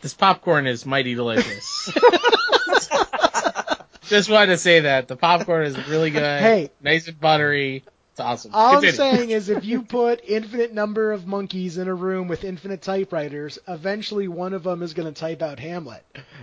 This 0.00 0.14
popcorn 0.14 0.66
is 0.66 0.86
mighty 0.86 1.14
delicious. 1.14 1.92
Just 4.08 4.30
wanted 4.30 4.46
to 4.48 4.58
say 4.58 4.80
that 4.80 5.08
the 5.08 5.16
popcorn 5.16 5.66
is 5.66 5.88
really 5.88 6.10
good. 6.10 6.18
Hey. 6.40 6.70
nice 6.80 7.08
and 7.08 7.18
buttery. 7.20 7.84
It's 8.12 8.20
awesome. 8.20 8.50
All 8.52 8.76
I'm 8.84 8.90
saying 8.92 9.30
is, 9.30 9.48
if 9.48 9.64
you 9.64 9.82
put 9.82 10.20
infinite 10.26 10.74
number 10.74 11.12
of 11.12 11.28
monkeys 11.28 11.78
in 11.78 11.86
a 11.86 11.94
room 11.94 12.26
with 12.26 12.42
infinite 12.42 12.82
typewriters, 12.82 13.60
eventually 13.68 14.26
one 14.26 14.54
of 14.54 14.64
them 14.64 14.82
is 14.82 14.92
going 14.92 15.06
to 15.12 15.18
type 15.18 15.40
out 15.40 15.60
Hamlet. 15.60 16.02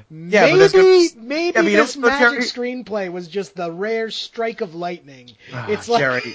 Yeah, 0.10 0.46
maybe 0.56 0.70
gonna- 0.70 1.10
maybe 1.28 1.54
Yeah, 1.72 1.78
this 1.82 1.98
magic 1.98 2.20
Jerry- 2.20 2.42
screenplay 2.84 3.12
was 3.12 3.28
just 3.28 3.56
the 3.58 3.70
rare 3.72 4.10
strike 4.10 4.62
of 4.62 4.74
lightning. 4.74 5.32
Ah, 5.52 5.68
it's 5.68 5.90
like 5.90 6.00
Jerry. 6.00 6.22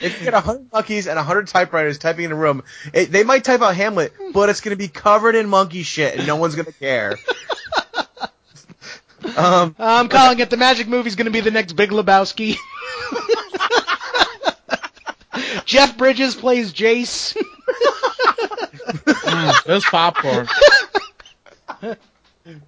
if 0.00 0.18
you 0.20 0.24
get 0.24 0.32
a 0.32 0.40
hundred 0.40 0.72
monkeys 0.72 1.06
and 1.06 1.18
a 1.18 1.22
hundred 1.22 1.48
typewriters 1.48 1.98
typing 1.98 2.24
in 2.24 2.32
a 2.32 2.36
room, 2.36 2.62
it, 2.94 3.12
they 3.12 3.24
might 3.24 3.44
type 3.44 3.60
out 3.60 3.76
Hamlet, 3.76 4.14
but 4.32 4.48
it's 4.48 4.62
going 4.62 4.70
to 4.74 4.78
be 4.78 4.88
covered 4.88 5.34
in 5.34 5.50
monkey 5.50 5.82
shit, 5.82 6.16
and 6.16 6.26
no 6.26 6.36
one's 6.36 6.54
going 6.54 6.64
to 6.66 6.72
care. 6.72 7.18
um, 9.36 9.76
I'm 9.78 10.08
calling 10.08 10.38
it 10.38 10.50
the 10.50 10.56
magic 10.56 10.88
movie's 10.88 11.16
going 11.16 11.26
to 11.26 11.30
be 11.30 11.40
the 11.40 11.50
next 11.50 11.74
Big 11.74 11.90
Lebowski. 11.90 12.56
Jeff 15.64 15.96
Bridges 15.96 16.34
plays 16.34 16.72
Jace. 16.72 17.36
Mm, 18.88 19.64
those 19.64 19.84
popcorn. 19.84 20.48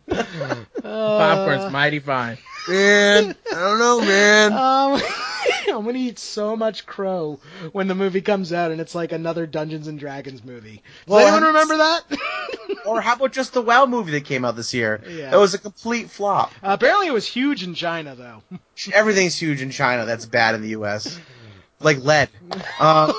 Uh, 0.82 1.18
Popcorn's 1.18 1.70
mighty 1.72 1.98
fine. 1.98 2.38
man, 2.66 3.34
I 3.52 3.54
don't 3.54 3.78
know, 3.78 4.00
man. 4.00 4.52
Um, 4.52 5.00
I'm 5.76 5.84
gonna 5.84 5.98
eat 5.98 6.18
so 6.18 6.56
much 6.56 6.86
crow 6.86 7.38
when 7.72 7.86
the 7.86 7.94
movie 7.94 8.22
comes 8.22 8.52
out, 8.52 8.70
and 8.70 8.80
it's 8.80 8.94
like 8.94 9.12
another 9.12 9.46
Dungeons 9.46 9.88
and 9.88 9.98
Dragons 9.98 10.42
movie. 10.42 10.76
Does 10.76 10.82
Well, 11.06 11.20
anyone 11.20 11.42
have- 11.42 11.68
remember 11.68 11.76
that? 11.76 12.18
Or 12.86 13.00
how 13.00 13.14
about 13.14 13.32
just 13.32 13.52
the 13.52 13.60
WoW 13.62 13.84
movie 13.86 14.12
that 14.12 14.24
came 14.24 14.44
out 14.44 14.54
this 14.56 14.72
year? 14.72 15.02
Yeah. 15.08 15.30
That 15.30 15.38
was 15.38 15.52
a 15.54 15.58
complete 15.58 16.08
flop. 16.08 16.50
Uh, 16.62 16.68
apparently, 16.70 17.08
it 17.08 17.12
was 17.12 17.26
huge 17.26 17.62
in 17.64 17.74
China, 17.74 18.14
though. 18.14 18.42
Everything's 18.92 19.36
huge 19.36 19.60
in 19.60 19.70
China 19.70 20.06
that's 20.06 20.24
bad 20.24 20.54
in 20.54 20.62
the 20.62 20.68
U.S. 20.70 21.18
Like 21.80 21.98
lead. 21.98 22.28
Um, 22.78 23.12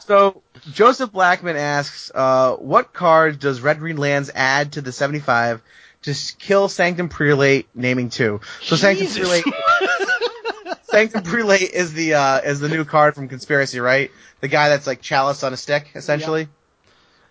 so 0.00 0.42
Joseph 0.72 1.12
Blackman 1.12 1.56
asks, 1.56 2.10
uh, 2.14 2.54
what 2.56 2.92
card 2.92 3.38
does 3.38 3.60
Red 3.60 3.78
Green 3.78 3.96
Lands 3.96 4.30
add 4.34 4.72
to 4.72 4.80
the 4.80 4.92
75 4.92 5.62
to 6.02 6.14
kill 6.38 6.68
Sanctum 6.68 7.08
Prelate, 7.08 7.66
naming 7.74 8.10
two? 8.10 8.40
So 8.62 8.76
Sanctum 8.76 9.06
Prelate, 9.06 9.44
Sanctum 10.82 11.22
Prelate 11.22 11.70
is 11.70 11.92
the 11.92 12.14
uh, 12.14 12.40
is 12.40 12.60
the 12.60 12.68
new 12.68 12.84
card 12.84 13.14
from 13.14 13.28
Conspiracy, 13.28 13.80
right? 13.80 14.10
The 14.40 14.48
guy 14.48 14.70
that's 14.70 14.86
like 14.86 15.00
chalice 15.00 15.42
on 15.42 15.52
a 15.52 15.56
stick, 15.56 15.90
essentially. 15.94 16.48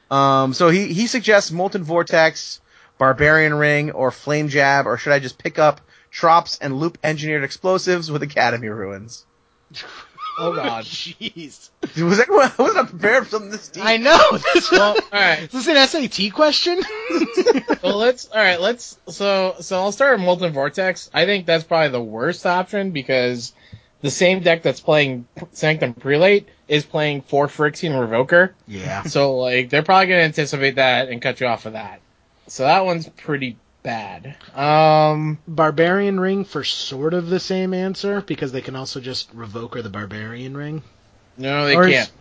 Um, 0.09 0.53
so 0.53 0.69
he 0.69 0.93
he 0.93 1.07
suggests 1.07 1.51
Molten 1.51 1.83
Vortex, 1.83 2.61
Barbarian 2.97 3.53
Ring, 3.53 3.91
or 3.91 4.11
Flame 4.11 4.49
Jab, 4.49 4.87
or 4.87 4.97
should 4.97 5.13
I 5.13 5.19
just 5.19 5.37
pick 5.37 5.59
up 5.59 5.81
Trops 6.11 6.57
and 6.61 6.79
Loop 6.79 6.97
Engineered 7.03 7.43
Explosives 7.43 8.09
with 8.09 8.23
Academy 8.23 8.69
Ruins? 8.69 9.25
Oh 10.37 10.53
god. 10.53 10.83
Jeez. 10.85 11.69
Was 12.03 12.19
anyone? 12.19 12.51
I 12.57 12.61
was 12.61 12.75
not 12.75 12.89
prepared 12.89 13.23
for 13.23 13.29
something 13.31 13.51
this 13.51 13.69
deep. 13.69 13.83
I 13.85 13.97
know. 13.97 14.19
This 14.53 14.71
Well, 14.71 14.95
all 14.95 15.19
right. 15.19 15.43
Is 15.43 15.65
this 15.65 15.67
an 15.67 15.87
SAT 16.09 16.33
question? 16.33 16.81
Well, 17.83 17.97
let's 17.97 18.27
all 18.27 18.37
right. 18.41 18.59
Let's 18.59 18.97
so 19.07 19.55
so 19.59 19.79
I'll 19.79 19.91
start 19.91 20.17
with 20.17 20.25
Molten 20.25 20.53
Vortex. 20.53 21.09
I 21.13 21.25
think 21.25 21.45
that's 21.45 21.63
probably 21.63 21.89
the 21.89 22.01
worst 22.01 22.45
option 22.45 22.91
because 22.91 23.53
the 24.01 24.11
same 24.11 24.41
deck 24.41 24.61
that's 24.61 24.79
playing 24.81 25.27
Sanctum 25.51 25.93
Prelate 25.93 26.47
is 26.67 26.85
playing 26.85 27.21
for 27.21 27.47
Phyrexian 27.47 27.91
Revoker. 27.91 28.51
yeah. 28.67 29.03
So 29.03 29.37
like 29.37 29.69
they're 29.69 29.83
probably 29.83 30.07
gonna 30.07 30.21
anticipate 30.21 30.75
that 30.75 31.09
and 31.09 31.21
cut 31.21 31.39
you 31.39 31.47
off 31.47 31.65
of 31.65 31.73
that. 31.73 32.01
So 32.47 32.63
that 32.63 32.85
one's 32.85 33.07
pretty 33.09 33.57
bad. 33.85 34.35
Um, 34.55 35.37
Barbarian 35.47 36.19
Ring 36.19 36.43
for 36.43 36.63
sort 36.63 37.13
of 37.13 37.29
the 37.29 37.39
same 37.39 37.73
answer 37.73 38.19
because 38.21 38.51
they 38.51 38.61
can 38.61 38.75
also 38.75 38.99
just 38.99 39.29
revoke 39.33 39.77
or 39.77 39.81
the 39.81 39.89
Barbarian 39.89 40.57
Ring. 40.57 40.83
no, 41.37 41.65
they 41.65 41.75
Or 41.75 41.87
can't. 41.87 42.11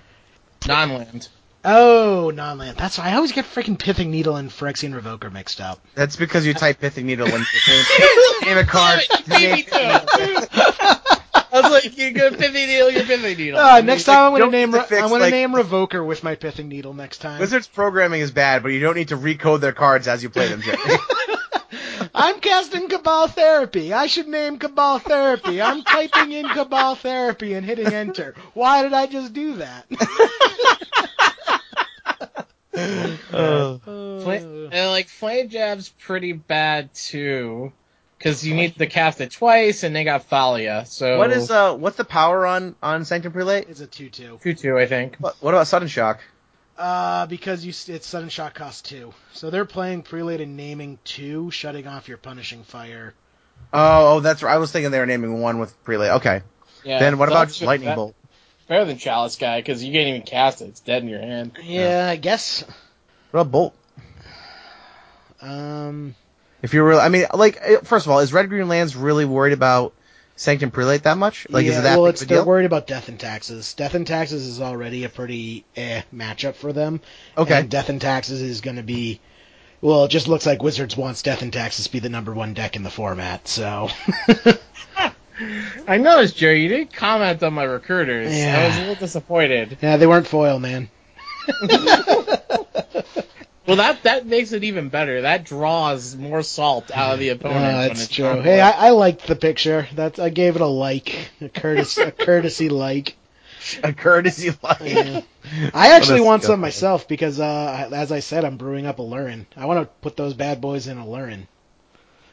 Non-land. 0.68 1.28
Oh, 1.64 2.30
non-land. 2.34 2.76
That's 2.76 2.98
why 2.98 3.10
I 3.10 3.14
always 3.14 3.32
get 3.32 3.46
freaking 3.46 3.78
Pithing 3.78 4.10
Needle 4.10 4.36
and 4.36 4.50
Phyrexian 4.50 4.92
Revoker 4.98 5.32
mixed 5.32 5.60
up. 5.62 5.80
That's 5.94 6.16
because 6.16 6.46
you 6.46 6.52
type 6.52 6.78
Pithing 6.80 7.06
Needle 7.06 7.26
when 7.26 7.40
you 7.40 7.72
name, 7.74 8.56
name 8.56 8.58
a 8.58 8.64
card. 8.66 9.00
Damn 9.26 9.42
it, 9.42 9.58
you 9.58 9.64
beat 9.64 9.70
me 9.70 9.70
to 9.70 10.42
it. 10.42 11.10
I 11.54 11.60
was 11.60 11.70
like, 11.70 11.96
you 11.96 12.10
go 12.10 12.30
pithing 12.30 12.52
needle, 12.52 12.90
your 12.90 13.04
pithing 13.04 13.38
needle. 13.38 13.60
Uh, 13.60 13.80
next 13.80 14.04
time 14.04 14.32
I'm 14.32 14.38
gonna 14.40 14.50
name 14.50 14.72
to 14.72 14.78
Re- 14.78 14.84
fix, 14.86 15.00
I'm 15.02 15.08
gonna 15.08 15.22
like- 15.22 15.30
name 15.30 15.52
Revoker 15.52 16.04
with 16.04 16.24
my 16.24 16.34
pithing 16.34 16.68
needle 16.68 16.94
next 16.94 17.18
time. 17.18 17.38
Wizards 17.38 17.68
programming 17.68 18.20
is 18.22 18.32
bad, 18.32 18.64
but 18.64 18.70
you 18.70 18.80
don't 18.80 18.96
need 18.96 19.08
to 19.08 19.16
recode 19.16 19.60
their 19.60 19.72
cards 19.72 20.08
as 20.08 20.20
you 20.24 20.30
play 20.30 20.48
them, 20.48 20.62
Jerry. 20.62 20.76
I'm 22.14 22.38
casting 22.40 22.88
Cabal 22.88 23.26
Therapy. 23.28 23.92
I 23.92 24.06
should 24.06 24.28
name 24.28 24.58
Cabal 24.58 25.00
Therapy. 25.00 25.60
I'm 25.60 25.82
typing 25.82 26.30
in 26.32 26.48
Cabal 26.48 26.94
Therapy 26.94 27.54
and 27.54 27.66
hitting 27.66 27.92
enter. 27.92 28.34
Why 28.54 28.82
did 28.82 28.92
I 28.92 29.06
just 29.06 29.32
do 29.32 29.54
that? 29.56 29.86
Uh, 32.76 33.78
Fla- 33.78 34.68
and 34.72 34.90
like 34.90 35.08
flame 35.08 35.48
jab's 35.48 35.90
pretty 35.90 36.32
bad 36.32 36.92
too, 36.92 37.72
because 38.18 38.44
you 38.44 38.54
need 38.56 38.76
to 38.78 38.86
cast 38.88 39.20
it 39.20 39.30
twice, 39.30 39.84
and 39.84 39.94
they 39.94 40.02
got 40.02 40.24
Thalia. 40.24 40.84
So 40.86 41.18
what 41.18 41.30
is 41.30 41.52
uh 41.52 41.74
what's 41.76 41.96
the 41.96 42.04
power 42.04 42.44
on 42.46 42.74
on 42.82 43.04
Sanctum 43.04 43.32
Prelate? 43.32 43.68
It's 43.68 43.78
a 43.80 43.86
two-two. 43.86 44.40
two 44.42 44.54
two? 44.54 44.76
I 44.76 44.86
think. 44.86 45.16
What, 45.18 45.36
what 45.40 45.54
about 45.54 45.68
Sudden 45.68 45.86
Shock? 45.86 46.20
Uh, 46.76 47.26
because 47.26 47.64
you 47.64 47.70
s- 47.70 47.88
it's 47.88 48.06
sudden 48.06 48.28
shock 48.28 48.54
cost 48.54 48.84
two. 48.84 49.14
So 49.32 49.50
they're 49.50 49.64
playing 49.64 50.02
prelate 50.02 50.40
and 50.40 50.56
naming 50.56 50.98
two, 51.04 51.50
shutting 51.52 51.86
off 51.86 52.08
your 52.08 52.18
punishing 52.18 52.64
fire. 52.64 53.14
Oh, 53.72 54.16
oh, 54.16 54.20
that's 54.20 54.42
right. 54.42 54.54
I 54.54 54.58
was 54.58 54.72
thinking 54.72 54.90
they 54.90 54.98
were 54.98 55.06
naming 55.06 55.40
one 55.40 55.58
with 55.58 55.72
Prelate. 55.84 56.16
Okay. 56.16 56.42
Yeah. 56.84 56.98
then 56.98 57.18
what 57.18 57.28
about 57.28 57.46
just 57.48 57.60
just- 57.60 57.66
Lightning 57.66 57.88
that- 57.88 57.96
Bolt? 57.96 58.14
Better 58.66 58.86
than 58.86 58.96
Chalice 58.98 59.36
guy, 59.36 59.60
because 59.60 59.84
you 59.84 59.92
can't 59.92 60.08
even 60.08 60.22
cast 60.22 60.62
it. 60.62 60.66
It's 60.68 60.80
dead 60.80 61.02
in 61.02 61.08
your 61.08 61.20
hand. 61.20 61.52
Yeah, 61.62 62.08
I 62.08 62.16
guess. 62.16 62.62
What 63.30 63.40
about 63.40 63.52
Bolt? 63.52 63.74
Um, 65.42 66.14
If 66.62 66.72
you're 66.72 66.84
really, 66.84 67.00
I 67.02 67.10
mean, 67.10 67.26
like, 67.34 67.58
eh, 67.60 67.76
first 67.84 68.06
of 68.06 68.12
all, 68.12 68.20
is 68.20 68.32
Red 68.32 68.48
Green 68.48 68.66
Lands 68.68 68.96
really 68.96 69.26
worried 69.26 69.52
about 69.52 69.92
Sanctum 70.36 70.70
Prelate 70.70 71.04
that 71.04 71.16
much? 71.16 71.46
Like, 71.48 71.64
yeah, 71.64 71.72
is 71.72 71.78
it 71.78 71.82
that 71.82 71.98
well, 71.98 72.06
it's 72.06 72.24
they're 72.24 72.38
deal? 72.38 72.46
worried 72.46 72.66
about 72.66 72.86
death 72.86 73.08
and 73.08 73.18
taxes. 73.20 73.74
Death 73.74 73.94
and 73.94 74.06
taxes 74.06 74.46
is 74.46 74.60
already 74.60 75.04
a 75.04 75.08
pretty 75.08 75.64
eh 75.76 76.02
matchup 76.14 76.54
for 76.56 76.72
them. 76.72 77.00
Okay. 77.38 77.60
And 77.60 77.70
death 77.70 77.88
and 77.88 78.00
taxes 78.00 78.42
is 78.42 78.60
going 78.60 78.76
to 78.76 78.82
be. 78.82 79.20
Well, 79.80 80.06
it 80.06 80.08
just 80.08 80.28
looks 80.28 80.46
like 80.46 80.62
Wizards 80.62 80.96
wants 80.96 81.20
Death 81.22 81.42
and 81.42 81.52
Taxes 81.52 81.84
to 81.86 81.92
be 81.92 81.98
the 81.98 82.08
number 82.08 82.32
one 82.32 82.54
deck 82.54 82.74
in 82.74 82.82
the 82.82 82.90
format, 82.90 83.46
so. 83.46 83.90
I 85.86 85.98
noticed, 85.98 86.38
Jerry, 86.38 86.62
you 86.62 86.68
didn't 86.68 86.94
comment 86.94 87.42
on 87.42 87.52
my 87.52 87.64
recruiters. 87.64 88.32
I 88.32 88.66
was 88.66 88.76
a 88.76 88.80
little 88.80 88.94
disappointed. 88.94 89.76
yeah, 89.82 89.98
they 89.98 90.06
weren't 90.06 90.26
foil, 90.26 90.58
man. 90.58 90.88
Well, 93.66 93.76
that 93.76 94.02
that 94.02 94.26
makes 94.26 94.52
it 94.52 94.64
even 94.64 94.90
better. 94.90 95.22
That 95.22 95.44
draws 95.44 96.14
more 96.14 96.42
salt 96.42 96.90
out 96.90 97.14
of 97.14 97.18
the 97.18 97.30
opponent. 97.30 97.64
Uh, 97.64 97.78
when 97.78 97.90
it's 97.92 98.02
it's 98.04 98.14
true. 98.14 98.24
not 98.24 98.44
Hey. 98.44 98.60
I, 98.60 98.88
I 98.88 98.90
liked 98.90 99.26
the 99.26 99.36
picture. 99.36 99.88
That's 99.94 100.18
I 100.18 100.28
gave 100.28 100.56
it 100.56 100.62
a 100.62 100.66
like, 100.66 101.30
a 101.40 101.48
courtesy, 101.48 102.02
a 102.02 102.12
courtesy 102.12 102.68
like. 102.68 103.16
A 103.82 103.94
courtesy 103.94 104.50
like. 104.62 104.80
Yeah. 104.82 105.22
I 105.72 105.92
actually 105.92 106.18
that's 106.18 106.26
want 106.26 106.42
some 106.42 106.56
good. 106.56 106.62
myself 106.62 107.08
because, 107.08 107.40
uh, 107.40 107.88
as 107.92 108.12
I 108.12 108.20
said, 108.20 108.44
I'm 108.44 108.58
brewing 108.58 108.84
up 108.84 108.98
Aluren. 108.98 109.46
I 109.56 109.64
want 109.64 109.80
to 109.80 109.86
put 110.02 110.16
those 110.16 110.34
bad 110.34 110.60
boys 110.60 110.86
in 110.86 110.98
Aluren. 110.98 111.46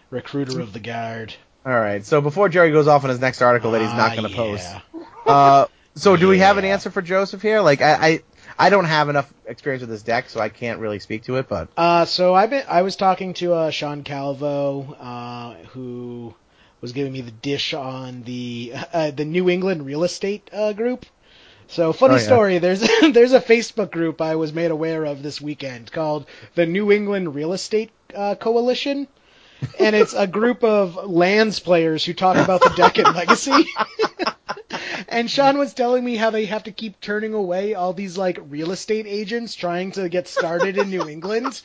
Recruiter 0.09 0.59
of 0.59 0.73
the 0.73 0.81
Guard. 0.81 1.33
All 1.65 1.71
right. 1.71 2.05
So 2.05 2.19
before 2.19 2.49
Jerry 2.49 2.71
goes 2.71 2.87
off 2.87 3.05
on 3.05 3.09
his 3.09 3.21
next 3.21 3.41
article 3.41 3.71
that 3.71 3.81
he's 3.81 3.93
not 3.93 4.17
going 4.17 4.29
to 4.29 4.35
post, 4.35 4.67
yeah. 4.93 5.01
uh, 5.25 5.65
so 5.95 6.17
do 6.17 6.27
we 6.27 6.39
have 6.39 6.57
an 6.57 6.65
answer 6.65 6.91
for 6.91 7.01
Joseph 7.01 7.41
here? 7.41 7.61
Like, 7.61 7.81
I, 7.81 7.93
I, 7.93 8.19
I 8.61 8.69
don't 8.69 8.85
have 8.85 9.09
enough 9.09 9.33
experience 9.47 9.81
with 9.81 9.89
this 9.89 10.03
deck, 10.03 10.29
so 10.29 10.39
I 10.39 10.49
can't 10.49 10.79
really 10.79 10.99
speak 10.99 11.23
to 11.23 11.37
it. 11.37 11.49
But 11.49 11.69
Uh, 11.75 12.05
so 12.05 12.35
I've 12.35 12.49
been, 12.51 12.63
I 12.69 12.83
was 12.83 12.95
talking 12.95 13.33
to 13.35 13.53
uh, 13.53 13.71
Sean 13.71 14.03
Calvo, 14.03 14.93
uh, 14.99 15.55
who 15.71 16.33
was 16.79 16.91
giving 16.91 17.11
me 17.13 17.21
the 17.21 17.31
dish 17.31 17.73
on 17.73 18.23
the 18.23 18.73
uh, 18.93 19.11
the 19.11 19.25
New 19.25 19.49
England 19.49 19.85
real 19.85 20.03
estate 20.03 20.49
uh, 20.53 20.73
group. 20.73 21.05
So 21.67 21.91
funny 21.93 22.15
Oh, 22.15 22.17
yeah. 22.17 22.23
story. 22.23 22.57
There's 22.59 22.81
there's 23.13 23.33
a 23.33 23.41
Facebook 23.41 23.91
group 23.91 24.21
I 24.21 24.35
was 24.35 24.53
made 24.53 24.71
aware 24.71 25.05
of 25.05 25.23
this 25.23 25.41
weekend 25.41 25.91
called 25.91 26.25
the 26.55 26.65
New 26.65 26.91
England 26.91 27.33
Real 27.33 27.53
Estate 27.53 27.91
uh, 28.15 28.35
Coalition, 28.35 29.07
and 29.79 29.95
it's 29.95 30.13
a 30.13 30.27
group 30.27 30.63
of 30.63 30.95
lands 31.09 31.59
players 31.59 32.05
who 32.05 32.13
talk 32.13 32.35
about 32.37 32.61
the 32.61 32.73
deck 32.75 32.97
and 32.99 33.15
legacy. 33.15 33.65
and 35.07 35.29
Sean 35.29 35.57
was 35.57 35.73
telling 35.73 36.03
me 36.03 36.15
how 36.15 36.29
they 36.29 36.45
have 36.45 36.63
to 36.63 36.71
keep 36.71 36.99
turning 36.99 37.33
away 37.33 37.73
all 37.73 37.93
these 37.93 38.17
like 38.17 38.39
real 38.49 38.71
estate 38.71 39.05
agents 39.07 39.55
trying 39.55 39.91
to 39.93 40.09
get 40.09 40.27
started 40.27 40.77
in 40.77 40.89
New 40.89 41.07
England. 41.07 41.61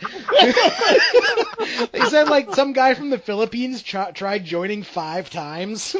they 1.92 2.00
said 2.08 2.28
like 2.28 2.54
some 2.54 2.72
guy 2.72 2.94
from 2.94 3.10
the 3.10 3.18
Philippines 3.18 3.82
tr- 3.82 4.12
tried 4.14 4.44
joining 4.44 4.82
five 4.82 5.30
times. 5.30 5.96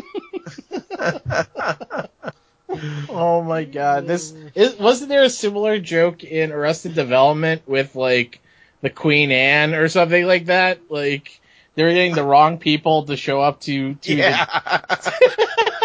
Oh 3.09 3.43
my 3.43 3.65
god! 3.65 4.07
This 4.07 4.35
is, 4.55 4.78
wasn't 4.78 5.09
there 5.09 5.23
a 5.23 5.31
similar 5.31 5.78
joke 5.78 6.24
in 6.24 6.53
Arrested 6.53 6.95
Development 6.95 7.62
with 7.66 7.95
like 7.95 8.41
the 8.83 8.91
Queen 8.91 9.31
Anne 9.31 9.74
or 9.74 9.89
something 9.89 10.27
like 10.27 10.47
that? 10.47 10.91
Like 10.91 11.41
they 11.74 11.85
were 11.85 11.93
getting 11.93 12.15
the 12.15 12.24
wrong 12.24 12.59
people 12.59 13.05
to 13.05 13.16
show 13.16 13.41
up 13.41 13.61
to 13.62 13.95
to 13.95 14.16
the. 14.16 15.73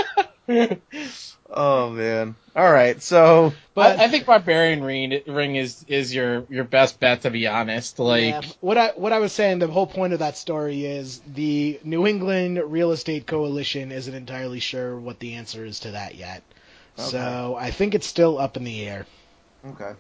oh 1.49 1.89
man. 1.91 2.35
All 2.55 2.71
right. 2.71 3.01
So 3.01 3.53
But 3.73 3.99
I, 3.99 4.05
I 4.05 4.07
think 4.07 4.25
Barbarian 4.25 4.83
Ring, 4.83 5.21
Ring 5.27 5.55
is 5.55 5.85
is 5.87 6.13
your 6.13 6.45
your 6.49 6.63
best 6.63 6.99
bet 6.99 7.21
to 7.21 7.29
be 7.29 7.47
honest. 7.47 7.99
Like 7.99 8.23
Yeah, 8.23 8.41
what 8.59 8.77
I 8.77 8.87
what 8.95 9.13
I 9.13 9.19
was 9.19 9.31
saying, 9.31 9.59
the 9.59 9.67
whole 9.67 9.87
point 9.87 10.13
of 10.13 10.19
that 10.19 10.37
story 10.37 10.85
is 10.85 11.19
the 11.19 11.79
New 11.83 12.07
England 12.07 12.61
Real 12.65 12.91
Estate 12.91 13.27
Coalition 13.27 13.91
isn't 13.91 14.13
entirely 14.13 14.59
sure 14.59 14.97
what 14.99 15.19
the 15.19 15.35
answer 15.35 15.65
is 15.65 15.81
to 15.81 15.91
that 15.91 16.15
yet. 16.15 16.43
So 16.97 17.55
I 17.55 17.71
think 17.71 17.95
it's 17.95 18.05
still 18.05 18.37
up 18.37 18.57
in 18.57 18.63
the 18.63 18.87
air. 18.87 19.05
okay. 19.65 19.93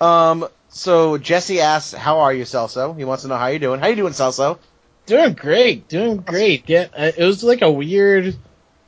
Um. 0.00 0.48
So 0.68 1.18
Jesse 1.18 1.60
asks, 1.60 1.92
"How 1.92 2.20
are 2.20 2.32
you, 2.32 2.44
Celso?" 2.44 2.96
He 2.96 3.04
wants 3.04 3.22
to 3.22 3.28
know 3.28 3.36
how 3.36 3.48
you 3.48 3.58
doing. 3.58 3.80
How 3.80 3.88
you 3.88 3.96
doing, 3.96 4.12
Celso? 4.12 4.58
Doing 5.06 5.34
great, 5.34 5.88
doing 5.88 6.18
great. 6.18 6.68
Yeah, 6.68 6.86
uh, 6.96 7.10
it 7.16 7.24
was 7.24 7.42
like 7.42 7.62
a 7.62 7.70
weird, 7.70 8.36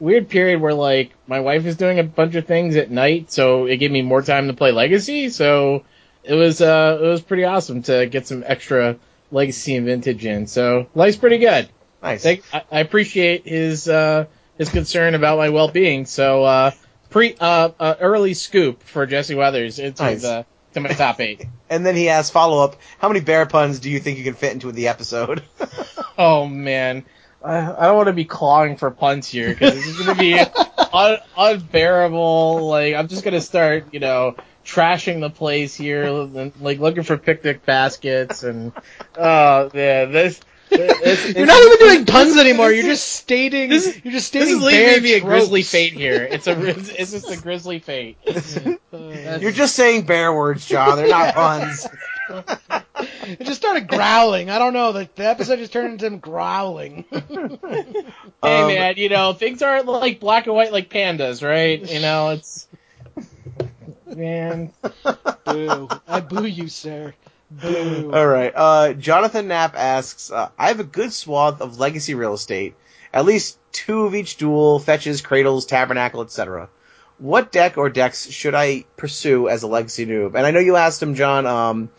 weird 0.02 0.28
period 0.28 0.60
where 0.60 0.74
like 0.74 1.12
my 1.28 1.38
wife 1.40 1.64
was 1.64 1.76
doing 1.76 1.98
a 2.00 2.02
bunch 2.04 2.34
of 2.34 2.44
things 2.46 2.74
at 2.76 2.90
night, 2.90 3.30
so 3.30 3.66
it 3.66 3.76
gave 3.76 3.90
me 3.92 4.02
more 4.02 4.20
time 4.20 4.48
to 4.48 4.52
play 4.52 4.72
Legacy. 4.72 5.28
So 5.30 5.84
it 6.24 6.34
was 6.34 6.60
uh 6.60 6.98
it 7.00 7.06
was 7.06 7.22
pretty 7.22 7.44
awesome 7.44 7.82
to 7.84 8.06
get 8.06 8.26
some 8.26 8.42
extra 8.46 8.96
Legacy 9.30 9.76
and 9.76 9.86
Vintage 9.86 10.26
in. 10.26 10.46
So 10.48 10.88
life's 10.94 11.16
pretty 11.16 11.38
good. 11.38 11.68
Nice. 12.02 12.22
Thank, 12.24 12.42
I, 12.52 12.64
I 12.70 12.80
appreciate 12.80 13.46
his 13.46 13.88
uh 13.88 14.26
his 14.58 14.68
concern 14.68 15.14
about 15.14 15.38
my 15.38 15.50
well 15.50 15.68
being. 15.68 16.04
So 16.06 16.42
uh 16.44 16.70
pre 17.10 17.36
uh, 17.38 17.70
uh 17.78 17.94
early 18.00 18.34
scoop 18.34 18.82
for 18.82 19.06
Jesse 19.06 19.36
Weathers 19.36 19.78
into 19.78 20.02
Nice. 20.02 20.22
the 20.22 20.44
to 20.74 20.80
my 20.80 20.88
top 20.90 21.20
eight. 21.20 21.46
And 21.72 21.86
then 21.86 21.96
he 21.96 22.10
asks 22.10 22.30
follow 22.30 22.62
up, 22.62 22.76
"How 22.98 23.08
many 23.08 23.20
bear 23.20 23.46
puns 23.46 23.78
do 23.80 23.88
you 23.90 23.98
think 23.98 24.18
you 24.18 24.24
can 24.24 24.34
fit 24.34 24.52
into 24.52 24.70
the 24.72 24.88
episode?" 24.88 25.42
Oh 26.18 26.46
man, 26.46 27.04
I, 27.44 27.58
I 27.58 27.86
don't 27.86 27.96
want 27.96 28.08
to 28.08 28.12
be 28.12 28.24
clawing 28.24 28.76
for 28.76 28.90
puns 28.90 29.28
here 29.28 29.48
because 29.50 29.74
this 29.74 29.86
is 29.86 29.98
going 29.98 30.16
to 30.16 30.20
be 30.20 30.38
un, 30.92 31.18
unbearable. 31.36 32.68
Like 32.68 32.94
I'm 32.94 33.08
just 33.08 33.24
going 33.24 33.34
to 33.34 33.40
start, 33.40 33.86
you 33.92 34.00
know, 34.00 34.36
trashing 34.64 35.20
the 35.20 35.30
place 35.30 35.74
here, 35.74 36.04
and, 36.04 36.52
like 36.60 36.78
looking 36.78 37.02
for 37.02 37.16
picnic 37.16 37.64
baskets 37.64 38.42
and 38.42 38.72
oh 39.16 39.70
man, 39.74 40.12
this. 40.12 40.40
this 40.70 41.34
You're 41.36 41.46
not 41.46 41.62
even 41.62 41.78
doing 41.78 42.06
puns 42.06 42.36
anymore. 42.38 42.72
You're 42.72 42.84
just 42.84 43.06
stating. 43.12 43.68
this- 43.70 44.00
you're 44.04 44.12
just 44.12 44.28
stating. 44.28 44.48
This 44.48 44.56
is 44.56 44.62
bear 44.70 44.88
leaving 44.94 45.02
me 45.02 45.12
a 45.14 45.20
grisly 45.20 45.62
fate 45.62 45.92
here. 45.92 46.26
It's 46.30 46.46
a 46.46 46.58
it's 46.66 47.12
just 47.12 47.30
a 47.30 47.36
grisly 47.40 47.78
fate. 47.78 48.16
Uh, 48.92 49.38
you're 49.40 49.52
just 49.52 49.74
saying 49.74 50.04
bear 50.04 50.34
words, 50.34 50.66
John. 50.66 50.96
They're 50.98 51.08
not 51.08 51.34
puns. 51.34 51.86
It 53.22 53.44
just 53.44 53.60
started 53.60 53.88
growling. 53.88 54.50
I 54.50 54.58
don't 54.58 54.72
know. 54.72 54.92
The, 54.92 55.08
the 55.14 55.26
episode 55.26 55.58
just 55.58 55.72
turned 55.72 55.92
into 55.92 56.06
him 56.06 56.18
growling. 56.18 57.04
Hey 58.44 58.62
Um, 58.62 58.66
man, 58.68 58.94
you 58.96 59.08
know 59.08 59.32
things 59.34 59.62
aren't 59.62 59.86
like 59.86 60.18
black 60.18 60.46
and 60.46 60.56
white 60.56 60.72
like 60.72 60.90
pandas, 60.90 61.46
right? 61.46 61.80
You 61.88 62.00
know 62.00 62.30
it's 62.30 62.66
man. 64.06 64.72
boo! 65.44 65.88
I 66.08 66.20
boo 66.20 66.44
you, 66.44 66.68
sir. 66.68 67.14
Boo. 67.50 68.10
All 68.12 68.26
right. 68.26 68.52
Uh, 68.54 68.92
Jonathan 68.94 69.48
Knapp 69.48 69.76
asks, 69.76 70.30
uh, 70.32 70.48
I 70.58 70.68
have 70.68 70.80
a 70.80 70.84
good 70.84 71.12
swath 71.12 71.60
of 71.60 71.78
legacy 71.78 72.14
real 72.14 72.34
estate, 72.34 72.74
at 73.12 73.24
least 73.24 73.58
two 73.72 74.02
of 74.06 74.14
each 74.14 74.36
dual, 74.36 74.78
fetches, 74.78 75.20
cradles, 75.20 75.66
tabernacle, 75.66 76.22
etc. 76.22 76.68
What 77.18 77.52
deck 77.52 77.78
or 77.78 77.90
decks 77.90 78.28
should 78.28 78.54
I 78.54 78.84
pursue 78.96 79.48
as 79.48 79.62
a 79.62 79.68
legacy 79.68 80.06
noob? 80.06 80.34
And 80.34 80.46
I 80.46 80.50
know 80.50 80.60
you 80.60 80.76
asked 80.76 81.02
him, 81.02 81.14
John, 81.14 81.46
um, 81.46 81.90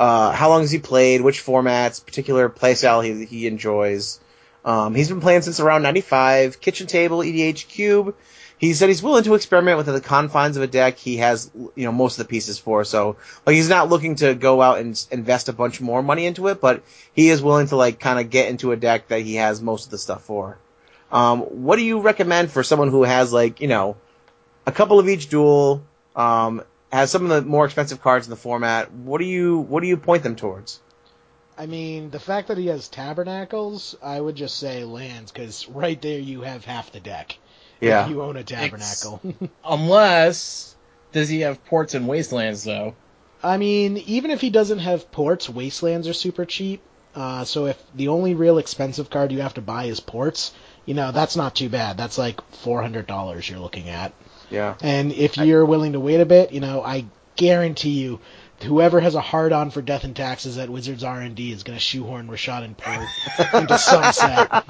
uh, 0.00 0.32
how 0.32 0.48
long 0.48 0.62
has 0.62 0.72
he 0.72 0.78
played, 0.80 1.20
which 1.20 1.44
formats, 1.44 2.04
particular 2.04 2.48
playstyle 2.48 3.04
he, 3.04 3.24
he 3.26 3.46
enjoys. 3.46 4.18
Um, 4.64 4.94
he's 4.94 5.08
been 5.08 5.20
playing 5.20 5.42
since 5.42 5.60
around 5.60 5.82
95, 5.82 6.60
kitchen 6.60 6.88
table, 6.88 7.18
EDH 7.18 7.68
cube. 7.68 8.16
He 8.58 8.74
said 8.74 8.88
he's 8.88 9.02
willing 9.02 9.24
to 9.24 9.34
experiment 9.34 9.78
within 9.78 9.94
the 9.94 10.00
confines 10.00 10.56
of 10.56 10.62
a 10.62 10.66
deck 10.66 10.98
he 10.98 11.18
has, 11.18 11.50
you 11.54 11.84
know, 11.84 11.92
most 11.92 12.18
of 12.18 12.26
the 12.26 12.30
pieces 12.30 12.58
for. 12.58 12.84
So, 12.84 13.16
like, 13.46 13.56
he's 13.56 13.68
not 13.68 13.88
looking 13.88 14.16
to 14.16 14.34
go 14.34 14.60
out 14.60 14.78
and 14.78 15.06
invest 15.10 15.48
a 15.48 15.52
bunch 15.52 15.80
more 15.80 16.02
money 16.02 16.26
into 16.26 16.48
it, 16.48 16.60
but 16.60 16.82
he 17.14 17.30
is 17.30 17.40
willing 17.40 17.68
to, 17.68 17.76
like, 17.76 18.00
kind 18.00 18.18
of 18.18 18.28
get 18.30 18.48
into 18.48 18.72
a 18.72 18.76
deck 18.76 19.08
that 19.08 19.20
he 19.20 19.36
has 19.36 19.62
most 19.62 19.84
of 19.84 19.90
the 19.90 19.98
stuff 19.98 20.24
for. 20.24 20.58
Um, 21.12 21.40
what 21.40 21.76
do 21.76 21.82
you 21.82 22.00
recommend 22.00 22.50
for 22.50 22.62
someone 22.62 22.88
who 22.88 23.02
has 23.02 23.32
like 23.32 23.60
you 23.60 23.68
know 23.68 23.96
a 24.66 24.72
couple 24.72 24.98
of 24.98 25.08
each 25.08 25.28
dual, 25.28 25.82
um, 26.14 26.62
has 26.92 27.10
some 27.10 27.24
of 27.24 27.30
the 27.30 27.48
more 27.48 27.64
expensive 27.64 28.02
cards 28.02 28.26
in 28.26 28.30
the 28.30 28.36
format? 28.36 28.92
What 28.92 29.18
do 29.18 29.24
you 29.24 29.58
what 29.58 29.80
do 29.80 29.86
you 29.86 29.96
point 29.96 30.22
them 30.22 30.36
towards? 30.36 30.80
I 31.56 31.66
mean, 31.66 32.10
the 32.10 32.20
fact 32.20 32.48
that 32.48 32.56
he 32.56 32.68
has 32.68 32.88
tabernacles, 32.88 33.94
I 34.02 34.18
would 34.20 34.34
just 34.34 34.56
say 34.56 34.84
lands, 34.84 35.30
because 35.30 35.68
right 35.68 36.00
there 36.00 36.18
you 36.18 36.40
have 36.40 36.64
half 36.64 36.90
the 36.90 37.00
deck. 37.00 37.36
Yeah. 37.80 38.04
If 38.04 38.10
you 38.10 38.22
own 38.22 38.36
a 38.36 38.44
tabernacle. 38.44 39.20
Unless 39.64 40.76
does 41.12 41.28
he 41.28 41.40
have 41.40 41.64
ports 41.66 41.94
and 41.94 42.06
wastelands 42.06 42.64
though? 42.64 42.94
I 43.42 43.56
mean, 43.56 43.98
even 43.98 44.30
if 44.30 44.40
he 44.40 44.50
doesn't 44.50 44.80
have 44.80 45.10
ports, 45.10 45.48
wastelands 45.48 46.08
are 46.08 46.12
super 46.12 46.44
cheap. 46.44 46.82
Uh, 47.14 47.44
so 47.44 47.66
if 47.66 47.82
the 47.94 48.08
only 48.08 48.34
real 48.34 48.58
expensive 48.58 49.10
card 49.10 49.32
you 49.32 49.40
have 49.40 49.54
to 49.54 49.60
buy 49.60 49.84
is 49.84 49.98
ports, 50.00 50.52
you 50.86 50.94
know 50.94 51.10
that's 51.12 51.36
not 51.36 51.54
too 51.54 51.68
bad. 51.68 51.96
That's 51.96 52.18
like 52.18 52.40
four 52.52 52.82
hundred 52.82 53.06
dollars 53.06 53.48
you're 53.48 53.58
looking 53.58 53.88
at. 53.88 54.12
Yeah. 54.50 54.74
And 54.82 55.12
if 55.12 55.36
you're 55.36 55.64
willing 55.64 55.92
to 55.92 56.00
wait 56.00 56.20
a 56.20 56.26
bit, 56.26 56.52
you 56.52 56.60
know, 56.60 56.82
I 56.82 57.06
guarantee 57.36 58.00
you, 58.00 58.20
whoever 58.62 59.00
has 59.00 59.14
a 59.14 59.20
hard 59.20 59.52
on 59.52 59.70
for 59.70 59.80
death 59.80 60.04
and 60.04 60.14
taxes 60.14 60.58
at 60.58 60.68
Wizards 60.68 61.04
R 61.04 61.20
and 61.20 61.34
D 61.34 61.52
is 61.52 61.62
going 61.62 61.78
to 61.78 61.82
shoehorn 61.82 62.28
Rishadan 62.28 62.76
Port 62.76 63.08
into 63.54 63.78
some 63.78 64.12
set. 64.12 64.48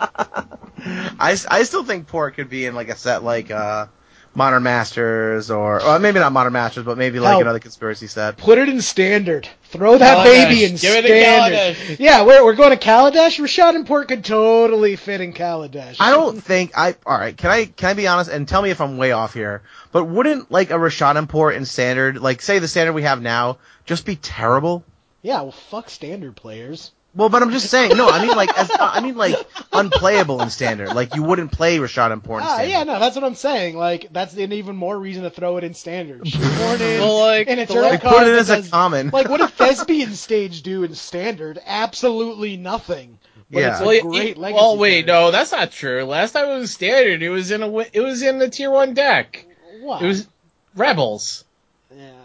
I, 1.20 1.36
I 1.48 1.62
still 1.65 1.85
think 1.85 2.07
Port 2.07 2.35
could 2.35 2.48
be 2.48 2.66
in 2.66 2.74
like 2.74 2.89
a 2.89 2.97
set 2.97 3.23
like 3.23 3.51
uh, 3.51 3.86
Modern 4.35 4.62
Masters 4.62 5.51
or, 5.51 5.82
or 5.82 5.98
maybe 5.98 6.20
not 6.20 6.32
Modern 6.32 6.52
Masters, 6.52 6.85
but 6.85 6.97
maybe 6.97 7.19
like 7.19 7.32
Hell. 7.32 7.40
another 7.40 7.59
conspiracy 7.59 8.07
set. 8.07 8.36
Put 8.36 8.59
it 8.59 8.69
in 8.69 8.81
standard. 8.81 9.48
Throw 9.65 9.98
that 9.98 10.19
Kaladesh. 10.19 10.24
baby 10.24 10.65
in 10.65 10.77
Give 10.77 10.94
it 10.94 11.02
to 11.02 11.09
standard. 11.09 12.01
Yeah, 12.01 12.24
we're 12.24 12.44
we're 12.44 12.55
going 12.55 12.70
to 12.70 12.77
Kaladesh. 12.77 13.40
Rishadan 13.40 13.86
Port 13.86 14.09
could 14.09 14.24
totally 14.24 14.97
fit 14.97 15.20
in 15.20 15.32
Kaladesh. 15.32 15.97
I 15.98 16.11
don't 16.11 16.40
think 16.40 16.73
I. 16.77 16.94
All 17.05 17.19
right, 17.19 17.36
can 17.36 17.51
I 17.51 17.65
can 17.66 17.90
I 17.90 17.94
be 17.94 18.07
honest 18.07 18.31
and 18.31 18.47
tell 18.47 18.62
me 18.62 18.70
if 18.70 18.81
I'm 18.81 18.97
way 18.98 19.12
off 19.12 19.35
here? 19.35 19.62
But 19.93 20.05
wouldn't 20.05 20.51
like 20.51 20.70
a 20.70 20.74
Rishadan 20.74 21.28
Port 21.28 21.55
in 21.57 21.65
standard, 21.65 22.19
like 22.19 22.40
say 22.40 22.61
the 22.61 22.69
standard 22.69 22.93
we 22.93 23.02
have 23.02 23.20
now, 23.20 23.59
just 23.85 24.07
be 24.07 24.16
terrible? 24.16 24.85
Yeah, 25.23 25.43
well, 25.43 25.52
fuck 25.52 25.90
standard 25.90 26.35
players. 26.36 26.93
Well, 27.12 27.28
but 27.28 27.43
I'm 27.43 27.51
just 27.51 27.69
saying. 27.69 27.97
No, 27.97 28.09
I 28.09 28.24
mean 28.24 28.37
like 28.37 28.57
as, 28.57 28.70
I 28.78 29.01
mean 29.01 29.16
like 29.16 29.35
unplayable 29.73 30.41
in 30.43 30.51
standard. 30.51 30.95
Like 30.95 31.16
you 31.16 31.23
wouldn't 31.24 31.51
play 31.51 31.78
Rishadan 31.78 32.23
Port 32.23 32.43
in 32.43 32.49
Ah, 32.49 32.55
standard. 32.55 32.70
yeah, 32.70 32.85
no, 32.85 33.01
that's 33.01 33.16
what 33.16 33.24
I'm 33.24 33.35
saying. 33.35 33.77
Like, 33.77 34.09
that's 34.12 34.35
an 34.35 34.53
even 34.53 34.77
more 34.77 34.97
reason 34.99 35.24
to 35.24 35.31
throw 35.31 35.57
it 35.57 35.65
in 35.65 35.74
standard. 35.74 36.27
Shoehorn 36.28 36.81
in 36.81 37.01
Well, 37.01 37.19
like, 37.19 37.49
an 37.49 37.57
the 37.57 37.62
eternal 37.65 37.91
Like 37.91 38.03
put 38.03 38.23
it 38.28 38.35
as 38.39 38.49
a 38.51 38.62
common. 38.62 39.11
Like, 39.11 39.28
what 39.28 39.39
did 39.41 39.51
Thespian 39.55 40.15
stage 40.15 40.62
do 40.62 40.85
in 40.85 40.95
standard? 40.95 41.59
Absolutely 41.66 42.57
nothing. 42.57 43.19
But 43.51 43.59
Yeah. 43.61 43.70
it's 43.73 43.81
a 43.81 43.85
Well, 43.85 43.91
it- 43.97 44.03
great 44.05 44.28
it- 44.37 44.39
well, 44.39 44.77
wait, 44.78 45.07
card. 45.07 45.07
no, 45.09 45.31
that's 45.32 45.51
not 45.51 45.73
true. 45.73 46.05
Last 46.05 46.32
time 46.32 46.49
it 46.49 46.59
was 46.59 46.70
standard, 46.73 47.23
it 47.24 47.31
was 47.31 47.51
in 47.51 47.65
a 47.65 47.77
it 47.93 48.01
was 48.01 48.23
in 48.23 48.39
the 48.39 48.49
tier 48.49 48.70
one 48.70 48.95
deck. 48.95 49.45
What? 49.81 50.01
It 50.03 50.07
was 50.07 50.28
Rebels. 50.77 51.45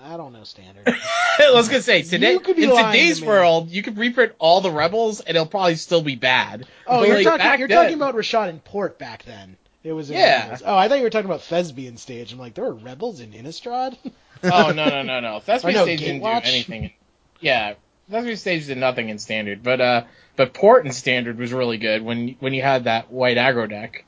Yeah, 0.05 0.13
I 0.13 0.17
don't 0.17 0.33
know 0.33 0.43
standard. 0.43 0.87
I 1.39 1.51
was 1.53 1.67
gonna 1.67 1.81
say 1.81 2.01
today 2.03 2.33
You 2.33 2.39
could 2.39 2.55
be 2.55 2.63
in 2.63 2.69
today's 2.75 3.19
to 3.19 3.25
world, 3.25 3.69
you 3.69 3.81
could 3.81 3.97
reprint 3.97 4.33
all 4.39 4.61
the 4.61 4.71
Rebels 4.71 5.19
and 5.21 5.35
it'll 5.35 5.47
probably 5.47 5.75
still 5.75 6.01
be 6.01 6.15
bad. 6.15 6.65
Oh, 6.87 6.99
But, 6.99 7.07
you're, 7.07 7.15
like, 7.23 7.25
talking, 7.41 7.59
you're 7.59 7.67
then- 7.67 7.83
talking 7.83 7.95
about 7.95 8.15
Rishadan 8.15 8.63
Port 8.63 8.97
back 8.97 9.23
then. 9.23 9.57
It 9.83 9.93
was 9.93 10.09
in 10.09 10.17
Yeah. 10.17 10.43
Rebels. 10.43 10.63
Oh, 10.65 10.75
I 10.75 10.87
thought 10.87 10.97
you 10.97 11.03
were 11.03 11.09
talking 11.09 11.29
about 11.29 11.43
Thespian 11.43 11.97
stage. 11.97 12.33
I'm 12.33 12.39
like, 12.39 12.55
there 12.55 12.65
were 12.65 12.73
rebels 12.73 13.19
in 13.19 13.31
Innistrad? 13.31 13.97
Oh 14.43 14.73
no 14.73 14.89
no 14.89 15.01
no 15.01 15.21
no! 15.21 15.39
Thespian 15.45 15.73
Or 15.73 15.79
no, 15.79 15.83
stage 15.85 15.99
didn't 16.01 16.19
do 16.21 16.27
anything. 16.27 16.91
Yeah, 17.39 17.75
Thespian 18.11 18.37
stage 18.37 18.67
did 18.67 18.77
nothing 18.77 19.09
in 19.09 19.17
standard, 19.17 19.63
but 19.63 19.81
uh, 19.81 20.03
but 20.35 20.53
port 20.53 20.85
in 20.85 20.91
standard 20.91 21.39
was 21.39 21.51
really 21.51 21.77
good 21.77 22.03
when 22.03 22.35
when 22.39 22.53
you 22.53 22.61
had 22.61 22.83
that 22.83 23.09
white 23.11 23.37
aggro 23.37 23.67
deck. 23.67 24.05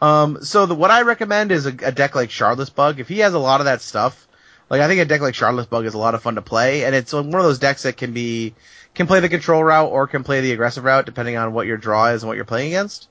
Um, 0.00 0.44
so 0.44 0.66
the, 0.66 0.74
what 0.74 0.90
I 0.92 1.02
recommend 1.02 1.50
is 1.50 1.66
a, 1.66 1.70
a 1.82 1.90
deck 1.90 2.14
like 2.14 2.28
Shardless 2.28 2.72
Bug. 2.72 3.00
If 3.00 3.08
he 3.08 3.20
has 3.20 3.32
a 3.34 3.38
lot 3.40 3.60
of 3.60 3.64
that 3.64 3.80
stuff, 3.80 4.25
like 4.70 4.80
I 4.80 4.88
think 4.88 5.00
a 5.00 5.04
deck 5.04 5.20
like 5.20 5.34
Shardless 5.34 5.68
Bug 5.68 5.86
is 5.86 5.94
a 5.94 5.98
lot 5.98 6.14
of 6.14 6.22
fun 6.22 6.34
to 6.36 6.42
play, 6.42 6.84
and 6.84 6.94
it's 6.94 7.12
one 7.12 7.26
of 7.26 7.42
those 7.42 7.58
decks 7.58 7.82
that 7.84 7.96
can 7.96 8.12
be 8.12 8.54
can 8.94 9.06
play 9.06 9.20
the 9.20 9.28
control 9.28 9.62
route 9.62 9.90
or 9.90 10.06
can 10.06 10.24
play 10.24 10.40
the 10.40 10.52
aggressive 10.52 10.82
route 10.82 11.04
depending 11.06 11.36
on 11.36 11.52
what 11.52 11.66
your 11.66 11.76
draw 11.76 12.06
is 12.08 12.22
and 12.22 12.28
what 12.28 12.36
you're 12.36 12.46
playing 12.46 12.68
against. 12.68 13.08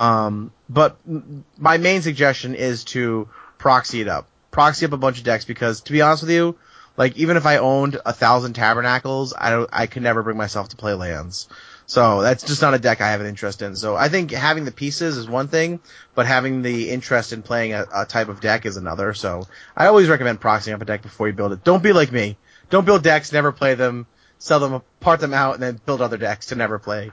Um, 0.00 0.50
but 0.68 0.96
m- 1.06 1.44
my 1.58 1.76
main 1.76 2.00
suggestion 2.02 2.54
is 2.54 2.84
to 2.84 3.28
proxy 3.58 4.00
it 4.00 4.08
up, 4.08 4.26
proxy 4.50 4.86
up 4.86 4.92
a 4.92 4.96
bunch 4.96 5.18
of 5.18 5.24
decks 5.24 5.44
because 5.44 5.82
to 5.82 5.92
be 5.92 6.00
honest 6.00 6.22
with 6.22 6.30
you, 6.30 6.56
like 6.96 7.18
even 7.18 7.36
if 7.36 7.44
I 7.44 7.58
owned 7.58 8.00
a 8.06 8.14
thousand 8.14 8.54
Tabernacles, 8.54 9.34
I 9.36 9.50
don't, 9.50 9.68
I 9.72 9.86
could 9.86 10.02
never 10.02 10.22
bring 10.22 10.38
myself 10.38 10.70
to 10.70 10.76
play 10.76 10.94
lands. 10.94 11.48
So 11.86 12.20
that's 12.20 12.42
just 12.42 12.62
not 12.62 12.74
a 12.74 12.78
deck 12.78 13.00
I 13.00 13.10
have 13.10 13.20
an 13.20 13.28
interest 13.28 13.62
in. 13.62 13.76
So 13.76 13.94
I 13.94 14.08
think 14.08 14.32
having 14.32 14.64
the 14.64 14.72
pieces 14.72 15.16
is 15.16 15.28
one 15.28 15.46
thing, 15.46 15.80
but 16.14 16.26
having 16.26 16.62
the 16.62 16.90
interest 16.90 17.32
in 17.32 17.42
playing 17.42 17.74
a, 17.74 17.86
a 17.94 18.04
type 18.04 18.28
of 18.28 18.40
deck 18.40 18.66
is 18.66 18.76
another. 18.76 19.14
So 19.14 19.46
I 19.76 19.86
always 19.86 20.08
recommend 20.08 20.40
proxying 20.40 20.74
up 20.74 20.82
a 20.82 20.84
deck 20.84 21.02
before 21.02 21.28
you 21.28 21.32
build 21.32 21.52
it. 21.52 21.62
Don't 21.62 21.82
be 21.82 21.92
like 21.92 22.10
me. 22.10 22.36
Don't 22.70 22.84
build 22.84 23.04
decks, 23.04 23.32
never 23.32 23.52
play 23.52 23.74
them, 23.74 24.06
sell 24.38 24.58
them, 24.58 24.82
part 24.98 25.20
them 25.20 25.32
out, 25.32 25.54
and 25.54 25.62
then 25.62 25.80
build 25.86 26.02
other 26.02 26.16
decks 26.16 26.46
to 26.46 26.56
never 26.56 26.80
play. 26.80 27.12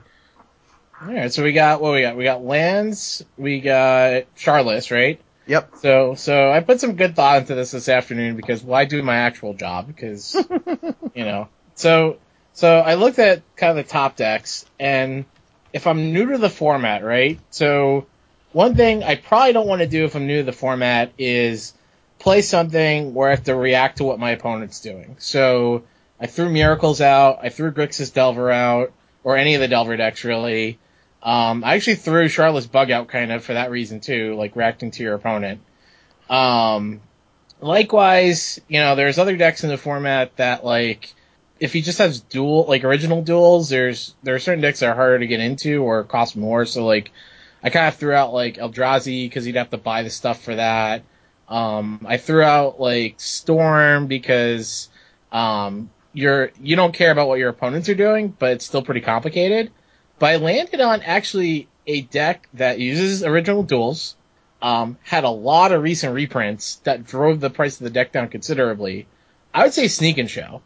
All 1.00 1.12
right, 1.12 1.32
so 1.32 1.44
we 1.44 1.52
got 1.52 1.80
what 1.80 1.92
we 1.92 2.02
got. 2.02 2.16
We 2.16 2.24
got 2.24 2.44
lands. 2.44 3.24
We 3.36 3.60
got 3.60 4.24
Shardless, 4.36 4.90
right? 4.90 5.20
Yep. 5.46 5.76
So 5.76 6.14
so 6.14 6.50
I 6.50 6.60
put 6.60 6.80
some 6.80 6.96
good 6.96 7.14
thought 7.14 7.38
into 7.38 7.54
this 7.54 7.72
this 7.72 7.88
afternoon 7.88 8.36
because 8.36 8.62
why 8.62 8.86
do 8.86 9.02
my 9.02 9.16
actual 9.16 9.54
job? 9.54 9.86
Because 9.86 10.34
you 11.14 11.24
know. 11.24 11.48
So 11.74 12.18
so 12.54 12.78
I 12.78 12.94
looked 12.94 13.18
at 13.18 13.42
kind 13.56 13.78
of 13.78 13.84
the 13.84 13.90
top 13.90 14.16
decks, 14.16 14.64
and 14.80 15.26
if 15.72 15.86
I'm 15.86 16.12
new 16.12 16.30
to 16.30 16.38
the 16.38 16.48
format, 16.48 17.04
right? 17.04 17.38
So 17.50 18.06
one 18.52 18.76
thing 18.76 19.02
I 19.02 19.16
probably 19.16 19.52
don't 19.52 19.66
want 19.66 19.80
to 19.82 19.88
do 19.88 20.04
if 20.04 20.14
I'm 20.14 20.26
new 20.26 20.38
to 20.38 20.44
the 20.44 20.52
format 20.52 21.12
is 21.18 21.74
play 22.20 22.40
something 22.40 23.12
where 23.12 23.28
I 23.28 23.34
have 23.34 23.44
to 23.44 23.54
react 23.54 23.98
to 23.98 24.04
what 24.04 24.20
my 24.20 24.30
opponent's 24.30 24.80
doing. 24.80 25.16
So 25.18 25.82
I 26.20 26.26
threw 26.26 26.48
Miracles 26.48 27.00
out, 27.00 27.40
I 27.42 27.48
threw 27.48 27.72
Grixis 27.72 28.14
Delver 28.14 28.50
out, 28.50 28.92
or 29.24 29.36
any 29.36 29.56
of 29.56 29.60
the 29.60 29.68
Delver 29.68 29.96
decks 29.96 30.22
really. 30.22 30.78
Um, 31.22 31.64
I 31.64 31.74
actually 31.74 31.96
threw 31.96 32.26
Shardless 32.26 32.70
Bug 32.70 32.90
out 32.90 33.08
kind 33.08 33.32
of 33.32 33.42
for 33.42 33.54
that 33.54 33.70
reason 33.70 33.98
too, 33.98 34.36
like 34.36 34.54
reacting 34.54 34.92
to 34.92 35.02
your 35.02 35.14
opponent. 35.14 35.60
Um, 36.30 37.00
likewise, 37.60 38.60
you 38.68 38.80
know, 38.80 38.94
there's 38.94 39.18
other 39.18 39.36
decks 39.36 39.64
in 39.64 39.70
the 39.70 39.76
format 39.76 40.36
that 40.36 40.64
like, 40.64 41.12
if 41.60 41.72
he 41.72 41.82
just 41.82 41.98
has 41.98 42.20
dual, 42.20 42.64
like 42.66 42.84
original 42.84 43.22
duals, 43.22 43.70
there's, 43.70 44.14
there 44.22 44.34
are 44.34 44.40
certain 44.40 44.60
decks 44.60 44.80
that 44.80 44.88
are 44.90 44.94
harder 44.94 45.20
to 45.20 45.26
get 45.26 45.40
into 45.40 45.82
or 45.82 46.04
cost 46.04 46.36
more. 46.36 46.66
So 46.66 46.84
like, 46.84 47.12
I 47.62 47.70
kind 47.70 47.88
of 47.88 47.94
threw 47.94 48.12
out 48.12 48.34
like 48.34 48.56
Eldrazi 48.56 49.26
because 49.26 49.46
you'd 49.46 49.56
have 49.56 49.70
to 49.70 49.78
buy 49.78 50.02
the 50.02 50.10
stuff 50.10 50.42
for 50.42 50.54
that. 50.54 51.02
Um, 51.48 52.04
I 52.06 52.16
threw 52.16 52.42
out 52.42 52.80
like 52.80 53.20
Storm 53.20 54.06
because, 54.06 54.88
um, 55.32 55.90
you're, 56.12 56.52
you 56.60 56.76
don't 56.76 56.94
care 56.94 57.10
about 57.10 57.28
what 57.28 57.38
your 57.38 57.48
opponents 57.48 57.88
are 57.88 57.94
doing, 57.94 58.34
but 58.38 58.52
it's 58.52 58.64
still 58.64 58.82
pretty 58.82 59.00
complicated. 59.00 59.70
But 60.18 60.26
I 60.26 60.36
landed 60.36 60.80
on 60.80 61.02
actually 61.02 61.68
a 61.86 62.02
deck 62.02 62.48
that 62.54 62.78
uses 62.78 63.22
original 63.22 63.64
duals, 63.64 64.14
um, 64.62 64.96
had 65.02 65.24
a 65.24 65.30
lot 65.30 65.72
of 65.72 65.82
recent 65.82 66.14
reprints 66.14 66.76
that 66.84 67.04
drove 67.04 67.40
the 67.40 67.50
price 67.50 67.80
of 67.80 67.84
the 67.84 67.90
deck 67.90 68.12
down 68.12 68.28
considerably. 68.28 69.06
I 69.52 69.64
would 69.64 69.74
say 69.74 69.88
Sneak 69.88 70.18
and 70.18 70.30
Show. 70.30 70.62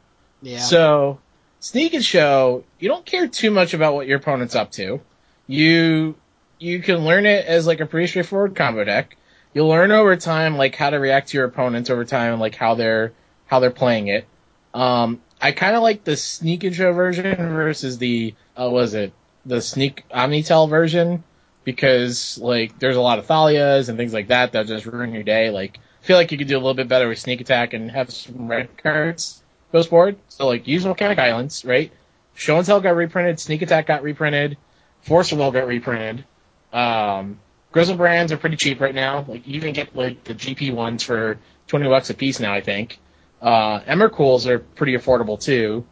So, 0.58 1.18
Sneak 1.60 1.94
and 1.94 2.04
Show, 2.04 2.64
you 2.78 2.88
don't 2.88 3.04
care 3.04 3.26
too 3.26 3.50
much 3.50 3.74
about 3.74 3.94
what 3.94 4.06
your 4.06 4.18
opponent's 4.18 4.54
up 4.54 4.70
to. 4.72 5.00
You, 5.46 6.16
you 6.58 6.80
can 6.80 7.04
learn 7.04 7.26
it 7.26 7.46
as 7.46 7.66
like 7.66 7.80
a 7.80 7.86
pretty 7.86 8.06
straightforward 8.06 8.54
combo 8.54 8.84
deck. 8.84 9.16
You'll 9.54 9.68
learn 9.68 9.90
over 9.90 10.14
time 10.16 10.56
like 10.56 10.74
how 10.74 10.90
to 10.90 10.98
react 10.98 11.28
to 11.28 11.38
your 11.38 11.46
opponents 11.46 11.90
over 11.90 12.04
time 12.04 12.32
and 12.32 12.40
like 12.40 12.54
how 12.54 12.74
they're, 12.74 13.12
how 13.46 13.60
they're 13.60 13.70
playing 13.70 14.08
it. 14.08 14.26
Um, 14.74 15.20
I 15.40 15.52
kind 15.52 15.74
of 15.74 15.82
like 15.82 16.04
the 16.04 16.16
Sneak 16.16 16.64
and 16.64 16.74
Show 16.74 16.92
version 16.92 17.36
versus 17.36 17.98
the, 17.98 18.34
uh, 18.60 18.68
was 18.70 18.94
it, 18.94 19.12
the 19.46 19.60
Sneak 19.62 20.04
Omnitel 20.10 20.68
version 20.68 21.24
because 21.64 22.38
like 22.38 22.78
there's 22.78 22.96
a 22.96 23.00
lot 23.00 23.18
of 23.18 23.26
Thalias 23.26 23.88
and 23.88 23.98
things 23.98 24.12
like 24.12 24.28
that 24.28 24.52
that 24.52 24.66
just 24.66 24.86
ruin 24.86 25.12
your 25.12 25.22
day. 25.22 25.50
Like, 25.50 25.78
I 26.02 26.06
feel 26.06 26.16
like 26.16 26.30
you 26.30 26.38
could 26.38 26.48
do 26.48 26.56
a 26.56 26.60
little 26.60 26.74
bit 26.74 26.88
better 26.88 27.08
with 27.08 27.18
Sneak 27.18 27.40
Attack 27.40 27.72
and 27.72 27.90
have 27.90 28.10
some 28.10 28.48
red 28.48 28.76
cards 28.76 29.42
goes 29.72 29.86
forward. 29.86 30.16
So 30.28 30.46
like 30.46 30.66
use 30.66 30.84
Volcanic 30.84 31.18
Islands, 31.18 31.64
right? 31.64 31.92
Show 32.34 32.56
and 32.56 32.66
Tell 32.66 32.80
got 32.80 32.94
reprinted, 32.94 33.40
Sneak 33.40 33.62
Attack 33.62 33.86
got 33.86 34.02
reprinted, 34.02 34.56
Force 35.02 35.32
of 35.32 35.38
Will 35.38 35.50
got 35.50 35.66
reprinted. 35.66 36.24
Um, 36.72 37.40
Griselbrands 37.72 38.30
are 38.30 38.36
pretty 38.36 38.56
cheap 38.56 38.80
right 38.80 38.94
now. 38.94 39.24
Like 39.26 39.46
you 39.46 39.60
can 39.60 39.72
get 39.72 39.94
like 39.94 40.24
the 40.24 40.34
GP 40.34 40.72
ones 40.72 41.02
for 41.02 41.38
twenty 41.66 41.88
bucks 41.88 42.10
a 42.10 42.14
piece 42.14 42.40
now, 42.40 42.52
I 42.52 42.60
think. 42.60 42.98
Uh, 43.40 43.80
Emrakuls 43.80 44.46
are 44.46 44.58
pretty 44.58 44.94
affordable 44.94 45.40
too. 45.40 45.84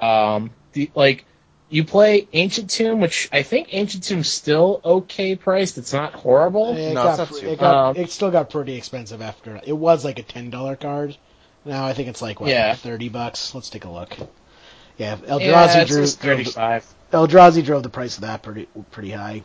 Um, 0.00 0.50
the, 0.72 0.90
like 0.94 1.24
you 1.70 1.84
play 1.84 2.28
Ancient 2.32 2.70
Tomb, 2.70 3.00
which 3.00 3.28
I 3.32 3.42
think 3.42 3.68
Ancient 3.72 4.04
Tomb's 4.04 4.28
still 4.30 4.80
okay 4.84 5.34
priced. 5.34 5.78
It's 5.78 5.92
not 5.92 6.12
horrible. 6.12 6.76
It, 6.76 6.92
No, 6.92 7.08
it's 7.08 7.16
got, 7.16 7.18
not 7.18 7.40
too 7.40 7.48
it, 7.48 7.58
got, 7.58 7.74
Um, 7.74 7.96
it 7.96 8.10
still 8.10 8.30
got 8.30 8.50
pretty 8.50 8.74
expensive 8.74 9.22
after. 9.22 9.60
It 9.64 9.72
was 9.72 10.04
like 10.04 10.18
a 10.18 10.22
ten 10.22 10.50
dollar 10.50 10.76
card. 10.76 11.16
Now 11.64 11.86
I 11.86 11.92
think 11.94 12.08
it's 12.08 12.22
like 12.22 12.40
what 12.40 12.50
Yeah. 12.50 12.74
thirty 12.74 13.08
bucks. 13.08 13.54
Let's 13.54 13.70
take 13.70 13.84
a 13.84 13.90
look. 13.90 14.16
Yeah, 14.96 15.16
Eldrazi 15.16 15.40
yeah, 15.74 15.84
drew, 15.84 16.02
just 16.02 16.20
drove 16.20 16.44
the. 16.44 16.82
Eldrazi 17.12 17.64
drove 17.64 17.82
the 17.82 17.88
price 17.88 18.16
of 18.16 18.22
that 18.22 18.42
pretty 18.42 18.68
pretty 18.90 19.10
high. 19.10 19.42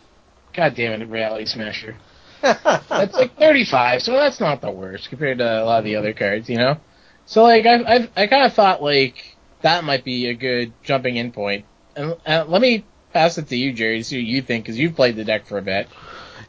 God 0.54 0.76
damn 0.76 1.02
it, 1.02 1.06
Reality 1.08 1.46
Smasher. 1.46 1.96
That's 2.42 3.14
like 3.14 3.36
35, 3.38 4.02
so 4.02 4.14
that's 4.14 4.40
not 4.40 4.62
the 4.62 4.72
worst 4.72 5.10
compared 5.10 5.40
to 5.40 5.62
a 5.62 5.66
lot 5.66 5.80
of 5.80 5.84
the 5.84 5.98
other 5.98 6.14
cards, 6.14 6.50
you 6.50 6.58
know. 6.58 6.78
So 7.26 7.44
like 7.44 7.66
I 7.66 7.76
I 7.76 8.10
I 8.16 8.28
kind 8.28 8.46
of 8.46 8.54
thought 8.54 8.82
like 8.82 9.36
that 9.62 9.84
might 9.84 10.04
be 10.06 10.28
a 10.28 10.34
good 10.34 10.72
jumping 10.84 11.18
in 11.18 11.32
point. 11.32 11.66
And 11.96 12.16
uh, 12.26 12.46
let 12.48 12.62
me 12.62 12.86
pass 13.12 13.38
it 13.38 13.50
to 13.50 13.58
you, 13.58 13.74
Jerry, 13.74 13.98
to 14.00 14.04
see 14.04 14.18
what 14.20 14.26
you 14.26 14.42
think 14.42 14.64
because 14.64 14.80
you've 14.80 14.96
played 14.96 15.16
the 15.18 15.26
deck 15.26 15.48
for 15.48 15.58
a 15.58 15.62
bit. 15.62 15.90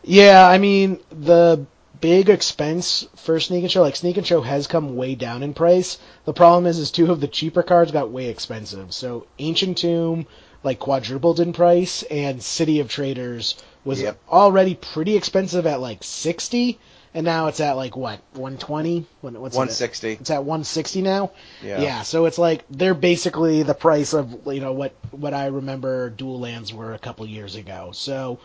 Yeah, 0.05 0.47
I 0.47 0.59
mean 0.59 1.01
the 1.11 1.67
big 2.01 2.29
expense 2.31 3.07
for 3.17 3.39
Sneak 3.41 3.63
and 3.63 3.71
Show, 3.71 3.83
like 3.83 3.97
Sneak 3.97 4.17
and 4.17 4.27
Show 4.27 4.41
has 4.41 4.67
come 4.67 4.97
way 4.97 5.15
down 5.15 5.43
in 5.43 5.55
price. 5.55 5.99
The 6.25 6.33
problem 6.33 6.67
is, 6.67 6.79
is 6.79 6.91
two 6.91 7.11
of 7.11 7.21
the 7.21 7.29
cheaper 7.29 7.63
cards 7.63 7.93
got 7.93 8.11
way 8.11 8.27
expensive. 8.29 8.93
So 8.93 9.27
Ancient 9.39 9.79
Tomb 9.79 10.27
like 10.63 10.79
quadrupled 10.79 11.41
in 11.41 11.53
price, 11.53 12.03
and 12.05 12.43
City 12.43 12.81
of 12.81 12.89
Traitors 12.89 13.55
was 13.85 14.03
Yep. 14.03 14.19
already 14.31 14.75
pretty 14.75 15.17
expensive 15.17 15.67
at 15.67 15.81
like 15.81 16.05
sixty, 16.05 16.79
and 17.15 17.25
now 17.25 17.47
it's 17.47 17.61
at 17.61 17.77
like 17.77 17.97
what 17.97 18.21
one 18.35 18.59
twenty? 18.59 19.07
What's 19.23 19.35
it 19.35 19.41
160. 19.41 20.13
It's 20.21 20.31
at 20.31 20.45
one 20.45 20.65
sixty 20.65 21.01
now. 21.01 21.31
Yeah. 21.65 21.81
Yeah, 21.81 22.03
so 22.03 22.27
it's 22.27 22.37
like 22.39 22.65
they're 22.71 22.93
basically 22.95 23.63
the 23.63 23.73
price 23.75 24.13
of 24.13 24.47
you 24.47 24.61
know 24.61 24.73
what 24.73 24.93
what 25.13 25.33
I 25.33 25.47
remember 25.47 26.11
dual 26.11 26.39
lands 26.41 26.75
were 26.75 26.93
a 26.93 26.99
couple 26.99 27.27
years 27.27 27.55
ago. 27.55 27.91
So 27.95 28.39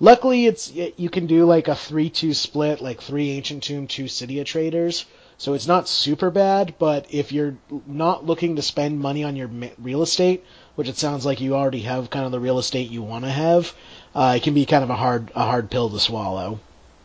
luckily 0.00 0.46
it's 0.46 0.72
you 0.72 1.10
can 1.10 1.26
do 1.26 1.44
like 1.44 1.68
a 1.68 1.74
three 1.74 2.10
two 2.10 2.34
split, 2.34 2.80
like 2.80 3.00
three 3.00 3.30
ancient 3.30 3.62
tomb, 3.62 3.86
two 3.86 4.08
city 4.08 4.40
of 4.40 4.46
traitors. 4.46 5.06
So 5.38 5.54
it's 5.54 5.66
not 5.66 5.88
super 5.88 6.30
bad, 6.30 6.74
but 6.78 7.06
if 7.10 7.32
you're 7.32 7.56
not 7.86 8.24
looking 8.24 8.56
to 8.56 8.62
spend 8.62 9.00
money 9.00 9.24
on 9.24 9.34
your 9.34 9.50
real 9.80 10.02
estate, 10.02 10.44
which 10.76 10.88
it 10.88 10.96
sounds 10.96 11.26
like 11.26 11.40
you 11.40 11.56
already 11.56 11.80
have 11.80 12.10
kind 12.10 12.24
of 12.24 12.30
the 12.32 12.38
real 12.38 12.58
estate 12.58 12.90
you 12.90 13.02
want 13.02 13.24
to 13.24 13.30
have, 13.30 13.74
uh, 14.14 14.34
it 14.36 14.44
can 14.44 14.54
be 14.54 14.66
kind 14.66 14.84
of 14.84 14.90
a 14.90 14.94
hard 14.94 15.32
a 15.34 15.44
hard 15.44 15.70
pill 15.70 15.90
to 15.90 15.98
swallow. 15.98 16.60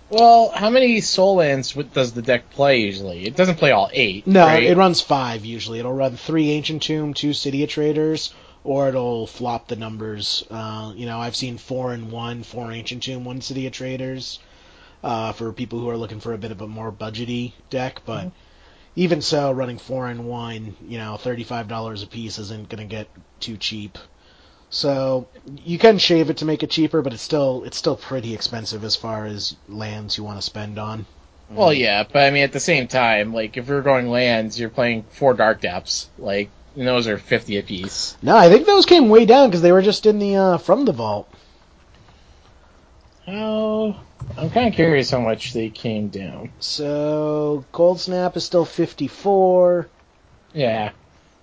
Well, 0.09 0.51
how 0.55 0.69
many 0.69 1.01
Sol 1.01 1.35
lands 1.35 1.73
does 1.73 2.13
the 2.13 2.21
deck 2.21 2.49
play 2.51 2.79
usually? 2.79 3.25
It 3.25 3.35
doesn't 3.35 3.57
play 3.57 3.71
all 3.71 3.89
eight. 3.91 4.25
No, 4.25 4.45
right? 4.45 4.63
it 4.63 4.77
runs 4.77 5.01
five 5.01 5.43
usually. 5.43 5.79
It'll 5.79 5.91
run 5.91 6.15
three 6.15 6.51
Ancient 6.51 6.81
Tomb, 6.81 7.13
two 7.13 7.33
City 7.33 7.63
of 7.63 7.69
Traitors, 7.69 8.33
or 8.63 8.89
it'll 8.89 9.27
flop 9.27 9.67
the 9.67 9.75
numbers. 9.75 10.45
Uh, 10.49 10.93
you 10.95 11.05
know, 11.05 11.19
I've 11.19 11.35
seen 11.35 11.57
four 11.57 11.93
and 11.93 12.11
one, 12.11 12.43
four 12.43 12.71
Ancient 12.71 13.03
Tomb, 13.03 13.25
one 13.25 13.41
City 13.41 13.67
of 13.67 13.73
Traitors, 13.73 14.39
uh, 15.03 15.31
for 15.31 15.53
people 15.53 15.79
who 15.79 15.89
are 15.89 15.97
looking 15.97 16.19
for 16.19 16.33
a 16.33 16.37
bit 16.37 16.51
of 16.51 16.61
a 16.61 16.67
more 16.67 16.91
budgety 16.91 17.53
deck. 17.69 18.01
But 18.05 18.31
even 18.95 19.21
so, 19.21 19.51
running 19.51 19.77
four 19.77 20.07
and 20.07 20.27
one, 20.27 20.75
you 20.87 20.97
know, 20.97 21.17
thirty-five 21.17 21.67
dollars 21.67 22.03
a 22.03 22.07
piece 22.07 22.39
isn't 22.39 22.69
going 22.69 22.87
to 22.87 22.95
get 22.95 23.07
too 23.39 23.57
cheap. 23.57 23.97
So 24.69 25.27
you 25.63 25.77
can 25.77 25.97
shave 25.97 26.29
it 26.29 26.37
to 26.37 26.45
make 26.45 26.61
it 26.61 26.69
cheaper, 26.69 27.01
but 27.01 27.13
it's 27.13 27.21
still 27.21 27.63
it's 27.63 27.77
still 27.77 27.95
pretty 27.95 28.33
expensive 28.33 28.83
as 28.83 28.95
far 28.95 29.25
as 29.25 29.55
lands 29.69 30.17
you 30.17 30.23
want 30.23 30.39
to 30.39 30.41
spend 30.41 30.77
on. 30.77 31.05
Well, 31.49 31.71
yeah, 31.71 32.03
but 32.03 32.23
I 32.23 32.31
mean, 32.31 32.43
at 32.43 32.51
the 32.51 32.59
same 32.59 32.89
time, 32.89 33.33
like 33.33 33.55
if 33.55 33.69
you're 33.69 33.81
going 33.81 34.09
lands, 34.09 34.59
you're 34.59 34.69
playing 34.69 35.03
four 35.03 35.33
Dark 35.33 35.61
Depths. 35.61 36.09
Like 36.17 36.49
and 36.77 36.87
those 36.87 37.07
are 37.07 37.17
fifty 37.17 37.57
apiece. 37.57 38.15
No, 38.21 38.37
I 38.37 38.49
think 38.49 38.65
those 38.65 38.85
came 38.85 39.09
way 39.09 39.25
down 39.25 39.49
because 39.49 39.61
they 39.61 39.71
were 39.71 39.81
just 39.81 40.05
in 40.05 40.19
the 40.19 40.35
uh, 40.35 40.57
from 40.57 40.85
the 40.85 40.93
vault. 40.93 41.29
Oh, 43.27 43.99
I'm 44.37 44.49
kind 44.49 44.67
of 44.69 44.73
curious 44.73 45.09
how 45.11 45.19
much 45.19 45.53
they 45.53 45.69
came 45.69 46.07
down. 46.07 46.51
So 46.59 47.65
Cold 47.73 47.99
Snap 47.99 48.37
is 48.37 48.45
still 48.45 48.63
54. 48.65 49.89
Yeah, 50.53 50.91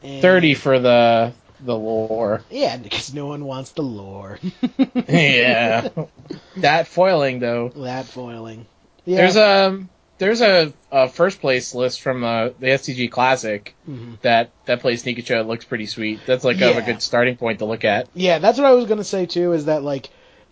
and- 0.03 0.23
thirty 0.23 0.55
for 0.55 0.79
the 0.79 1.33
the 1.61 1.77
lore. 1.77 2.43
Yeah, 2.51 2.77
because 2.77 3.13
no 3.15 3.27
one 3.27 3.45
wants 3.45 3.73
the 3.73 3.83
lore. 3.83 4.39
yeah, 5.09 5.89
that 6.59 6.89
foiling 6.89 7.39
though. 7.39 7.69
that 7.77 8.07
foiling. 8.07 8.67
Yeah. 9.05 9.17
There's 9.19 9.37
a 9.37 9.85
there's 10.19 10.41
a, 10.41 10.73
a 10.93 11.09
first 11.09 11.41
place 11.41 11.75
list 11.75 12.01
from 12.01 12.21
the 12.23 12.55
the 12.61 12.67
SCG 12.69 13.11
Classic 13.11 13.75
Mhm. 13.89 14.21
that 14.23 14.51
that 14.67 14.81
plays 14.81 15.03
Show. 15.27 15.41
It 15.41 15.47
looks 15.47 15.65
pretty 15.65 15.87
sweet. 15.87 16.21
That's 16.27 16.45
like 16.45 16.57
a, 16.59 16.71
Yeah. 16.71 16.79
a 16.79 16.83
good 16.83 17.03
starting 17.03 17.37
point 17.37 17.59
to 17.61 17.65
look 17.65 17.85
at. 17.85 18.09
Yeah, 18.15 18.39
that's 18.39 18.59
what 18.59 18.67
I 18.67 18.73
was 18.73 18.87
gonna 18.87 19.05
say 19.05 19.27
too. 19.27 19.53
Is 19.53 19.65
that 19.67 19.83
like, 19.83 20.11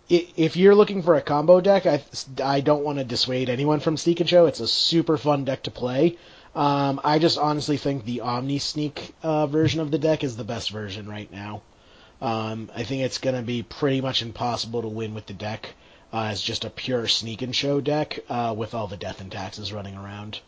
if 0.09 0.57
you're 0.57 0.75
looking 0.75 1.01
for 1.01 1.15
a 1.15 1.21
combo 1.21 1.61
deck, 1.61 1.85
I 1.85 2.03
I 2.43 2.59
don't 2.61 2.83
want 2.83 2.97
to 2.99 3.03
dissuade 3.05 3.49
anyone 3.49 3.79
from 3.79 3.97
Sneak 3.97 4.19
and 4.19 4.29
Show. 4.29 4.45
It's 4.47 4.59
a 4.59 4.67
super 4.67 5.17
fun 5.17 5.45
deck 5.45 5.63
to 5.63 5.71
play. 5.71 6.17
Um, 6.55 7.01
I 7.03 7.17
just 7.17 7.39
honestly 7.39 7.77
think 7.77 8.05
the 8.05 8.21
Omni 8.21 8.59
Sneak 8.59 9.15
uh, 9.23 9.47
version 9.47 9.79
of 9.79 9.89
the 9.89 9.97
deck 9.97 10.23
is 10.23 10.35
the 10.37 10.43
best 10.43 10.69
version 10.69 11.07
right 11.09 11.31
now. 11.31 11.61
Um, 12.21 12.69
I 12.75 12.83
think 12.83 13.01
it's 13.03 13.17
gonna 13.17 13.41
be 13.41 13.63
pretty 13.63 14.01
much 14.01 14.21
impossible 14.21 14.81
to 14.83 14.87
win 14.87 15.13
with 15.13 15.25
the 15.25 15.33
deck 15.33 15.73
uh, 16.13 16.25
as 16.25 16.41
just 16.41 16.63
a 16.63 16.69
pure 16.69 17.07
Sneak 17.07 17.41
and 17.41 17.55
Show 17.55 17.81
deck 17.81 18.19
uh, 18.29 18.53
with 18.55 18.73
all 18.73 18.87
the 18.87 18.97
death 18.97 19.19
and 19.19 19.31
taxes 19.31 19.73
running 19.73 19.97
around. 19.97 20.39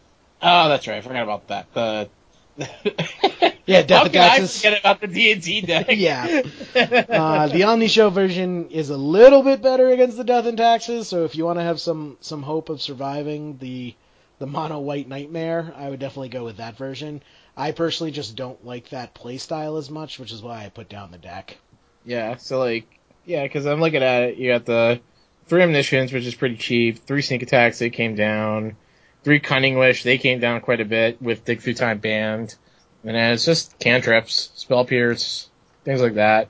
Oh, 0.42 0.70
that's 0.70 0.88
right. 0.88 0.98
I 0.98 1.02
forgot 1.02 1.24
about 1.24 1.48
that. 1.48 1.74
The 1.74 2.10
Yeah, 3.68 3.82
Death 3.82 3.90
How 4.00 4.04
and 4.06 4.14
can 4.14 4.22
I 4.22 4.28
Taxes. 4.38 4.58
forget 4.58 4.80
about 4.80 5.02
the 5.02 5.08
D 5.08 5.32
and 5.32 5.42
D 5.42 5.62
deck? 5.62 5.88
Yeah. 5.90 6.44
Uh, 6.76 7.48
the 7.48 7.64
Omni 7.64 7.88
Show 7.88 8.10
version 8.12 8.70
is 8.70 8.92
a 8.92 8.98
little 8.98 9.42
bit 9.42 9.62
better 9.64 9.90
against 9.90 10.18
the 10.18 10.24
Death 10.24 10.46
and 10.46 10.58
Taxes, 10.58 11.08
so 11.08 11.26
if 11.26 11.36
you 11.36 11.46
want 11.46 11.58
to 11.60 11.64
have 11.64 11.80
some 11.82 12.18
some 12.22 12.44
hope 12.44 12.70
of 12.70 12.82
surviving 12.82 13.58
the 13.58 13.96
the 14.38 14.46
mono 14.46 14.80
white 14.80 15.08
nightmare, 15.08 15.74
I 15.76 15.90
would 15.90 16.00
definitely 16.00 16.30
go 16.30 16.44
with 16.44 16.58
that 16.58 16.78
version. 16.78 17.24
I 17.58 17.72
personally 17.72 18.12
just 18.12 18.36
don't 18.36 18.64
like 18.66 18.90
that 18.90 19.16
playstyle 19.16 19.80
as 19.80 19.90
much, 19.90 20.20
which 20.20 20.32
is 20.32 20.44
why 20.44 20.64
I 20.64 20.70
put 20.70 20.88
down 20.90 21.10
the 21.12 21.18
deck. 21.18 21.58
Yeah, 22.06 22.36
so 22.36 22.60
like, 22.60 22.86
yeah, 23.26 23.44
because 23.44 23.66
I'm 23.66 23.80
looking 23.80 24.04
at 24.04 24.24
it. 24.24 24.38
You 24.38 24.52
got 24.52 24.66
the 24.66 25.00
three 25.48 25.64
omniscience, 25.64 26.12
which 26.12 26.26
is 26.26 26.36
pretty 26.36 26.58
cheap. 26.58 27.06
Three 27.06 27.22
sneak 27.22 27.44
attacks, 27.44 27.80
they 27.80 27.90
came 27.90 28.16
down. 28.16 28.76
Three 29.24 29.40
cunning 29.40 29.78
wish, 29.78 30.04
they 30.04 30.18
came 30.18 30.40
down 30.40 30.62
quite 30.62 30.82
a 30.82 30.86
bit 30.86 31.22
with 31.22 31.46
dig 31.46 31.62
through 31.62 31.74
time 31.76 31.98
banned. 31.98 32.56
And 33.04 33.16
then 33.16 33.34
it's 33.34 33.46
just 33.46 33.78
cantrips, 33.80 34.52
spell 34.56 34.86
pierce, 34.86 35.50
things 35.84 36.02
like 36.02 36.16
that. 36.16 36.50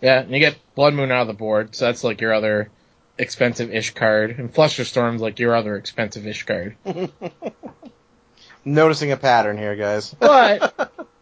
Yeah, 0.00 0.20
and 0.20 0.30
you 0.30 0.38
get 0.38 0.56
blood 0.74 0.94
moon 0.94 1.12
out 1.12 1.22
of 1.22 1.26
the 1.26 1.34
board, 1.34 1.74
so 1.74 1.86
that's 1.86 2.04
like 2.04 2.20
your 2.20 2.32
other 2.32 2.70
expensive-ish 3.18 3.92
card, 3.94 4.38
and 4.38 4.52
fluster 4.52 4.84
storm's 4.84 5.20
like 5.20 5.38
your 5.38 5.54
other 5.54 5.76
expensive-ish 5.76 6.44
card. 6.46 6.76
Noticing 8.64 9.12
a 9.12 9.16
pattern 9.16 9.58
here, 9.58 9.76
guys. 9.76 10.14
But 10.20 10.74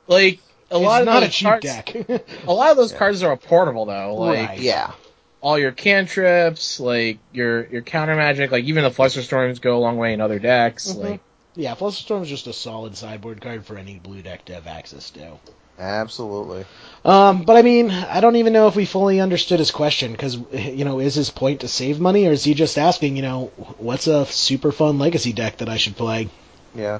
like 0.07 0.41
a 0.71 0.77
it's 0.77 0.85
lot 0.85 1.03
of 1.03 1.07
not 1.07 1.21
those 1.21 1.29
a 1.29 1.33
cheap 1.33 1.49
cards, 1.49 1.65
deck. 1.65 1.95
a 2.47 2.53
lot 2.53 2.71
of 2.71 2.77
those 2.77 2.93
cards 2.93 3.23
are 3.23 3.37
portable 3.37 3.85
though. 3.85 4.15
Like 4.17 4.49
Right. 4.49 4.59
Yeah. 4.61 4.93
All 5.41 5.59
your 5.59 5.73
cantrips, 5.73 6.81
like 6.81 7.19
your 7.33 7.67
your 7.67 7.83
counter 7.83 8.17
magic, 8.17 8.51
like 8.51 8.65
even 8.65 8.85
the 8.85 8.91
Fluster 8.91 9.23
Storms 9.23 9.59
go 9.59 9.77
a 9.77 9.81
long 9.81 9.97
way 9.97 10.13
in 10.13 10.21
other 10.21 10.39
decks. 10.39 10.93
Mhm. 10.93 11.03
Like 11.03 11.21
yeah, 11.55 11.75
Fluster 11.75 12.03
Storm's 12.03 12.29
just 12.29 12.47
a 12.47 12.53
solid 12.53 12.97
sideboard 12.97 13.41
card 13.41 13.65
for 13.67 13.77
any 13.77 13.99
blue 13.99 14.23
deck 14.23 14.45
to 14.47 14.55
have 14.55 14.67
access 14.67 15.11
to. 15.11 15.39
Absolutely. 15.79 16.65
Um, 17.05 17.43
but 17.45 17.57
I 17.57 17.63
mean, 17.63 17.91
I 17.91 18.21
don't 18.21 18.37
even 18.37 18.53
know 18.53 18.67
if 18.67 18.75
we 18.75 18.85
fully 18.85 19.21
understood 19.21 19.61
his 19.61 19.71
question 19.71 20.11
because 20.13 20.37
you 20.53 20.85
know, 20.85 20.99
is 20.99 21.15
his 21.15 21.31
point 21.31 21.61
to 21.61 21.69
save 21.69 22.01
money, 22.01 22.27
or 22.27 22.33
is 22.33 22.43
he 22.43 22.55
just 22.55 22.79
asking, 22.79 23.17
you 23.17 23.23
know, 23.23 23.47
what's 23.79 24.09
a 24.09 24.27
super 24.27 24.73
fun 24.73 24.99
legacy 24.99 25.33
deck 25.33 25.59
that 25.59 25.69
I 25.69 25.77
should 25.77 25.97
play? 25.97 26.29
Yeah. 26.75 26.99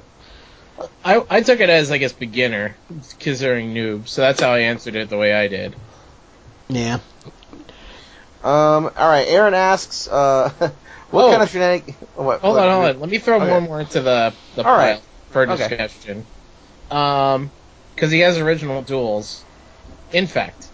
I 1.03 1.21
I 1.29 1.41
took 1.41 1.59
it 1.59 1.69
as 1.69 1.91
I 1.91 1.97
guess 1.97 2.13
beginner, 2.13 2.77
considering 3.19 3.73
noob, 3.73 4.07
so 4.07 4.21
that's 4.21 4.39
how 4.39 4.51
I 4.51 4.59
answered 4.59 4.95
it 4.95 5.09
the 5.09 5.17
way 5.17 5.33
I 5.33 5.49
did. 5.49 5.75
Yeah. 6.69 6.99
Um. 8.43 8.85
All 8.97 9.09
right. 9.09 9.27
Aaron 9.27 9.53
asks, 9.53 10.07
uh, 10.07 10.49
what 11.11 11.25
Oh. 11.25 11.29
kind 11.31 11.43
of 11.43 11.49
shenanigans? 11.49 11.95
What? 12.15 12.39
Hold 12.41 12.55
what- 12.55 12.67
on, 12.67 12.71
hold 12.73 12.95
on. 12.95 12.99
Let 13.01 13.09
me 13.09 13.17
throw 13.19 13.37
Okay. 13.37 13.47
more 13.47 13.61
more 13.61 13.79
into 13.81 14.01
the 14.01 14.33
the 14.55 14.63
All 14.63 14.75
pile 14.75 14.77
right. 14.93 15.01
for 15.31 15.43
Okay. 15.49 15.67
discussion. 15.67 16.25
Um, 16.91 17.51
because 17.95 18.11
he 18.11 18.19
has 18.21 18.37
original 18.37 18.81
duals. 18.83 19.41
In 20.13 20.25
fact. 20.27 20.67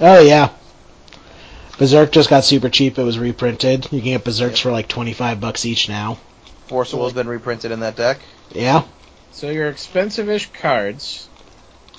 Oh 0.00 0.20
yeah. 0.20 0.50
Berserk 1.78 2.12
just 2.12 2.30
got 2.30 2.44
super 2.44 2.68
cheap. 2.68 2.98
It 2.98 3.02
was 3.02 3.18
reprinted. 3.18 3.84
You 3.92 4.00
can 4.00 4.12
get 4.12 4.24
Berserks 4.24 4.60
for 4.60 4.70
like 4.70 4.88
twenty 4.88 5.12
five 5.12 5.40
bucks 5.40 5.64
each 5.66 5.88
now. 5.88 6.18
Force 6.68 6.92
of 6.92 6.98
Will's 6.98 7.12
been 7.12 7.28
reprinted 7.28 7.70
in 7.72 7.80
that 7.80 7.96
deck. 7.96 8.18
Yeah. 8.52 8.82
So 9.32 9.50
your 9.50 9.68
expensive-ish 9.68 10.50
cards 10.52 11.28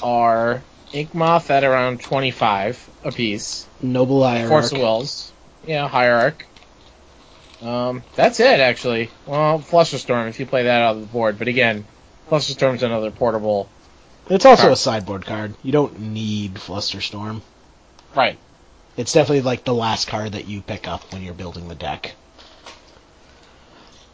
are 0.01 0.61
Inkmoth 0.93 1.49
at 1.49 1.63
around 1.63 2.01
twenty 2.01 2.31
five 2.31 2.86
a 3.07 3.11
piece. 3.11 3.67
Noble 3.81 4.23
Hierarch. 4.23 4.49
Force 4.49 4.71
of 4.71 4.79
Wills. 4.79 5.31
Yeah, 5.65 5.87
Hierarch. 5.87 6.45
Um, 7.61 8.03
that's 8.15 8.39
it 8.39 8.59
actually. 8.59 9.09
Well, 9.25 9.59
Flusterstorm 9.59 10.29
if 10.29 10.39
you 10.39 10.45
play 10.45 10.63
that 10.63 10.81
out 10.81 10.95
of 10.95 11.01
the 11.01 11.07
board, 11.07 11.39
but 11.39 11.47
again, 11.47 11.85
Flusterstorm's 12.29 12.83
another 12.83 13.09
portable. 13.09 13.69
It's 14.29 14.45
also 14.45 14.63
Card. 14.63 14.73
a 14.73 14.75
sideboard 14.75 15.25
card. 15.25 15.55
You 15.63 15.71
don't 15.71 15.99
need 15.99 16.55
Flusterstorm. 16.55 17.41
Right. 18.15 18.37
It's 18.97 19.13
definitely 19.13 19.41
like 19.41 19.63
the 19.63 19.73
last 19.73 20.07
card 20.07 20.33
that 20.33 20.47
you 20.47 20.61
pick 20.61 20.87
up 20.87 21.11
when 21.13 21.23
you're 21.23 21.33
building 21.33 21.67
the 21.67 21.75
deck. 21.75 22.13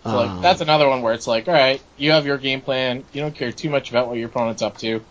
So 0.04 0.16
like 0.16 0.30
Um, 0.30 0.42
that's 0.42 0.62
another 0.62 0.88
one 0.88 1.02
where 1.02 1.14
it's 1.14 1.28
like, 1.28 1.48
all 1.48 1.54
right, 1.54 1.82
you 1.98 2.12
have 2.12 2.26
your 2.26 2.38
game 2.38 2.62
plan. 2.62 3.04
You 3.14 3.22
don't 3.22 3.36
care 3.36 3.52
too 3.52 3.70
much 3.70 3.90
about 3.90 4.08
what 4.08 4.18
your 4.18 4.28
opponent's 4.28 4.62
up 4.62 4.78
to. 4.80 5.02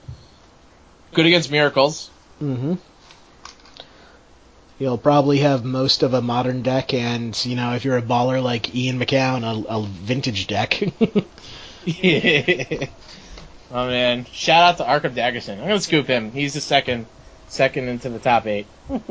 Good 1.14 1.26
against 1.26 1.50
miracles. 1.50 2.10
Mm-hmm. 2.40 2.74
You'll 4.82 4.98
probably 4.98 5.38
have 5.38 5.64
most 5.64 6.02
of 6.02 6.12
a 6.12 6.20
modern 6.20 6.62
deck, 6.62 6.92
and 6.92 7.46
you 7.46 7.54
know 7.54 7.74
if 7.74 7.84
you're 7.84 7.98
a 7.98 8.02
baller 8.02 8.42
like 8.42 8.74
Ian 8.74 8.98
McCown, 8.98 9.44
a, 9.44 9.64
a 9.76 9.86
vintage 9.86 10.48
deck. 10.48 10.82
oh 13.70 13.86
man! 13.86 14.24
Shout 14.32 14.64
out 14.64 14.78
to 14.78 14.82
Arkham 14.82 15.14
Daggerson. 15.14 15.60
I'm 15.60 15.68
gonna 15.68 15.80
scoop 15.80 16.08
him. 16.08 16.32
He's 16.32 16.54
the 16.54 16.60
second, 16.60 17.06
second 17.46 17.86
into 17.86 18.08
the 18.08 18.18
top 18.18 18.48
eight. 18.48 18.66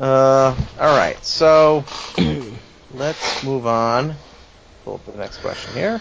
Uh, 0.00 0.56
all 0.80 0.96
right. 0.96 1.22
So 1.24 1.84
let's 2.94 3.44
move 3.44 3.68
on. 3.68 4.16
Pull 4.84 4.94
up 4.94 5.06
the 5.06 5.16
next 5.16 5.38
question 5.38 5.72
here. 5.74 6.00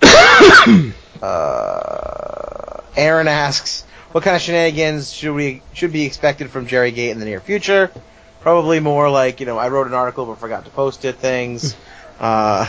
uh, 1.20 2.80
Aaron 2.96 3.28
asks, 3.28 3.84
"What 4.12 4.24
kind 4.24 4.36
of 4.36 4.42
shenanigans 4.42 5.12
should 5.12 5.34
we 5.34 5.62
should 5.72 5.92
be 5.92 6.04
expected 6.04 6.50
from 6.50 6.66
Jerry 6.66 6.92
Gate 6.92 7.10
in 7.10 7.18
the 7.18 7.24
near 7.24 7.40
future?" 7.40 7.90
Probably 8.40 8.80
more 8.80 9.08
like 9.10 9.40
you 9.40 9.46
know 9.46 9.58
I 9.58 9.68
wrote 9.68 9.86
an 9.86 9.94
article 9.94 10.26
but 10.26 10.38
forgot 10.38 10.64
to 10.64 10.70
post 10.70 11.04
it. 11.04 11.16
Things, 11.16 11.76
uh, 12.20 12.66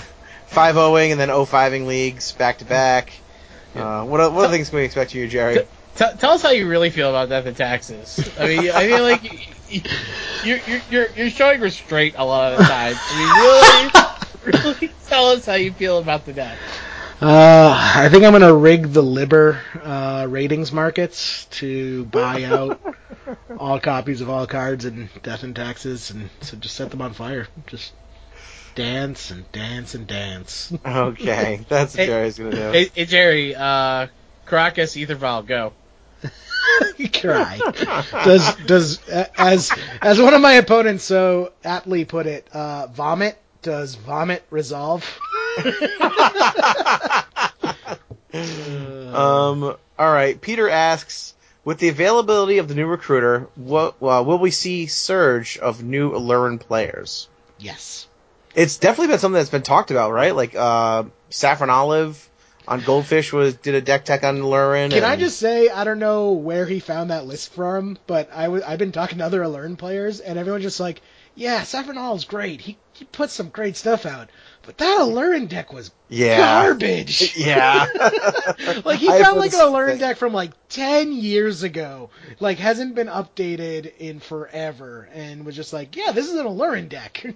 five 0.47 0.77
owing 0.77 1.11
and 1.11 1.19
then 1.19 1.29
05ing 1.29 1.85
leagues 1.85 2.31
back 2.31 2.59
to 2.59 2.65
back. 2.65 3.11
Uh, 3.75 4.03
what 4.03 4.31
what 4.33 4.45
other 4.45 4.49
things 4.49 4.69
can 4.69 4.79
we 4.79 4.85
expect 4.85 5.11
from 5.11 5.21
you, 5.21 5.27
Jerry? 5.27 5.57
T- 5.95 6.05
tell 6.17 6.31
us 6.31 6.41
how 6.41 6.49
you 6.49 6.67
really 6.67 6.89
feel 6.89 7.09
about 7.09 7.29
death 7.29 7.45
and 7.45 7.55
taxes. 7.55 8.19
I 8.39 8.47
mean, 8.47 8.71
I 8.71 8.87
feel 8.87 9.03
like 9.03 9.23
you're 10.43 10.59
you're 10.67 10.81
you're, 10.89 11.07
you're 11.15 11.29
showing 11.29 11.61
restraint 11.61 12.15
a 12.17 12.25
lot 12.25 12.53
of 12.53 12.59
the 12.59 12.65
time. 12.65 12.95
I 12.97 13.91
mean, 14.43 14.53
really, 14.53 14.63
really 14.89 14.93
tell 15.07 15.27
us 15.27 15.45
how 15.45 15.55
you 15.55 15.71
feel 15.71 15.99
about 15.99 16.25
the 16.25 16.33
death. 16.33 16.57
Uh, 17.21 17.93
I 17.95 18.09
think 18.09 18.23
I'm 18.23 18.33
gonna 18.33 18.53
rig 18.53 18.87
the 18.87 19.03
Liber 19.03 19.61
uh, 19.81 20.25
ratings 20.29 20.71
markets 20.71 21.45
to 21.51 22.05
buy 22.05 22.43
out 22.43 22.81
all 23.57 23.79
copies 23.79 24.21
of 24.21 24.29
all 24.29 24.47
cards 24.47 24.85
and 24.85 25.09
Death 25.21 25.43
and 25.43 25.55
Taxes, 25.55 26.11
and 26.11 26.29
so 26.41 26.57
just 26.57 26.75
set 26.75 26.91
them 26.91 27.01
on 27.01 27.13
fire. 27.13 27.47
Just 27.67 27.93
dance 28.75 29.31
and 29.31 29.49
dance 29.51 29.95
and 29.95 30.07
dance. 30.07 30.73
Okay, 30.85 31.65
that's 31.69 31.95
what 31.95 32.05
Jerry's 32.05 32.37
gonna 32.37 32.51
do. 32.51 32.71
Hey, 32.71 32.91
hey 32.93 33.05
Jerry, 33.05 33.55
uh, 33.55 34.07
Karakas, 34.47 34.95
Etherval, 35.05 35.45
go. 35.45 35.73
Cry. 37.21 37.59
Does 38.25 38.55
does 38.65 39.09
uh, 39.09 39.27
as 39.37 39.71
as 40.01 40.19
one 40.19 40.33
of 40.33 40.41
my 40.41 40.53
opponents 40.53 41.03
so 41.03 41.53
aptly 41.63 42.05
put 42.05 42.25
it, 42.25 42.47
uh, 42.53 42.87
vomit. 42.87 43.37
Does 43.61 43.95
vomit 43.95 44.43
resolve? 44.49 45.05
Um, 48.33 49.63
all 49.99 50.11
right. 50.11 50.39
Peter 50.41 50.67
asks, 50.67 51.35
with 51.63 51.77
the 51.77 51.89
availability 51.89 52.57
of 52.57 52.67
the 52.67 52.73
new 52.73 52.87
recruiter, 52.87 53.47
what 53.55 53.95
uh, 54.01 54.23
will 54.25 54.39
we 54.39 54.49
see 54.51 54.87
surge 54.87 55.57
of 55.59 55.83
new 55.83 56.11
Aluren 56.11 56.59
players? 56.59 57.27
yes. 57.59 58.07
It's 58.55 58.77
definitely 58.77 59.07
been 59.13 59.19
something 59.19 59.37
that's 59.39 59.49
been 59.49 59.63
talked 59.63 59.89
about, 59.89 60.11
right? 60.11 60.35
Like 60.35 60.53
uh, 60.55 61.05
Saffron 61.31 61.71
Olive 61.71 62.29
on 62.67 62.81
Goldfish 62.81 63.33
was 63.33 63.55
did 63.55 63.73
a 63.73 63.81
deck 63.81 64.05
tech 64.05 64.23
on 64.23 64.37
Aluren. 64.37 64.89
Can 64.89 64.97
and- 64.97 65.05
I 65.07 65.15
just 65.15 65.39
say 65.39 65.69
I 65.69 65.83
don't 65.83 65.97
know 65.97 66.33
where 66.33 66.67
he 66.67 66.79
found 66.79 67.09
that 67.09 67.25
list 67.25 67.51
from, 67.53 67.97
but 68.05 68.29
I 68.31 68.43
w- 68.43 68.63
I've 68.65 68.77
been 68.77 68.91
talking 68.91 69.17
to 69.19 69.25
other 69.25 69.41
Aluren 69.41 69.75
players, 69.75 70.19
and 70.19 70.37
everyone's 70.37 70.63
just 70.63 70.79
like, 70.79 71.01
"Yeah, 71.33 71.63
Saffron 71.63 71.97
Hall's 71.97 72.25
great. 72.25 72.61
He 72.61 72.77
he 72.93 73.05
put 73.05 73.31
some 73.31 73.49
great 73.49 73.75
stuff 73.75 74.05
out, 74.05 74.29
but 74.65 74.77
that 74.77 74.99
Aluren 75.01 75.47
deck 75.47 75.71
was 75.73 75.91
Yeah. 76.09 76.37
garbage." 76.37 77.35
Yeah. 77.37 77.85
like 78.85 78.99
he 78.99 79.09
I've 79.09 79.21
found 79.21 79.37
like 79.39 79.51
the 79.51 79.67
an 79.67 79.87
same 79.89 79.97
deck 79.99 80.17
from 80.17 80.33
like 80.33 80.51
ten 80.69 81.11
years 81.13 81.63
ago, 81.63 82.09
like 82.39 82.57
hasn't 82.57 82.95
been 82.95 83.07
updated 83.07 83.93
in 83.97 84.19
forever, 84.19 85.07
and 85.13 85.45
was 85.45 85.55
just 85.55 85.73
like, 85.73 85.95
"Yeah, 85.95 86.11
this 86.11 86.27
is 86.27 86.35
an 86.35 86.45
Aluren 86.45 86.89
deck." 86.89 87.23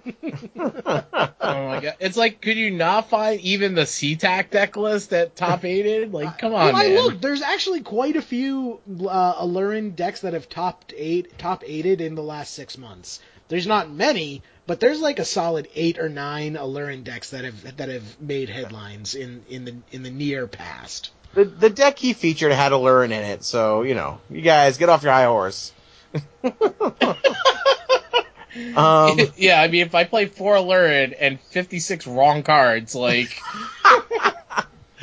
Oh 1.40 1.66
my 1.68 1.80
god! 1.80 1.96
It's 2.00 2.16
like, 2.16 2.40
could 2.40 2.56
you 2.56 2.70
not 2.70 3.08
find 3.08 3.40
even 3.40 3.74
the 3.74 3.82
SeaTac 3.82 4.50
deck 4.50 4.76
list 4.76 5.10
that 5.10 5.36
top 5.36 5.64
eighted? 5.64 6.12
Like, 6.12 6.38
come 6.38 6.52
on, 6.54 6.66
well, 6.72 6.76
I 6.76 6.88
man. 6.88 6.94
looked. 6.96 7.22
There's 7.22 7.42
actually 7.42 7.80
quite 7.80 8.16
a 8.16 8.22
few 8.22 8.80
uh, 9.08 9.34
Aluren 9.42 9.94
decks 9.96 10.20
that 10.20 10.32
have 10.34 10.48
topped 10.48 10.92
eight, 10.96 11.38
top 11.38 11.62
eighted 11.66 12.00
in 12.00 12.14
the 12.14 12.22
last 12.22 12.54
six 12.54 12.76
months. 12.76 13.20
There's 13.48 13.66
not 13.66 13.90
many, 13.90 14.42
but 14.68 14.78
there's 14.80 15.00
like 15.00 15.18
a 15.18 15.24
solid 15.24 15.66
eight 15.74 15.98
or 15.98 16.10
nine 16.10 16.52
Aluren 16.52 17.02
decks 17.02 17.30
that 17.30 17.44
have 17.44 17.76
that 17.78 17.88
have 17.88 18.20
made 18.20 18.50
headlines 18.50 19.14
in 19.14 19.42
in 19.48 19.64
the 19.64 19.74
in 19.90 20.02
the 20.02 20.10
near 20.10 20.46
past. 20.46 21.10
the 21.32 21.44
the 21.46 21.70
deck 21.70 21.98
he 21.98 22.12
featured 22.12 22.52
had 22.52 22.70
Aluren 22.72 23.06
in 23.06 23.24
it, 23.24 23.42
so 23.42 23.82
you 23.82 23.94
know, 23.94 24.20
you 24.28 24.42
guys 24.42 24.76
get 24.76 24.90
off 24.90 25.02
your 25.02 25.12
high 25.12 25.24
horse. 25.24 25.72
um, 28.76 29.18
yeah, 29.38 29.60
I 29.60 29.68
mean, 29.68 29.86
if 29.86 29.94
I 29.94 30.04
play 30.04 30.26
four 30.26 30.60
Lurid 30.60 31.14
and 31.14 31.40
56 31.40 32.06
wrong 32.06 32.42
cards, 32.42 32.94
like, 32.94 33.40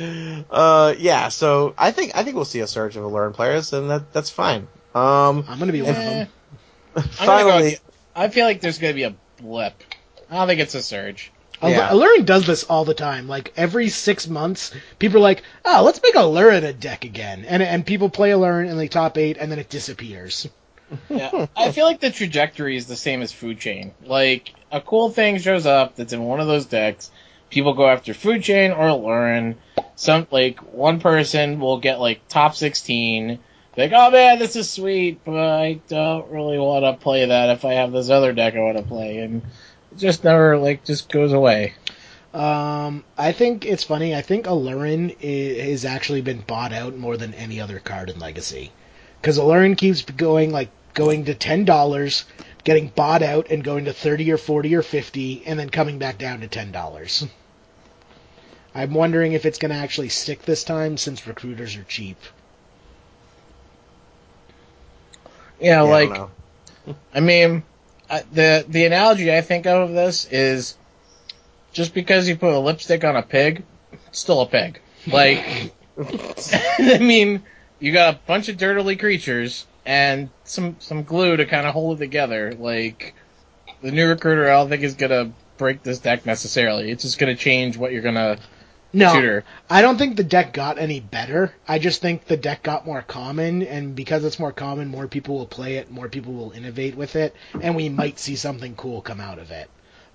uh, 0.48 0.94
yeah. 0.96 1.28
So 1.28 1.74
I 1.76 1.90
think 1.90 2.12
I 2.14 2.22
think 2.22 2.36
we'll 2.36 2.44
see 2.44 2.60
a 2.60 2.68
surge 2.68 2.96
of 2.96 3.02
Aluren 3.02 3.34
players, 3.34 3.72
and 3.72 3.90
that 3.90 4.12
that's 4.12 4.30
fine. 4.30 4.68
Um, 4.94 5.44
I'm 5.48 5.58
gonna 5.58 5.72
be 5.72 5.82
one 5.82 5.90
of 5.90 5.96
eh, 5.96 6.04
them. 6.04 6.28
I'm 6.96 7.02
go 7.02 7.10
finally, 7.26 7.78
I 8.14 8.28
feel 8.28 8.46
like 8.46 8.60
there's 8.60 8.78
gonna 8.78 8.94
be 8.94 9.02
a 9.02 9.14
blip. 9.38 9.74
I 10.30 10.36
don't 10.36 10.48
think 10.48 10.60
it's 10.60 10.74
a 10.74 10.82
surge. 10.82 11.32
Al- 11.62 11.70
yeah. 11.70 11.88
Aluren 11.90 12.26
does 12.26 12.46
this 12.46 12.64
all 12.64 12.84
the 12.84 12.94
time. 12.94 13.28
Like 13.28 13.52
every 13.56 13.88
six 13.88 14.28
months, 14.28 14.72
people 14.98 15.18
are 15.18 15.20
like, 15.20 15.42
"Oh, 15.64 15.82
let's 15.84 16.02
make 16.02 16.14
Aluren 16.14 16.64
a 16.64 16.72
deck 16.72 17.04
again," 17.04 17.44
and 17.46 17.62
and 17.62 17.86
people 17.86 18.10
play 18.10 18.30
Aluren 18.30 18.68
in 18.68 18.76
the 18.76 18.88
top 18.88 19.16
eight, 19.16 19.38
and 19.38 19.50
then 19.50 19.58
it 19.58 19.70
disappears. 19.70 20.48
Yeah, 21.08 21.46
I 21.56 21.72
feel 21.72 21.86
like 21.86 22.00
the 22.00 22.10
trajectory 22.10 22.76
is 22.76 22.86
the 22.86 22.96
same 22.96 23.22
as 23.22 23.32
Food 23.32 23.58
Chain. 23.58 23.92
Like, 24.04 24.54
a 24.70 24.80
cool 24.80 25.10
thing 25.10 25.38
shows 25.38 25.66
up 25.66 25.96
that's 25.96 26.12
in 26.12 26.22
one 26.22 26.40
of 26.40 26.46
those 26.46 26.66
decks. 26.66 27.10
People 27.50 27.74
go 27.74 27.88
after 27.88 28.14
Food 28.14 28.42
Chain 28.42 28.70
or 28.70 28.86
Aluren. 28.86 29.56
Some, 29.96 30.26
like, 30.30 30.60
one 30.60 31.00
person 31.00 31.58
will 31.58 31.78
get, 31.78 31.98
like, 31.98 32.28
top 32.28 32.54
16. 32.54 33.38
Like, 33.76 33.92
oh 33.94 34.10
man, 34.10 34.38
this 34.38 34.56
is 34.56 34.70
sweet, 34.70 35.20
but 35.24 35.36
I 35.36 35.80
don't 35.88 36.30
really 36.30 36.58
want 36.58 36.84
to 36.84 37.02
play 37.02 37.26
that 37.26 37.50
if 37.50 37.64
I 37.64 37.74
have 37.74 37.92
this 37.92 38.08
other 38.08 38.32
deck 38.32 38.54
I 38.54 38.60
want 38.60 38.78
to 38.78 38.82
play. 38.82 39.18
And 39.18 39.42
it 39.92 39.98
just 39.98 40.24
never, 40.24 40.56
like, 40.56 40.84
just 40.84 41.10
goes 41.10 41.32
away. 41.34 41.74
Um, 42.32 43.04
I 43.18 43.32
think 43.32 43.64
it's 43.64 43.84
funny. 43.84 44.14
I 44.14 44.22
think 44.22 44.46
Aluren 44.46 45.14
i- 45.22 45.70
has 45.70 45.84
actually 45.84 46.20
been 46.22 46.40
bought 46.40 46.72
out 46.72 46.96
more 46.96 47.16
than 47.16 47.34
any 47.34 47.60
other 47.60 47.78
card 47.78 48.10
in 48.10 48.18
Legacy, 48.18 48.72
because 49.20 49.38
Aluren 49.38 49.76
keeps 49.76 50.02
going 50.02 50.52
like 50.52 50.70
going 50.92 51.26
to 51.26 51.34
ten 51.34 51.64
dollars, 51.64 52.24
getting 52.64 52.88
bought 52.88 53.22
out, 53.22 53.50
and 53.50 53.64
going 53.64 53.86
to 53.86 53.92
thirty 53.92 54.30
or 54.32 54.36
forty 54.38 54.74
or 54.74 54.82
fifty, 54.82 55.42
and 55.46 55.58
then 55.58 55.70
coming 55.70 55.98
back 55.98 56.18
down 56.18 56.40
to 56.40 56.48
ten 56.48 56.72
dollars. 56.72 57.26
I'm 58.74 58.92
wondering 58.92 59.32
if 59.32 59.46
it's 59.46 59.58
going 59.58 59.70
to 59.70 59.78
actually 59.78 60.10
stick 60.10 60.42
this 60.42 60.64
time 60.64 60.98
since 60.98 61.26
recruiters 61.26 61.76
are 61.76 61.84
cheap. 61.84 62.18
Yeah, 65.60 65.66
yeah, 65.66 65.78
I 65.82 65.82
like, 65.82 66.10
know. 66.10 66.30
I 67.14 67.20
mean, 67.20 67.62
uh, 68.08 68.20
the 68.32 68.64
the 68.68 68.84
analogy 68.84 69.34
I 69.34 69.40
think 69.40 69.66
of 69.66 69.92
this 69.92 70.26
is 70.30 70.76
just 71.72 71.94
because 71.94 72.28
you 72.28 72.36
put 72.36 72.52
a 72.52 72.58
lipstick 72.58 73.04
on 73.04 73.16
a 73.16 73.22
pig, 73.22 73.64
it's 74.06 74.18
still 74.18 74.40
a 74.40 74.46
pig. 74.46 74.80
Like, 75.06 75.72
I 75.98 76.98
mean, 77.00 77.42
you 77.80 77.92
got 77.92 78.14
a 78.14 78.18
bunch 78.26 78.48
of 78.48 78.56
dirtily 78.56 78.96
creatures 78.96 79.66
and 79.84 80.30
some 80.44 80.76
some 80.78 81.04
glue 81.04 81.36
to 81.36 81.46
kind 81.46 81.66
of 81.66 81.72
hold 81.72 81.98
it 81.98 82.04
together. 82.04 82.54
Like, 82.54 83.14
the 83.82 83.90
new 83.90 84.08
recruiter, 84.08 84.50
I 84.50 84.54
don't 84.54 84.68
think 84.68 84.82
is 84.82 84.94
gonna 84.94 85.32
break 85.56 85.82
this 85.82 85.98
deck 85.98 86.26
necessarily. 86.26 86.90
It's 86.90 87.02
just 87.02 87.18
gonna 87.18 87.36
change 87.36 87.76
what 87.76 87.92
you're 87.92 88.02
gonna 88.02 88.38
No, 88.96 89.12
tutor. 89.12 89.44
I 89.68 89.82
don't 89.82 89.98
think 89.98 90.16
the 90.16 90.24
deck 90.24 90.52
got 90.52 90.78
any 90.78 91.00
better. 91.00 91.54
I 91.68 91.78
just 91.78 92.00
think 92.00 92.24
the 92.24 92.36
deck 92.36 92.62
got 92.62 92.86
more 92.86 93.02
common, 93.02 93.62
and 93.62 93.94
because 93.94 94.24
it's 94.24 94.38
more 94.38 94.52
common, 94.52 94.88
more 94.88 95.06
people 95.06 95.36
will 95.36 95.46
play 95.46 95.76
it, 95.76 95.90
more 95.90 96.08
people 96.08 96.32
will 96.32 96.52
innovate 96.52 96.96
with 96.96 97.14
it, 97.16 97.34
and 97.60 97.76
we 97.76 97.88
might 97.88 98.18
see 98.18 98.36
something 98.36 98.74
cool 98.74 99.02
come 99.02 99.20
out 99.20 99.38
of 99.38 99.50
it. 99.50 99.68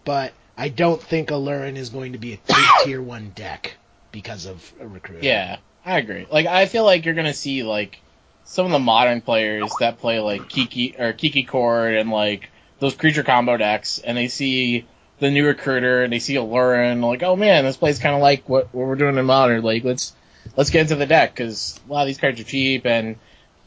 But 0.04 0.34
I 0.58 0.70
don't 0.70 1.02
think 1.02 1.30
Aluren 1.30 1.76
is 1.76 1.90
going 1.90 2.14
to 2.14 2.18
be 2.18 2.34
a 2.34 2.54
tier 2.84 3.02
one 3.02 3.32
deck 3.36 3.78
because 4.12 4.46
of 4.46 4.74
a 4.80 4.88
recruiter. 4.88 5.26
Yeah, 5.26 5.58
I 5.86 6.00
agree. 6.00 6.26
Like, 6.32 6.48
I 6.48 6.66
feel 6.66 6.84
like 6.84 7.06
you're 7.06 7.14
gonna 7.14 7.34
see 7.34 7.64
like 7.64 8.00
some 8.46 8.66
of 8.66 8.72
the 8.72 8.80
modern 8.80 9.22
players 9.22 9.72
that 9.80 10.00
play 10.00 10.20
like 10.20 10.50
Kiki 10.50 10.96
or 10.98 11.14
Kiki 11.14 11.44
Chord 11.44 11.96
and 11.96 12.10
like 12.10 12.50
those 12.80 12.96
creature 12.96 13.24
combo 13.24 13.58
decks, 13.58 14.00
and 14.00 14.18
they 14.18 14.28
see 14.28 14.86
the 15.22 15.32
new 15.32 15.46
recruiter 15.48 16.04
and 16.04 16.12
they 16.12 16.20
see 16.20 16.36
Aluren, 16.36 17.02
like, 17.02 17.24
oh 17.24 17.38
man, 17.38 17.64
this 17.64 17.78
plays 17.78 18.00
kind 18.00 18.14
of 18.16 18.22
like 18.22 18.50
what, 18.50 18.74
what 18.74 18.88
we're 18.88 18.96
doing 18.96 19.18
in 19.18 19.26
modern. 19.26 19.64
Like, 19.64 19.86
let's 19.86 20.14
let's 20.58 20.70
get 20.72 20.82
into 20.82 20.98
the 20.98 21.06
deck 21.06 21.34
because 21.34 21.80
a 21.88 21.92
lot 21.94 22.02
of 22.02 22.08
these 22.08 22.18
cards 22.18 22.42
are 22.42 22.44
cheap 22.44 22.86
and. 22.86 23.16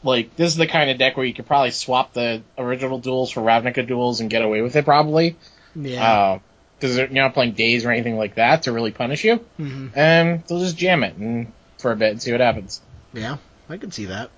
Like 0.03 0.35
this 0.35 0.51
is 0.51 0.55
the 0.55 0.67
kind 0.67 0.91
of 0.91 0.99
deck 0.99 1.17
where 1.17 1.25
you 1.25 1.33
could 1.33 1.47
probably 1.47 1.71
swap 1.71 2.13
the 2.13 2.43
original 2.59 3.01
duals 3.01 3.33
for 3.33 3.41
Ravnica 3.41 3.89
duals 3.89 4.19
and 4.19 4.29
get 4.29 4.43
away 4.43 4.61
with 4.61 4.75
it 4.75 4.85
probably, 4.85 5.35
Yeah. 5.73 6.37
because 6.77 6.95
you're 6.95 7.07
not 7.07 7.33
playing 7.33 7.53
Daze 7.53 7.85
or 7.85 7.91
anything 7.91 8.15
like 8.15 8.35
that 8.35 8.63
to 8.63 8.71
really 8.71 8.91
punish 8.91 9.23
you 9.23 9.37
hmm 9.57 9.87
and 9.95 10.43
they'll 10.45 10.59
just 10.59 10.77
jam 10.77 11.03
it 11.03 11.15
and 11.15 11.51
for 11.79 11.91
a 11.91 11.95
bit 11.95 12.11
and 12.11 12.21
see 12.21 12.31
what 12.31 12.39
happens. 12.41 12.81
Yeah, 13.13 13.37
I 13.67 13.77
can 13.77 13.91
see 13.91 14.05
that. 14.05 14.29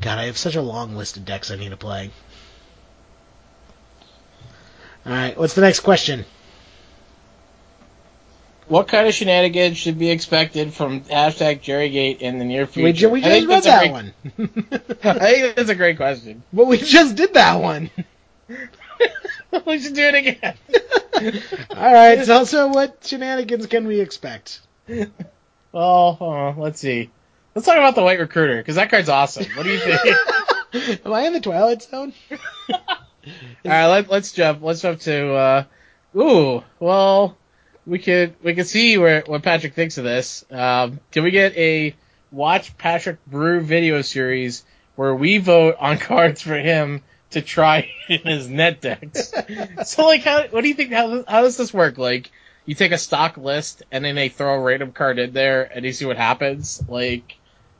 God, 0.00 0.18
I 0.18 0.24
have 0.24 0.36
such 0.36 0.56
a 0.56 0.62
long 0.62 0.96
list 0.96 1.16
of 1.16 1.24
decks 1.24 1.52
I 1.52 1.56
need 1.56 1.68
to 1.70 1.76
play. 1.76 2.10
All 5.06 5.12
right, 5.12 5.38
what's 5.38 5.54
the 5.54 5.60
next 5.60 5.80
question? 5.80 6.24
What 8.66 8.88
kind 8.88 9.06
of 9.06 9.14
shenanigans 9.14 9.78
should 9.78 10.00
be 10.00 10.10
expected 10.10 10.74
from 10.74 11.02
hashtag 11.02 11.60
Jerrygate 11.60 12.18
in 12.18 12.40
the 12.40 12.44
near 12.44 12.66
future? 12.66 13.08
We, 13.08 13.20
we 13.20 13.28
just 13.28 13.46
read 13.46 13.62
that 13.62 13.78
great- 13.78 13.92
one. 13.92 14.12
I 15.04 15.32
think 15.34 15.54
that's 15.54 15.70
a 15.70 15.76
great 15.76 15.96
question. 15.96 16.42
well, 16.52 16.66
we 16.66 16.78
just 16.78 17.14
did 17.14 17.34
that 17.34 17.60
one. 17.60 17.90
we 18.48 19.78
should 19.78 19.94
do 19.94 20.02
it 20.02 20.14
again. 20.16 20.56
All 21.76 21.92
right, 21.92 22.24
so 22.24 22.42
so 22.42 22.66
what 22.66 23.04
shenanigans 23.04 23.66
can 23.66 23.86
we 23.86 24.00
expect? 24.00 24.60
Well, 25.70 26.18
uh, 26.20 26.60
let's 26.60 26.80
see. 26.80 27.10
Let's 27.54 27.66
talk 27.66 27.76
about 27.76 27.94
the 27.94 28.02
White 28.02 28.18
Recruiter 28.18 28.56
because 28.58 28.74
that 28.74 28.90
card's 28.90 29.08
awesome. 29.08 29.46
What 29.54 29.62
do 29.62 29.70
you 29.70 29.78
think? 29.78 31.06
Am 31.06 31.12
I 31.12 31.22
in 31.22 31.32
the 31.32 31.40
Twilight 31.40 31.82
Zone? 31.82 32.12
All 33.26 33.70
right, 33.70 33.86
let, 33.86 34.10
let's 34.10 34.32
jump. 34.32 34.62
Let's 34.62 34.82
jump 34.82 35.00
to. 35.00 35.34
Uh, 35.34 35.64
ooh, 36.16 36.62
well, 36.78 37.36
we 37.86 37.98
could 37.98 38.34
we 38.42 38.54
could 38.54 38.66
see 38.66 38.98
where 38.98 39.22
what 39.26 39.42
Patrick 39.42 39.74
thinks 39.74 39.98
of 39.98 40.04
this. 40.04 40.44
Um, 40.50 41.00
can 41.12 41.24
we 41.24 41.30
get 41.30 41.56
a 41.56 41.94
watch 42.30 42.76
Patrick 42.76 43.24
Brew 43.26 43.60
video 43.60 44.02
series 44.02 44.64
where 44.96 45.14
we 45.14 45.38
vote 45.38 45.76
on 45.78 45.98
cards 45.98 46.42
for 46.42 46.56
him 46.56 47.02
to 47.30 47.42
try 47.42 47.90
in 48.08 48.20
his 48.20 48.48
net 48.48 48.80
decks? 48.80 49.32
so, 49.84 50.06
like, 50.06 50.22
how 50.22 50.46
what 50.48 50.62
do 50.62 50.68
you 50.68 50.74
think? 50.74 50.92
How 50.92 51.24
how 51.26 51.42
does 51.42 51.56
this 51.56 51.72
work? 51.72 51.98
Like, 51.98 52.30
you 52.64 52.74
take 52.74 52.92
a 52.92 52.98
stock 52.98 53.36
list 53.36 53.82
and 53.90 54.04
then 54.04 54.14
they 54.14 54.28
throw 54.28 54.54
a 54.54 54.60
random 54.60 54.92
card 54.92 55.18
in 55.18 55.32
there 55.32 55.62
and 55.62 55.84
you 55.84 55.92
see 55.92 56.04
what 56.04 56.16
happens. 56.16 56.82
Like, 56.88 57.36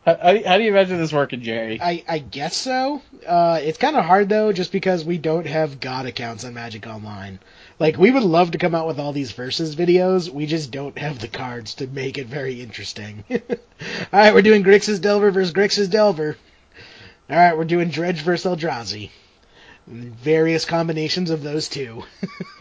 how, 0.06 0.16
how 0.16 0.32
do 0.32 0.38
you- 0.38 0.46
how 0.46 0.56
do 0.56 0.64
you 0.64 0.70
imagine 0.70 0.96
this 0.98 1.12
working, 1.12 1.42
Jerry? 1.42 1.78
I, 1.82 2.02
I 2.08 2.18
guess 2.20 2.56
so. 2.56 3.02
Uh, 3.26 3.60
it's 3.62 3.76
kind 3.78 3.96
of 3.96 4.04
hard 4.04 4.28
though, 4.28 4.52
just 4.52 4.72
because 4.72 5.04
we 5.04 5.18
don't 5.18 5.46
have 5.46 5.80
God 5.80 6.06
accounts 6.06 6.44
on 6.44 6.54
Magic 6.54 6.86
Online. 6.86 7.40
Like 7.78 7.98
we 7.98 8.10
would 8.10 8.22
love 8.22 8.52
to 8.52 8.58
come 8.58 8.74
out 8.74 8.86
with 8.86 8.98
all 8.98 9.12
these 9.12 9.32
versus 9.32 9.76
videos, 9.76 10.30
we 10.30 10.46
just 10.46 10.70
don't 10.70 10.96
have 10.96 11.18
the 11.18 11.28
cards 11.28 11.74
to 11.74 11.86
make 11.88 12.16
it 12.18 12.26
very 12.28 12.62
interesting. 12.62 13.24
all 13.30 13.38
right, 14.12 14.32
we're 14.32 14.40
doing 14.42 14.64
Grixis 14.64 15.00
Delver 15.00 15.30
versus 15.30 15.52
Grixis 15.52 15.90
Delver. 15.90 16.36
All 17.28 17.36
right, 17.36 17.56
we're 17.56 17.64
doing 17.64 17.88
Dredge 17.90 18.22
versus 18.22 18.50
Eldrazi. 18.50 19.10
Various 19.88 20.64
combinations 20.64 21.30
of 21.30 21.42
those 21.42 21.68
two. 21.68 22.04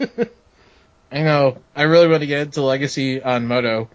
I 1.12 1.22
know. 1.22 1.58
I 1.74 1.82
really 1.84 2.08
want 2.08 2.20
to 2.20 2.26
get 2.26 2.40
into 2.42 2.62
Legacy 2.62 3.22
on 3.22 3.46
MODO, 3.46 3.88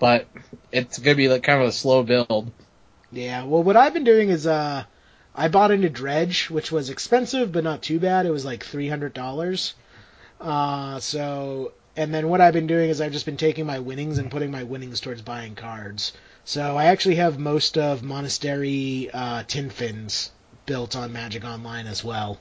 but 0.00 0.26
it's 0.72 0.98
gonna 0.98 1.14
be 1.16 1.28
like 1.28 1.42
kind 1.44 1.62
of 1.62 1.68
a 1.68 1.72
slow 1.72 2.02
build. 2.02 2.50
Yeah, 3.16 3.44
well, 3.44 3.62
what 3.62 3.78
I've 3.78 3.94
been 3.94 4.04
doing 4.04 4.28
is 4.28 4.46
uh, 4.46 4.84
I 5.34 5.48
bought 5.48 5.70
into 5.70 5.88
Dredge, 5.88 6.50
which 6.50 6.70
was 6.70 6.90
expensive 6.90 7.50
but 7.50 7.64
not 7.64 7.80
too 7.80 7.98
bad. 7.98 8.26
It 8.26 8.30
was 8.30 8.44
like 8.44 8.62
three 8.62 8.88
hundred 8.90 9.14
dollars. 9.14 9.72
Uh, 10.38 11.00
so, 11.00 11.72
and 11.96 12.12
then 12.12 12.28
what 12.28 12.42
I've 12.42 12.52
been 12.52 12.66
doing 12.66 12.90
is 12.90 13.00
I've 13.00 13.12
just 13.12 13.24
been 13.24 13.38
taking 13.38 13.64
my 13.64 13.78
winnings 13.78 14.18
and 14.18 14.30
putting 14.30 14.50
my 14.50 14.64
winnings 14.64 15.00
towards 15.00 15.22
buying 15.22 15.54
cards. 15.54 16.12
So 16.44 16.76
I 16.76 16.86
actually 16.86 17.14
have 17.14 17.38
most 17.38 17.78
of 17.78 18.02
Monastery 18.02 19.08
uh, 19.14 19.44
Tin 19.48 19.70
Fins 19.70 20.30
built 20.66 20.94
on 20.94 21.14
Magic 21.14 21.42
Online 21.42 21.86
as 21.86 22.04
well. 22.04 22.38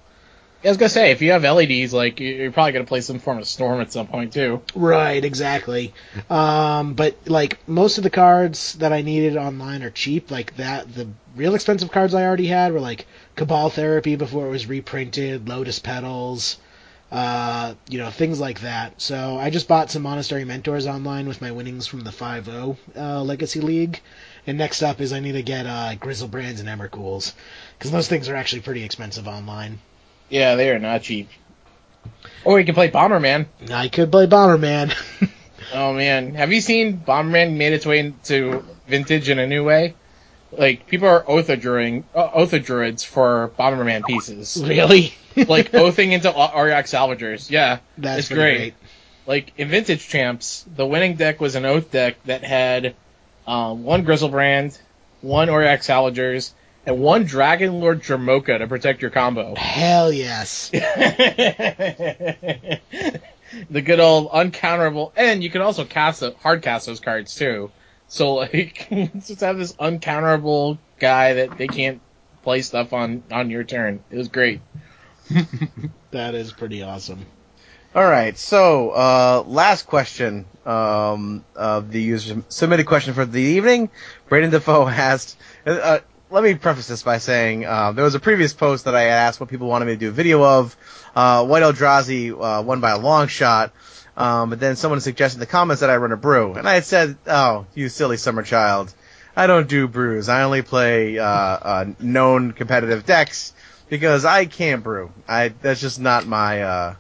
I 0.65 0.69
was 0.69 0.77
gonna 0.77 0.89
say 0.89 1.11
if 1.11 1.21
you 1.21 1.31
have 1.31 1.43
LEDs, 1.45 1.93
like 1.93 2.19
you- 2.19 2.33
you're 2.33 2.51
probably 2.51 2.71
gonna 2.71 2.85
play 2.85 3.01
some 3.01 3.19
form 3.19 3.37
of 3.37 3.47
storm 3.47 3.81
at 3.81 3.91
some 3.91 4.07
point 4.07 4.33
too. 4.33 4.61
Right, 4.73 5.23
exactly. 5.23 5.93
Um, 6.29 6.93
but 6.95 7.15
like 7.27 7.59
most 7.67 7.97
of 7.99 8.03
the 8.03 8.09
cards 8.09 8.73
that 8.79 8.91
I 8.91 9.01
needed 9.03 9.37
online 9.37 9.83
are 9.83 9.91
cheap. 9.91 10.31
Like 10.31 10.57
that, 10.57 10.93
the 10.93 11.07
real 11.35 11.53
expensive 11.55 11.91
cards 11.91 12.13
I 12.15 12.23
already 12.23 12.47
had 12.47 12.73
were 12.73 12.79
like 12.79 13.05
Cabal 13.35 13.69
Therapy 13.69 14.15
before 14.15 14.47
it 14.47 14.49
was 14.49 14.65
reprinted, 14.65 15.47
Lotus 15.47 15.77
Petals, 15.79 16.57
uh, 17.11 17.75
you 17.87 17.99
know, 17.99 18.09
things 18.09 18.39
like 18.39 18.61
that. 18.61 18.99
So 18.99 19.37
I 19.37 19.51
just 19.51 19.67
bought 19.67 19.91
some 19.91 20.01
Monastery 20.01 20.45
Mentors 20.45 20.87
online 20.87 21.27
with 21.27 21.41
my 21.41 21.51
winnings 21.51 21.85
from 21.85 22.01
the 22.01 22.11
5-0 22.11 22.75
uh, 22.97 23.21
Legacy 23.21 23.61
League. 23.61 24.01
And 24.47 24.57
next 24.57 24.81
up 24.81 24.99
is 24.99 25.13
I 25.13 25.19
need 25.19 25.33
to 25.33 25.43
get 25.43 25.65
uh, 25.67 25.93
Griselbrands 25.99 26.59
and 26.59 26.67
Emrakuls 26.67 27.33
because 27.77 27.91
those 27.91 28.07
things 28.07 28.29
are 28.29 28.35
actually 28.35 28.61
pretty 28.63 28.83
expensive 28.83 29.27
online. 29.27 29.79
Yeah, 30.29 30.55
they 30.55 30.69
are 30.71 30.79
not 30.79 31.01
cheap. 31.03 31.29
Or 32.43 32.59
you 32.59 32.65
can 32.65 32.75
play 32.75 32.89
Bomberman. 32.91 33.47
I 33.71 33.87
could 33.89 34.11
play 34.11 34.27
Bomberman. 34.27 34.93
Oh 35.73 35.93
man, 35.93 36.35
have 36.35 36.53
you 36.53 36.61
seen 36.61 36.99
Bomberman 36.99 37.57
made 37.57 37.73
its 37.73 37.85
way 37.87 37.99
into 37.99 38.63
vintage 38.87 39.29
in 39.29 39.39
a 39.39 39.47
new 39.47 39.63
way? 39.63 39.95
Like 40.51 40.85
people 40.87 41.07
are 41.07 41.27
Otha 41.27 41.57
druiding, 41.57 42.03
uh, 42.13 42.29
Oath 42.33 42.53
of 42.53 42.63
Druids 42.63 43.03
for 43.03 43.51
Bomberman 43.59 44.05
pieces, 44.05 44.63
really? 44.63 45.13
like 45.35 45.73
oathing 45.73 46.11
into 46.11 46.29
Auriok 46.31 46.83
Salvagers. 46.85 47.49
Yeah, 47.49 47.79
That's 47.97 48.19
it's 48.19 48.29
great. 48.29 48.57
great. 48.57 48.73
like 49.25 49.53
in 49.57 49.67
Vintage 49.69 50.07
Champs, 50.07 50.63
the 50.75 50.85
winning 50.85 51.15
deck 51.15 51.41
was 51.41 51.55
an 51.55 51.65
Oath 51.65 51.91
deck 51.91 52.23
that 52.25 52.43
had 52.43 52.95
um, 53.47 53.83
one 53.83 54.05
Griselbrand, 54.05 54.77
one 55.21 55.47
Auriok 55.49 55.79
Salvagers, 55.79 56.51
and 56.85 56.99
one 56.99 57.25
Dragonlord 57.25 58.03
Dromoka 58.03 58.57
to 58.57 58.67
protect 58.67 59.01
your 59.01 59.11
combo. 59.11 59.55
Hell 59.55 60.11
yes. 60.11 60.69
the 60.69 60.81
good 63.69 63.99
old 63.99 64.29
uncounterable, 64.31 65.11
and 65.15 65.43
you 65.43 65.49
can 65.49 65.61
also 65.61 65.85
cast 65.85 66.19
the, 66.19 66.31
hard 66.41 66.61
cast 66.61 66.85
those 66.85 66.99
cards 66.99 67.35
too. 67.35 67.71
So 68.07 68.35
like, 68.35 68.87
just 69.15 69.41
have 69.41 69.57
this 69.57 69.73
uncounterable 69.73 70.77
guy 70.99 71.33
that 71.33 71.57
they 71.57 71.67
can't 71.67 72.01
play 72.43 72.61
stuff 72.61 72.93
on 72.93 73.23
on 73.31 73.49
your 73.49 73.63
turn. 73.63 74.03
It 74.11 74.17
was 74.17 74.27
great. 74.27 74.61
That 76.15 76.33
is 76.33 76.53
pretty 76.53 76.81
awesome. 76.81 77.25
All 77.93 78.05
right, 78.05 78.37
so 78.37 78.91
uh, 78.91 79.43
last 79.47 79.85
question 79.85 80.45
um, 80.65 81.43
of 81.57 81.91
the 81.91 82.01
user 82.01 82.41
submitted 82.47 82.85
question 82.85 83.13
for 83.13 83.25
the 83.25 83.41
evening. 83.41 83.89
Braden 84.29 84.49
Defoe 84.49 84.87
asked. 84.87 85.35
Uh, 85.65 85.99
let 86.35 86.43
me 86.43 86.53
preface 86.53 86.87
this 86.89 87.01
by 87.01 87.17
saying 87.17 87.65
uh, 87.65 87.93
there 87.93 88.03
was 88.03 88.13
a 88.13 88.19
previous 88.19 88.53
post 88.53 88.83
that 88.83 88.93
I 88.93 89.03
asked 89.03 89.39
what 89.39 89.47
people 89.47 89.69
wanted 89.69 89.85
me 89.85 89.93
to 89.93 89.97
do 89.97 90.09
a 90.09 90.11
video 90.11 90.43
of. 90.43 90.75
Uh, 91.15 91.45
White 91.45 91.63
Eldrazi 91.63 92.31
uh, 92.31 92.61
won 92.61 92.81
by 92.81 92.91
a 92.91 92.97
long 92.97 93.27
shot, 93.27 93.71
um, 94.17 94.49
but 94.49 94.59
then 94.59 94.75
someone 94.75 94.99
suggested 94.99 95.37
in 95.37 95.39
the 95.39 95.45
comments 95.45 95.79
that 95.79 95.89
I 95.89 95.95
run 95.95 96.11
a 96.11 96.17
brew, 96.17 96.55
and 96.55 96.67
I 96.67 96.73
had 96.73 96.83
said, 96.83 97.15
"Oh, 97.25 97.67
you 97.73 97.87
silly 97.87 98.17
summer 98.17 98.43
child, 98.43 98.93
I 99.33 99.47
don't 99.47 99.69
do 99.69 99.87
brews. 99.87 100.27
I 100.27 100.43
only 100.43 100.61
play 100.61 101.17
uh, 101.17 101.25
uh, 101.25 101.85
known 102.01 102.51
competitive 102.51 103.05
decks 103.05 103.53
because 103.87 104.25
I 104.25 104.45
can't 104.45 104.83
brew. 104.83 105.13
I 105.29 105.53
that's 105.61 105.79
just 105.79 106.01
not 106.01 106.27
my." 106.27 106.63
Uh, 106.63 106.95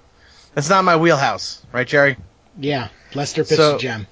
that's 0.53 0.69
not 0.69 0.85
my 0.85 0.95
wheelhouse, 0.95 1.61
right, 1.73 1.85
Jerry? 1.85 2.15
Yeah, 2.57 2.87
Lester 3.13 3.43
pitched 3.43 3.57
So- 3.57 3.75
a 3.75 3.79
gem. 3.79 4.07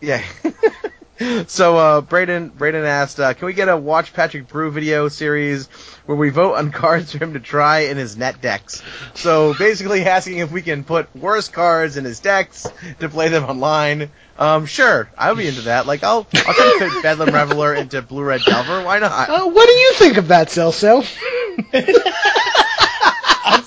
Yeah. 0.00 0.22
so, 1.46 1.76
uh, 1.76 2.00
Braden, 2.00 2.50
Braden 2.50 2.84
asked, 2.84 3.18
uh, 3.18 3.34
can 3.34 3.46
we 3.46 3.52
get 3.52 3.68
a 3.68 3.76
Watch 3.76 4.12
Patrick 4.12 4.48
Brew 4.48 4.70
video 4.70 5.08
series 5.08 5.66
where 6.06 6.16
we 6.16 6.30
vote 6.30 6.54
on 6.54 6.70
cards 6.72 7.12
for 7.12 7.18
him 7.18 7.34
to 7.34 7.40
try 7.40 7.80
in 7.80 7.96
his 7.96 8.16
net 8.16 8.40
decks? 8.40 8.82
So, 9.14 9.54
basically 9.54 10.04
asking 10.04 10.38
if 10.38 10.52
we 10.52 10.62
can 10.62 10.84
put 10.84 11.14
worse 11.16 11.48
cards 11.48 11.96
in 11.96 12.04
his 12.04 12.20
decks 12.20 12.66
to 13.00 13.08
play 13.08 13.28
them 13.28 13.44
online. 13.44 14.10
Um, 14.38 14.66
sure, 14.66 15.10
I'll 15.18 15.34
be 15.34 15.48
into 15.48 15.62
that. 15.62 15.86
Like, 15.86 16.04
I'll, 16.04 16.26
I'll 16.34 16.54
try 16.54 16.76
to 16.78 16.90
fit 16.90 17.02
Bedlam 17.02 17.34
Reveler 17.34 17.74
into 17.74 18.00
Blue 18.02 18.22
Red 18.22 18.42
Delver. 18.42 18.84
Why 18.84 19.00
not? 19.00 19.28
Uh, 19.28 19.46
what 19.48 19.66
do 19.66 19.72
you 19.72 19.94
think 19.94 20.16
of 20.16 20.28
that, 20.28 20.48
Celso? 20.48 21.04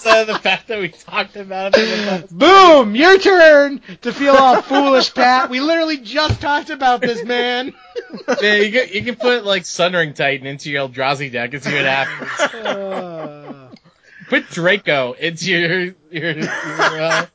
Outside 0.03 0.21
of 0.21 0.27
the 0.27 0.39
fact 0.39 0.67
that 0.69 0.79
we 0.79 0.89
talked 0.89 1.35
about 1.35 1.77
it, 1.77 1.83
in 1.83 1.89
the 2.05 2.09
past. 2.11 2.35
Boom! 2.37 2.95
Your 2.95 3.19
turn 3.19 3.81
to 4.01 4.11
feel 4.11 4.33
all 4.33 4.59
foolish, 4.63 5.13
Pat. 5.13 5.51
We 5.51 5.59
literally 5.59 5.97
just 5.97 6.41
talked 6.41 6.71
about 6.71 7.01
this, 7.01 7.23
man. 7.23 7.73
yeah, 8.41 8.55
you 8.55 8.71
can 8.71 8.89
you 8.93 9.03
can 9.03 9.15
put 9.15 9.45
like 9.45 9.63
Sundering 9.65 10.13
Titan 10.15 10.47
into 10.47 10.71
your 10.71 10.87
Eldrazi 10.89 11.31
deck 11.31 11.53
and 11.53 11.63
see 11.63 11.73
what 11.75 11.85
happens. 11.85 12.55
Uh, 12.65 13.67
Put 14.27 14.49
Draco 14.49 15.13
into 15.13 15.51
your 15.51 15.69
your. 16.09 16.31
your 16.39 16.49
uh, 16.49 17.25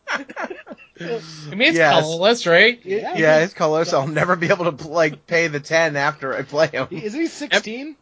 I 0.98 1.20
mean, 1.50 1.60
it's 1.68 1.76
Yes. 1.76 2.00
colorless, 2.00 2.46
right? 2.46 2.80
yeah. 2.84 3.16
Yeah, 3.16 3.40
his 3.40 3.52
colors. 3.54 3.92
I'll 3.92 4.08
never 4.08 4.34
be 4.34 4.48
able 4.48 4.72
to 4.72 4.88
like 4.88 5.26
pay 5.26 5.46
the 5.46 5.60
ten 5.60 5.94
after 5.94 6.34
I 6.34 6.42
play 6.42 6.66
him. 6.68 6.88
Isn't 6.90 7.20
he 7.20 7.26
16? 7.26 7.96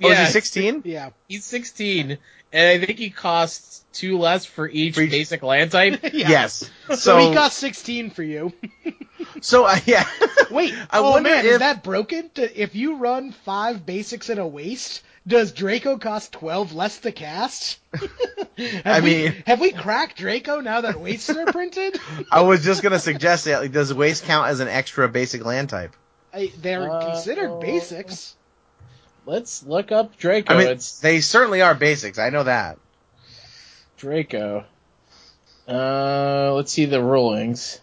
Oh, 0.00 0.10
is 0.10 0.18
he 0.18 0.26
sixteen? 0.26 0.82
Yeah. 0.84 1.10
He's 1.26 1.44
16, 1.44 2.18
and 2.52 2.82
I 2.82 2.84
think 2.86 2.98
he 2.98 3.10
costs 3.10 3.84
two 3.92 4.18
less 4.18 4.44
for 4.44 4.68
each, 4.68 4.94
For 4.94 5.02
each- 5.02 5.10
basic 5.10 5.42
land 5.42 5.70
type. 5.72 6.00
yeah. 6.12 6.28
Yes. 6.28 6.70
So, 6.88 6.94
So, 6.94 7.18
he 7.18 7.34
got 7.34 7.52
16 7.52 8.10
for 8.10 8.22
you. 8.22 8.52
so 9.40 9.64
uh, 9.64 9.78
yeah. 9.86 10.06
Wait, 10.50 10.74
I 10.90 10.98
oh 10.98 11.10
wonder 11.10 11.30
man, 11.30 11.44
if 11.44 11.52
is 11.52 11.58
that 11.58 11.82
broken? 11.82 12.30
If 12.36 12.74
you 12.74 12.96
run 12.96 13.32
five 13.32 13.84
basics 13.84 14.30
in 14.30 14.38
a 14.38 14.46
waste, 14.46 15.02
does 15.26 15.52
Draco 15.52 15.98
cost 15.98 16.32
12 16.32 16.72
less 16.74 16.98
to 17.00 17.12
cast? 17.12 17.78
Have 17.92 18.82
I 18.84 19.00
we- 19.00 19.10
mean- 19.24 19.42
have 19.46 19.60
we 19.60 19.72
cracked 19.72 20.16
Draco 20.18 20.60
now 20.60 20.80
that 20.82 21.00
wastes 21.00 21.30
are 21.30 21.46
printed? 21.46 21.98
I 22.30 22.42
was 22.42 22.64
just 22.64 22.82
gonna 22.82 22.98
suggest 22.98 23.44
that. 23.46 23.60
Like, 23.60 23.72
does 23.72 23.92
waste 23.92 24.24
count 24.24 24.48
as 24.48 24.60
an 24.60 24.68
extra 24.68 25.08
basic 25.08 25.44
land 25.44 25.68
type? 25.70 25.94
I, 26.32 26.52
they're 26.58 26.90
Uh, 26.90 27.06
considered 27.12 27.60
basics. 27.60 28.34
Let's 29.28 29.62
look 29.62 29.92
up 29.92 30.16
Draco. 30.16 30.54
I 30.54 30.58
mean, 30.58 30.68
it's 30.68 31.00
they 31.00 31.20
certainly 31.20 31.60
are 31.60 31.74
basics. 31.74 32.18
I 32.18 32.30
know 32.30 32.44
that. 32.44 32.78
Draco. 33.98 34.64
Uh, 35.68 36.52
let's 36.54 36.72
see 36.72 36.86
the 36.86 37.02
rulings. 37.02 37.78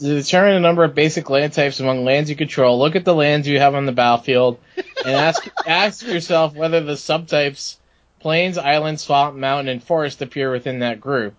To 0.00 0.04
determine 0.04 0.54
the 0.54 0.60
number 0.60 0.82
of 0.82 0.96
basic 0.96 1.30
land 1.30 1.52
types 1.52 1.78
among 1.78 2.04
lands 2.04 2.30
you 2.30 2.34
control, 2.34 2.80
look 2.80 2.96
at 2.96 3.04
the 3.04 3.14
lands 3.14 3.46
you 3.46 3.60
have 3.60 3.76
on 3.76 3.86
the 3.86 3.92
battlefield 3.92 4.58
and 4.76 4.86
ask 5.14 5.46
ask 5.64 6.04
yourself 6.04 6.54
whether 6.56 6.80
the 6.80 6.94
subtypes 6.94 7.76
plains, 8.18 8.58
island, 8.58 8.98
swamp, 8.98 9.36
mountain, 9.36 9.68
and 9.68 9.82
forest 9.84 10.20
appear 10.20 10.50
within 10.50 10.80
that 10.80 11.00
group. 11.00 11.34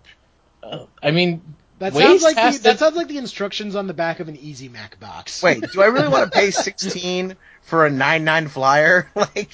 Uh, 0.64 0.86
I 1.04 1.12
mean, 1.12 1.42
That 1.80 1.94
sounds 1.94 2.24
like 2.24 2.36
the, 2.38 2.52
to- 2.52 2.64
that 2.64 2.80
sounds 2.80 2.96
like 2.96 3.10
the 3.10 3.18
instructions 3.18 3.76
on 3.76 3.88
the 3.88 3.94
back 3.94 4.22
of 4.22 4.30
an 4.30 4.38
Easy 4.38 4.70
Mac 4.70 5.02
box. 5.02 5.44
Wait, 5.44 5.62
do 5.74 5.82
I 5.82 5.88
really 5.88 6.08
want 6.08 6.32
to 6.32 6.38
pay 6.38 6.52
16 6.52 7.36
for 7.64 7.86
a 7.86 7.90
9-9 7.90 8.50
flyer? 8.50 9.10
Like, 9.16 9.50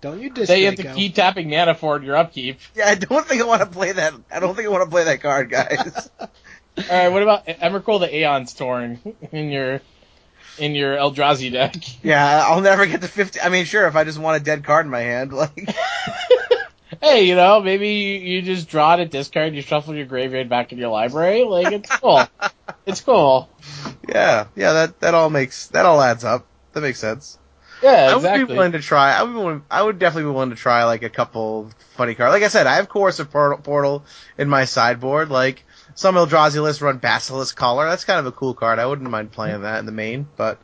don't 0.00 0.20
you 0.20 0.30
diss 0.30 0.48
they 0.48 0.62
have 0.62 0.76
to 0.76 0.82
Draco. 0.82 0.96
keep 0.96 1.14
tapping 1.14 1.50
mana 1.50 1.74
for 1.74 2.00
your 2.00 2.16
upkeep. 2.16 2.58
yeah, 2.74 2.88
I 2.88 2.94
don't 2.94 3.26
think 3.26 3.42
I 3.42 3.44
want 3.44 3.60
to 3.60 3.66
play 3.66 3.92
that. 3.92 4.14
I 4.32 4.40
don't 4.40 4.54
think 4.54 4.66
I 4.66 4.70
want 4.70 4.84
to 4.84 4.90
play 4.90 5.04
that 5.04 5.20
card, 5.20 5.50
guys. 5.50 6.08
All 6.20 6.28
right, 6.88 7.08
what 7.08 7.22
about 7.22 7.46
Emrakul 7.46 8.00
the 8.00 8.06
Aeon's 8.14 8.54
Torn 8.54 9.00
in 9.32 9.50
your 9.50 9.80
in 10.56 10.74
your 10.74 10.96
Eldrazi 10.96 11.52
deck? 11.52 11.74
yeah, 12.02 12.44
I'll 12.46 12.60
never 12.62 12.86
get 12.86 13.02
to 13.02 13.08
50. 13.08 13.40
I 13.40 13.48
mean, 13.50 13.64
sure, 13.66 13.86
if 13.88 13.96
I 13.96 14.04
just 14.04 14.18
want 14.18 14.40
a 14.40 14.44
dead 14.44 14.64
card 14.64 14.86
in 14.86 14.90
my 14.92 15.00
hand, 15.00 15.32
like, 15.34 15.68
Hey, 17.02 17.24
you 17.24 17.34
know, 17.36 17.60
maybe 17.60 17.88
you, 17.88 18.18
you 18.18 18.42
just 18.42 18.68
draw 18.68 18.94
it, 18.96 19.10
discard, 19.10 19.54
you 19.54 19.62
shuffle 19.62 19.94
your 19.94 20.06
graveyard 20.06 20.48
back 20.48 20.72
in 20.72 20.78
your 20.78 20.88
library. 20.90 21.44
Like 21.44 21.72
it's 21.72 21.90
cool. 21.96 22.22
it's 22.86 23.00
cool. 23.00 23.50
yeah, 24.08 24.46
yeah, 24.56 24.72
that 24.72 25.00
that 25.00 25.14
all 25.14 25.28
makes 25.30 25.66
that 25.68 25.84
all 25.86 26.00
adds 26.00 26.24
up. 26.24 26.46
That 26.72 26.82
makes 26.82 26.98
sense. 26.98 27.38
Yeah, 27.82 28.10
I 28.12 28.16
would 28.16 28.48
be 28.48 28.54
willing 28.54 28.72
to 28.72 28.80
try. 28.80 29.12
I 29.12 29.22
would, 29.22 29.32
be 29.32 29.38
willing, 29.38 29.64
I 29.70 29.82
would 29.82 29.98
definitely 29.98 30.30
be 30.30 30.34
willing 30.34 30.50
to 30.50 30.56
try 30.56 30.84
like 30.84 31.02
a 31.02 31.08
couple 31.08 31.70
funny 31.96 32.14
cards. 32.14 32.32
Like 32.32 32.42
I 32.42 32.48
said, 32.48 32.66
I 32.66 32.76
have 32.76 32.88
Coercive 32.88 33.30
Portal, 33.30 33.58
Portal 33.58 34.04
in 34.36 34.48
my 34.48 34.66
sideboard. 34.66 35.30
Like 35.30 35.64
some 35.94 36.14
Eldrazi 36.16 36.62
lists 36.62 36.82
run 36.82 36.98
Basilisk 36.98 37.56
Collar. 37.56 37.88
That's 37.88 38.04
kind 38.04 38.20
of 38.20 38.26
a 38.26 38.32
cool 38.32 38.54
card. 38.54 38.78
I 38.78 38.86
wouldn't 38.86 39.08
mind 39.10 39.32
playing 39.32 39.62
that 39.62 39.78
in 39.78 39.86
the 39.86 39.92
main. 39.92 40.28
But 40.36 40.58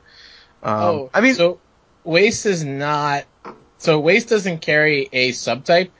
um, 0.63 0.75
oh, 0.75 1.11
I 1.15 1.23
mean, 1.23 1.35
so 1.35 1.59
waste 2.05 2.45
is 2.45 2.65
not. 2.65 3.25
So 3.79 3.99
waste 3.99 4.29
doesn't 4.29 4.59
carry 4.61 5.09
a 5.13 5.31
subtype. 5.33 5.91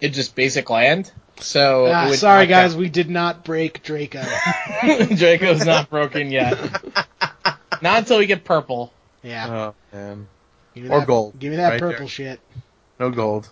It's 0.00 0.16
just 0.16 0.34
basic 0.34 0.70
land. 0.70 1.12
So 1.40 1.86
Ah, 1.86 2.08
would 2.08 2.18
sorry, 2.18 2.44
knock 2.44 2.48
guys, 2.48 2.76
we 2.76 2.88
did 2.88 3.10
not 3.10 3.44
break 3.44 3.82
Draco. 3.82 4.22
Draco's 5.14 5.64
not 5.64 5.90
broken 5.90 6.30
yet. 6.30 6.58
not 7.82 7.98
until 7.98 8.18
we 8.18 8.26
get 8.26 8.44
purple. 8.44 8.92
Yeah. 9.22 9.48
oh 9.48 9.74
man, 9.96 10.28
Give 10.74 10.84
me 10.84 10.90
or 10.90 11.00
that- 11.00 11.06
gold, 11.06 11.38
Give 11.38 11.50
me 11.50 11.56
that 11.56 11.68
right 11.70 11.80
purple 11.80 11.98
there. 12.00 12.08
shit. 12.08 12.40
no 12.98 13.10
gold. 13.10 13.48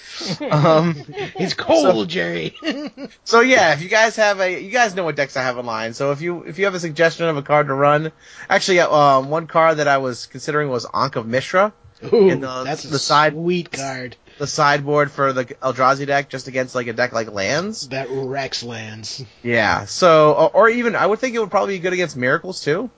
um, 0.50 0.96
It's 1.38 1.52
cold, 1.54 2.08
Jerry. 2.08 2.54
So 3.24 3.40
yeah, 3.40 3.74
if 3.74 3.82
you 3.82 3.88
guys 3.88 4.16
have 4.16 4.40
a, 4.40 4.60
you 4.60 4.70
guys 4.70 4.94
know 4.94 5.04
what 5.04 5.14
decks 5.16 5.36
I 5.36 5.42
have 5.42 5.58
in 5.58 5.66
line. 5.66 5.92
So 5.94 6.10
if 6.12 6.20
you 6.20 6.42
if 6.44 6.58
you 6.58 6.64
have 6.64 6.74
a 6.74 6.80
suggestion 6.80 7.26
of 7.26 7.36
a 7.36 7.42
card 7.42 7.66
to 7.68 7.74
run, 7.74 8.12
actually, 8.48 8.80
um, 8.80 9.30
one 9.30 9.46
card 9.46 9.76
that 9.76 9.88
I 9.88 9.98
was 9.98 10.26
considering 10.26 10.68
was 10.68 10.86
Ankh 10.92 11.16
of 11.16 11.26
Mishra, 11.26 11.72
Ooh, 12.12 12.30
In 12.30 12.40
the- 12.40 12.64
that's 12.64 12.84
a 12.84 12.88
the 12.88 12.98
side- 12.98 13.34
sweet 13.34 13.70
card 13.72 14.16
the 14.38 14.46
sideboard 14.46 15.10
for 15.10 15.34
the 15.34 15.44
Eldrazi 15.44 16.06
deck, 16.06 16.30
just 16.30 16.48
against 16.48 16.74
like 16.74 16.86
a 16.86 16.94
deck 16.94 17.12
like 17.12 17.30
lands. 17.30 17.88
that 17.88 18.08
Rex 18.10 18.62
lands. 18.62 19.22
Yeah. 19.42 19.84
So 19.84 20.32
or, 20.32 20.50
or 20.54 20.68
even 20.70 20.96
I 20.96 21.04
would 21.06 21.18
think 21.18 21.34
it 21.34 21.40
would 21.40 21.50
probably 21.50 21.74
be 21.76 21.80
good 21.82 21.92
against 21.92 22.16
miracles 22.16 22.64
too, 22.64 22.88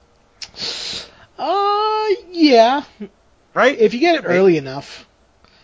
Uh, 1.42 2.08
yeah. 2.30 2.84
right? 3.54 3.76
If 3.78 3.94
you 3.94 4.00
get 4.00 4.14
it 4.16 4.24
Right. 4.24 4.36
early 4.36 4.56
enough. 4.56 5.06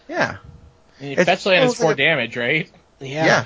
yeah. 0.09 0.39
And 1.01 1.13
It's 1.13 1.25
fetch 1.25 1.47
land 1.47 1.59
is 1.65 1.69
almost 1.69 1.79
four 1.81 1.91
like 1.91 1.95
a- 2.01 2.03
damage, 2.03 2.37
right? 2.37 2.69
Yeah. 3.01 3.25
Yeah. 3.27 3.45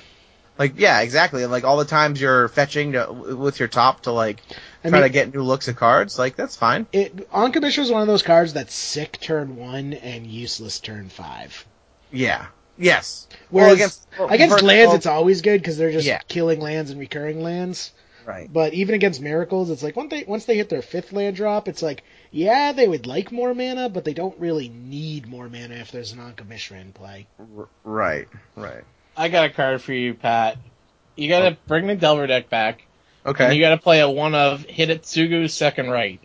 Like 0.59 0.75
yeah, 0.77 1.01
exactly. 1.01 1.43
And 1.43 1.53
like 1.53 1.65
all 1.65 1.77
the 1.77 1.85
times 1.85 2.21
you're 2.21 2.49
fetching 2.49 2.93
to, 2.93 3.13
with 3.13 3.59
your 3.59 3.69
top 3.69 4.03
to 4.03 4.13
like 4.13 4.41
I 4.85 4.89
try 4.89 4.99
mean- 5.01 5.03
to 5.03 5.09
get 5.13 5.35
new 5.35 5.43
looks 5.43 5.69
at 5.69 5.77
cards, 5.77 6.19
like 6.19 6.35
that's 6.37 6.57
fine. 6.57 6.87
It 6.93 7.29
on 7.33 7.53
commission 7.53 7.85
is 7.85 7.91
one 7.91 8.01
of 8.01 8.07
those 8.09 8.23
cards 8.23 8.53
that's 8.55 8.75
sick 8.75 9.19
turn 9.21 9.57
one 9.57 9.93
and 9.93 10.27
useless 10.27 10.81
turn 10.81 11.09
five. 11.11 11.67
Yeah. 12.11 12.47
Yes. 12.79 13.29
Whereas 13.51 13.67
Well, 13.69 13.75
against 13.75 14.09
against 14.35 14.59
for- 14.61 14.65
lands, 14.65 14.89
well, 14.89 14.97
it's 14.97 15.07
always 15.07 15.43
good 15.43 15.61
because 15.61 15.77
they're 15.77 15.93
just 15.93 16.07
Yeah. 16.07 16.21
killing 16.29 16.61
lands 16.61 16.91
and 16.91 16.99
recurring 16.99 17.43
lands. 17.43 17.93
right. 18.25 18.51
But 18.51 18.73
even 18.73 18.95
against 18.95 19.21
miracles, 19.21 19.69
it's 19.71 19.83
like 19.83 19.97
once 19.97 20.11
they 20.11 20.25
once 20.25 20.45
they 20.47 20.57
hit 20.57 20.69
their 20.71 20.81
fifth 20.83 21.13
land 21.13 21.37
drop, 21.37 21.67
it's 21.69 21.83
like 21.83 22.03
yeah, 22.33 22.73
they 22.73 22.89
would 22.89 23.07
like 23.07 23.31
more 23.31 23.55
mana, 23.55 23.89
but 23.89 24.05
they 24.05 24.15
don't 24.15 24.39
really 24.41 24.69
need 24.69 25.29
more 25.29 25.49
mana 25.49 25.75
if 25.75 25.93
there's 25.93 26.13
an 26.13 26.19
Ankh 26.21 26.41
of 26.41 26.49
Mishra 26.49 26.79
in 26.81 26.93
play. 26.93 27.27
R- 27.57 27.69
right. 27.85 28.29
Right. 28.57 28.83
I 29.17 29.29
got 29.29 29.45
a 29.47 29.51
card 29.51 29.81
for 29.83 29.93
you, 29.93 30.15
Pat. 30.15 30.57
You 31.17 31.29
gotta 31.29 31.57
bring 31.69 31.87
the 31.87 31.95
Delver 31.95 32.27
deck 32.27 32.49
back, 32.49 32.83
Okay. 33.27 33.45
and 33.45 33.55
you 33.55 33.61
gotta 33.61 33.77
play 33.77 34.01
a 34.01 34.09
one 34.11 34.35
of 34.35 34.67
Hidetsugu 34.67 35.49
second 35.51 35.91
Rite. 35.91 36.21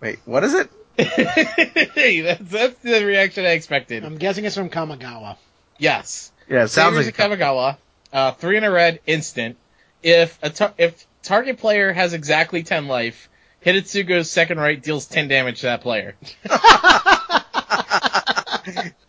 Wait, 0.00 0.18
what 0.24 0.42
is 0.44 0.52
it? 0.54 0.68
hey, 0.98 2.20
that's, 2.22 2.40
that's 2.50 2.78
the 2.80 3.04
reaction 3.04 3.44
I 3.44 3.50
expected. 3.50 4.04
I'm 4.04 4.18
guessing 4.18 4.44
it's 4.44 4.56
from 4.56 4.68
Kamigawa. 4.70 5.36
yes. 5.78 6.32
Yeah, 6.48 6.64
it 6.64 6.68
sounds 6.68 6.96
Saviors 6.96 7.06
like 7.06 7.18
of 7.32 7.38
Kamigawa, 7.38 7.76
uh, 8.12 8.32
three 8.32 8.56
in 8.56 8.64
a 8.64 8.70
red, 8.70 9.00
instant. 9.06 9.56
If 10.02 10.38
a 10.42 10.50
tar- 10.50 10.74
if 10.78 11.06
target 11.22 11.58
player 11.58 11.92
has 11.92 12.12
exactly 12.12 12.62
ten 12.62 12.86
life, 12.88 13.28
Hidetsugu's 13.66 14.30
Second 14.30 14.58
Rite 14.58 14.82
deals 14.82 15.06
ten 15.06 15.28
damage 15.28 15.60
to 15.60 15.66
that 15.66 15.82
player. 15.82 16.14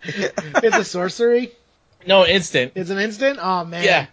It's 0.08 0.78
a 0.78 0.84
sorcery. 0.84 1.52
No, 2.06 2.26
instant. 2.26 2.74
It's 2.76 2.90
an 2.90 3.00
instant. 3.00 3.40
Oh 3.42 3.66
man. 3.66 3.84
Yeah. 3.84 4.08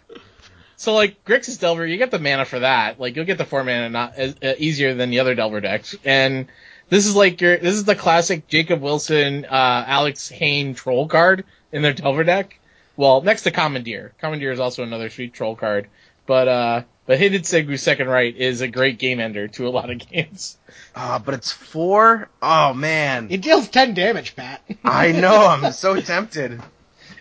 So 0.75 0.93
like 0.93 1.23
Grixis 1.23 1.59
Delver, 1.59 1.85
you 1.85 1.97
get 1.97 2.11
the 2.11 2.19
mana 2.19 2.45
for 2.45 2.59
that. 2.59 2.99
Like 2.99 3.15
you'll 3.15 3.25
get 3.25 3.37
the 3.37 3.45
four 3.45 3.63
mana 3.63 3.89
not 3.89 4.15
as, 4.15 4.35
uh, 4.43 4.53
easier 4.57 4.93
than 4.93 5.09
the 5.09 5.19
other 5.19 5.35
Delver 5.35 5.61
decks. 5.61 5.95
And 6.03 6.47
this 6.89 7.05
is 7.05 7.15
like 7.15 7.39
your 7.41 7.57
this 7.57 7.75
is 7.75 7.85
the 7.85 7.95
classic 7.95 8.47
Jacob 8.47 8.81
Wilson, 8.81 9.45
uh, 9.45 9.85
Alex 9.87 10.29
Hain 10.29 10.73
troll 10.73 11.07
card 11.07 11.45
in 11.71 11.81
their 11.81 11.93
Delver 11.93 12.23
deck. 12.23 12.59
Well, 12.97 13.21
next 13.21 13.43
to 13.43 13.51
Commandeer. 13.51 14.13
Commandeer 14.19 14.51
is 14.51 14.59
also 14.59 14.83
another 14.83 15.09
sweet 15.09 15.33
troll 15.33 15.55
card. 15.55 15.87
But 16.25 16.47
uh 16.47 16.81
but 17.05 17.19
Hidetsugu 17.19 17.77
second 17.79 18.07
Rite 18.07 18.35
is 18.37 18.61
a 18.61 18.67
great 18.67 18.97
game 18.99 19.19
ender 19.19 19.47
to 19.49 19.67
a 19.67 19.69
lot 19.69 19.89
of 19.89 19.97
games. 20.11 20.57
Ah, 20.95 21.21
but 21.23 21.33
it's 21.33 21.51
four. 21.51 22.29
Oh 22.41 22.73
man, 22.73 23.27
It 23.29 23.41
deals 23.41 23.67
ten 23.69 23.93
damage, 23.93 24.35
Pat. 24.35 24.61
I 24.83 25.11
know. 25.11 25.35
I'm 25.47 25.71
so 25.73 25.99
tempted. 26.01 26.61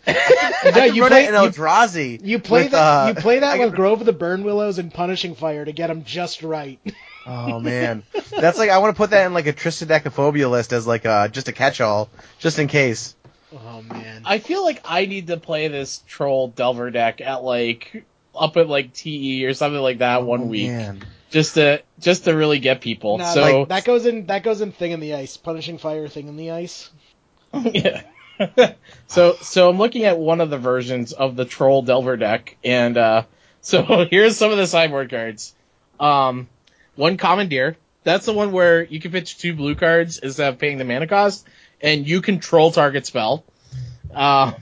No, 0.06 0.12
I 0.12 0.70
could 0.89 0.97
you 0.97 1.02
run 1.02 1.11
play 1.12 1.24
it 1.24 1.28
in 1.28 1.35
you, 1.35 1.48
Eldrazi. 1.48 2.20
you 2.23 2.39
play 2.39 2.65
with, 2.65 2.73
that 2.73 2.78
uh, 2.78 3.09
you 3.09 3.15
play 3.15 3.39
that 3.39 3.56
could- 3.56 3.65
with 3.65 3.74
Grove 3.74 4.01
of 4.01 4.06
the 4.06 4.12
Burnwillows 4.12 4.78
and 4.78 4.93
Punishing 4.93 5.35
Fire 5.35 5.65
to 5.65 5.73
get 5.73 5.86
them 5.86 6.05
just 6.05 6.43
right. 6.43 6.78
Oh 7.27 7.59
man, 7.59 8.02
that's 8.39 8.59
like 8.59 8.69
I 8.69 8.77
want 8.78 8.94
to 8.94 8.98
put 8.98 9.11
that 9.11 9.24
in 9.24 9.32
like 9.32 9.47
a 9.47 9.55
Triskaidekaphobia 9.55 10.51
list 10.51 10.74
as 10.74 10.86
like 10.86 11.06
uh 11.06 11.28
just 11.28 11.48
a 11.48 11.52
catch-all, 11.52 12.11
just 12.39 12.59
in 12.59 12.69
case. 12.69 13.15
oh 13.52 13.81
man. 13.81 14.20
I 14.27 14.40
feel 14.40 14.62
like 14.62 14.82
I 14.85 15.06
need 15.06 15.28
to 15.28 15.39
play 15.39 15.69
this 15.69 16.02
troll 16.06 16.48
Delver 16.48 16.90
deck 16.90 17.23
at 17.23 17.43
like 17.43 18.05
up 18.36 18.56
at 18.56 18.69
like 18.69 18.93
TE 18.93 19.47
or 19.47 19.55
something 19.55 19.81
like 19.81 19.98
that 19.98 20.24
one 20.24 20.43
Oh, 20.43 20.47
week. 20.47 20.69
man. 20.70 21.05
just 21.31 21.55
to 21.55 21.82
just 22.01 22.24
to 22.24 22.35
really 22.35 22.59
get 22.59 22.81
people. 22.81 23.19
Nah, 23.19 23.24
so 23.32 23.40
like, 23.61 23.69
that 23.69 23.85
goes 23.85 24.06
in 24.06 24.27
that 24.27 24.43
goes 24.43 24.61
in 24.61 24.73
thing 24.73 24.93
in 24.93 25.01
the 25.01 25.15
ice. 25.15 25.36
Punishing 25.36 25.78
Fire 25.78 26.09
thing 26.09 26.28
in 26.28 26.36
the 26.36 26.51
ice. 26.52 26.90
yeah. 27.62 28.02
so 29.06 29.35
so 29.40 29.69
I'm 29.70 29.78
looking 29.78 30.05
at 30.05 30.19
one 30.19 30.40
of 30.40 30.51
the 30.51 30.59
versions 30.59 31.12
of 31.12 31.36
the 31.36 31.44
Troll 31.44 31.82
Delver 31.82 32.16
deck, 32.16 32.56
and 32.65 32.97
uh, 32.97 33.23
so 33.61 34.06
here's 34.11 34.36
some 34.36 34.51
of 34.51 34.59
the 34.59 34.66
sideboard 34.66 35.11
cards. 35.11 35.55
Um, 36.01 36.48
one 36.97 37.16
Commandeer. 37.16 37.77
That's 38.02 38.27
the 38.27 38.35
one 38.35 38.52
where 38.52 38.82
you 38.82 39.01
can 39.01 39.12
pitch 39.12 39.39
two 39.39 39.55
blue 39.55 39.74
cards 39.74 40.19
instead 40.19 40.52
of 40.52 40.59
paying 40.59 40.77
the 40.78 40.85
mana 40.85 41.06
cost, 41.06 41.47
and 41.81 42.06
you 42.06 42.20
control 42.20 42.70
target 42.70 43.06
spell. 43.06 43.44
Uh, 44.15 44.52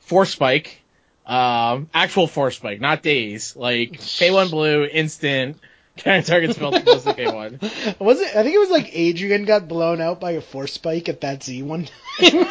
Force 0.00 0.30
Spike. 0.30 0.79
Um, 1.26 1.88
actual 1.94 2.26
Force 2.26 2.56
Spike, 2.56 2.80
not 2.80 3.02
Daze. 3.02 3.54
Like 3.56 3.92
K1 3.92 4.50
blue, 4.50 4.84
instant. 4.84 5.58
Of 6.06 6.24
target 6.24 6.54
spell 6.54 6.70
to 6.72 7.14
pay 7.14 7.30
one. 7.30 7.58
Was 7.98 8.20
it? 8.20 8.34
I 8.34 8.42
think 8.42 8.54
it 8.54 8.60
was 8.60 8.70
like 8.70 8.88
Adrian 8.96 9.44
got 9.44 9.68
blown 9.68 10.00
out 10.00 10.18
by 10.18 10.30
a 10.30 10.40
force 10.40 10.72
spike 10.72 11.10
at 11.10 11.20
that 11.20 11.42
Z 11.42 11.62
one 11.62 11.84
time. 12.18 12.46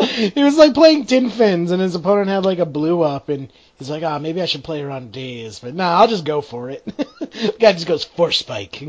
he 0.00 0.42
was 0.42 0.58
like 0.58 0.74
playing 0.74 1.06
tin 1.06 1.30
fins, 1.30 1.70
and 1.70 1.80
his 1.80 1.94
opponent 1.94 2.28
had 2.28 2.44
like 2.44 2.58
a 2.58 2.66
blue 2.66 3.00
up, 3.00 3.30
and 3.30 3.50
he's 3.78 3.88
like, 3.88 4.02
"Ah, 4.02 4.18
maybe 4.18 4.42
I 4.42 4.46
should 4.46 4.64
play 4.64 4.82
her 4.82 4.90
on 4.90 5.12
Daze, 5.12 5.60
but 5.60 5.74
nah, 5.74 5.98
I'll 5.98 6.08
just 6.08 6.26
go 6.26 6.42
for 6.42 6.68
it." 6.68 6.84
the 6.84 7.54
guy 7.58 7.72
just 7.72 7.86
goes 7.86 8.04
force 8.04 8.36
spike. 8.36 8.84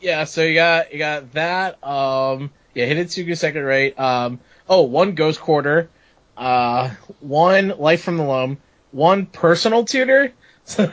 Yeah, 0.00 0.24
so 0.24 0.42
you 0.42 0.54
got 0.54 0.92
you 0.92 0.98
got 0.98 1.32
that. 1.32 1.84
Um, 1.84 2.50
yeah, 2.74 2.86
Hit 2.86 2.96
it. 2.96 3.08
Hidetsugu 3.08 3.36
second 3.36 3.64
Rite. 3.64 3.98
Um, 3.98 4.40
oh, 4.70 4.82
one 4.82 5.14
Ghost 5.14 5.40
Quarter, 5.40 5.90
uh, 6.36 6.90
one 7.18 7.68
Life 7.78 8.02
from 8.02 8.16
the 8.16 8.22
Loam, 8.22 8.58
one 8.92 9.26
Personal 9.26 9.84
Tutor. 9.84 10.32
So 10.66 10.92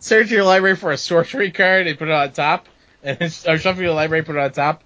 search 0.00 0.30
your 0.30 0.44
library 0.44 0.76
for 0.76 0.92
a 0.92 0.98
sorcery 0.98 1.50
card 1.50 1.86
and 1.86 1.98
put 1.98 2.08
it 2.08 2.12
on 2.12 2.32
top, 2.32 2.68
and 3.02 3.22
or 3.48 3.56
shuffle 3.56 3.82
your 3.82 3.94
library, 3.94 4.22
put 4.22 4.36
it 4.36 4.38
on 4.38 4.52
top. 4.52 4.82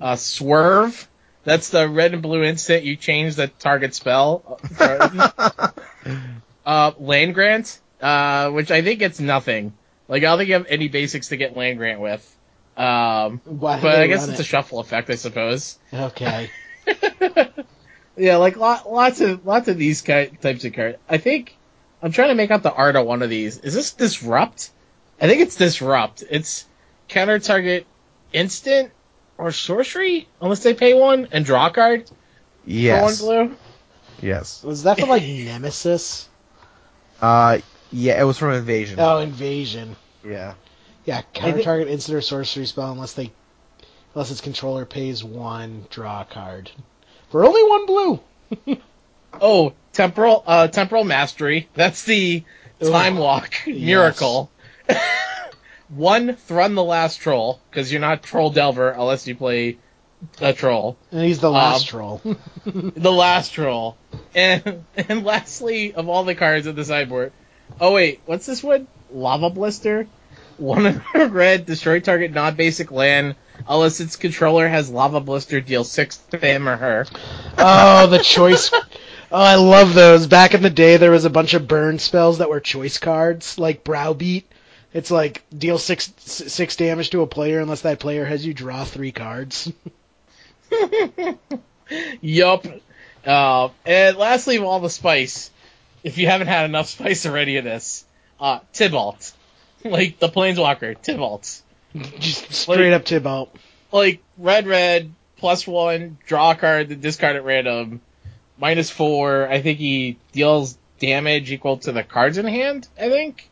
Uh, 0.00 0.16
Swerve. 0.16 1.06
That's 1.44 1.68
the 1.68 1.86
red 1.86 2.14
and 2.14 2.22
blue 2.22 2.42
instant. 2.42 2.84
You 2.84 2.96
change 2.96 3.34
the 3.34 3.48
target 3.48 3.94
spell. 3.94 4.58
uh, 4.78 5.70
Uh, 6.64 6.92
land 6.98 7.34
grant, 7.34 7.80
uh, 8.00 8.50
which 8.50 8.70
I 8.70 8.80
think 8.82 9.02
it's 9.02 9.20
nothing. 9.20 9.74
Like 10.08 10.22
I 10.22 10.26
don't 10.26 10.38
think 10.38 10.48
you 10.48 10.54
have 10.54 10.66
any 10.68 10.88
basics 10.88 11.28
to 11.28 11.36
get 11.36 11.56
land 11.56 11.78
grant 11.78 12.00
with. 12.00 12.36
Um, 12.76 13.40
but 13.44 13.84
I 13.84 14.06
guess 14.06 14.20
run 14.20 14.30
it's 14.30 14.40
a 14.40 14.44
shuffle 14.44 14.78
effect, 14.80 15.10
I 15.10 15.16
suppose. 15.16 15.78
Okay. 15.92 16.48
Yeah, 18.16 18.36
like 18.36 18.56
lot, 18.56 18.90
lots 18.90 19.20
of 19.22 19.46
lots 19.46 19.68
of 19.68 19.78
these 19.78 20.02
ki- 20.02 20.30
types 20.42 20.64
of 20.66 20.74
cards. 20.74 20.98
I 21.08 21.16
think 21.16 21.56
I'm 22.02 22.12
trying 22.12 22.28
to 22.28 22.34
make 22.34 22.50
out 22.50 22.62
the 22.62 22.72
art 22.72 22.96
of 22.96 23.06
one 23.06 23.22
of 23.22 23.30
these. 23.30 23.56
Is 23.58 23.72
this 23.72 23.92
disrupt? 23.92 24.70
I 25.20 25.26
think 25.28 25.40
it's 25.40 25.56
disrupt. 25.56 26.22
It's 26.28 26.66
counter 27.08 27.38
target 27.38 27.86
instant 28.32 28.90
or 29.38 29.52
sorcery 29.52 30.28
unless 30.42 30.62
they 30.62 30.74
pay 30.74 30.92
one 30.92 31.28
and 31.32 31.44
draw 31.46 31.68
a 31.68 31.70
card 31.70 32.10
Yes. 32.66 33.20
for 33.20 33.26
one 33.26 33.46
blue. 33.48 33.56
Yes. 34.20 34.62
Was 34.62 34.82
that 34.82 35.00
for 35.00 35.06
like 35.06 35.22
Nemesis? 35.26 36.28
Uh, 37.22 37.58
yeah, 37.90 38.20
it 38.20 38.24
was 38.24 38.36
from 38.36 38.52
Invasion. 38.52 38.98
Oh, 39.00 39.18
Invasion. 39.18 39.96
Yeah. 40.26 40.54
Yeah, 41.06 41.22
counter 41.32 41.52
think- 41.54 41.64
target 41.64 41.88
instant 41.88 42.18
or 42.18 42.22
sorcery 42.22 42.66
spell 42.66 42.92
unless 42.92 43.14
they 43.14 43.32
unless 44.14 44.30
its 44.30 44.40
controller 44.40 44.84
pays 44.84 45.22
one, 45.24 45.86
draw 45.90 46.22
a 46.22 46.24
card. 46.24 46.70
For 47.30 47.44
only 47.44 47.62
one 47.62 47.86
blue. 47.86 48.20
Oh, 49.40 49.74
temporal 49.92 50.42
uh 50.44 50.66
temporal 50.66 51.04
mastery. 51.04 51.68
That's 51.74 52.02
the 52.02 52.42
Ugh. 52.82 52.90
time 52.90 53.16
walk 53.16 53.54
miracle. 53.66 54.50
one 55.88 56.34
thrun 56.34 56.74
the 56.74 56.82
last 56.82 57.18
troll 57.20 57.60
because 57.70 57.92
you're 57.92 58.00
not 58.00 58.24
troll 58.24 58.50
delver 58.50 58.90
unless 58.90 59.28
you 59.28 59.36
play 59.36 59.78
a 60.40 60.52
troll. 60.52 60.96
And 61.12 61.24
he's 61.24 61.38
the 61.38 61.50
last 61.50 61.82
Um, 61.82 61.86
troll. 61.88 62.20
the 62.64 63.12
last 63.12 63.52
troll. 63.52 63.96
And 64.34 64.84
and 64.96 65.24
lastly, 65.24 65.94
of 65.94 66.08
all 66.08 66.24
the 66.24 66.34
cards 66.34 66.66
at 66.66 66.74
the 66.74 66.84
sideboard, 66.84 67.32
oh 67.80 67.94
wait, 67.94 68.20
what's 68.26 68.46
this 68.46 68.62
one? 68.64 68.88
Lava 69.12 69.48
Blister. 69.50 70.08
One 70.58 71.02
red, 71.14 71.66
destroy 71.66 72.00
target 72.00 72.32
non-basic 72.32 72.90
land 72.90 73.36
unless 73.68 74.00
its 74.00 74.16
controller 74.16 74.68
has 74.68 74.90
Lava 74.90 75.20
Blister. 75.20 75.60
Deal 75.60 75.84
six 75.84 76.16
to 76.30 76.38
him 76.38 76.68
or 76.68 76.76
her. 76.76 77.06
oh, 77.58 78.06
the 78.06 78.18
choice. 78.18 78.70
Oh, 79.32 79.40
I 79.40 79.54
love 79.54 79.94
those. 79.94 80.26
Back 80.26 80.54
in 80.54 80.62
the 80.62 80.70
day, 80.70 80.96
there 80.96 81.12
was 81.12 81.24
a 81.24 81.30
bunch 81.30 81.54
of 81.54 81.68
burn 81.68 82.00
spells 82.00 82.38
that 82.38 82.50
were 82.50 82.58
choice 82.58 82.98
cards, 82.98 83.60
like 83.60 83.84
Browbeat. 83.84 84.42
It's 84.92 85.12
like 85.12 85.44
deal 85.56 85.78
six 85.78 86.12
six 86.18 86.74
damage 86.74 87.10
to 87.10 87.22
a 87.22 87.28
player 87.28 87.60
unless 87.60 87.82
that 87.82 88.00
player 88.00 88.24
has 88.24 88.44
you 88.44 88.52
draw 88.52 88.84
three 88.84 89.12
cards. 89.12 89.72
Yup. 92.20 92.66
Uh, 93.24 93.68
and 93.86 94.16
lastly, 94.16 94.56
of 94.56 94.64
all 94.64 94.80
the 94.80 94.90
spice, 94.90 95.50
if 96.02 96.18
you 96.18 96.26
haven't 96.26 96.48
had 96.48 96.64
enough 96.64 96.88
spice 96.88 97.24
already 97.24 97.56
of 97.58 97.64
this, 97.64 98.04
uh, 98.40 98.60
Tibalt. 98.72 99.32
Like 99.82 100.18
the 100.18 100.28
Planeswalker, 100.28 100.94
Tibalt. 100.98 101.62
Just 102.18 102.52
straight 102.52 102.92
up 102.92 103.04
Tibalt. 103.04 103.48
like 103.92 104.22
red 104.38 104.66
red 104.66 105.12
plus 105.38 105.66
one 105.66 106.18
draw 106.26 106.52
a 106.52 106.54
card 106.54 106.88
then 106.88 107.00
discard 107.00 107.36
at 107.36 107.44
random. 107.44 108.00
Minus 108.58 108.90
four 108.90 109.48
i 109.48 109.60
think 109.62 109.78
he 109.78 110.18
deals 110.32 110.76
damage 110.98 111.50
equal 111.50 111.78
to 111.78 111.92
the 111.92 112.02
cards 112.02 112.36
in 112.38 112.46
hand 112.46 112.86
i 112.98 113.08
think. 113.08 113.48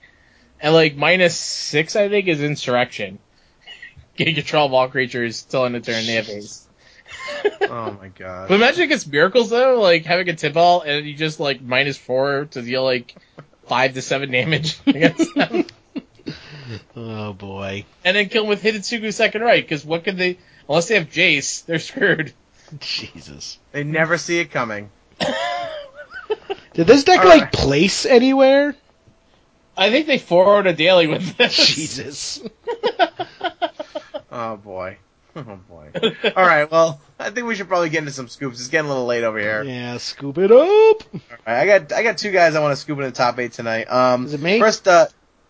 And 0.60 0.74
like 0.74 0.96
minus 0.96 1.36
six 1.36 1.96
i 1.96 2.08
think 2.08 2.28
is 2.28 2.42
insurrection. 2.42 3.18
Gain 4.16 4.34
control 4.34 4.66
of 4.66 4.74
all 4.74 4.88
creatures 4.88 5.42
till 5.42 5.64
end 5.64 5.76
of 5.76 5.84
turn 5.84 6.04
they 6.06 6.14
have 6.14 6.26
haste 6.26 6.66
Oh 7.62 7.96
my 8.00 8.08
god. 8.08 8.48
but 8.48 8.54
imagine 8.56 8.84
it 8.84 8.88
gets 8.88 9.06
miracles 9.06 9.50
though 9.50 9.80
like 9.80 10.04
having 10.04 10.28
a 10.28 10.32
tibalt 10.34 10.86
and 10.86 11.06
you 11.06 11.14
just 11.14 11.40
like 11.40 11.60
minus 11.62 11.96
four 11.96 12.46
to 12.52 12.62
deal 12.62 12.84
like 12.84 13.14
five 13.66 13.94
to 13.94 14.02
seven 14.02 14.30
damage 14.30 14.78
against 14.86 15.34
them 15.34 15.64
Oh 16.96 17.32
boy. 17.32 17.84
and 18.04 18.16
then 18.16 18.28
kill 18.28 18.42
them 18.42 18.48
with 18.48 18.62
Hidetsugu 18.62 19.12
second 19.12 19.42
Rite 19.42 19.64
because 19.64 19.84
what 19.84 20.04
could 20.04 20.16
they 20.16 20.38
unless 20.68 20.88
they 20.88 20.94
have 20.96 21.08
jace 21.10 21.64
they're 21.66 21.78
screwed 21.78 22.32
Jesus. 22.80 23.58
They 23.72 23.82
never 23.84 24.18
see 24.18 24.40
it 24.40 24.50
coming. 24.50 24.90
Did 26.74 26.86
this 26.86 27.04
deck 27.04 27.20
All 27.20 27.26
like 27.26 27.42
right. 27.44 27.52
place 27.52 28.04
anywhere? 28.04 28.74
I 29.76 29.90
think 29.90 30.06
they 30.06 30.18
forward 30.18 30.66
a 30.66 30.72
daily 30.74 31.06
with 31.06 31.36
this. 31.36 31.56
Jesus. 31.74 32.40
Oh 34.30 34.56
boy. 34.56 34.98
Oh 35.34 35.42
boy. 35.68 35.90
All 36.36 36.44
right. 36.46 36.70
Well, 36.70 37.00
I 37.18 37.30
think 37.30 37.46
we 37.46 37.54
should 37.54 37.66
probably 37.68 37.88
get 37.88 38.00
into 38.00 38.12
some 38.12 38.28
scoops. 38.28 38.60
It's 38.60 38.68
getting 38.68 38.86
a 38.86 38.92
little 38.92 39.06
late 39.06 39.24
over 39.24 39.38
here. 39.38 39.62
Yeah, 39.64 39.96
scoop 39.96 40.36
it 40.38 40.52
up. 40.52 40.58
All 40.60 41.00
right, 41.46 41.60
I 41.60 41.66
got 41.66 41.92
I 41.92 42.02
got 42.02 42.18
two 42.18 42.30
guys 42.30 42.54
I 42.54 42.60
want 42.60 42.72
to 42.72 42.76
scoop 42.76 42.98
in 42.98 43.04
the 43.04 43.10
top 43.10 43.38
eight 43.38 43.52
tonight. 43.52 43.84
Um, 43.90 44.26
Is 44.26 44.34
it 44.34 44.42
me? 44.42 44.58
First, 44.60 44.86
uh, 44.86 45.06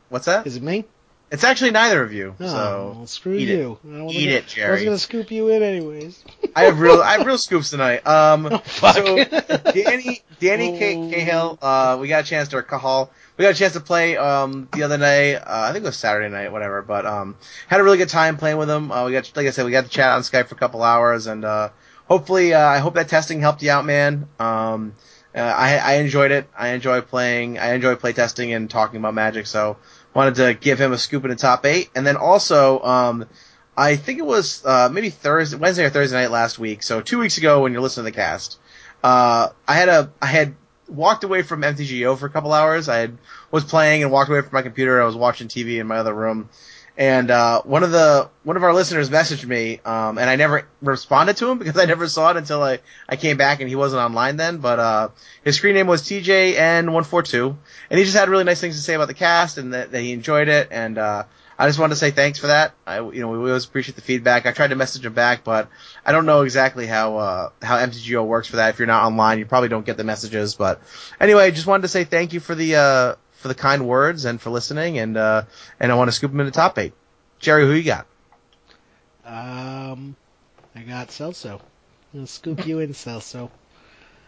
what's 0.08 0.26
that? 0.26 0.46
Is 0.46 0.56
it 0.56 0.62
me? 0.62 0.84
It's 1.30 1.44
actually 1.44 1.72
neither 1.72 2.02
of 2.02 2.12
you. 2.12 2.34
Oh, 2.40 2.46
So 2.46 2.94
well, 2.96 3.06
screw 3.06 3.34
it. 3.34 3.40
you. 3.42 3.78
I 3.84 3.88
don't 3.88 4.04
wanna 4.06 4.18
Eat 4.18 4.28
it, 4.30 4.58
I 4.58 4.70
was 4.70 4.82
gonna 4.82 4.98
scoop 4.98 5.30
you 5.30 5.48
in 5.48 5.62
anyways. 5.62 6.24
I 6.56 6.64
have 6.64 6.80
real 6.80 7.02
I 7.02 7.18
have 7.18 7.26
real 7.26 7.36
scoops 7.36 7.68
tonight. 7.70 8.06
Um, 8.06 8.46
Oh, 8.50 8.58
fuck. 8.58 8.96
so 8.96 9.24
Danny 9.72 10.22
Danny 10.40 10.78
K- 10.78 10.96
Oh. 10.96 11.10
Cahill, 11.10 11.58
uh, 11.60 11.98
we 12.00 12.08
got 12.08 12.24
a 12.24 12.26
chance 12.26 12.48
to 12.48 12.56
or 12.56 12.62
Cahal, 12.62 13.10
we 13.36 13.42
got 13.42 13.50
a 13.50 13.58
chance 13.58 13.74
to 13.74 13.80
play 13.80 14.16
um 14.16 14.68
the 14.72 14.84
other 14.84 14.96
night. 14.96 15.34
Uh, 15.34 15.42
I 15.68 15.72
think 15.72 15.84
it 15.84 15.88
was 15.88 15.96
Saturday 15.98 16.28
night, 16.30 16.50
whatever. 16.50 16.80
But 16.80 17.04
um, 17.04 17.36
had 17.66 17.80
a 17.80 17.84
really 17.84 17.98
good 17.98 18.08
time 18.08 18.38
playing 18.38 18.56
with 18.56 18.70
him. 18.70 18.90
Uh, 18.90 19.04
we 19.04 19.12
got 19.12 19.30
like 19.36 19.46
I 19.46 19.50
said, 19.50 19.66
we 19.66 19.70
got 19.70 19.84
to 19.84 19.90
chat 19.90 20.12
on 20.12 20.22
Skype 20.22 20.46
for 20.48 20.54
a 20.54 20.58
couple 20.58 20.82
hours, 20.82 21.26
and 21.26 21.44
uh, 21.44 21.68
hopefully, 22.08 22.54
uh, 22.54 22.66
I 22.66 22.78
hope 22.78 22.94
that 22.94 23.08
testing 23.08 23.40
helped 23.40 23.62
you 23.62 23.70
out, 23.70 23.84
man. 23.84 24.28
Um, 24.40 24.94
uh, 25.34 25.40
I 25.40 25.76
I 25.76 25.92
enjoyed 25.96 26.30
it. 26.30 26.48
I 26.56 26.68
enjoy 26.68 27.02
playing. 27.02 27.58
I 27.58 27.74
enjoy 27.74 27.96
play 27.96 28.14
testing 28.14 28.52
and 28.54 28.70
talking 28.70 28.98
about 28.98 29.12
Magic. 29.14 29.46
So 29.46 29.76
wanted 30.18 30.34
to 30.34 30.54
give 30.54 30.80
him 30.80 30.92
a 30.92 30.98
scoop 30.98 31.24
in 31.24 31.30
the 31.30 31.36
top 31.36 31.64
eight, 31.64 31.90
and 31.94 32.06
then 32.06 32.16
also 32.16 32.80
um. 32.80 33.26
I 33.80 33.94
think 33.94 34.18
it 34.18 34.26
was 34.26 34.66
uh, 34.66 34.88
maybe 34.90 35.08
Thursday, 35.08 35.56
Wednesday 35.56 35.84
or 35.84 35.90
Thursday 35.90 36.16
night 36.16 36.32
last 36.32 36.58
week. 36.58 36.82
So 36.82 37.00
two 37.00 37.20
weeks 37.20 37.38
ago, 37.38 37.62
when 37.62 37.72
you're 37.72 37.80
listening 37.80 38.06
to 38.06 38.10
the 38.10 38.16
cast, 38.16 38.58
uh, 39.04 39.50
I 39.68 39.74
had 39.74 39.88
a 39.88 40.10
I 40.20 40.26
had 40.26 40.56
walked 40.88 41.22
away 41.22 41.42
from 41.42 41.62
MTGO 41.62 42.18
for 42.18 42.26
a 42.26 42.30
couple 42.30 42.52
hours. 42.52 42.88
I 42.88 42.96
had 42.96 43.18
was 43.52 43.62
playing 43.62 44.02
and 44.02 44.10
walked 44.10 44.30
away 44.30 44.40
from 44.40 44.50
my 44.52 44.62
computer. 44.62 45.00
I 45.00 45.04
was 45.06 45.14
watching 45.14 45.46
TV 45.46 45.78
in 45.78 45.86
my 45.86 45.98
other 45.98 46.12
room, 46.12 46.48
and 46.98 47.30
uh, 47.30 47.62
one 47.62 47.84
of 47.84 47.92
the 47.92 48.28
one 48.42 48.56
of 48.56 48.64
our 48.64 48.74
listeners 48.74 49.08
messaged 49.08 49.46
me, 49.46 49.80
um, 49.84 50.18
and 50.18 50.28
I 50.28 50.34
never 50.34 50.66
responded 50.82 51.36
to 51.36 51.48
him 51.48 51.58
because 51.60 51.78
I 51.78 51.84
never 51.84 52.08
saw 52.08 52.32
it 52.32 52.36
until 52.36 52.60
I 52.60 52.80
I 53.08 53.14
came 53.14 53.36
back 53.36 53.60
and 53.60 53.68
he 53.68 53.76
wasn't 53.76 54.02
online 54.02 54.36
then. 54.36 54.58
But 54.58 54.80
uh, 54.80 55.08
his 55.44 55.54
screen 55.54 55.76
name 55.76 55.86
was 55.86 56.02
TJN142, 56.02 57.56
and 57.90 57.98
he 57.98 58.04
just 58.04 58.16
had 58.16 58.28
really 58.28 58.42
nice 58.42 58.60
things 58.60 58.74
to 58.74 58.82
say 58.82 58.94
about 58.94 59.06
the 59.06 59.14
cast 59.14 59.58
and 59.58 59.74
that, 59.74 59.92
that 59.92 60.00
he 60.00 60.10
enjoyed 60.10 60.48
it. 60.48 60.68
And 60.72 60.98
uh, 60.98 61.22
I 61.56 61.68
just 61.68 61.78
wanted 61.78 61.94
to 61.94 62.00
say 62.00 62.10
thanks 62.10 62.40
for 62.40 62.48
that. 62.48 62.74
I 62.84 62.98
you 62.98 63.20
know 63.20 63.28
we 63.28 63.48
always 63.48 63.64
appreciate 63.64 63.94
the 63.94 64.02
feedback. 64.02 64.44
I 64.46 64.50
tried 64.50 64.70
to 64.70 64.76
message 64.76 65.06
him 65.06 65.14
back, 65.14 65.44
but 65.44 65.68
I 66.04 66.10
don't 66.10 66.26
know 66.26 66.42
exactly 66.42 66.88
how 66.88 67.16
uh, 67.18 67.50
how 67.62 67.78
MTGO 67.78 68.26
works 68.26 68.48
for 68.48 68.56
that. 68.56 68.70
If 68.70 68.80
you're 68.80 68.88
not 68.88 69.04
online, 69.04 69.38
you 69.38 69.46
probably 69.46 69.68
don't 69.68 69.86
get 69.86 69.96
the 69.96 70.04
messages. 70.04 70.56
But 70.56 70.80
anyway, 71.20 71.52
just 71.52 71.68
wanted 71.68 71.82
to 71.82 71.88
say 71.88 72.02
thank 72.02 72.32
you 72.32 72.40
for 72.40 72.56
the 72.56 72.74
uh, 72.74 73.14
for 73.38 73.48
the 73.48 73.54
kind 73.54 73.86
words 73.86 74.24
and 74.24 74.40
for 74.40 74.50
listening, 74.50 74.98
and 74.98 75.16
uh, 75.16 75.42
and 75.80 75.90
I 75.90 75.94
want 75.94 76.08
to 76.08 76.12
scoop 76.12 76.30
him 76.32 76.40
in 76.40 76.46
the 76.46 76.52
top 76.52 76.78
eight. 76.78 76.92
Jerry, 77.38 77.64
who 77.66 77.72
you 77.72 77.82
got? 77.84 78.06
Um, 79.24 80.16
I 80.74 80.80
got 80.80 81.08
Celso. 81.08 81.60
I'll 82.16 82.26
scoop 82.26 82.66
you 82.66 82.80
in, 82.80 82.90
Celso. 82.94 83.50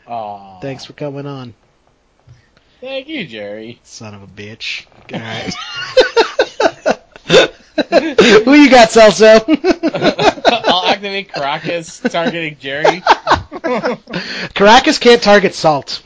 Aw. 0.07 0.61
Thanks 0.61 0.85
for 0.85 0.93
coming 0.93 1.27
on, 1.27 1.55
Thank 2.81 3.09
you, 3.09 3.27
Jerry. 3.27 3.81
son 3.83 4.15
of 4.15 4.23
a 4.23 4.27
bitch. 4.27 4.87
Alright. 5.13 5.55
Who 8.45 8.55
you 8.55 8.71
got, 8.71 8.91
Celso? 8.91 9.41
I'll 10.67 10.87
activate 10.87 11.29
Karakas 11.31 12.09
targeting 12.11 12.57
Jerry. 12.59 13.01
Karakas 14.55 15.01
can't 15.01 15.23
target 15.23 15.55
salt. 15.55 16.03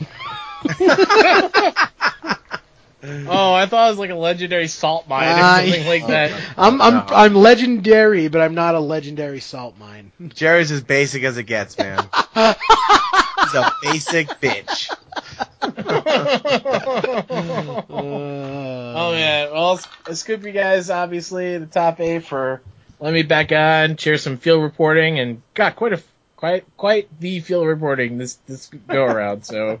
Oh, 3.27 3.53
I 3.53 3.65
thought 3.65 3.87
it 3.87 3.91
was 3.91 3.99
like 3.99 4.09
a 4.09 4.15
legendary 4.15 4.67
salt 4.67 5.07
mine 5.07 5.27
or 5.27 5.41
Ah, 5.41 5.61
something 5.63 5.87
like 5.87 6.07
that. 6.07 6.31
I'm 6.57 6.81
I'm 6.81 6.93
No. 6.93 7.05
I'm 7.09 7.35
legendary, 7.35 8.27
but 8.27 8.41
I'm 8.41 8.55
not 8.55 8.75
a 8.75 8.79
legendary 8.79 9.39
salt 9.39 9.77
mine. 9.77 10.11
Jerry's 10.29 10.71
as 10.71 10.81
basic 10.81 11.23
as 11.23 11.37
it 11.37 11.43
gets, 11.43 11.77
man. 11.77 11.97
He's 12.35 13.53
a 13.53 13.71
basic 13.83 14.27
bitch. 14.41 14.89
Oh 17.89 19.13
yeah, 19.13 19.51
well, 19.51 19.79
I 20.07 20.13
scoop 20.13 20.43
you 20.43 20.51
guys 20.51 20.89
obviously 20.89 21.57
the 21.57 21.65
top 21.65 21.99
eight 21.99 22.25
for 22.25 22.61
let 22.99 23.13
me 23.13 23.23
back 23.23 23.51
on, 23.51 23.97
share 23.97 24.17
some 24.17 24.37
field 24.37 24.63
reporting, 24.63 25.19
and 25.19 25.41
got 25.53 25.75
quite 25.75 25.93
a 25.93 26.01
quite 26.37 26.65
quite 26.77 27.07
the 27.19 27.39
field 27.39 27.67
reporting 27.67 28.17
this 28.17 28.35
this 28.47 28.69
go 28.87 29.03
around. 29.05 29.43
So, 29.45 29.79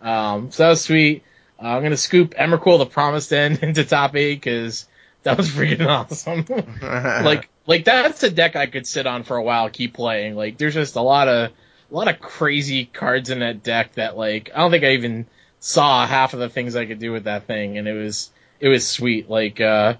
um, 0.00 0.50
so 0.50 0.62
that 0.64 0.68
was 0.70 0.80
sweet. 0.82 1.24
Uh, 1.62 1.68
I'm 1.68 1.82
gonna 1.82 1.96
scoop 1.96 2.34
Emrakul 2.34 2.78
the 2.78 2.86
Promised 2.86 3.32
End 3.32 3.58
into 3.62 3.84
top 3.84 4.16
eight 4.16 4.36
because 4.36 4.86
that 5.22 5.36
was 5.36 5.48
freaking 5.48 5.86
awesome. 5.86 6.44
like 7.24 7.48
like 7.66 7.84
that's 7.84 8.22
a 8.22 8.30
deck 8.30 8.56
I 8.56 8.66
could 8.66 8.86
sit 8.86 9.06
on 9.06 9.22
for 9.22 9.36
a 9.36 9.42
while, 9.42 9.70
keep 9.70 9.94
playing. 9.94 10.34
Like 10.34 10.58
there's 10.58 10.74
just 10.74 10.96
a 10.96 11.02
lot 11.02 11.28
of 11.28 11.50
a 11.90 11.94
lot 11.94 12.08
of 12.08 12.20
crazy 12.20 12.86
cards 12.86 13.30
in 13.30 13.40
that 13.40 13.62
deck 13.62 13.94
that 13.94 14.16
like 14.16 14.50
I 14.54 14.58
don't 14.58 14.70
think 14.70 14.84
I 14.84 14.92
even 14.92 15.26
saw 15.60 16.06
half 16.06 16.34
of 16.34 16.40
the 16.40 16.48
things 16.48 16.74
I 16.74 16.86
could 16.86 16.98
do 16.98 17.12
with 17.12 17.24
that 17.24 17.46
thing, 17.46 17.78
and 17.78 17.86
it 17.86 17.92
was 17.92 18.30
it 18.58 18.68
was 18.68 18.88
sweet. 18.88 19.30
Like 19.30 19.60
uh, 19.60 19.94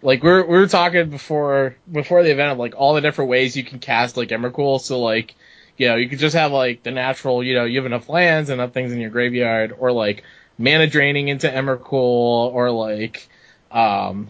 like 0.00 0.22
we 0.22 0.30
are 0.30 0.46
we 0.46 0.58
were 0.58 0.68
talking 0.68 1.10
before 1.10 1.76
before 1.90 2.22
the 2.22 2.30
event 2.30 2.52
of 2.52 2.58
like 2.58 2.74
all 2.76 2.94
the 2.94 3.02
different 3.02 3.30
ways 3.30 3.56
you 3.56 3.64
can 3.64 3.80
cast 3.80 4.16
like 4.16 4.30
Emrakul. 4.30 4.80
So 4.80 5.00
like 5.00 5.34
you 5.76 5.88
know 5.88 5.96
you 5.96 6.08
could 6.08 6.20
just 6.20 6.36
have 6.36 6.52
like 6.52 6.82
the 6.82 6.90
natural 6.90 7.44
you 7.44 7.54
know 7.54 7.64
you 7.64 7.78
have 7.78 7.86
enough 7.86 8.08
lands 8.08 8.48
and 8.48 8.60
enough 8.60 8.72
things 8.72 8.92
in 8.92 9.00
your 9.00 9.10
graveyard, 9.10 9.74
or 9.78 9.92
like 9.92 10.24
mana 10.58 10.86
draining 10.86 11.28
into 11.28 11.48
Emrakul, 11.48 12.52
or 12.52 12.70
like 12.70 13.28
um 13.70 14.28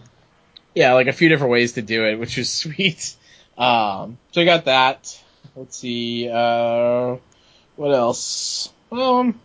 yeah 0.73 0.93
like 0.93 1.07
a 1.07 1.13
few 1.13 1.29
different 1.29 1.51
ways 1.51 1.73
to 1.73 1.81
do 1.81 2.05
it, 2.05 2.15
which 2.19 2.37
is 2.37 2.51
sweet. 2.51 3.15
Um, 3.57 4.17
so 4.31 4.41
I 4.41 4.45
got 4.45 4.65
that. 4.65 5.21
Let's 5.55 5.77
see. 5.77 6.27
Uh, 6.29 7.17
what 7.75 7.93
else? 7.93 8.73
Um, 8.91 9.39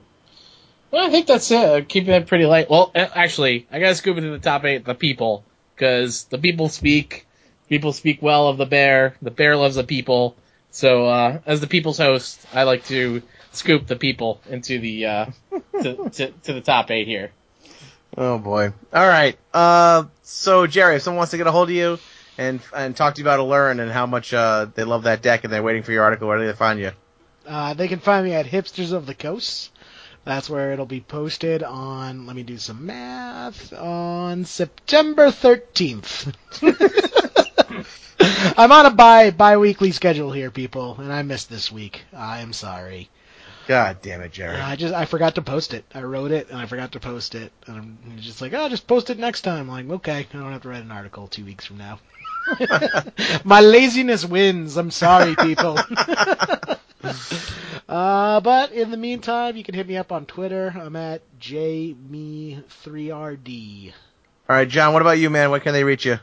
well, 0.90 1.06
I 1.06 1.10
think 1.10 1.26
that's 1.26 1.50
it. 1.50 1.88
Keeping 1.88 2.14
it 2.14 2.26
pretty 2.26 2.46
light. 2.46 2.70
Well, 2.70 2.90
actually, 2.94 3.66
I 3.70 3.78
gotta 3.78 3.94
scoop 3.94 4.16
into 4.16 4.30
the 4.30 4.38
top 4.38 4.64
eight. 4.64 4.84
The 4.84 4.94
people, 4.94 5.44
because 5.74 6.24
the 6.24 6.38
people 6.38 6.68
speak. 6.68 7.26
People 7.68 7.92
speak 7.92 8.22
well 8.22 8.48
of 8.48 8.56
the 8.56 8.64
bear. 8.64 9.14
The 9.20 9.30
bear 9.30 9.54
loves 9.54 9.74
the 9.74 9.84
people. 9.84 10.36
So, 10.70 11.06
uh, 11.06 11.40
as 11.44 11.60
the 11.60 11.66
people's 11.66 11.98
host, 11.98 12.40
I 12.54 12.62
like 12.62 12.86
to 12.86 13.22
scoop 13.58 13.86
the 13.86 13.96
people 13.96 14.40
into 14.48 14.78
the 14.78 15.06
uh, 15.06 15.26
to, 15.82 16.10
to, 16.10 16.30
to 16.30 16.52
the 16.52 16.60
top 16.60 16.90
eight 16.90 17.06
here. 17.06 17.30
Oh 18.16 18.38
boy. 18.38 18.72
All 18.92 19.08
right. 19.08 19.36
Uh, 19.52 20.04
so 20.22 20.66
Jerry, 20.66 20.96
if 20.96 21.02
someone 21.02 21.18
wants 21.18 21.32
to 21.32 21.36
get 21.36 21.46
a 21.46 21.52
hold 21.52 21.68
of 21.68 21.74
you 21.74 21.98
and 22.38 22.60
and 22.74 22.96
talk 22.96 23.14
to 23.16 23.20
you 23.20 23.24
about 23.24 23.40
Aluren 23.40 23.80
and 23.80 23.90
how 23.90 24.06
much 24.06 24.32
uh, 24.32 24.66
they 24.74 24.84
love 24.84 25.02
that 25.04 25.22
deck 25.22 25.44
and 25.44 25.52
they're 25.52 25.62
waiting 25.62 25.82
for 25.82 25.92
your 25.92 26.04
article, 26.04 26.28
where 26.28 26.38
do 26.38 26.46
they 26.46 26.52
find 26.52 26.80
you? 26.80 26.92
Uh, 27.46 27.74
they 27.74 27.88
can 27.88 27.98
find 27.98 28.26
me 28.26 28.34
at 28.34 28.46
Hipsters 28.46 28.92
of 28.92 29.06
the 29.06 29.14
Coast. 29.14 29.70
That's 30.24 30.50
where 30.50 30.72
it'll 30.72 30.84
be 30.84 31.00
posted 31.00 31.62
on, 31.62 32.26
let 32.26 32.36
me 32.36 32.42
do 32.42 32.58
some 32.58 32.84
math, 32.84 33.72
on 33.72 34.44
September 34.44 35.28
13th. 35.28 36.34
I'm 38.58 38.70
on 38.70 38.84
a 38.84 38.90
bi 38.90 39.30
bi-weekly 39.30 39.92
schedule 39.92 40.30
here, 40.30 40.50
people, 40.50 40.96
and 41.00 41.10
I 41.10 41.22
missed 41.22 41.48
this 41.48 41.72
week. 41.72 42.02
I 42.12 42.40
am 42.40 42.52
sorry. 42.52 43.08
God 43.68 44.00
damn 44.00 44.22
it, 44.22 44.32
Jerry. 44.32 44.56
I 44.56 44.76
just 44.76 44.94
I 44.94 45.04
forgot 45.04 45.34
to 45.34 45.42
post 45.42 45.74
it. 45.74 45.84
I 45.94 46.00
wrote 46.00 46.30
it 46.30 46.48
and 46.48 46.56
I 46.56 46.64
forgot 46.64 46.92
to 46.92 47.00
post 47.00 47.34
it. 47.34 47.52
And 47.66 47.76
I'm 47.76 47.98
just 48.16 48.40
like, 48.40 48.54
oh, 48.54 48.66
just 48.70 48.86
post 48.86 49.10
it 49.10 49.18
next 49.18 49.42
time. 49.42 49.68
I'm 49.70 49.88
like, 49.88 49.96
okay, 49.98 50.26
I 50.32 50.36
don't 50.36 50.50
have 50.52 50.62
to 50.62 50.70
write 50.70 50.82
an 50.82 50.90
article 50.90 51.28
two 51.28 51.44
weeks 51.44 51.66
from 51.66 51.76
now. 51.76 52.00
My 53.44 53.60
laziness 53.60 54.24
wins. 54.24 54.78
I'm 54.78 54.90
sorry, 54.90 55.36
people. 55.36 55.78
uh, 57.88 58.40
but 58.40 58.72
in 58.72 58.90
the 58.90 58.96
meantime, 58.96 59.54
you 59.54 59.64
can 59.64 59.74
hit 59.74 59.86
me 59.86 59.98
up 59.98 60.12
on 60.12 60.24
Twitter. 60.24 60.74
I'm 60.74 60.96
at 60.96 61.20
jmee3rd. 61.38 62.62
All 64.48 64.56
right, 64.56 64.66
John. 64.66 64.94
What 64.94 65.02
about 65.02 65.18
you, 65.18 65.28
man? 65.28 65.50
Where 65.50 65.60
can 65.60 65.74
they 65.74 65.84
reach 65.84 66.06
you? 66.06 66.14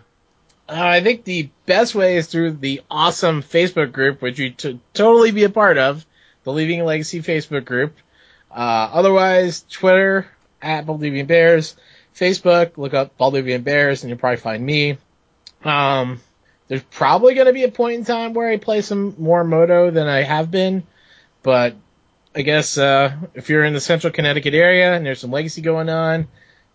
Uh, 0.68 0.74
I 0.74 1.02
think 1.02 1.26
the 1.26 1.52
best 1.68 1.94
way 1.94 2.18
is 2.18 2.26
through 2.26 2.54
the 2.54 2.82
awesome 2.90 3.44
Facebook 3.44 3.92
group, 3.92 4.24
which 4.24 4.40
you 4.40 4.50
to 4.50 4.80
totally 4.96 5.30
be 5.30 5.44
a 5.44 5.50
part 5.52 5.78
of 5.78 6.04
the 6.46 6.54
Leaving 6.54 6.86
Legacy 6.86 7.22
Facebook 7.22 7.66
group. 7.66 7.98
Uh, 8.50 8.90
otherwise, 8.94 9.66
Twitter 9.70 10.28
at 10.62 10.86
Balduvian 10.86 11.28
Bears, 11.28 11.76
Facebook, 12.16 12.78
look 12.78 12.94
up 12.94 13.18
Balduvian 13.18 13.64
Bears, 13.66 14.04
and 14.04 14.10
you'll 14.10 14.20
probably 14.20 14.38
find 14.38 14.66
me. 14.66 14.98
Um, 15.66 16.22
there's 16.70 16.84
probably 16.84 17.34
going 17.34 17.48
to 17.48 17.54
be 17.54 17.64
a 17.64 17.72
point 17.72 17.98
in 17.98 18.06
time 18.06 18.34
where 18.34 18.48
I 18.48 18.58
play 18.58 18.82
some 18.82 19.16
more 19.18 19.44
MODO 19.44 19.92
than 19.92 20.08
I 20.08 20.22
have 20.24 20.50
been, 20.50 20.84
but 21.44 21.76
I 22.36 22.42
guess 22.44 22.78
uh, 22.78 23.16
if 23.34 23.50
you're 23.50 23.64
in 23.64 23.74
the 23.74 23.82
central 23.82 24.14
Connecticut 24.14 24.54
area 24.54 24.94
and 24.94 25.06
there's 25.06 25.20
some 25.20 25.32
Legacy 25.32 25.62
going 25.62 25.90
on, 25.90 26.28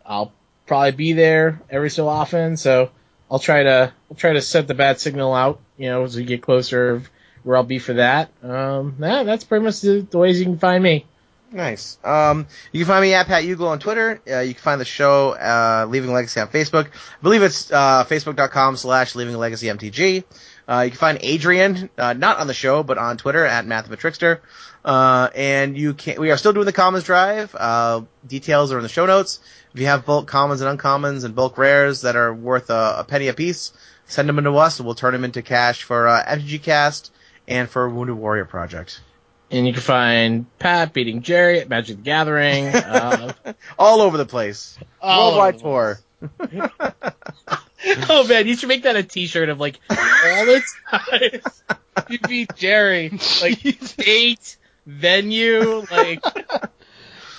I'll 0.04 0.32
probably 0.66 0.92
be 0.92 1.12
there 1.12 1.60
every 1.70 1.90
so 1.90 2.08
often. 2.08 2.56
So 2.56 2.90
I'll 3.30 3.38
try 3.38 3.62
to 3.62 3.92
I'll 4.10 4.16
try 4.16 4.32
to 4.32 4.42
set 4.42 4.68
the 4.68 4.74
bad 4.74 5.00
signal 5.00 5.34
out, 5.34 5.60
you 5.76 5.88
know, 5.88 6.04
as 6.04 6.16
we 6.16 6.24
get 6.24 6.42
closer 6.42 7.02
where 7.42 7.56
I'll 7.56 7.62
be 7.62 7.78
for 7.78 7.94
that. 7.94 8.30
Um, 8.42 8.96
yeah, 9.00 9.22
that's 9.22 9.44
pretty 9.44 9.64
much 9.64 9.80
the, 9.80 10.06
the, 10.08 10.18
ways 10.18 10.38
you 10.38 10.44
can 10.44 10.58
find 10.58 10.82
me. 10.82 11.06
Nice. 11.52 11.98
Um, 12.04 12.46
you 12.70 12.80
can 12.80 12.86
find 12.86 13.02
me 13.02 13.14
at 13.14 13.26
Pat 13.26 13.44
Euglow 13.44 13.68
on 13.68 13.80
Twitter. 13.80 14.20
Uh, 14.30 14.40
you 14.40 14.54
can 14.54 14.62
find 14.62 14.80
the 14.80 14.84
show, 14.84 15.30
uh, 15.30 15.86
Leaving 15.88 16.12
Legacy 16.12 16.40
on 16.40 16.48
Facebook. 16.48 16.86
I 16.86 17.22
believe 17.22 17.42
it's, 17.42 17.72
uh, 17.72 18.04
facebook.com 18.04 18.76
slash 18.76 19.14
Leaving 19.16 19.36
Legacy 19.36 19.66
MTG. 19.66 20.24
Uh, 20.68 20.82
you 20.82 20.90
can 20.90 20.98
find 20.98 21.18
Adrian, 21.22 21.90
uh, 21.98 22.12
not 22.12 22.38
on 22.38 22.46
the 22.46 22.54
show, 22.54 22.84
but 22.84 22.98
on 22.98 23.16
Twitter 23.16 23.44
at 23.44 23.66
Mathematrickster. 23.66 24.38
Uh, 24.84 25.28
and 25.34 25.76
you 25.76 25.94
can, 25.94 26.20
we 26.20 26.30
are 26.30 26.36
still 26.36 26.52
doing 26.52 26.66
the 26.66 26.72
commons 26.72 27.04
drive. 27.04 27.54
Uh, 27.58 28.02
details 28.26 28.72
are 28.72 28.76
in 28.76 28.84
the 28.84 28.88
show 28.88 29.06
notes. 29.06 29.40
If 29.74 29.80
you 29.80 29.86
have 29.86 30.06
bulk 30.06 30.28
commons 30.28 30.60
and 30.60 30.78
uncommons 30.78 31.24
and 31.24 31.34
bulk 31.34 31.58
rares 31.58 32.02
that 32.02 32.14
are 32.14 32.32
worth 32.32 32.70
a, 32.70 32.96
a 32.98 33.04
penny 33.04 33.26
a 33.26 33.34
piece, 33.34 33.72
send 34.06 34.28
them 34.28 34.38
into 34.38 34.56
us 34.56 34.78
and 34.78 34.86
we'll 34.86 34.94
turn 34.94 35.12
them 35.12 35.24
into 35.24 35.42
cash 35.42 35.82
for, 35.82 36.06
uh, 36.06 36.24
MTG 36.24 36.62
Cast 36.62 37.12
and 37.50 37.68
for 37.68 37.88
Wounded 37.88 38.16
Warrior 38.16 38.46
Project. 38.46 39.00
And 39.50 39.66
you 39.66 39.72
can 39.72 39.82
find 39.82 40.46
Pat 40.60 40.92
beating 40.92 41.22
Jerry 41.22 41.60
at 41.60 41.68
Magic 41.68 41.96
the 41.96 42.02
Gathering. 42.02 42.72
Uh, 42.90 43.32
all 43.78 44.00
over 44.00 44.16
the 44.16 44.26
place. 44.26 44.78
Worldwide 45.02 45.58
tour. 45.58 45.98
oh 48.08 48.26
man, 48.28 48.46
you 48.46 48.56
should 48.56 48.68
make 48.68 48.82
that 48.84 48.96
a 48.96 49.02
T-shirt 49.02 49.48
of 49.48 49.58
like 49.58 49.80
all 49.90 49.96
the 50.46 50.62
times 50.90 51.62
you 52.08 52.18
beat 52.20 52.54
Jerry, 52.56 53.10
like 53.40 53.62
date, 53.96 54.56
venue, 54.86 55.84
like 55.90 56.22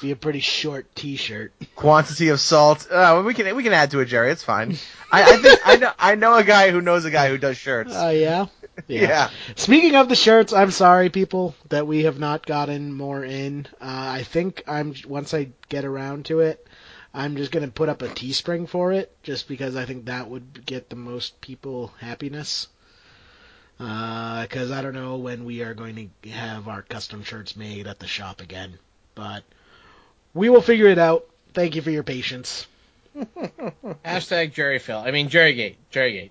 be 0.02 0.12
a 0.12 0.16
pretty 0.16 0.40
short 0.40 0.94
T-shirt. 0.96 1.54
Quantity 1.76 2.30
of 2.30 2.40
salt. 2.40 2.90
Uh, 2.92 3.22
we 3.26 3.34
can 3.34 3.56
we 3.56 3.64
can 3.64 3.74
add 3.74 3.92
to 3.92 4.00
it, 4.00 4.06
Jerry. 4.06 4.32
It's 4.32 4.44
fine. 4.44 4.78
I, 5.12 5.34
I 5.34 5.38
think 5.38 5.60
I 5.66 5.76
know 5.78 5.92
I 6.00 6.16
know 6.16 6.36
a 6.36 6.44
guy 6.44 6.72
who 6.72 6.82
knows 6.82 7.06
a 7.06 7.12
guy 7.12 7.30
who 7.30 7.38
does 7.38 7.58
shirts. 7.58 7.92
Oh 7.94 8.08
uh, 8.08 8.10
yeah? 8.10 8.46
Yeah? 8.88 9.02
yeah. 9.02 9.30
Speaking 9.56 9.96
of 9.96 10.10
the 10.10 10.16
shirts, 10.16 10.54
I'm 10.54 10.72
sorry, 10.72 11.10
people, 11.10 11.56
that 11.70 11.88
we 11.88 12.04
have 12.04 12.20
not 12.20 12.46
gotten 12.46 12.94
more 12.94 13.24
in. 13.24 13.68
Uh, 13.80 13.86
I 14.20 14.24
think 14.24 14.64
I'm 14.68 14.94
once 15.08 15.34
I 15.34 15.50
get 15.70 15.86
around 15.86 16.26
to 16.26 16.42
it, 16.42 16.68
I'm 17.14 17.36
just 17.36 17.52
gonna 17.52 17.68
put 17.68 17.90
up 17.90 18.02
a 18.02 18.08
Teespring 18.08 18.68
for 18.68 18.92
it, 18.92 19.16
just 19.24 19.48
because 19.48 19.76
I 19.76 19.86
think 19.86 20.06
that 20.06 20.30
would 20.30 20.66
get 20.66 20.90
the 20.90 20.96
most 20.96 21.42
people 21.42 21.94
happiness. 22.00 22.68
Because 23.78 24.70
uh, 24.70 24.76
I 24.76 24.82
don't 24.84 24.94
know 24.94 25.18
when 25.18 25.44
we 25.44 25.64
are 25.64 25.74
going 25.74 26.12
to 26.24 26.30
have 26.30 26.68
our 26.68 26.84
custom 26.84 27.24
shirts 27.24 27.56
made 27.56 27.88
at 27.88 27.98
the 27.98 28.06
shop 28.06 28.40
again, 28.40 28.78
but 29.16 29.44
we 30.36 30.50
will 30.50 30.62
figure 30.62 30.88
it 30.88 31.00
out. 31.00 31.26
Thank 31.54 31.76
you 31.76 31.82
for 31.82 31.90
your 31.90 32.04
patience. 32.04 32.68
Hashtag 34.06 34.54
Jerry 34.54 34.80
Phil. 34.80 35.00
I 35.00 35.12
mean 35.12 35.30
Jerrygate. 35.30 35.76
Jerrygate. 35.92 36.30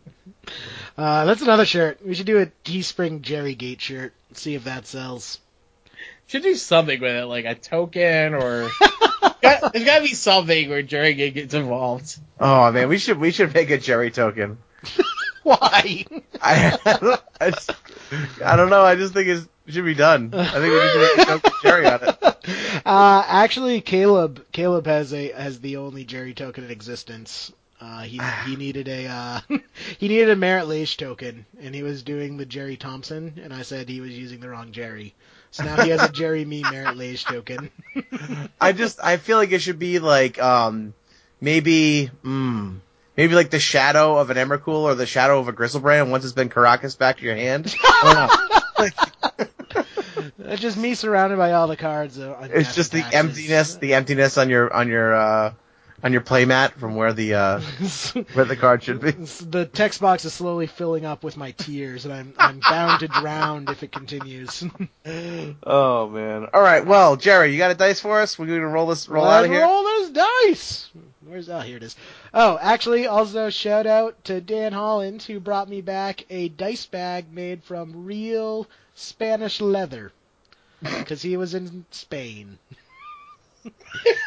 Uh, 0.96 1.24
that's 1.24 1.42
another 1.42 1.64
shirt. 1.64 2.04
We 2.04 2.14
should 2.14 2.26
do 2.26 2.40
a 2.40 2.46
Teespring 2.64 3.20
Jerrygate 3.20 3.80
shirt. 3.80 4.12
See 4.34 4.54
if 4.54 4.64
that 4.64 4.86
sells. 4.86 5.38
Should 6.26 6.42
do 6.42 6.54
something 6.54 7.00
with 7.00 7.16
it, 7.16 7.26
like 7.26 7.44
a 7.44 7.54
token 7.54 8.34
or. 8.34 8.70
there's 9.42 9.84
got 9.84 9.96
to 9.96 10.02
be 10.02 10.14
something 10.14 10.68
where 10.68 10.82
Jerrygate 10.82 11.34
gets 11.34 11.54
involved. 11.54 12.18
Oh 12.38 12.70
man, 12.72 12.88
we 12.88 12.98
should 12.98 13.18
we 13.18 13.30
should 13.30 13.52
make 13.52 13.70
a 13.70 13.78
Jerry 13.78 14.10
token. 14.10 14.58
Why? 15.42 16.04
I, 16.42 17.18
I, 17.40 17.50
just, 17.50 17.74
I 18.44 18.56
don't 18.56 18.70
know. 18.70 18.82
I 18.82 18.94
just 18.94 19.14
think 19.14 19.28
it 19.28 19.48
should 19.68 19.84
be 19.84 19.94
done. 19.94 20.30
I 20.34 20.44
think 20.44 20.72
we 20.72 20.80
should 20.80 20.92
to 20.92 21.16
make 21.16 21.26
a 21.26 21.30
token 21.30 21.52
Jerry 21.62 21.86
on 21.86 22.00
it. 22.02 22.36
Uh, 22.84 23.22
actually, 23.26 23.80
Caleb 23.82 24.44
Caleb 24.52 24.86
has 24.86 25.12
a 25.12 25.30
has 25.32 25.60
the 25.60 25.76
only 25.76 26.04
Jerry 26.04 26.32
token 26.34 26.64
in 26.64 26.70
existence. 26.70 27.52
Uh, 27.81 28.02
he 28.02 28.20
he 28.47 28.57
needed 28.57 28.89
a 28.89 29.07
uh, 29.07 29.40
he 29.98 30.09
needed 30.09 30.31
a 30.31 30.36
Marit 30.36 30.66
Lage 30.66 30.97
token, 30.97 31.47
and 31.61 31.74
he 31.74 31.82
was 31.82 32.02
doing 32.02 32.36
the 32.36 32.47
Jerry 32.47 32.77
Thompson, 32.77 33.40
and 33.43 33.52
I 33.52 33.62
said 33.62 33.89
he 33.89 34.01
was 34.01 34.11
using 34.11 34.40
the 34.40 34.48
wrong 34.48 34.73
Jerry. 34.73 35.15
So 35.51 35.65
now 35.65 35.82
he 35.82 35.90
has 35.90 36.02
a 36.02 36.09
Jerry 36.12 36.44
Mee 36.44 36.62
Marit 36.62 36.97
Lage 36.97 37.24
token. 37.24 37.70
I 38.61 38.73
just 38.73 39.02
I 39.02 39.16
feel 39.16 39.39
like 39.39 39.52
it 39.52 39.61
should 39.61 39.78
be 39.78 39.98
like 39.98 40.40
um 40.40 40.94
maybe 41.40 42.11
mm, 42.24 42.78
maybe 43.16 43.35
like 43.35 43.51
the 43.51 43.59
shadow 43.59 44.19
of 44.19 44.31
an 44.31 44.36
Emrakul 44.36 44.82
or 44.82 44.94
the 44.94 45.07
shadow 45.07 45.39
of 45.39 45.48
a 45.48 45.52
Griselbrand 45.52 46.11
once 46.11 46.24
it's 46.24 46.35
been 46.35 46.51
Karakas 46.51 46.98
back 46.98 47.19
to 47.19 47.24
your 47.24 47.36
hand. 47.36 47.74
It's 50.43 50.61
just 50.61 50.77
me 50.77 50.94
surrounded 50.94 51.36
by 51.36 51.52
all 51.52 51.69
the 51.69 51.77
cards. 51.77 52.19
it's 52.19 52.74
just 52.74 52.90
the 52.90 53.05
emptiness, 53.12 53.77
the 53.77 53.94
emptiness 53.94 54.36
on 54.36 54.51
your 54.51 54.73
on 54.73 54.89
your 54.89 55.15
uh, 55.15 55.52
on 56.02 56.12
your 56.12 56.22
playmat 56.22 56.72
from 56.72 56.94
where 56.94 57.12
the 57.12 57.35
uh, 57.35 57.60
where 58.35 58.44
the 58.44 58.56
card 58.56 58.82
should 58.82 59.01
be. 59.01 59.10
The 59.10 59.68
text 59.72 60.01
box 60.01 60.24
is 60.24 60.32
slowly 60.32 60.66
filling 60.66 61.05
up 61.05 61.22
with 61.22 61.36
my 61.36 61.51
tears, 61.52 62.05
and 62.05 62.14
I'm 62.14 62.35
I'm 62.39 62.60
bound 62.60 63.01
to 63.01 63.09
drown 63.09 63.66
if 63.68 63.82
it 63.82 63.93
continues. 63.93 64.64
oh 65.62 66.09
man! 66.09 66.47
All 66.52 66.62
right, 66.62 66.85
well, 66.85 67.16
Jerry, 67.16 67.52
you 67.52 67.59
got 67.59 67.70
a 67.70 67.74
dice 67.74 68.01
for 68.01 68.20
us? 68.20 68.39
We're 68.39 68.47
gonna 68.47 68.68
roll 68.68 68.86
this 68.86 69.09
roll 69.09 69.24
Let's 69.24 69.35
out 69.35 69.44
of 69.44 69.51
here. 69.51 69.62
Roll 69.62 69.82
this 69.85 70.10
dice. 70.10 70.90
Where's 71.27 71.47
that? 71.47 71.59
Oh, 71.59 71.60
here 71.60 71.77
it 71.77 71.82
is. 71.82 71.97
Oh, 72.32 72.59
actually, 72.60 73.06
also 73.06 73.51
shout 73.51 73.86
out 73.86 74.24
to 74.24 74.40
Dan 74.40 74.72
Holland 74.72 75.22
who 75.22 75.39
brought 75.39 75.68
me 75.68 75.81
back 75.81 76.24
a 76.31 76.48
dice 76.48 76.86
bag 76.86 77.32
made 77.32 77.62
from 77.62 78.05
real 78.06 78.66
Spanish 78.94 79.60
leather 79.60 80.12
because 80.82 81.22
he 81.22 81.36
was 81.36 81.55
in 81.55 81.85
Spain. 81.90 82.59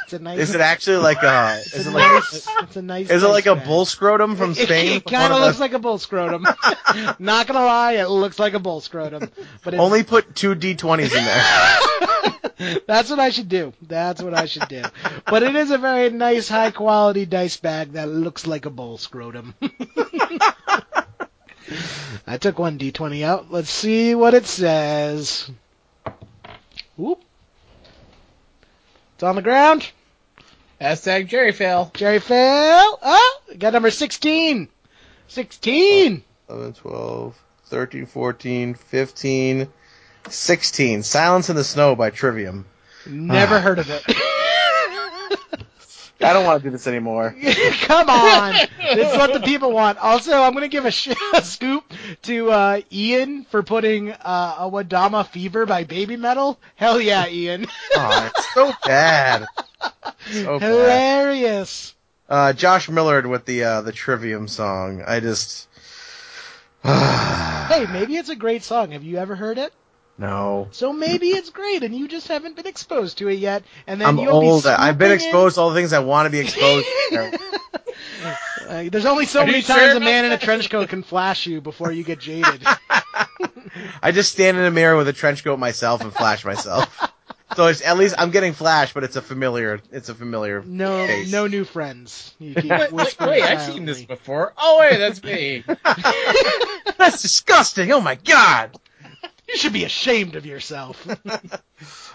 It's 0.04 0.14
a 0.14 0.20
nice. 0.20 0.40
Is 0.40 0.54
it 0.54 0.62
actually 0.62 0.98
like 0.98 1.24
a? 1.24 1.62
Is 1.74 1.88
it 1.88 1.92
like? 1.92 2.12
nice. 2.12 2.48
It's 2.64 2.76
a 2.76 2.82
nice. 2.82 3.10
Is 3.10 3.24
it 3.24 3.28
like 3.28 3.46
a 3.46 3.56
bull 3.56 3.86
scrotum 3.86 4.36
from. 4.36 4.54
Spain? 4.54 4.98
It, 4.98 5.06
kind 5.06 5.32
of 5.32 5.40
looks 5.40 5.60
like 5.60 5.74
a 5.74 5.80
bull 5.80 5.98
scrotum. 5.98 6.44
Not 7.20 7.48
gonna 7.48 7.66
lie, 7.66 7.94
it 7.94 8.08
looks 8.10 8.38
like 8.38 8.54
a 8.54 8.60
bull 8.60 8.82
scrotum. 8.82 9.32
But 9.64 9.76
Only 9.76 10.04
put 10.04 10.36
two 10.36 10.54
d20s 10.54 11.16
in 11.16 11.24
there. 11.24 12.82
That's 12.88 13.10
what 13.10 13.20
I 13.20 13.30
should 13.30 13.50
do. 13.50 13.74
That's 13.82 14.22
what 14.22 14.34
I 14.34 14.46
should 14.46 14.68
do. 14.68 14.84
But 15.26 15.44
it 15.44 15.56
is 15.56 15.72
a 15.72 15.78
very 15.78 16.10
nice, 16.10 16.50
high 16.50 16.72
quality 16.72 17.26
dice 17.26 17.58
bag 17.58 17.94
that 17.94 18.10
looks 18.10 18.46
like 18.46 18.66
a 18.66 18.70
bull 18.70 18.98
scrotum. 18.98 19.56
I 22.28 22.38
took 22.40 22.60
one 22.60 22.78
d20 22.78 23.24
out. 23.24 23.52
Let's 23.52 23.70
see 23.70 24.14
what 24.14 24.34
it 24.34 24.46
says. 24.46 25.50
Whoop. 26.98 27.24
It's 29.16 29.24
on 29.24 29.36
the 29.36 29.42
ground. 29.42 29.90
Hashtag 30.82 31.28
Jerry 31.28 31.52
fail. 31.52 31.92
Jerry 31.94 32.20
fail. 32.20 33.00
Oh, 33.02 33.40
got 33.58 33.74
number 33.74 33.92
16. 33.92 34.68
16. 35.28 36.24
11, 36.50 36.74
12, 36.74 37.44
13, 37.66 38.06
14, 38.06 38.74
15, 38.74 39.68
16. 40.30 41.04
Silence 41.04 41.50
in 41.50 41.56
the 41.56 41.64
Snow 41.64 41.96
by 41.96 42.10
Trivium. 42.10 42.66
Never 43.06 43.56
ah. 43.56 43.62
heard 43.62 43.80
of 43.80 43.90
it. 43.90 44.04
I 46.24 46.34
don't 46.34 46.46
want 46.46 46.62
to 46.62 46.68
do 46.68 46.72
this 46.72 46.88
anymore. 46.88 47.36
Come 47.82 48.10
on. 48.10 48.54
This 48.80 49.12
is 49.12 49.18
what 49.18 49.34
the 49.34 49.40
people 49.46 49.72
want. 49.72 49.98
Also, 49.98 50.32
I'm 50.42 50.54
going 50.54 50.64
to 50.64 50.70
give 50.70 50.86
a, 50.86 50.92
sh- 50.92 51.16
a 51.34 51.42
scoop 51.44 51.92
to 52.24 52.52
uh, 52.52 52.82
Ian 52.92 53.44
for 53.46 53.64
putting 53.64 54.12
uh, 54.12 54.56
Awadama 54.56 55.28
Fever 55.28 55.66
by 55.66 55.84
Baby 55.84 56.18
Metal. 56.18 56.60
Hell 56.76 57.00
yeah, 57.00 57.28
Ian. 57.28 57.68
Oh, 57.96 58.32
it's 58.36 58.54
so 58.54 58.72
bad. 58.86 59.46
So 60.32 60.60
bad. 60.60 60.72
Hilarious. 60.72 61.96
Uh, 62.30 62.54
Josh 62.54 62.90
Millard 62.90 63.28
with 63.28 63.46
the 63.46 63.64
uh, 63.64 63.82
the 63.82 63.92
Trivium 63.92 64.48
song. 64.48 65.04
I 65.06 65.20
just. 65.20 65.68
Hey, 67.64 67.86
maybe 67.92 68.18
it's 68.18 68.30
a 68.30 68.36
great 68.36 68.62
song. 68.62 68.92
Have 68.92 69.04
you 69.04 69.18
ever 69.18 69.36
heard 69.36 69.58
it? 69.58 69.74
No. 70.18 70.68
So 70.72 70.94
maybe 70.94 71.30
it's 71.30 71.50
great, 71.50 71.84
and 71.84 71.96
you 71.96 72.08
just 72.08 72.28
haven't 72.28 72.56
been 72.56 72.68
exposed 72.68 73.18
to 73.20 73.30
it 73.30 73.40
yet. 73.40 73.64
And 73.88 74.00
then 74.00 74.08
I'm 74.08 74.18
you'll 74.18 74.42
be 74.42 74.48
old. 74.48 74.66
I've 74.66 74.98
been 74.98 75.10
swooping 75.10 75.26
in- 75.26 75.28
exposed 75.28 75.56
to 75.56 75.62
all 75.62 75.70
the 75.70 75.76
things 75.76 75.94
I 75.94 76.00
want 76.00 76.28
to 76.28 76.30
be 76.30 76.40
exposed 76.40 76.88
to. 77.10 77.40
Uh, 78.68 78.86
there's 78.90 79.06
only 79.06 79.26
so 79.26 79.42
Are 79.42 79.46
many 79.46 79.62
times 79.62 79.80
sure 79.80 79.88
a 79.90 79.98
about 79.98 80.06
man 80.06 80.26
in 80.26 80.32
a 80.32 80.38
trench 80.38 80.70
coat 80.70 80.88
can 80.88 81.04
flash 81.04 81.46
you 81.46 81.60
before 81.60 81.92
you 81.92 82.04
get 82.04 82.20
jaded. 82.20 82.66
I 84.02 84.12
just 84.12 84.32
stand 84.32 84.58
in 84.58 84.64
a 84.64 84.72
mirror 84.72 84.96
with 84.96 85.08
a 85.08 85.14
trench 85.14 85.44
coat 85.44 85.60
myself 85.60 86.02
and 86.02 86.14
flash 86.14 86.46
myself. 86.46 87.12
So 87.56 87.68
it's 87.68 87.82
at 87.82 87.98
least 87.98 88.16
I'm 88.18 88.32
getting 88.32 88.54
flash, 88.54 88.94
but 88.94 89.04
it's 89.04 89.16
a 89.16 89.22
familiar. 89.22 89.80
It's 89.92 90.10
a 90.10 90.16
familiar. 90.16 90.64
No, 90.66 91.06
face. 91.06 91.32
no 91.32 91.48
new 91.48 91.66
friends. 91.66 92.34
You 92.40 92.56
keep 92.62 92.72
Wait, 92.72 92.92
wait, 92.92 93.18
wait, 93.20 93.44
I've 93.44 93.62
seen 93.62 93.86
this 93.86 94.04
before. 94.04 94.54
Oh 94.58 94.80
wait, 94.80 94.98
that's 94.98 95.24
me. 95.24 95.64
That's 96.98 97.22
disgusting. 97.22 97.92
Oh 97.92 98.02
my 98.02 98.16
god. 98.16 98.80
You 99.54 99.60
should 99.60 99.74
be 99.74 99.84
ashamed 99.84 100.36
of 100.36 100.46
yourself. 100.48 101.08
Are 101.28 101.40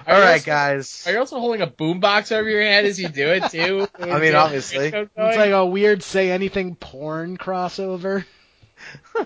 All 0.09 0.19
you 0.19 0.25
right, 0.25 0.33
also- 0.35 0.45
guys. 0.47 1.05
Are 1.07 1.13
you 1.13 1.19
also 1.21 1.39
holding 1.39 1.63
a 1.63 1.67
boombox 1.69 2.33
over 2.33 2.49
your 2.49 2.63
head 2.63 2.85
as 2.85 2.99
you 3.01 3.09
do 3.09 3.29
it 3.29 3.51
too? 3.51 3.87
I 4.01 4.19
mean, 4.19 4.35
obviously. 4.35 4.87
it's 4.89 5.17
like 5.17 5.51
a 5.53 5.65
weird 5.65 6.03
say 6.03 6.31
anything 6.33 6.75
porn 6.75 7.39
crossover. 7.39 8.25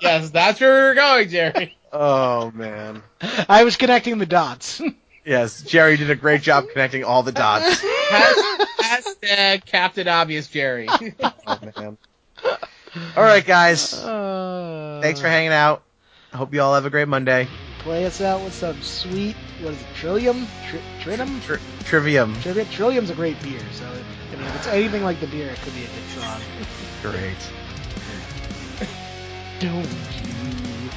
yes, 0.00 0.30
that's 0.30 0.60
where 0.60 0.70
we're 0.70 0.94
going, 0.94 1.28
Jerry. 1.28 1.76
oh 1.92 2.50
man. 2.52 3.02
I 3.48 3.64
was 3.64 3.76
connecting 3.76 4.18
the 4.18 4.26
dots. 4.26 4.80
Yes, 5.24 5.62
Jerry 5.62 5.96
did 5.96 6.10
a 6.10 6.16
great 6.16 6.42
job 6.42 6.64
connecting 6.72 7.02
all 7.04 7.22
the 7.22 7.32
dots. 7.32 7.80
Has- 7.82 8.36
Hashtag 9.24 9.64
Captain 9.64 10.06
Obvious 10.08 10.48
Jerry. 10.48 10.88
Oh 11.46 11.58
man. 11.78 11.96
All 13.16 13.22
right, 13.22 13.44
guys. 13.44 13.94
Uh, 13.94 15.00
Thanks 15.02 15.20
for 15.20 15.28
hanging 15.28 15.52
out. 15.52 15.82
I 16.34 16.36
hope 16.36 16.52
you 16.52 16.60
all 16.62 16.74
have 16.74 16.84
a 16.84 16.90
great 16.90 17.06
Monday. 17.06 17.46
Play 17.78 18.06
us 18.06 18.20
out 18.20 18.42
with 18.42 18.54
some 18.54 18.82
sweet, 18.82 19.36
what 19.60 19.72
is 19.72 19.80
it, 19.80 19.86
Trillium? 19.94 20.48
Tri- 20.68 20.80
Trinum? 21.00 21.40
Tri- 21.42 21.60
Trivium. 21.84 22.34
Trivia? 22.40 22.64
Trillium's 22.64 23.10
a 23.10 23.14
great 23.14 23.40
beer, 23.40 23.60
so 23.70 23.86
I 23.86 24.36
mean, 24.36 24.44
if 24.48 24.56
it's 24.56 24.66
anything 24.66 25.04
like 25.04 25.20
the 25.20 25.28
beer, 25.28 25.50
it 25.50 25.60
could 25.60 25.74
be 25.74 25.84
a 25.84 25.86
good 25.86 26.08
song. 26.08 26.40
Great. 27.02 27.38
Don't 29.60 29.86
you 29.86 30.90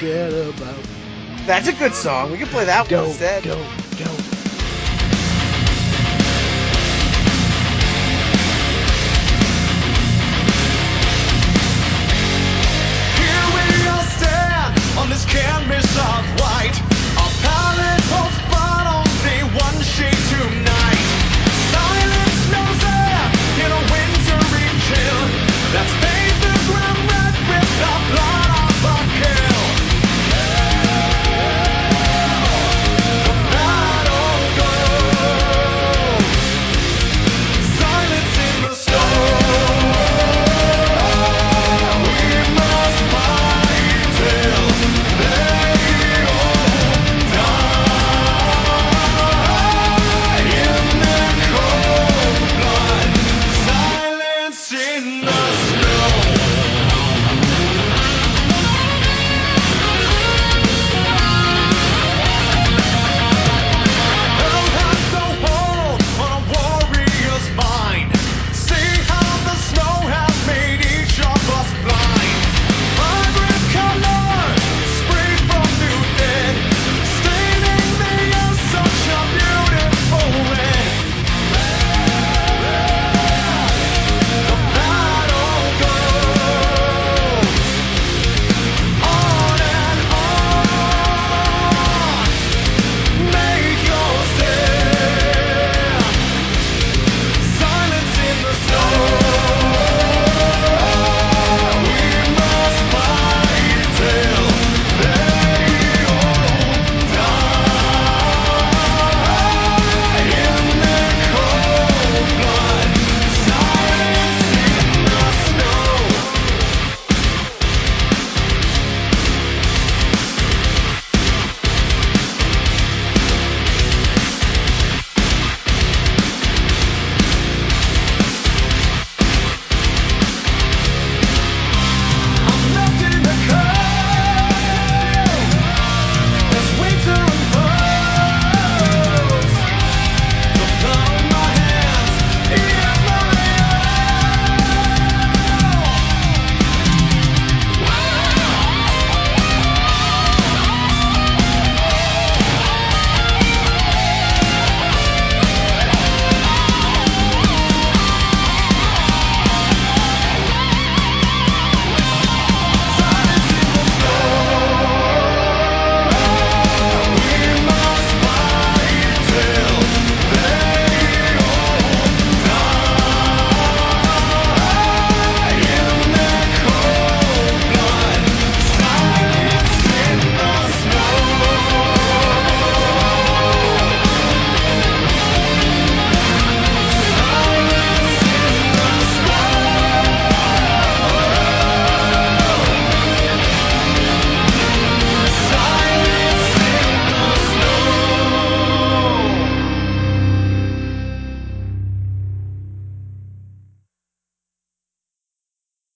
forget 0.00 0.32
about 0.32 0.76
me. 0.78 0.84
That's 1.46 1.68
a 1.68 1.72
good 1.72 1.94
song. 1.94 2.32
We 2.32 2.38
can 2.38 2.48
play 2.48 2.64
that 2.64 2.80
one 2.80 2.90
Don't, 2.90 3.08
instead. 3.10 3.44
don't, 3.44 3.64
don't 3.98 4.35